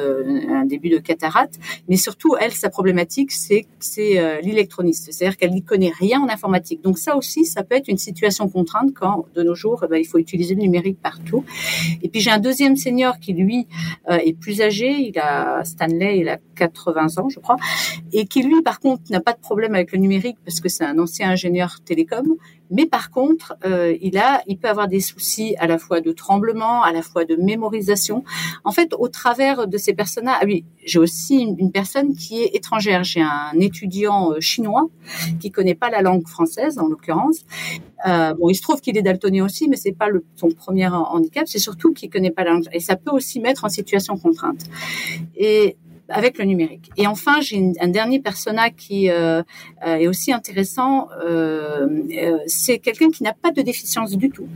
un 0.50 0.66
début 0.66 0.90
de 0.90 0.98
cataracte, 0.98 1.58
mais 1.88 1.96
surtout 1.96 2.36
elle, 2.38 2.52
sa 2.52 2.68
problématique, 2.68 3.32
c'est 3.32 3.64
c'est 3.78 4.40
l'électroniste, 4.42 5.10
c'est-à-dire 5.10 5.38
qu'elle 5.38 5.52
n'y 5.52 5.62
connaît 5.62 5.92
rien 5.98 6.20
en 6.20 6.28
informatique. 6.28 6.82
Donc 6.82 6.98
ça 6.98 7.16
aussi, 7.16 7.46
ça 7.46 7.62
peut 7.62 7.76
être 7.76 7.88
une 7.88 7.96
situation 7.96 8.50
contrainte 8.50 8.92
quand 8.94 9.24
de 9.34 9.42
nos 9.42 9.54
jours, 9.54 9.82
eh 9.84 9.88
ben, 9.88 9.96
il 9.96 10.04
faut 10.04 10.18
utiliser 10.18 10.54
le 10.54 10.60
numérique 10.60 11.00
partout. 11.00 11.42
Et 12.02 12.10
puis 12.10 12.20
j'ai 12.20 12.30
un 12.30 12.38
deuxième 12.38 12.76
senior 12.76 13.18
qui 13.18 13.32
lui 13.32 13.66
est 14.08 14.38
plus 14.38 14.60
âgé, 14.60 14.90
il 14.90 15.18
a 15.18 15.64
Stanley, 15.64 16.18
il 16.18 16.28
a 16.28 16.36
80 16.56 17.18
ans, 17.18 17.28
je 17.28 17.38
crois, 17.38 17.56
et 18.12 18.26
qui 18.26 18.42
lui, 18.42 18.62
par 18.62 18.80
contre, 18.80 19.02
n'a 19.10 19.20
pas 19.20 19.32
de 19.32 19.40
problème 19.40 19.74
avec 19.74 19.92
le 19.92 19.98
numérique 19.98 20.38
parce 20.44 20.60
que 20.60 20.68
c'est 20.68 20.84
un 20.84 20.98
ancien 20.98 21.30
ingénieur 21.30 21.80
télécom, 21.84 22.36
mais 22.70 22.86
par 22.86 23.10
contre, 23.10 23.54
euh, 23.64 23.96
il 24.00 24.18
a, 24.18 24.42
il 24.46 24.58
peut 24.58 24.68
avoir 24.68 24.88
des 24.88 25.00
soucis 25.00 25.54
à 25.58 25.66
la 25.66 25.78
fois 25.78 26.00
de 26.00 26.12
tremblement, 26.12 26.82
à 26.82 26.92
la 26.92 27.02
fois 27.02 27.24
de 27.24 27.36
mémorisation. 27.36 28.24
En 28.64 28.72
fait, 28.72 28.92
au 28.98 29.08
travers 29.08 29.68
de 29.68 29.78
ces 29.78 29.94
personnages, 29.94 30.38
ah 30.40 30.44
oui, 30.44 30.64
j'ai 30.84 30.98
aussi 30.98 31.36
une, 31.36 31.70
personne 31.70 32.14
qui 32.14 32.42
est 32.42 32.54
étrangère. 32.54 33.04
J'ai 33.04 33.20
un 33.20 33.52
étudiant 33.60 34.32
euh, 34.32 34.40
chinois 34.40 34.88
qui 35.40 35.50
connaît 35.50 35.74
pas 35.74 35.90
la 35.90 36.02
langue 36.02 36.26
française, 36.26 36.78
en 36.78 36.88
l'occurrence. 36.88 37.38
Euh, 38.06 38.34
bon, 38.34 38.48
il 38.48 38.54
se 38.54 38.62
trouve 38.62 38.80
qu'il 38.80 38.96
est 38.98 39.02
daltonien 39.02 39.44
aussi, 39.44 39.68
mais 39.68 39.76
c'est 39.76 39.92
pas 39.92 40.08
son 40.34 40.48
premier 40.48 40.88
handicap. 40.88 41.46
C'est 41.46 41.58
surtout 41.58 41.92
qu'il 41.92 42.10
connaît 42.10 42.30
pas 42.30 42.44
la 42.44 42.52
langue, 42.52 42.68
et 42.72 42.80
ça 42.80 42.96
peut 42.96 43.10
aussi 43.10 43.40
mettre 43.40 43.64
en 43.64 43.68
situation 43.68 44.16
contrainte. 44.16 44.64
Et 45.36 45.76
avec 46.08 46.38
le 46.38 46.44
numérique. 46.44 46.90
Et 46.96 47.06
enfin, 47.06 47.40
j'ai 47.40 47.72
un 47.80 47.88
dernier 47.88 48.20
persona 48.20 48.70
qui 48.70 49.10
euh, 49.10 49.42
euh, 49.86 49.96
est 49.96 50.06
aussi 50.06 50.32
intéressant. 50.32 51.08
Euh, 51.24 51.88
c'est 52.46 52.78
quelqu'un 52.78 53.10
qui 53.10 53.22
n'a 53.22 53.32
pas 53.32 53.50
de 53.50 53.62
déficience 53.62 54.16
du 54.16 54.30
tout, 54.30 54.48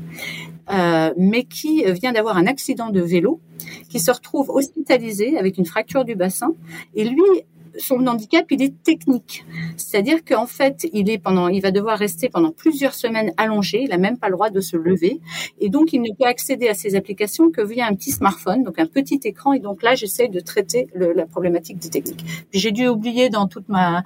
mais 1.16 1.44
qui 1.44 1.84
vient 1.92 2.12
d'avoir 2.12 2.36
un 2.36 2.46
accident 2.46 2.90
de 2.90 3.00
vélo, 3.00 3.40
qui 3.88 4.00
se 4.00 4.10
retrouve 4.10 4.50
hospitalisé 4.50 5.36
avec 5.38 5.58
une 5.58 5.66
fracture 5.66 6.04
du 6.04 6.14
bassin. 6.14 6.54
Et 6.94 7.04
lui 7.04 7.44
son 7.78 8.06
handicap, 8.06 8.44
il 8.50 8.62
est 8.62 8.82
technique. 8.82 9.44
C'est-à-dire 9.76 10.24
qu'en 10.24 10.46
fait, 10.46 10.86
il 10.92 11.10
est 11.10 11.18
pendant, 11.18 11.48
il 11.48 11.60
va 11.60 11.70
devoir 11.70 11.98
rester 11.98 12.28
pendant 12.28 12.50
plusieurs 12.50 12.94
semaines 12.94 13.32
allongé. 13.36 13.82
Il 13.82 13.90
n'a 13.90 13.98
même 13.98 14.18
pas 14.18 14.28
le 14.28 14.34
droit 14.34 14.50
de 14.50 14.60
se 14.60 14.76
lever. 14.76 15.20
Et 15.60 15.68
donc, 15.68 15.92
il 15.92 16.02
ne 16.02 16.12
peut 16.12 16.26
accéder 16.26 16.68
à 16.68 16.74
ces 16.74 16.96
applications 16.96 17.50
que 17.50 17.62
via 17.62 17.86
un 17.86 17.94
petit 17.94 18.10
smartphone, 18.10 18.62
donc 18.62 18.78
un 18.78 18.86
petit 18.86 19.20
écran. 19.24 19.52
Et 19.52 19.60
donc 19.60 19.82
là, 19.82 19.94
j'essaie 19.94 20.28
de 20.28 20.40
traiter 20.40 20.88
la 20.94 21.26
problématique 21.26 21.78
des 21.78 21.88
techniques. 21.88 22.24
j'ai 22.52 22.72
dû 22.72 22.88
oublier 22.88 23.28
dans 23.30 23.46
toute 23.46 23.68
ma, 23.68 24.02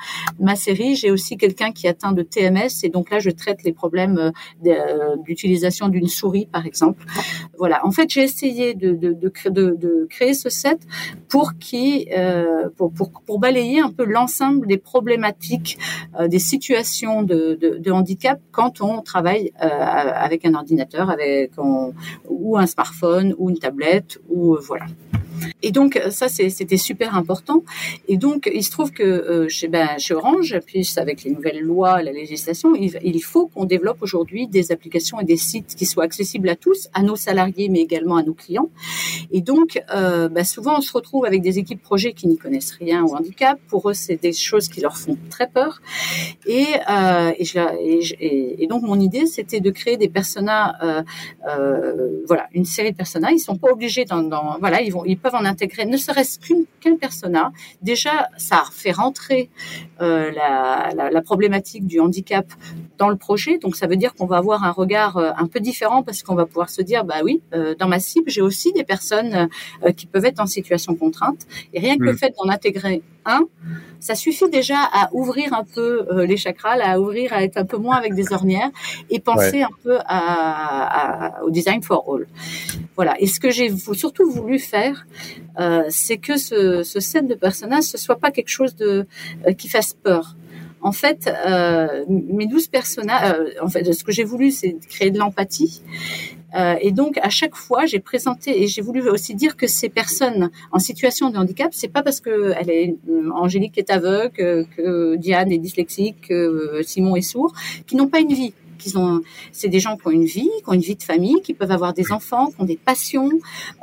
série, 0.56 0.94
j'ai 0.94 1.10
aussi 1.10 1.36
quelqu'un 1.36 1.72
qui 1.72 1.88
atteint 1.88 2.12
de 2.12 2.22
TMS. 2.22 2.84
Et 2.84 2.88
donc 2.88 3.10
là, 3.10 3.18
je 3.18 3.30
traite 3.30 3.64
les 3.64 3.72
problèmes 3.72 4.18
euh, 4.18 4.30
euh, 4.66 5.16
d'utilisation 5.24 5.88
d'une 5.88 6.08
souris, 6.08 6.46
par 6.46 6.66
exemple. 6.66 7.04
Voilà. 7.58 7.84
En 7.86 7.90
fait, 7.90 8.10
j'ai 8.10 8.22
essayé 8.22 8.74
de, 8.74 9.28
créer 10.08 10.34
ce 10.34 10.48
set 10.48 10.80
pour 11.28 11.58
qui, 11.58 12.08
euh, 12.16 12.68
pour, 12.76 12.92
pour, 12.92 13.10
pour 13.26 13.38
balayer 13.38 13.53
un 13.54 13.90
peu 13.90 14.04
l'ensemble 14.04 14.66
des 14.66 14.78
problématiques, 14.78 15.78
euh, 16.18 16.28
des 16.28 16.38
situations 16.38 17.22
de, 17.22 17.90
handicap 17.90 18.40
quand 18.50 18.80
on 18.80 19.02
travaille 19.02 19.52
euh, 19.62 19.68
avec 19.68 20.44
un 20.44 20.54
ordinateur, 20.54 21.10
avec 21.10 21.52
ou 22.28 22.58
un 22.58 22.66
smartphone 22.66 23.34
ou 23.38 23.50
une 23.50 23.58
tablette 23.58 24.18
ou 24.28 24.54
euh, 24.54 24.60
voilà. 24.60 24.86
Et 25.62 25.72
donc 25.72 26.00
ça 26.10 26.28
c'était 26.28 26.76
super 26.76 27.16
important. 27.16 27.64
Et 28.08 28.16
donc 28.16 28.50
il 28.52 28.62
se 28.62 28.70
trouve 28.70 28.92
que 28.92 29.46
chez, 29.48 29.68
ben, 29.68 29.88
chez 29.98 30.14
Orange, 30.14 30.56
puis 30.64 30.88
avec 30.96 31.24
les 31.24 31.32
nouvelles 31.32 31.60
lois, 31.60 32.02
la 32.02 32.12
législation, 32.12 32.74
il, 32.76 33.22
faut 33.22 33.48
qu'on 33.48 33.64
développe 33.64 33.98
aujourd'hui 34.00 34.46
des 34.46 34.70
applications 34.70 35.20
et 35.20 35.24
des 35.24 35.36
sites 35.36 35.74
qui 35.74 35.86
soient 35.86 36.04
accessibles 36.04 36.48
à 36.48 36.56
tous, 36.56 36.88
à 36.94 37.02
nos 37.02 37.16
salariés, 37.16 37.68
mais 37.68 37.80
également 37.80 38.16
à 38.16 38.22
nos 38.22 38.32
clients. 38.32 38.70
Et 39.32 39.40
donc 39.40 39.82
ben, 39.92 40.44
souvent 40.44 40.78
on 40.78 40.80
se 40.80 40.92
retrouve 40.92 41.24
avec 41.24 41.42
des 41.42 41.58
équipes 41.58 41.82
projets 41.82 42.12
qui 42.12 42.28
n'y 42.28 42.38
connaissent 42.38 42.72
rien 42.72 43.04
au 43.04 43.14
handicap. 43.14 43.43
Pour 43.68 43.90
eux 43.90 43.94
c'est 43.94 44.20
des 44.20 44.32
choses 44.32 44.68
qui 44.68 44.80
leur 44.80 44.96
font 44.96 45.16
très 45.30 45.48
peur. 45.48 45.80
Et, 46.46 46.66
euh, 46.90 47.32
et, 47.38 47.44
je, 47.44 47.58
et, 47.80 48.62
et, 48.62 48.66
donc 48.66 48.82
mon 48.82 48.98
idée 49.00 49.26
c'était 49.26 49.60
de 49.60 49.70
créer 49.70 49.96
des 49.96 50.08
personas, 50.08 50.74
euh, 50.82 51.02
euh, 51.48 52.22
voilà, 52.26 52.48
une 52.52 52.64
série 52.64 52.92
de 52.92 52.96
personas. 52.96 53.30
Ils 53.30 53.38
sont 53.38 53.56
pas 53.56 53.70
obligés 53.70 54.04
dans, 54.04 54.22
dans 54.22 54.58
voilà, 54.58 54.80
ils 54.82 54.92
vont 54.92 55.04
ils 55.04 55.18
peuvent 55.18 55.34
en 55.34 55.44
intégrer 55.44 55.84
ne 55.86 55.96
serait-ce 55.96 56.38
qu'une 56.38 56.64
qu'un 56.80 56.96
persona. 56.96 57.52
Déjà, 57.82 58.28
ça 58.36 58.64
fait 58.72 58.92
rentrer 58.92 59.50
la, 60.00 60.90
la, 60.94 61.10
la, 61.10 61.22
problématique 61.22 61.86
du 61.86 62.00
handicap 62.00 62.46
dans 62.98 63.08
le 63.08 63.16
projet. 63.16 63.58
Donc, 63.58 63.76
ça 63.76 63.86
veut 63.86 63.96
dire 63.96 64.14
qu'on 64.14 64.26
va 64.26 64.36
avoir 64.36 64.64
un 64.64 64.70
regard 64.70 65.16
un 65.16 65.46
peu 65.46 65.60
différent 65.60 66.02
parce 66.02 66.22
qu'on 66.22 66.34
va 66.34 66.46
pouvoir 66.46 66.68
se 66.68 66.82
dire, 66.82 67.04
bah 67.04 67.20
oui, 67.24 67.40
dans 67.78 67.88
ma 67.88 68.00
cible, 68.00 68.30
j'ai 68.30 68.42
aussi 68.42 68.72
des 68.72 68.84
personnes 68.84 69.48
qui 69.96 70.06
peuvent 70.06 70.24
être 70.24 70.40
en 70.40 70.46
situation 70.46 70.94
contrainte. 70.94 71.46
Et 71.72 71.80
rien 71.80 71.96
que 71.96 72.02
le 72.02 72.12
mm. 72.12 72.18
fait 72.18 72.34
d'en 72.36 72.50
intégrer 72.50 73.02
un, 73.24 73.33
ça 74.00 74.14
suffit 74.14 74.50
déjà 74.50 74.80
à 74.92 75.08
ouvrir 75.12 75.54
un 75.54 75.64
peu 75.64 76.06
euh, 76.10 76.26
les 76.26 76.36
chakras, 76.36 76.76
à 76.82 77.00
ouvrir, 77.00 77.32
à 77.32 77.42
être 77.42 77.56
un 77.56 77.64
peu 77.64 77.78
moins 77.78 77.96
avec 77.96 78.14
des 78.14 78.32
ornières 78.32 78.70
et 79.08 79.18
penser 79.18 79.62
un 79.62 79.74
peu 79.82 79.98
à, 80.06 81.42
au 81.42 81.50
design 81.50 81.82
for 81.82 82.04
all. 82.06 82.26
Voilà. 82.96 83.14
Et 83.18 83.26
ce 83.26 83.40
que 83.40 83.50
j'ai 83.50 83.74
surtout 83.94 84.30
voulu 84.30 84.58
faire, 84.58 85.06
euh, 85.58 85.84
c'est 85.88 86.18
que 86.18 86.36
ce, 86.36 86.82
ce, 86.82 87.00
set 87.00 87.26
de 87.26 87.34
personnages, 87.34 87.84
ce 87.84 87.96
soit 87.96 88.18
pas 88.18 88.30
quelque 88.30 88.50
chose 88.50 88.76
de 88.76 89.06
euh, 89.46 89.52
qui 89.54 89.68
fasse 89.68 89.94
peur. 89.94 90.36
En 90.82 90.92
fait, 90.92 91.32
mes 92.10 92.46
douze 92.46 92.68
personnages, 92.68 93.38
en 93.62 93.68
fait, 93.68 93.90
ce 93.90 94.04
que 94.04 94.12
j'ai 94.12 94.22
voulu, 94.22 94.50
c'est 94.50 94.76
créer 94.90 95.10
de 95.10 95.18
l'empathie. 95.18 95.80
Euh, 96.54 96.76
et 96.80 96.92
donc, 96.92 97.18
à 97.22 97.30
chaque 97.30 97.54
fois, 97.54 97.86
j'ai 97.86 98.00
présenté 98.00 98.62
et 98.62 98.66
j'ai 98.66 98.82
voulu 98.82 99.08
aussi 99.08 99.34
dire 99.34 99.56
que 99.56 99.66
ces 99.66 99.88
personnes 99.88 100.50
en 100.72 100.78
situation 100.78 101.30
de 101.30 101.36
handicap, 101.38 101.70
c'est 101.72 101.88
pas 101.88 102.02
parce 102.02 102.20
que 102.20 102.52
elle 102.58 102.70
est 102.70 102.96
Angélique 103.34 103.78
est 103.78 103.90
aveugle, 103.90 104.66
que 104.76 105.16
Diane 105.16 105.50
est 105.52 105.58
dyslexique, 105.58 106.28
que 106.28 106.80
Simon 106.82 107.16
est 107.16 107.22
sourd, 107.22 107.52
qui 107.86 107.96
n'ont 107.96 108.08
pas 108.08 108.20
une 108.20 108.32
vie 108.32 108.54
ont, 108.94 109.22
c'est 109.52 109.68
des 109.68 109.80
gens 109.80 109.96
qui 109.96 110.06
ont 110.06 110.10
une 110.10 110.24
vie, 110.24 110.50
qui 110.58 110.68
ont 110.68 110.72
une 110.72 110.80
vie 110.80 110.96
de 110.96 111.02
famille, 111.02 111.40
qui 111.42 111.54
peuvent 111.54 111.70
avoir 111.70 111.94
des 111.94 112.12
enfants, 112.12 112.48
qui 112.48 112.60
ont 112.60 112.64
des 112.64 112.76
passions. 112.76 113.30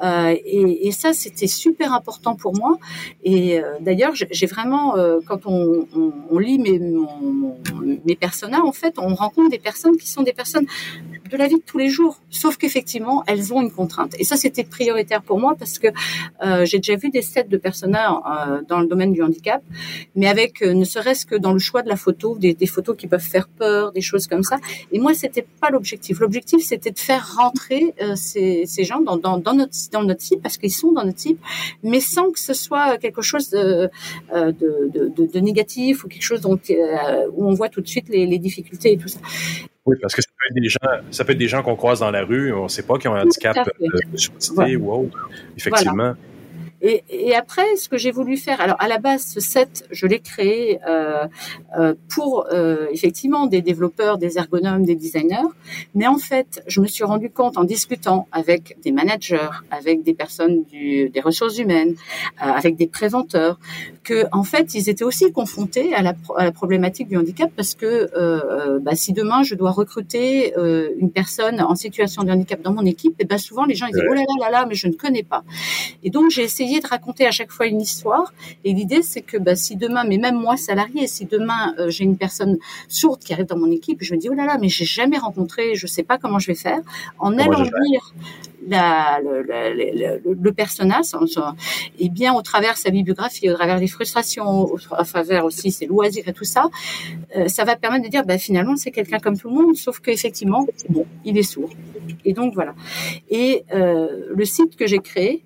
Euh, 0.04 0.36
et, 0.46 0.88
et, 0.88 0.92
ça, 0.92 1.14
c'était 1.14 1.48
super 1.48 1.94
important 1.94 2.36
pour 2.36 2.56
moi. 2.56 2.78
Et 3.24 3.60
euh, 3.60 3.74
d'ailleurs, 3.82 4.14
j'ai 4.16 4.46
vraiment, 4.46 4.96
euh, 4.96 5.20
quand 5.26 5.46
on, 5.46 5.88
on, 5.96 6.14
on, 6.30 6.38
lit 6.38 6.60
mes, 6.60 6.80
mon, 6.80 7.58
mes 8.06 8.16
personnages, 8.16 8.62
en 8.62 8.72
fait, 8.72 8.96
on 8.98 9.16
rencontre 9.16 9.50
des 9.50 9.60
personnes 9.60 9.98
qui 9.98 10.10
sont 10.10 10.24
des 10.24 10.34
personnes 10.34 10.68
de 11.32 11.38
la 11.38 11.48
vie 11.48 11.56
de 11.56 11.64
tous 11.66 11.78
les 11.78 11.90
jours. 11.90 12.20
Sauf 12.30 12.58
qu'effectivement, 12.58 13.24
elles 13.28 13.54
ont 13.54 13.62
une 13.62 13.72
contrainte. 13.72 14.14
Et 14.20 14.24
ça, 14.24 14.36
c'était 14.36 14.64
prioritaire 14.64 15.22
pour 15.22 15.40
moi 15.40 15.56
parce 15.58 15.80
que 15.80 15.88
euh, 16.44 16.66
j'ai 16.66 16.78
déjà 16.78 16.96
vu 16.96 17.10
des 17.10 17.22
sets 17.22 17.46
de 17.46 17.58
personnages 17.58 17.92
euh, 18.02 18.62
dans 18.68 18.80
le 18.80 18.88
domaine 18.88 19.14
du 19.14 19.22
handicap, 19.22 19.62
mais 20.16 20.28
avec 20.28 20.62
ne 20.62 20.84
serait-ce 20.84 21.26
que 21.26 21.36
dans 21.36 21.54
le 21.54 21.60
choix 21.60 21.82
de 21.82 21.90
la 21.90 21.96
photo, 21.96 22.38
des, 22.38 22.54
des, 22.54 22.66
photos 22.66 22.96
qui 22.98 23.08
peuvent 23.08 23.20
faire 23.22 23.48
peur, 23.48 23.92
des 23.92 24.02
choses 24.02 24.28
comme 24.28 24.44
ça. 24.44 24.58
Et 24.92 25.00
moi, 25.00 25.14
c'était 25.14 25.46
pas 25.60 25.70
l'objectif. 25.70 26.20
L'objectif, 26.20 26.64
c'était 26.66 26.92
de 26.92 27.00
faire 27.00 27.36
rentrer 27.36 27.94
euh, 28.02 28.16
ces, 28.16 28.66
ces, 28.66 28.84
gens 28.84 29.02
dans, 29.02 29.18
dans, 29.18 29.38
dans, 29.38 29.54
notre, 29.54 29.76
dans 29.92 30.04
notre 30.04 30.22
site, 30.22 30.42
parce 30.42 30.58
qu'ils 30.58 30.72
sont 30.72 30.92
dans 30.92 31.06
notre 31.06 31.20
site, 31.20 31.40
mais 31.84 32.00
sans 32.00 32.32
que 32.32 32.40
ce 32.40 32.54
soit 32.54 32.98
quelque 32.98 33.22
chose 33.22 33.50
de, 33.50 33.90
euh, 34.34 34.52
de, 34.52 34.90
de, 34.94 35.26
de 35.26 35.40
négatif 35.40 36.04
ou 36.04 36.08
quelque 36.08 36.24
chose 36.24 36.42
dont, 36.42 36.60
euh, 36.70 37.28
où 37.34 37.46
on 37.46 37.54
voit 37.54 37.70
tout 37.70 37.82
de 37.82 37.88
suite 37.88 38.10
les, 38.10 38.26
les 38.26 38.40
difficultés 38.40 38.94
et 38.94 38.98
tout 38.98 39.08
ça. 39.08 39.20
Oui, 39.86 39.96
parce 40.02 40.14
que 40.14 40.22
ça 40.22 40.30
peut 40.30 40.48
être 40.50 40.62
des 40.62 40.70
gens, 40.70 41.10
ça 41.12 41.26
peut 41.26 41.32
être 41.32 41.38
des 41.40 41.48
gens 41.48 41.64
qu'on 41.64 41.76
croise 41.76 42.02
dans 42.02 42.12
la 42.12 42.24
rue, 42.24 42.54
on 42.54 42.64
ne 42.64 42.68
sait 42.68 42.84
pas 42.84 42.98
qui 42.98 43.08
ont 43.08 43.16
un 43.16 43.24
handicap 43.24 43.58
de 43.80 44.18
surdité 44.18 44.76
ou 44.76 44.92
autre. 44.92 45.30
Effectivement. 45.58 46.14
Et, 46.82 47.04
et 47.10 47.36
après, 47.36 47.76
ce 47.76 47.88
que 47.90 47.98
j'ai 47.98 48.12
voulu 48.12 48.38
faire, 48.38 48.60
alors 48.60 48.76
à 48.80 48.88
la 48.88 48.98
base, 48.98 49.26
ce 49.26 49.40
set, 49.40 49.86
je 49.92 50.08
l'ai 50.08 50.20
créé 50.20 50.80
euh, 50.88 51.28
euh, 51.78 51.94
pour 52.10 52.48
euh, 52.52 52.88
effectivement 52.92 53.46
des 53.48 53.62
développeurs, 53.62 54.18
des 54.18 54.38
ergonomes, 54.38 54.84
des 54.84 54.96
designers. 54.96 55.50
Mais 55.94 56.08
en 56.08 56.18
fait, 56.18 56.64
je 56.68 56.82
me 56.82 56.88
suis 56.88 57.04
rendu 57.04 57.30
compte 57.30 57.58
en 57.58 57.64
discutant 57.64 58.28
avec 58.32 58.78
des 58.84 58.92
managers, 58.92 59.50
avec 59.70 60.04
des 60.04 60.14
personnes 60.14 60.64
du, 60.64 61.10
des 61.10 61.22
ressources 61.22 61.58
humaines, 61.60 61.96
euh, 62.42 62.46
avec 62.46 62.76
des 62.76 62.88
préventeurs, 62.88 63.60
que 64.04 64.26
en 64.32 64.44
fait, 64.44 64.74
ils 64.74 64.90
étaient 64.90 65.04
aussi 65.04 65.32
confrontés 65.32 65.94
à 65.94 66.02
la, 66.02 66.14
à 66.38 66.46
la 66.46 66.52
problématique 66.52 67.08
du 67.08 67.18
handicap 67.18 67.52
parce 67.56 67.76
que 67.76 68.10
euh, 68.18 68.80
bah, 68.80 68.96
si 68.96 69.14
demain 69.14 69.44
je 69.44 69.56
dois 69.56 69.72
recruter 69.72 70.54
une 70.98 71.12
personne 71.12 71.62
en 71.62 71.76
situation 71.76 72.24
de 72.24 72.32
handicap 72.32 72.62
dans 72.62 72.74
mon 72.74 72.86
équipe, 72.86 73.16
et 73.20 73.26
ben 73.26 73.38
souvent 73.38 73.66
les 73.66 73.76
gens 73.76 73.88
ils 73.88 73.94
disent 73.94 74.04
oh 74.10 74.14
là 74.14 74.22
là 74.22 74.46
là 74.46 74.50
là, 74.50 74.66
mais 74.68 74.76
je 74.76 74.88
ne 74.88 74.94
connais 74.94 75.24
pas. 75.24 75.44
Et 76.04 76.10
donc 76.10 76.32
j'ai 76.32 76.44
essayé 76.44 76.71
de 76.80 76.88
raconter 76.88 77.26
à 77.26 77.32
chaque 77.32 77.52
fois 77.52 77.68
une 77.68 77.82
histoire. 77.82 78.34
Et 78.64 78.74
l'idée 78.74 79.02
c'est 79.02 79.22
que 79.22 79.38
bah, 79.38 79.56
si 79.56 79.76
demain, 79.76 80.04
mais 80.04 80.18
même 80.18 80.36
moi 80.36 80.58
salarié, 80.58 81.08
si 81.08 81.26
demain 81.26 81.74
j'ai 81.88 82.04
une 82.04 82.18
personne 82.18 82.58
sourde 82.88 83.20
qui 83.20 83.34
arrive 83.34 83.48
dans 83.48 83.58
mon 83.58 83.72
équipe, 83.72 84.00
je 84.02 84.14
me 84.14 84.20
dis 84.20 84.30
oh 84.30 84.34
là 84.34 84.46
là, 84.46 84.58
mais 84.60 84.70
j'ai 84.70 84.86
jamais 84.86 85.18
rencontré, 85.18 85.76
je 85.76 85.88
sais 85.88 86.04
pas 86.04 86.18
comment 86.18 86.40
je 86.40 86.48
vais 86.48 86.56
faire. 86.56 86.80
En 87.20 87.38
allant 87.38 87.62
lire 87.62 88.14
la, 88.68 89.20
le, 89.24 89.42
le, 89.42 90.36
le, 90.40 90.52
personnage, 90.54 91.06
et 92.00 92.10
bien 92.10 92.34
au 92.34 92.42
travers 92.42 92.78
sa 92.78 92.90
bibliographie, 92.90 93.50
au 93.50 93.54
travers 93.54 93.80
des 93.80 93.88
frustrations, 93.88 94.66
au, 94.66 94.78
travers 94.78 95.46
aussi 95.46 95.72
ses 95.72 95.86
loisirs 95.88 96.28
et 96.28 96.34
tout 96.34 96.44
ça, 96.44 96.70
euh, 97.36 97.48
ça 97.48 97.64
va 97.64 97.76
permettre 97.76 98.06
de 98.06 98.10
dire 98.10 98.26
bah, 98.26 98.38
finalement 98.38 98.76
c'est 98.76 98.92
quelqu'un 98.92 99.20
comme 99.20 99.38
tout 99.38 99.50
le 99.50 99.56
monde, 99.56 99.76
sauf 99.76 100.00
qu'effectivement, 100.00 100.68
bon, 100.90 101.06
il 101.26 101.38
est 101.38 101.44
sourd. 101.44 101.70
Et 102.26 102.34
donc 102.34 102.54
voilà. 102.54 102.76
Et 103.30 103.64
euh, 103.74 104.28
le 104.30 104.46
site 104.46 104.76
que 104.76 104.86
j'ai 104.86 105.00
créé, 105.00 105.44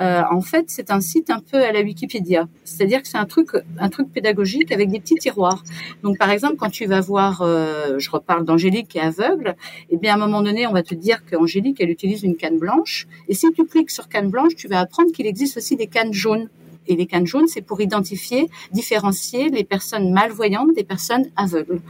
euh, 0.00 0.22
en 0.30 0.40
fait, 0.40 0.64
c'est 0.68 0.90
un 0.90 1.00
site 1.00 1.30
un 1.30 1.40
peu 1.40 1.62
à 1.62 1.70
la 1.72 1.80
Wikipédia. 1.80 2.48
C'est-à-dire 2.64 3.02
que 3.02 3.08
c'est 3.08 3.18
un 3.18 3.26
truc, 3.26 3.50
un 3.78 3.88
truc 3.88 4.12
pédagogique 4.12 4.72
avec 4.72 4.90
des 4.90 4.98
petits 4.98 5.14
tiroirs. 5.14 5.62
Donc, 6.02 6.18
par 6.18 6.30
exemple, 6.30 6.56
quand 6.56 6.70
tu 6.70 6.86
vas 6.86 7.00
voir, 7.00 7.42
euh, 7.42 7.98
je 7.98 8.10
reparle 8.10 8.44
d'Angélique 8.44 8.88
qui 8.88 8.98
est 8.98 9.02
aveugle, 9.02 9.54
eh 9.90 9.96
bien, 9.96 10.12
à 10.12 10.16
un 10.16 10.18
moment 10.18 10.42
donné, 10.42 10.66
on 10.66 10.72
va 10.72 10.82
te 10.82 10.94
dire 10.94 11.24
qu'Angélique, 11.24 11.80
elle 11.80 11.90
utilise 11.90 12.24
une 12.24 12.36
canne 12.36 12.58
blanche. 12.58 13.06
Et 13.28 13.34
si 13.34 13.50
tu 13.52 13.64
cliques 13.64 13.90
sur 13.90 14.08
canne 14.08 14.30
blanche, 14.30 14.56
tu 14.56 14.66
vas 14.68 14.80
apprendre 14.80 15.12
qu'il 15.12 15.26
existe 15.26 15.56
aussi 15.56 15.76
des 15.76 15.86
cannes 15.86 16.12
jaunes. 16.12 16.48
Et 16.86 16.96
les 16.96 17.06
cannes 17.06 17.26
jaunes, 17.26 17.48
c'est 17.48 17.62
pour 17.62 17.80
identifier, 17.80 18.48
différencier 18.72 19.48
les 19.50 19.64
personnes 19.64 20.12
malvoyantes 20.12 20.74
des 20.74 20.84
personnes 20.84 21.26
aveugles. 21.36 21.80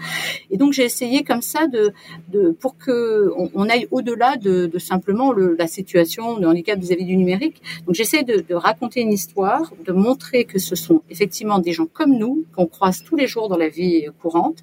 Et 0.51 0.57
donc 0.57 0.73
j'ai 0.73 0.85
essayé 0.85 1.23
comme 1.23 1.43
ça 1.43 1.67
de, 1.67 1.93
de 2.33 2.51
pour 2.51 2.77
que 2.77 3.33
on, 3.55 3.69
aille 3.69 3.89
au-delà 3.91 4.37
de, 4.37 4.67
de, 4.67 4.79
simplement 4.79 5.33
le, 5.33 5.57
la 5.59 5.67
situation 5.67 6.39
de 6.39 6.47
handicap 6.47 6.79
vis-à-vis 6.79 7.05
du 7.05 7.17
numérique. 7.17 7.63
Donc 7.87 7.95
j'essaie 7.95 8.23
de, 8.23 8.41
de, 8.41 8.55
raconter 8.55 9.01
une 9.01 9.13
histoire, 9.13 9.73
de 9.85 9.93
montrer 9.93 10.45
que 10.45 10.59
ce 10.59 10.75
sont 10.77 11.03
effectivement 11.11 11.59
des 11.59 11.73
gens 11.73 11.87
comme 11.87 12.17
nous 12.17 12.45
qu'on 12.55 12.67
croise 12.67 13.03
tous 13.03 13.17
les 13.17 13.27
jours 13.27 13.49
dans 13.49 13.57
la 13.57 13.69
vie 13.69 14.07
courante, 14.21 14.59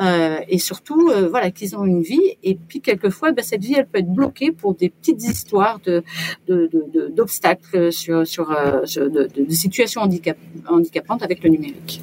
euh, 0.00 0.38
et 0.48 0.58
surtout 0.58 1.10
euh, 1.10 1.28
voilà 1.28 1.50
qu'ils 1.50 1.76
ont 1.76 1.84
une 1.84 2.02
vie. 2.02 2.36
Et 2.42 2.54
puis 2.54 2.80
quelquefois, 2.80 3.32
ben, 3.32 3.44
cette 3.44 3.62
vie 3.62 3.74
elle 3.74 3.86
peut 3.86 3.98
être 3.98 4.12
bloquée 4.12 4.52
pour 4.52 4.74
des 4.74 4.90
petites 4.90 5.22
histoires 5.22 5.80
de 5.80 6.02
d'obstacles 7.16 7.92
sur 7.92 8.26
sur, 8.26 8.50
euh, 8.50 8.82
de, 8.96 9.08
de 9.08 9.44
situation 9.62 10.02
handicap, 10.02 10.36
handicapante 10.68 11.22
avec 11.22 11.42
le 11.42 11.50
numérique. 11.50 12.02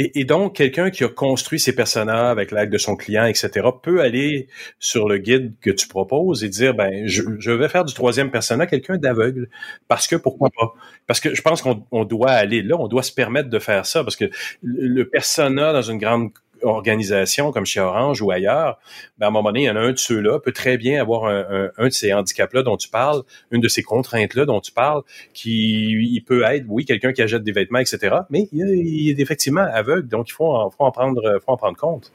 Et, 0.00 0.24
donc, 0.24 0.54
quelqu'un 0.54 0.90
qui 0.90 1.02
a 1.02 1.08
construit 1.08 1.58
ses 1.58 1.74
personnages 1.74 2.30
avec 2.30 2.52
l'aide 2.52 2.70
de 2.70 2.78
son 2.78 2.94
client, 2.94 3.24
etc., 3.24 3.66
peut 3.82 4.00
aller 4.00 4.46
sur 4.78 5.08
le 5.08 5.18
guide 5.18 5.54
que 5.60 5.70
tu 5.70 5.88
proposes 5.88 6.44
et 6.44 6.48
dire, 6.48 6.72
ben, 6.72 7.08
je, 7.08 7.50
vais 7.50 7.68
faire 7.68 7.84
du 7.84 7.92
troisième 7.94 8.30
personnage 8.30 8.68
quelqu'un 8.70 8.96
d'aveugle. 8.96 9.48
Parce 9.88 10.06
que, 10.06 10.14
pourquoi 10.14 10.50
pas? 10.56 10.72
Parce 11.08 11.18
que 11.18 11.34
je 11.34 11.42
pense 11.42 11.62
qu'on 11.62 11.84
on 11.90 12.04
doit 12.04 12.30
aller 12.30 12.62
là, 12.62 12.76
on 12.78 12.86
doit 12.86 13.02
se 13.02 13.10
permettre 13.10 13.50
de 13.50 13.58
faire 13.58 13.86
ça, 13.86 14.04
parce 14.04 14.14
que 14.14 14.26
le 14.62 15.02
personnage 15.02 15.72
dans 15.72 15.90
une 15.90 15.98
grande 15.98 16.30
organisation 16.62 17.52
comme 17.52 17.66
chez 17.66 17.80
Orange 17.80 18.22
ou 18.22 18.30
ailleurs, 18.30 18.78
ben 19.18 19.26
à 19.26 19.28
un 19.28 19.32
moment 19.32 19.50
donné, 19.50 19.62
il 19.62 19.66
y 19.66 19.70
en 19.70 19.76
a 19.76 19.80
un 19.80 19.92
de 19.92 19.98
ceux-là 19.98 20.38
peut 20.40 20.52
très 20.52 20.78
bien 20.78 21.00
avoir 21.00 21.26
un, 21.26 21.70
de 21.78 21.90
ces 21.90 22.12
handicaps-là 22.12 22.62
dont 22.62 22.76
tu 22.76 22.88
parles, 22.88 23.22
une 23.50 23.60
de 23.60 23.68
ces 23.68 23.82
contraintes-là 23.82 24.44
dont 24.44 24.60
tu 24.60 24.72
parles, 24.72 25.02
qui 25.34 25.90
il 25.90 26.20
peut 26.20 26.42
être, 26.42 26.64
oui, 26.68 26.84
quelqu'un 26.84 27.12
qui 27.12 27.22
achète 27.22 27.42
des 27.42 27.52
vêtements, 27.52 27.78
etc., 27.78 28.16
mais 28.30 28.48
il, 28.52 29.10
est 29.10 29.20
effectivement 29.20 29.66
aveugle, 29.72 30.08
donc 30.08 30.28
il 30.28 30.32
faut 30.32 30.52
en, 30.52 30.70
faut 30.70 30.84
en 30.84 30.90
prendre 30.90 31.76
compte. 31.76 32.12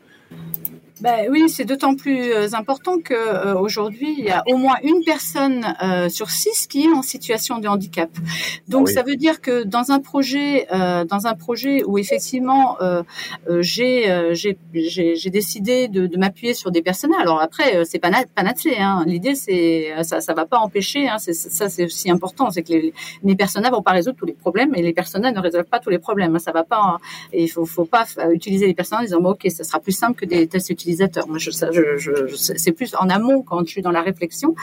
Ben 1.03 1.27
oui, 1.29 1.49
c'est 1.49 1.65
d'autant 1.65 1.95
plus 1.97 2.31
euh, 2.31 2.47
important 2.53 2.97
que 2.97 3.13
euh, 3.13 3.59
aujourd'hui 3.59 4.15
il 4.17 4.23
y 4.23 4.29
a 4.29 4.41
au 4.47 4.55
moins 4.55 4.77
une 4.83 5.03
personne 5.03 5.75
euh, 5.83 6.07
sur 6.07 6.29
six 6.29 6.65
qui 6.65 6.85
est 6.85 6.93
en 6.93 7.01
situation 7.01 7.59
de 7.59 7.67
handicap. 7.67 8.09
Donc 8.69 8.87
ah 8.89 8.93
ça 8.93 9.03
veut 9.03 9.17
dire 9.17 9.41
que 9.41 9.63
dans 9.63 9.91
un 9.91 9.99
projet, 9.99 10.65
dans 10.71 11.27
un 11.27 11.33
projet 11.33 11.83
où 11.83 11.97
effectivement 11.97 12.77
j'ai 13.59 14.33
j'ai 14.33 15.29
décidé 15.29 15.89
de, 15.89 16.07
de 16.07 16.17
m'appuyer 16.17 16.53
sur 16.53 16.71
des 16.71 16.81
personnes. 16.81 17.13
Alors 17.19 17.41
après 17.41 17.83
c'est 17.83 17.99
pas 17.99 18.09
panacée. 18.33 18.77
Hein. 18.79 19.03
L'idée 19.05 19.35
c'est 19.35 19.91
ça 20.03 20.21
ça 20.21 20.33
va 20.33 20.45
pas 20.45 20.59
empêcher. 20.59 21.09
Hein. 21.09 21.17
ça 21.19 21.67
c'est 21.67 21.83
aussi 21.83 22.09
important, 22.09 22.49
c'est 22.49 22.63
que 22.63 22.71
les, 22.71 22.93
les 23.23 23.35
personnes 23.35 23.67
vont 23.69 23.81
pas 23.81 23.91
résoudre 23.91 24.15
tous 24.15 24.25
les 24.25 24.39
problèmes 24.45 24.73
et 24.75 24.81
les 24.81 24.93
personnes 24.93 25.23
ne 25.23 25.39
résolvent 25.39 25.69
pas 25.75 25.79
tous 25.79 25.89
les 25.89 25.99
problèmes. 25.99 26.39
Ça 26.39 26.53
va 26.53 26.63
pas. 26.63 26.97
il 27.33 27.49
faut 27.49 27.65
faut 27.65 27.85
pas 27.85 28.05
utiliser 28.31 28.67
les 28.67 28.73
personnes 28.73 28.99
en 28.99 29.03
disant 29.03 29.19
bon, 29.19 29.31
ok 29.31 29.47
ça 29.49 29.65
sera 29.65 29.79
plus 29.81 29.97
simple 30.03 30.17
que 30.17 30.25
des 30.25 30.47
tests 30.47 30.69
utilisés 30.69 30.92
moi, 31.27 31.37
je, 31.37 31.51
je, 31.51 32.35
c'est 32.35 32.71
plus 32.71 32.95
en 32.95 33.09
amont 33.09 33.41
quand 33.41 33.65
je 33.65 33.71
suis 33.71 33.81
dans 33.81 33.91
la 33.91 34.01
réflexion. 34.01 34.55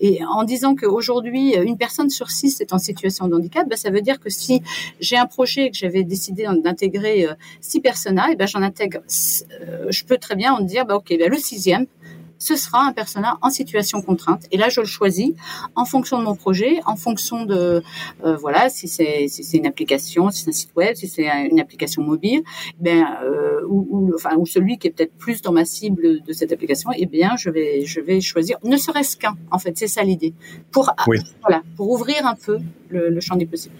Et 0.00 0.20
en 0.24 0.44
disant 0.44 0.74
qu'aujourd'hui, 0.74 1.54
une 1.54 1.76
personne 1.76 2.10
sur 2.10 2.30
six 2.30 2.60
est 2.60 2.72
en 2.72 2.78
situation 2.78 3.28
de 3.28 3.34
handicap, 3.34 3.68
ben, 3.68 3.76
ça 3.76 3.90
veut 3.90 4.00
dire 4.00 4.20
que 4.20 4.30
si 4.30 4.62
j'ai 5.00 5.16
un 5.16 5.26
projet 5.26 5.66
et 5.66 5.70
que 5.70 5.76
j'avais 5.76 6.04
décidé 6.04 6.46
d'intégrer 6.62 7.26
euh, 7.26 7.34
six 7.60 7.80
personnes, 7.80 8.20
et 8.30 8.36
ben 8.36 8.46
j'en 8.46 8.62
intègre. 8.62 9.00
Euh, 9.00 9.86
je 9.90 10.04
peux 10.04 10.18
très 10.18 10.34
bien 10.34 10.52
en 10.52 10.60
dire, 10.60 10.86
bah, 10.86 10.96
ok, 10.96 11.08
ben, 11.18 11.30
le 11.30 11.36
sixième, 11.36 11.86
ce 12.38 12.56
sera 12.56 12.84
un 12.84 12.92
personnage 12.92 13.34
en 13.42 13.50
situation 13.50 14.02
contrainte. 14.02 14.44
Et 14.52 14.56
là, 14.56 14.68
je 14.68 14.80
le 14.80 14.86
choisis 14.86 15.32
en 15.74 15.84
fonction 15.84 16.18
de 16.18 16.24
mon 16.24 16.34
projet, 16.34 16.80
en 16.86 16.96
fonction 16.96 17.44
de 17.44 17.82
euh, 18.24 18.36
voilà 18.36 18.68
si 18.68 18.88
c'est 18.88 19.26
si 19.28 19.44
c'est 19.44 19.58
une 19.58 19.66
application, 19.66 20.30
si 20.30 20.44
c'est 20.44 20.50
un 20.50 20.52
site 20.52 20.74
web, 20.76 20.94
si 20.96 21.08
c'est 21.08 21.26
une 21.50 21.60
application 21.60 22.02
mobile, 22.02 22.42
ben 22.78 23.04
euh, 23.22 23.60
ou, 23.68 23.86
ou, 23.90 24.12
enfin 24.14 24.36
ou 24.36 24.46
celui 24.46 24.78
qui 24.78 24.88
est 24.88 24.90
peut-être 24.90 25.16
plus 25.16 25.42
dans 25.42 25.52
ma 25.52 25.64
cible 25.64 26.22
de 26.22 26.32
cette 26.32 26.52
application, 26.52 26.90
eh 26.96 27.06
bien 27.06 27.36
je 27.36 27.50
vais 27.50 27.84
je 27.84 28.00
vais 28.00 28.20
choisir 28.20 28.58
ne 28.64 28.76
serait-ce 28.76 29.16
qu'un. 29.16 29.36
En 29.50 29.58
fait, 29.58 29.76
c'est 29.76 29.88
ça 29.88 30.02
l'idée 30.02 30.34
pour 30.70 30.94
voilà 31.42 31.62
pour 31.76 31.90
ouvrir 31.90 32.26
un 32.26 32.34
peu 32.34 32.58
le, 32.88 33.10
le 33.10 33.20
champ 33.20 33.36
des 33.36 33.46
possibles. 33.46 33.74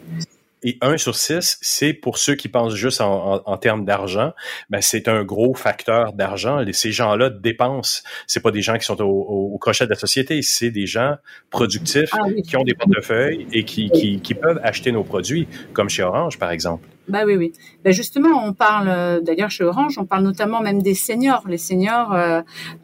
Et 0.63 0.77
1 0.81 0.97
sur 0.97 1.15
6, 1.15 1.59
c'est 1.61 1.93
pour 1.93 2.19
ceux 2.19 2.35
qui 2.35 2.49
pensent 2.49 2.75
juste 2.75 3.01
en, 3.01 3.43
en, 3.45 3.57
termes 3.59 3.85
d'argent, 3.85 4.33
ben 4.71 4.81
c'est 4.81 5.09
un 5.09 5.23
gros 5.23 5.55
facteur 5.55 6.13
d'argent. 6.13 6.65
Ces 6.73 6.93
gens-là 6.93 7.31
dépensent. 7.31 8.03
C'est 8.27 8.41
pas 8.41 8.51
des 8.51 8.63
gens 8.63 8.77
qui 8.77 8.85
sont 8.85 9.01
au, 9.01 9.53
au, 9.55 9.59
crochet 9.59 9.85
de 9.85 9.91
la 9.91 9.97
société, 9.97 10.43
c'est 10.43 10.71
des 10.71 10.87
gens 10.87 11.17
productifs 11.51 12.11
ah 12.13 12.25
qui 12.47 12.57
ont 12.57 12.65
des 12.65 12.75
portefeuilles 12.75 13.47
et 13.53 13.65
qui, 13.65 13.91
qui, 13.91 14.21
qui 14.21 14.35
peuvent 14.35 14.61
acheter 14.63 14.93
nos 14.93 15.05
produits, 15.05 15.47
comme 15.73 15.89
chez 15.89 16.03
Orange, 16.03 16.39
par 16.39 16.51
exemple. 16.51 16.87
Bah 17.09 17.23
oui, 17.27 17.37
oui. 17.37 17.53
Bah 17.85 17.91
justement, 17.91 18.45
on 18.45 18.53
parle, 18.53 18.89
euh, 18.89 19.21
d'ailleurs 19.21 19.51
chez 19.51 19.65
Orange, 19.65 19.97
on 19.99 20.05
parle 20.05 20.25
notamment 20.25 20.61
même 20.61 20.83
des 20.83 20.95
seniors. 20.95 21.43
Les 21.49 21.57
seniors, 21.57 22.13
euh, 22.13 22.43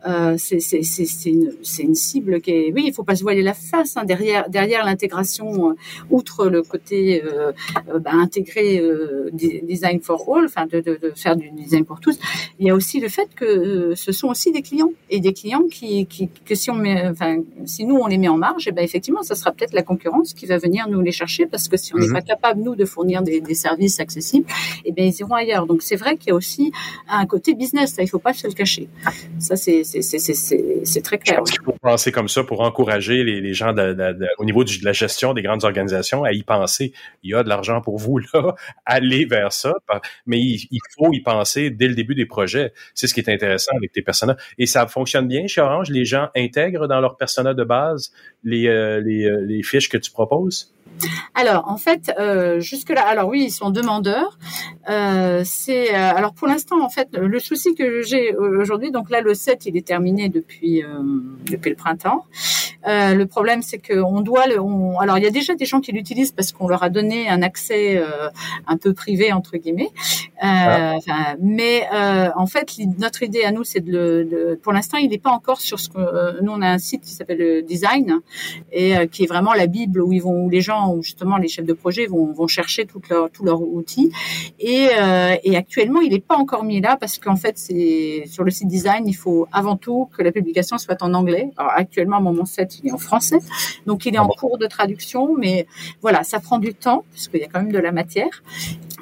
euh, 0.08 0.34
c'est 0.38 1.26
une, 1.26 1.52
une 1.78 1.94
cible 1.94 2.40
qui 2.40 2.50
est... 2.50 2.72
Oui, 2.74 2.84
il 2.86 2.94
faut 2.94 3.04
pas 3.04 3.16
se 3.16 3.22
voiler 3.22 3.42
la 3.42 3.54
face. 3.54 3.96
Hein, 3.96 4.04
derrière 4.04 4.48
derrière 4.48 4.84
l'intégration, 4.84 5.70
euh, 5.70 5.74
outre 6.10 6.46
le 6.46 6.62
côté 6.62 7.22
euh, 7.22 7.52
bah, 8.00 8.12
intégré 8.14 8.82
design 9.32 10.00
for 10.00 10.24
all, 10.34 10.46
enfin 10.46 10.66
de, 10.66 10.80
de, 10.80 10.98
de, 11.00 11.12
faire 11.14 11.36
du 11.36 11.50
design 11.50 11.84
pour 11.84 12.00
tous, 12.00 12.18
il 12.58 12.66
y 12.66 12.70
a 12.70 12.74
aussi 12.74 13.00
le 13.00 13.08
fait 13.08 13.28
que 13.34 13.94
ce 13.94 14.12
sont 14.12 14.28
aussi 14.28 14.52
des 14.52 14.62
clients. 14.62 14.92
Et 15.10 15.20
des 15.20 15.32
clients 15.32 15.64
qui, 15.70 16.06
qui 16.06 16.30
que 16.46 16.54
si 16.54 16.70
on 16.70 16.74
met, 16.74 17.06
enfin, 17.08 17.42
si 17.66 17.84
nous 17.84 17.96
on 17.96 18.06
les 18.06 18.18
met 18.18 18.28
en 18.28 18.38
marge, 18.38 18.66
et 18.66 18.70
eh 18.70 18.72
ben 18.72 18.82
effectivement, 18.82 19.22
ça 19.22 19.34
sera 19.34 19.52
peut-être 19.52 19.74
la 19.74 19.82
concurrence 19.82 20.32
qui 20.32 20.46
va 20.46 20.56
venir 20.58 20.88
nous 20.88 21.00
les 21.02 21.12
chercher 21.12 21.46
parce 21.46 21.68
que 21.68 21.76
si 21.76 21.94
on 21.94 21.98
n'est 21.98 22.06
mhm. 22.06 22.12
pas 22.14 22.22
capable, 22.22 22.62
nous, 22.62 22.74
de 22.74 22.84
fournir 22.84 23.22
des, 23.22 23.40
des 23.40 23.54
services 23.54 24.00
accessibles, 24.00 24.13
et 24.16 24.44
eh 24.86 24.92
bien 24.92 25.06
ils 25.06 25.20
iront 25.20 25.34
ailleurs. 25.34 25.66
Donc 25.66 25.82
c'est 25.82 25.96
vrai 25.96 26.16
qu'il 26.16 26.28
y 26.28 26.32
a 26.32 26.34
aussi 26.34 26.72
un 27.08 27.26
côté 27.26 27.54
business, 27.54 27.96
il 27.98 28.08
faut 28.08 28.18
pas 28.18 28.32
se 28.32 28.46
le 28.46 28.52
cacher. 28.52 28.88
Ça 29.38 29.56
c'est 29.56 31.02
très 31.02 31.18
clair. 31.18 31.36
Je 31.36 31.40
pense 31.40 31.50
qu'il 31.50 31.64
faut 31.64 31.76
penser 31.80 32.12
comme 32.12 32.28
ça 32.28 32.44
pour 32.44 32.60
encourager 32.60 33.24
les, 33.24 33.40
les 33.40 33.54
gens 33.54 33.72
de, 33.72 33.92
de, 33.92 34.26
au 34.38 34.44
niveau 34.44 34.64
de 34.64 34.70
la 34.82 34.92
gestion 34.92 35.34
des 35.34 35.42
grandes 35.42 35.64
organisations 35.64 36.24
à 36.24 36.32
y 36.32 36.42
penser. 36.42 36.92
Il 37.22 37.30
y 37.30 37.34
a 37.34 37.42
de 37.42 37.48
l'argent 37.48 37.80
pour 37.80 37.98
vous 37.98 38.18
là, 38.18 38.54
aller 38.86 39.24
vers 39.24 39.52
ça, 39.52 39.74
mais 40.26 40.38
il, 40.38 40.66
il, 40.70 40.80
faut 40.96 41.12
y 41.12 41.20
penser 41.20 41.70
dès 41.70 41.88
le 41.88 41.94
début 41.94 42.14
des 42.14 42.26
projets. 42.26 42.72
C'est 42.94 43.06
ce 43.06 43.14
qui 43.14 43.20
est 43.20 43.30
intéressant 43.30 43.72
avec 43.76 43.92
tes 43.92 44.02
personnages 44.02 44.36
et 44.58 44.66
ça 44.66 44.86
fonctionne 44.86 45.28
bien 45.28 45.46
chez 45.46 45.60
Orange? 45.60 45.90
Les 45.90 46.04
gens 46.04 46.28
intègrent 46.36 46.88
dans 46.88 47.00
leur 47.00 47.16
persona 47.16 47.54
de 47.54 47.64
base 47.64 48.12
les, 48.42 48.68
euh, 48.68 49.00
les, 49.00 49.24
euh, 49.24 49.40
les 49.40 49.62
fiches 49.62 49.88
que 49.88 49.98
tu 49.98 50.10
proposes? 50.10 50.74
Alors, 51.34 51.68
en 51.68 51.76
fait, 51.76 52.12
euh, 52.18 52.60
jusque-là, 52.60 53.06
alors 53.06 53.28
oui, 53.28 53.44
ils 53.44 53.50
sont 53.50 53.70
demandeurs. 53.70 54.38
Euh, 54.88 55.42
c'est 55.44 55.94
euh, 55.94 56.14
alors 56.14 56.34
pour 56.34 56.46
l'instant, 56.46 56.80
en 56.82 56.88
fait, 56.88 57.08
le 57.16 57.38
souci 57.38 57.74
que 57.74 58.02
j'ai 58.02 58.34
aujourd'hui, 58.36 58.90
donc 58.90 59.10
là, 59.10 59.20
le 59.20 59.34
7, 59.34 59.66
il 59.66 59.76
est 59.76 59.86
terminé 59.86 60.28
depuis 60.28 60.82
depuis 61.46 61.70
le 61.70 61.76
printemps. 61.76 62.24
Euh, 62.86 63.14
le 63.14 63.26
problème, 63.26 63.62
c'est 63.62 63.78
qu'on 63.78 64.20
doit 64.20 64.46
le. 64.46 64.60
On, 64.60 64.98
alors, 64.98 65.18
il 65.18 65.24
y 65.24 65.26
a 65.26 65.30
déjà 65.30 65.54
des 65.54 65.64
gens 65.64 65.80
qui 65.80 65.92
l'utilisent 65.92 66.32
parce 66.32 66.52
qu'on 66.52 66.68
leur 66.68 66.82
a 66.82 66.90
donné 66.90 67.28
un 67.28 67.42
accès 67.42 67.96
euh, 67.96 68.28
un 68.66 68.76
peu 68.76 68.92
privé 68.92 69.32
entre 69.32 69.56
guillemets. 69.56 69.90
Euh, 70.42 70.98
ah. 71.08 71.34
Mais 71.40 71.86
euh, 71.94 72.30
en 72.36 72.46
fait, 72.46 72.76
notre 72.98 73.22
idée 73.22 73.44
à 73.44 73.52
nous, 73.52 73.64
c'est 73.64 73.80
de 73.80 74.26
le. 74.30 74.60
pour 74.62 74.72
l'instant, 74.72 74.98
il 74.98 75.10
n'est 75.10 75.18
pas 75.18 75.30
encore 75.30 75.60
sur 75.60 75.80
ce 75.80 75.88
que 75.88 76.42
nous 76.42 76.52
on 76.52 76.60
a 76.60 76.68
un 76.68 76.78
site 76.78 77.02
qui 77.02 77.12
s'appelle 77.12 77.64
Design 77.64 78.20
et 78.72 79.08
qui 79.08 79.24
est 79.24 79.26
vraiment 79.26 79.54
la 79.54 79.66
bible 79.66 80.02
où 80.02 80.12
ils 80.12 80.22
vont, 80.22 80.44
où 80.44 80.50
les 80.50 80.60
gens, 80.60 80.83
où 80.92 81.02
justement 81.02 81.36
les 81.36 81.48
chefs 81.48 81.66
de 81.66 81.72
projet 81.72 82.06
vont, 82.06 82.32
vont 82.32 82.46
chercher 82.46 82.86
tout 82.86 83.00
leur, 83.08 83.30
tous 83.30 83.44
leurs 83.44 83.62
outils. 83.62 84.10
Et, 84.58 84.88
et 85.44 85.56
actuellement, 85.56 86.00
il 86.00 86.10
n'est 86.10 86.20
pas 86.20 86.36
encore 86.36 86.64
mis 86.64 86.80
là 86.80 86.96
parce 86.98 87.18
qu'en 87.18 87.36
fait, 87.36 87.58
c'est 87.58 88.24
sur 88.26 88.44
le 88.44 88.50
site 88.50 88.68
Design, 88.68 89.06
il 89.06 89.14
faut 89.14 89.46
avant 89.52 89.76
tout 89.76 90.08
que 90.16 90.22
la 90.22 90.32
publication 90.32 90.78
soit 90.78 91.02
en 91.02 91.14
anglais. 91.14 91.50
Alors, 91.56 91.72
actuellement, 91.74 92.20
mon 92.20 92.44
7, 92.44 92.80
il 92.80 92.88
est 92.88 92.92
en 92.92 92.98
français, 92.98 93.38
donc 93.86 94.06
il 94.06 94.14
est 94.14 94.18
ah 94.18 94.24
en 94.24 94.28
cours 94.28 94.58
de 94.58 94.66
traduction, 94.66 95.34
mais 95.36 95.66
voilà, 96.02 96.24
ça 96.24 96.40
prend 96.40 96.58
du 96.58 96.74
temps 96.74 97.04
puisqu'il 97.12 97.40
y 97.40 97.44
a 97.44 97.48
quand 97.48 97.60
même 97.60 97.72
de 97.72 97.78
la 97.78 97.92
matière. 97.92 98.42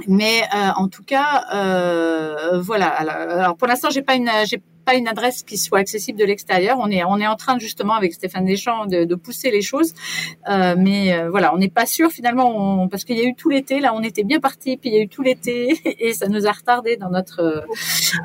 Mais 0.08 0.42
euh, 0.54 0.70
en 0.76 0.88
tout 0.88 1.02
cas, 1.02 1.44
euh, 1.54 2.60
voilà. 2.60 2.88
Alors, 2.88 3.56
pour 3.56 3.68
l'instant, 3.68 3.90
j'ai 3.90 4.02
pas 4.02 4.14
une, 4.14 4.30
j'ai 4.46 4.60
pas 4.84 4.94
une 4.94 5.08
adresse 5.08 5.42
qui 5.42 5.56
soit 5.58 5.78
accessible 5.78 6.18
de 6.18 6.24
l'extérieur. 6.24 6.78
On 6.80 6.90
est 6.90 7.04
on 7.04 7.18
est 7.18 7.26
en 7.26 7.36
train 7.36 7.58
justement 7.58 7.94
avec 7.94 8.12
Stéphane 8.12 8.44
Deschamps 8.44 8.86
de, 8.86 9.04
de 9.04 9.14
pousser 9.14 9.50
les 9.50 9.62
choses, 9.62 9.94
euh, 10.48 10.74
mais 10.76 11.14
euh, 11.14 11.30
voilà, 11.30 11.54
on 11.54 11.58
n'est 11.58 11.68
pas 11.68 11.86
sûr 11.86 12.10
finalement 12.10 12.88
parce 12.88 13.04
qu'il 13.04 13.16
y 13.16 13.20
a 13.20 13.24
eu 13.24 13.34
tout 13.34 13.48
l'été. 13.48 13.80
Là, 13.80 13.94
on 13.94 14.02
était 14.02 14.24
bien 14.24 14.40
parti, 14.40 14.76
puis 14.76 14.90
il 14.90 14.94
y 14.94 14.98
a 14.98 15.02
eu 15.02 15.08
tout 15.08 15.22
l'été 15.22 15.80
et 15.98 16.12
ça 16.12 16.28
nous 16.28 16.46
a 16.46 16.52
retardé 16.52 16.96
dans 16.96 17.10
notre 17.10 17.64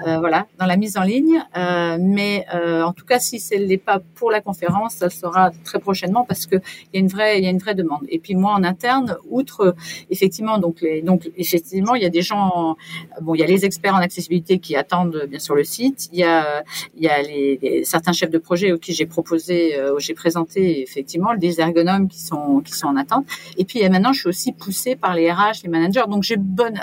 euh, 0.05 0.19
voilà 0.19 0.47
dans 0.59 0.65
la 0.65 0.77
mise 0.77 0.97
en 0.97 1.03
ligne. 1.03 1.43
Euh, 1.55 1.97
mais 1.99 2.45
euh, 2.53 2.83
en 2.83 2.93
tout 2.93 3.05
cas, 3.05 3.19
si 3.19 3.39
ce 3.39 3.55
n'est 3.55 3.77
pas 3.77 3.99
pour 4.15 4.31
la 4.31 4.41
conférence, 4.41 4.95
ça 4.95 5.09
sera 5.09 5.51
très 5.63 5.79
prochainement 5.79 6.25
parce 6.25 6.45
que 6.45 6.55
il 6.55 6.89
y 6.93 6.97
a 6.97 6.99
une 6.99 7.07
vraie 7.07 7.37
il 7.39 7.43
y 7.43 7.47
a 7.47 7.49
une 7.49 7.59
vraie 7.59 7.75
demande. 7.75 8.05
Et 8.09 8.19
puis 8.19 8.35
moi 8.35 8.53
en 8.53 8.63
interne, 8.63 9.17
outre 9.29 9.75
effectivement 10.09 10.57
donc 10.57 10.81
les 10.81 11.01
donc 11.01 11.29
effectivement 11.37 11.95
il 11.95 12.03
y 12.03 12.05
a 12.05 12.09
des 12.09 12.21
gens 12.21 12.75
bon 13.21 13.35
il 13.35 13.39
y 13.39 13.43
a 13.43 13.47
les 13.47 13.65
experts 13.65 13.95
en 13.95 13.99
accessibilité 13.99 14.59
qui 14.59 14.75
attendent 14.75 15.25
bien 15.29 15.39
sûr 15.39 15.55
le 15.55 15.63
site. 15.63 16.09
Il 16.11 16.19
y 16.19 16.23
a 16.23 16.46
il 16.95 17.03
y 17.03 17.07
a 17.07 17.21
les, 17.21 17.83
certains 17.83 18.13
chefs 18.13 18.29
de 18.29 18.37
projet 18.37 18.71
auxquels 18.71 18.95
j'ai 18.95 19.05
proposé, 19.05 19.77
euh, 19.77 19.97
j'ai 19.99 20.13
présenté 20.13 20.81
effectivement 20.81 21.35
des 21.35 21.59
ergonomes 21.59 22.07
qui 22.07 22.21
sont 22.21 22.61
qui 22.61 22.73
sont 22.73 22.87
en 22.87 22.97
attente. 22.97 23.25
Et 23.57 23.65
puis 23.65 23.87
maintenant, 23.89 24.13
je 24.13 24.19
suis 24.21 24.29
aussi 24.29 24.51
poussée 24.51 24.95
par 24.95 25.13
les 25.15 25.31
RH, 25.31 25.63
les 25.63 25.69
managers. 25.69 26.03
Donc 26.07 26.23
j'ai 26.23 26.37
bonne 26.37 26.79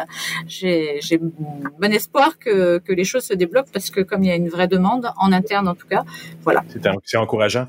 j'ai 0.46 1.18
bon 1.18 1.92
espoir 1.92 2.38
que 2.38 2.78
que 2.78 2.92
les 2.92 3.04
choses 3.04 3.24
se 3.24 3.34
débloquent 3.34 3.70
parce 3.72 3.90
que 3.90 4.00
comme 4.00 4.22
il 4.22 4.28
y 4.28 4.32
a 4.32 4.36
une 4.36 4.48
vraie 4.48 4.68
demande 4.68 5.10
en 5.18 5.32
interne 5.32 5.68
en 5.68 5.74
tout 5.74 5.86
cas, 5.86 6.04
voilà. 6.42 6.64
C'est 7.04 7.16
encourageant. 7.16 7.68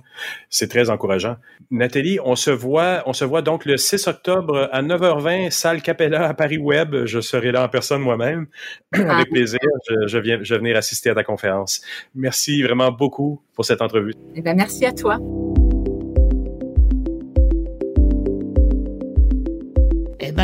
C'est 0.50 0.70
très 0.70 0.90
encourageant. 0.90 1.38
Nathalie, 1.72 2.20
on 2.24 2.36
se 2.36 2.52
voit 2.52 3.04
on 3.06 3.14
se 3.14 3.26
voit 3.26 3.42
donc 3.42 3.66
le 3.66 3.78
6 3.78 4.08
octobre 4.08 4.70
à 4.72 4.82
9h20 4.82 5.50
salle 5.52 5.82
Capella 5.82 6.28
à 6.28 6.34
Paris 6.34 6.58
Web. 6.58 7.06
Je 7.06 7.20
serai 7.20 7.52
là 7.52 7.64
en 7.64 7.70
personne 7.70 8.02
moi-même 8.02 8.48
avec 8.94 9.10
ah. 9.10 9.32
plaisir. 9.32 9.60
Je, 9.90 10.08
je 10.08 10.18
viens 10.18 10.40
je 10.42 10.54
vais 10.54 10.60
venir 10.60 10.78
assister 10.78 11.10
à 11.10 11.16
ta 11.16 11.24
conférence. 11.24 11.82
Merci 12.14 12.62
vraiment 12.64 12.92
beaucoup 12.92 13.42
pour 13.54 13.66
cette 13.66 13.82
entrevue. 13.82 14.14
Eh 14.36 14.42
ben, 14.42 14.56
merci 14.56 14.86
à 14.86 14.94
toi. 14.94 15.18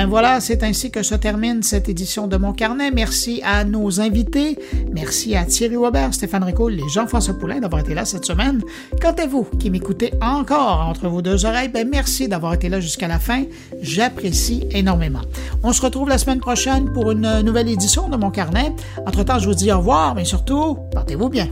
Bien 0.01 0.09
voilà, 0.09 0.39
c'est 0.39 0.63
ainsi 0.63 0.89
que 0.89 1.03
se 1.03 1.13
termine 1.13 1.61
cette 1.61 1.87
édition 1.87 2.25
de 2.25 2.35
Mon 2.35 2.53
Carnet. 2.53 2.89
Merci 2.89 3.39
à 3.45 3.63
nos 3.63 4.01
invités. 4.01 4.57
Merci 4.91 5.35
à 5.35 5.45
Thierry 5.45 5.77
Weber, 5.77 6.11
Stéphane 6.11 6.43
Ricoul 6.43 6.79
et 6.79 6.89
Jean-François 6.89 7.35
Poulain 7.35 7.59
d'avoir 7.59 7.83
été 7.83 7.93
là 7.93 8.03
cette 8.03 8.25
semaine. 8.25 8.63
Quant 8.99 9.11
à 9.11 9.27
vous 9.27 9.43
qui 9.59 9.69
m'écoutez 9.69 10.11
encore 10.19 10.87
entre 10.89 11.07
vos 11.07 11.21
deux 11.21 11.45
oreilles, 11.45 11.69
ben 11.69 11.87
merci 11.87 12.27
d'avoir 12.27 12.55
été 12.55 12.67
là 12.67 12.79
jusqu'à 12.79 13.07
la 13.07 13.19
fin. 13.19 13.43
J'apprécie 13.83 14.63
énormément. 14.71 15.21
On 15.61 15.71
se 15.71 15.83
retrouve 15.83 16.09
la 16.09 16.17
semaine 16.17 16.39
prochaine 16.39 16.91
pour 16.91 17.11
une 17.11 17.41
nouvelle 17.41 17.69
édition 17.69 18.09
de 18.09 18.17
Mon 18.17 18.31
Carnet. 18.31 18.73
Entre-temps, 19.05 19.37
je 19.37 19.45
vous 19.45 19.53
dis 19.53 19.71
au 19.71 19.77
revoir, 19.77 20.15
mais 20.15 20.25
surtout, 20.25 20.77
portez-vous 20.93 21.29
bien. 21.29 21.47